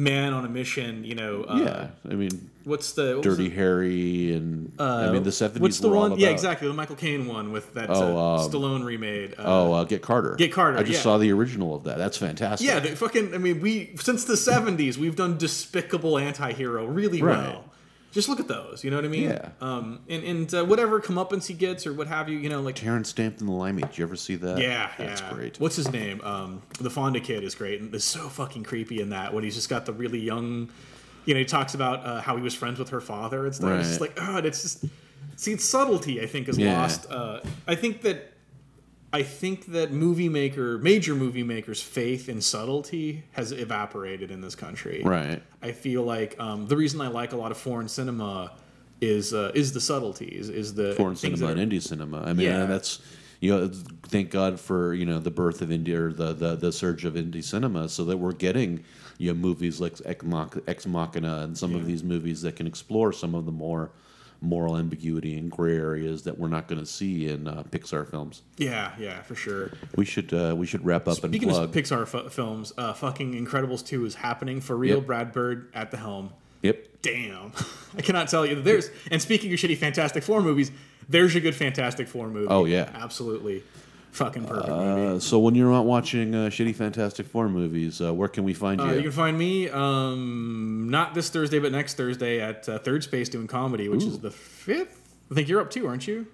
man 0.00 0.32
on 0.32 0.44
a 0.44 0.48
mission. 0.48 1.04
You 1.04 1.14
know, 1.14 1.44
uh, 1.44 1.56
yeah. 1.56 2.10
I 2.10 2.14
mean, 2.14 2.50
What's 2.64 2.92
the 2.92 3.14
what 3.14 3.22
Dirty? 3.22 3.48
Harry, 3.50 4.32
and 4.32 4.72
I 4.78 5.10
mean, 5.10 5.22
the 5.22 5.32
seventies. 5.32 5.62
What's 5.62 5.78
the 5.80 5.88
one? 5.88 6.18
Yeah, 6.18 6.28
exactly. 6.28 6.68
The 6.68 6.74
Michael 6.74 6.96
Caine 6.96 7.26
one 7.26 7.52
with 7.52 7.72
that 7.74 7.88
Oh, 7.88 8.16
uh, 8.18 8.36
um, 8.44 8.50
Stallone 8.50 8.84
remade. 8.84 9.32
Uh, 9.38 9.42
Oh, 9.46 9.72
uh, 9.72 9.84
Get 9.84 10.02
Carter. 10.02 10.34
Get 10.36 10.52
Carter, 10.52 10.76
I 10.78 10.82
just 10.82 10.94
yeah. 10.98 11.00
saw 11.02 11.18
the 11.18 11.32
original 11.32 11.74
of 11.74 11.84
that. 11.84 11.96
That's 11.98 12.16
fantastic. 12.18 12.66
yeah, 12.68 12.78
the 12.80 12.94
fucking. 12.96 13.34
I 13.34 13.38
mean, 13.38 13.60
we 13.60 13.94
since 13.96 14.24
the 14.24 14.34
'70s 14.34 14.96
we've 14.98 15.16
done 15.16 15.38
despicable 15.38 16.18
anti-hero 16.18 16.84
really 16.86 17.22
Right. 17.22 17.38
well. 17.38 17.64
Just 18.12 18.28
look 18.28 18.40
at 18.40 18.48
those. 18.48 18.82
You 18.82 18.90
know 18.90 18.96
what 18.96 19.04
I 19.04 19.08
mean? 19.08 19.30
Yeah. 19.30 19.50
Um. 19.60 20.00
And 20.08 20.24
and 20.24 20.54
uh, 20.54 20.64
whatever 20.64 21.00
comeuppance 21.00 21.46
he 21.46 21.54
gets 21.54 21.86
or 21.86 21.92
what 21.92 22.08
have 22.08 22.28
you, 22.28 22.38
you 22.38 22.48
know, 22.48 22.60
like 22.60 22.74
Terence 22.74 23.08
Stamped 23.08 23.40
in 23.40 23.46
the 23.46 23.52
Limey. 23.52 23.82
Did 23.82 23.98
you 23.98 24.04
ever 24.04 24.16
see 24.16 24.34
that? 24.36 24.58
Yeah, 24.58 24.90
that's 24.98 25.20
yeah. 25.20 25.32
great. 25.32 25.60
What's 25.60 25.76
his 25.76 25.90
name? 25.92 26.20
Um, 26.22 26.62
the 26.80 26.90
Fonda 26.90 27.20
kid 27.20 27.44
is 27.44 27.54
great 27.54 27.80
and 27.80 27.94
is 27.94 28.04
so 28.04 28.28
fucking 28.28 28.64
creepy 28.64 29.00
in 29.00 29.10
that 29.10 29.32
when 29.32 29.44
he's 29.44 29.54
just 29.54 29.68
got 29.68 29.86
the 29.86 29.92
really 29.92 30.18
young. 30.18 30.70
You 31.24 31.34
know, 31.34 31.40
he 31.40 31.46
talks 31.46 31.74
about 31.74 32.04
uh, 32.04 32.20
how 32.20 32.36
he 32.36 32.42
was 32.42 32.54
friends 32.54 32.78
with 32.78 32.88
her 32.88 33.00
father 33.00 33.46
and 33.46 33.54
stuff. 33.54 33.78
It's 33.78 33.88
just 33.88 34.00
like, 34.00 34.18
oh, 34.20 34.38
it's 34.38 34.62
just 34.62 34.84
see, 35.36 35.52
it's 35.52 35.64
subtlety. 35.64 36.20
I 36.20 36.26
think 36.26 36.48
is 36.48 36.58
Yeah. 36.58 36.80
lost. 36.80 37.10
Uh, 37.10 37.40
I 37.68 37.74
think 37.74 38.02
that. 38.02 38.32
I 39.12 39.22
think 39.22 39.66
that 39.66 39.92
movie 39.92 40.28
maker, 40.28 40.78
major 40.78 41.14
movie 41.14 41.42
makers' 41.42 41.82
faith 41.82 42.28
in 42.28 42.40
subtlety 42.40 43.24
has 43.32 43.50
evaporated 43.50 44.30
in 44.30 44.40
this 44.40 44.54
country. 44.54 45.02
Right. 45.04 45.42
I 45.62 45.72
feel 45.72 46.02
like 46.04 46.38
um, 46.38 46.66
the 46.68 46.76
reason 46.76 47.00
I 47.00 47.08
like 47.08 47.32
a 47.32 47.36
lot 47.36 47.50
of 47.50 47.58
foreign 47.58 47.88
cinema 47.88 48.52
is 49.00 49.34
uh, 49.34 49.50
is 49.54 49.72
the 49.72 49.80
subtleties, 49.80 50.48
is 50.48 50.74
the 50.74 50.94
foreign 50.94 51.16
cinema 51.16 51.46
that 51.48 51.58
and 51.58 51.72
indie 51.72 51.82
cinema. 51.82 52.22
I 52.22 52.32
mean, 52.34 52.46
Yeah. 52.46 52.66
that's 52.66 53.00
you 53.40 53.50
know, 53.56 53.68
thank 54.04 54.30
God 54.30 54.60
for 54.60 54.92
you 54.94 55.06
know 55.06 55.18
the 55.18 55.30
birth 55.30 55.62
of 55.62 55.70
indie 55.70 55.94
or 55.94 56.12
the 56.12 56.32
the, 56.32 56.54
the 56.56 56.70
surge 56.70 57.04
of 57.04 57.14
indie 57.14 57.42
cinema, 57.42 57.88
so 57.88 58.04
that 58.04 58.18
we're 58.18 58.32
getting 58.32 58.84
you 59.18 59.32
know 59.32 59.38
movies 59.38 59.80
like 59.80 59.94
Ex 60.04 60.24
Mach- 60.24 60.58
Ex 60.68 60.86
Machina 60.86 61.38
and 61.38 61.56
some 61.58 61.74
of 61.74 61.86
these 61.86 62.04
movies 62.04 62.42
that 62.42 62.56
can 62.56 62.66
explore 62.66 63.12
some 63.12 63.34
of 63.34 63.46
the 63.46 63.52
more 63.52 63.90
moral 64.42 64.76
ambiguity 64.76 65.36
and 65.36 65.50
gray 65.50 65.76
areas 65.76 66.22
that 66.22 66.38
we're 66.38 66.48
not 66.48 66.66
going 66.68 66.80
to 66.80 66.86
see 66.86 67.28
in 67.28 67.46
uh, 67.46 67.62
Pixar 67.70 68.08
films. 68.10 68.42
Yeah, 68.56 68.92
yeah, 68.98 69.22
for 69.22 69.34
sure. 69.34 69.70
We 69.96 70.04
should 70.04 70.32
uh, 70.32 70.54
we 70.56 70.66
should 70.66 70.84
wrap 70.84 71.06
up 71.08 71.16
Speaking 71.16 71.48
and 71.48 71.58
of 71.58 71.72
plug. 71.72 71.84
Pixar 71.84 72.02
f- 72.26 72.32
films, 72.32 72.72
uh, 72.78 72.92
fucking 72.92 73.34
Incredibles 73.34 73.84
2 73.86 74.06
is 74.06 74.14
happening 74.16 74.60
for 74.60 74.76
real. 74.76 74.96
Yep. 74.98 75.06
Brad 75.06 75.32
Bird 75.32 75.68
at 75.74 75.90
the 75.90 75.96
helm. 75.96 76.30
yep. 76.62 76.86
Damn. 77.02 77.52
I 77.96 78.02
cannot 78.02 78.28
tell 78.28 78.44
you. 78.44 78.54
That 78.56 78.64
there's 78.64 78.90
and 79.10 79.20
speaking 79.22 79.52
of 79.52 79.58
shitty 79.58 79.76
Fantastic 79.76 80.22
Four 80.22 80.42
movies, 80.42 80.70
there's 81.08 81.34
a 81.34 81.40
good 81.40 81.54
Fantastic 81.54 82.08
Four 82.08 82.28
movie. 82.28 82.48
Oh, 82.48 82.64
yeah. 82.66 82.90
Absolutely. 82.94 83.62
Fucking 84.12 84.44
perfect 84.44 84.68
movie. 84.68 85.16
Uh, 85.16 85.18
so 85.20 85.38
when 85.38 85.54
you're 85.54 85.70
not 85.70 85.84
watching 85.86 86.34
uh, 86.34 86.38
shitty 86.48 86.74
Fantastic 86.74 87.26
Four 87.26 87.48
movies, 87.48 88.00
uh, 88.00 88.12
where 88.12 88.28
can 88.28 88.44
we 88.44 88.52
find 88.54 88.80
Uh, 88.80 88.86
you? 88.86 88.94
you 88.96 89.02
can 89.02 89.12
find 89.12 89.38
me 89.38 89.68
um, 89.70 90.88
not 90.90 91.14
this 91.14 91.30
Thursday, 91.30 91.58
but 91.58 91.70
next 91.72 91.94
Thursday 91.96 92.40
at 92.40 92.68
uh, 92.68 92.78
Third 92.80 93.04
Space 93.04 93.28
doing 93.28 93.46
comedy, 93.46 93.88
which 93.88 94.02
is 94.02 94.18
the 94.18 94.30
fifth. 94.30 95.14
I 95.30 95.34
think 95.34 95.48
you're 95.48 95.60
up 95.60 95.70
too, 95.70 95.86
aren't 95.86 96.06
you? 96.08 96.26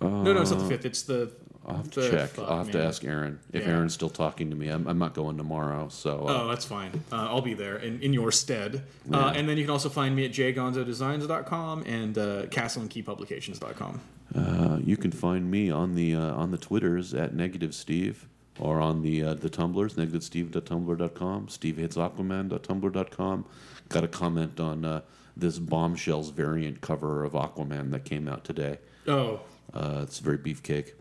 no, 0.00 0.22
no, 0.22 0.40
it's 0.40 0.50
not 0.50 0.60
the 0.60 0.68
fifth. 0.68 0.84
It's 0.84 1.02
the. 1.02 1.30
I'll 1.66 1.76
have 1.78 1.90
to 1.92 2.00
the- 2.02 2.10
check. 2.10 2.28
fuck, 2.30 2.46
I'll 2.48 2.58
have 2.58 2.70
to 2.72 2.84
ask 2.84 3.02
Aaron 3.04 3.40
if 3.52 3.62
Yeah. 3.62 3.70
Aaron's 3.72 3.94
still 3.94 4.10
talking 4.10 4.50
to 4.50 4.56
me. 4.56 4.68
I'm, 4.68 4.86
I'm 4.86 4.98
not 4.98 5.14
going 5.14 5.38
tomorrow, 5.38 5.88
so 5.88 6.28
uh, 6.28 6.42
Oh, 6.42 6.48
that's 6.48 6.66
fine. 6.66 6.90
Uh, 7.10 7.16
I'll 7.16 7.40
be 7.40 7.54
there 7.54 7.78
in, 7.78 8.00
in 8.02 8.12
your 8.12 8.30
stead. 8.32 8.82
Uh, 9.10 9.32
and 9.34 9.48
then 9.48 9.56
you 9.56 9.64
can 9.64 9.70
also 9.70 9.88
find 9.88 10.14
me 10.14 10.26
at 10.26 10.32
jgonzodesigns.com 10.32 11.84
and 11.86 12.18
uh, 12.18 12.42
castleandkeypublications.com. 12.46 14.00
uh, 14.34 14.78
you 14.84 14.96
can 14.96 15.10
find 15.12 15.50
me 15.50 15.70
on 15.70 15.94
the 15.94 16.14
uh, 16.14 16.34
on 16.34 16.50
the 16.50 16.58
Twitters 16.58 17.14
at 17.14 17.34
Negative 17.34 17.74
Steve 17.74 18.28
or 18.58 18.80
on 18.80 19.02
the 19.02 19.22
uh, 19.22 19.34
the 19.34 19.50
Tumblrs 19.50 19.94
negativesteve.tumblr.com, 19.94 21.46
stevehatesaquaman.tumblr.com. 21.48 23.44
Got 23.88 24.04
a 24.04 24.08
comment 24.08 24.60
on 24.60 24.84
uh, 24.84 25.00
this 25.36 25.58
bombshells 25.58 26.30
variant 26.30 26.80
cover 26.80 27.24
of 27.24 27.32
Aquaman 27.32 27.90
that 27.90 28.04
came 28.04 28.28
out 28.28 28.44
today. 28.44 28.78
Oh, 29.06 29.40
Uh, 29.72 30.00
it's 30.02 30.18
very 30.20 30.38
beefcake. 30.38 30.92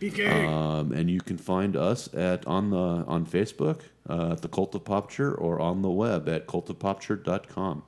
BK. 0.00 0.46
Um, 0.46 0.92
and 0.92 1.10
you 1.10 1.20
can 1.20 1.38
find 1.38 1.76
us 1.76 2.12
at 2.14 2.46
on 2.46 2.70
the 2.70 2.76
on 3.06 3.26
Facebook 3.26 3.80
uh, 4.08 4.32
at 4.32 4.42
the 4.42 4.48
Cult 4.48 4.74
of 4.74 4.84
Popture 4.84 5.34
or 5.34 5.58
on 5.60 5.82
the 5.82 5.90
web 5.90 6.28
at 6.28 6.46
cultofpopture.com. 6.46 7.82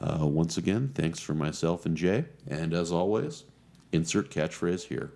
Uh, 0.00 0.26
once 0.26 0.58
again, 0.58 0.90
thanks 0.94 1.20
for 1.20 1.32
myself 1.32 1.86
and 1.86 1.96
Jay, 1.96 2.24
and 2.48 2.74
as 2.74 2.90
always, 2.90 3.44
insert 3.92 4.30
catchphrase 4.30 4.88
here. 4.88 5.12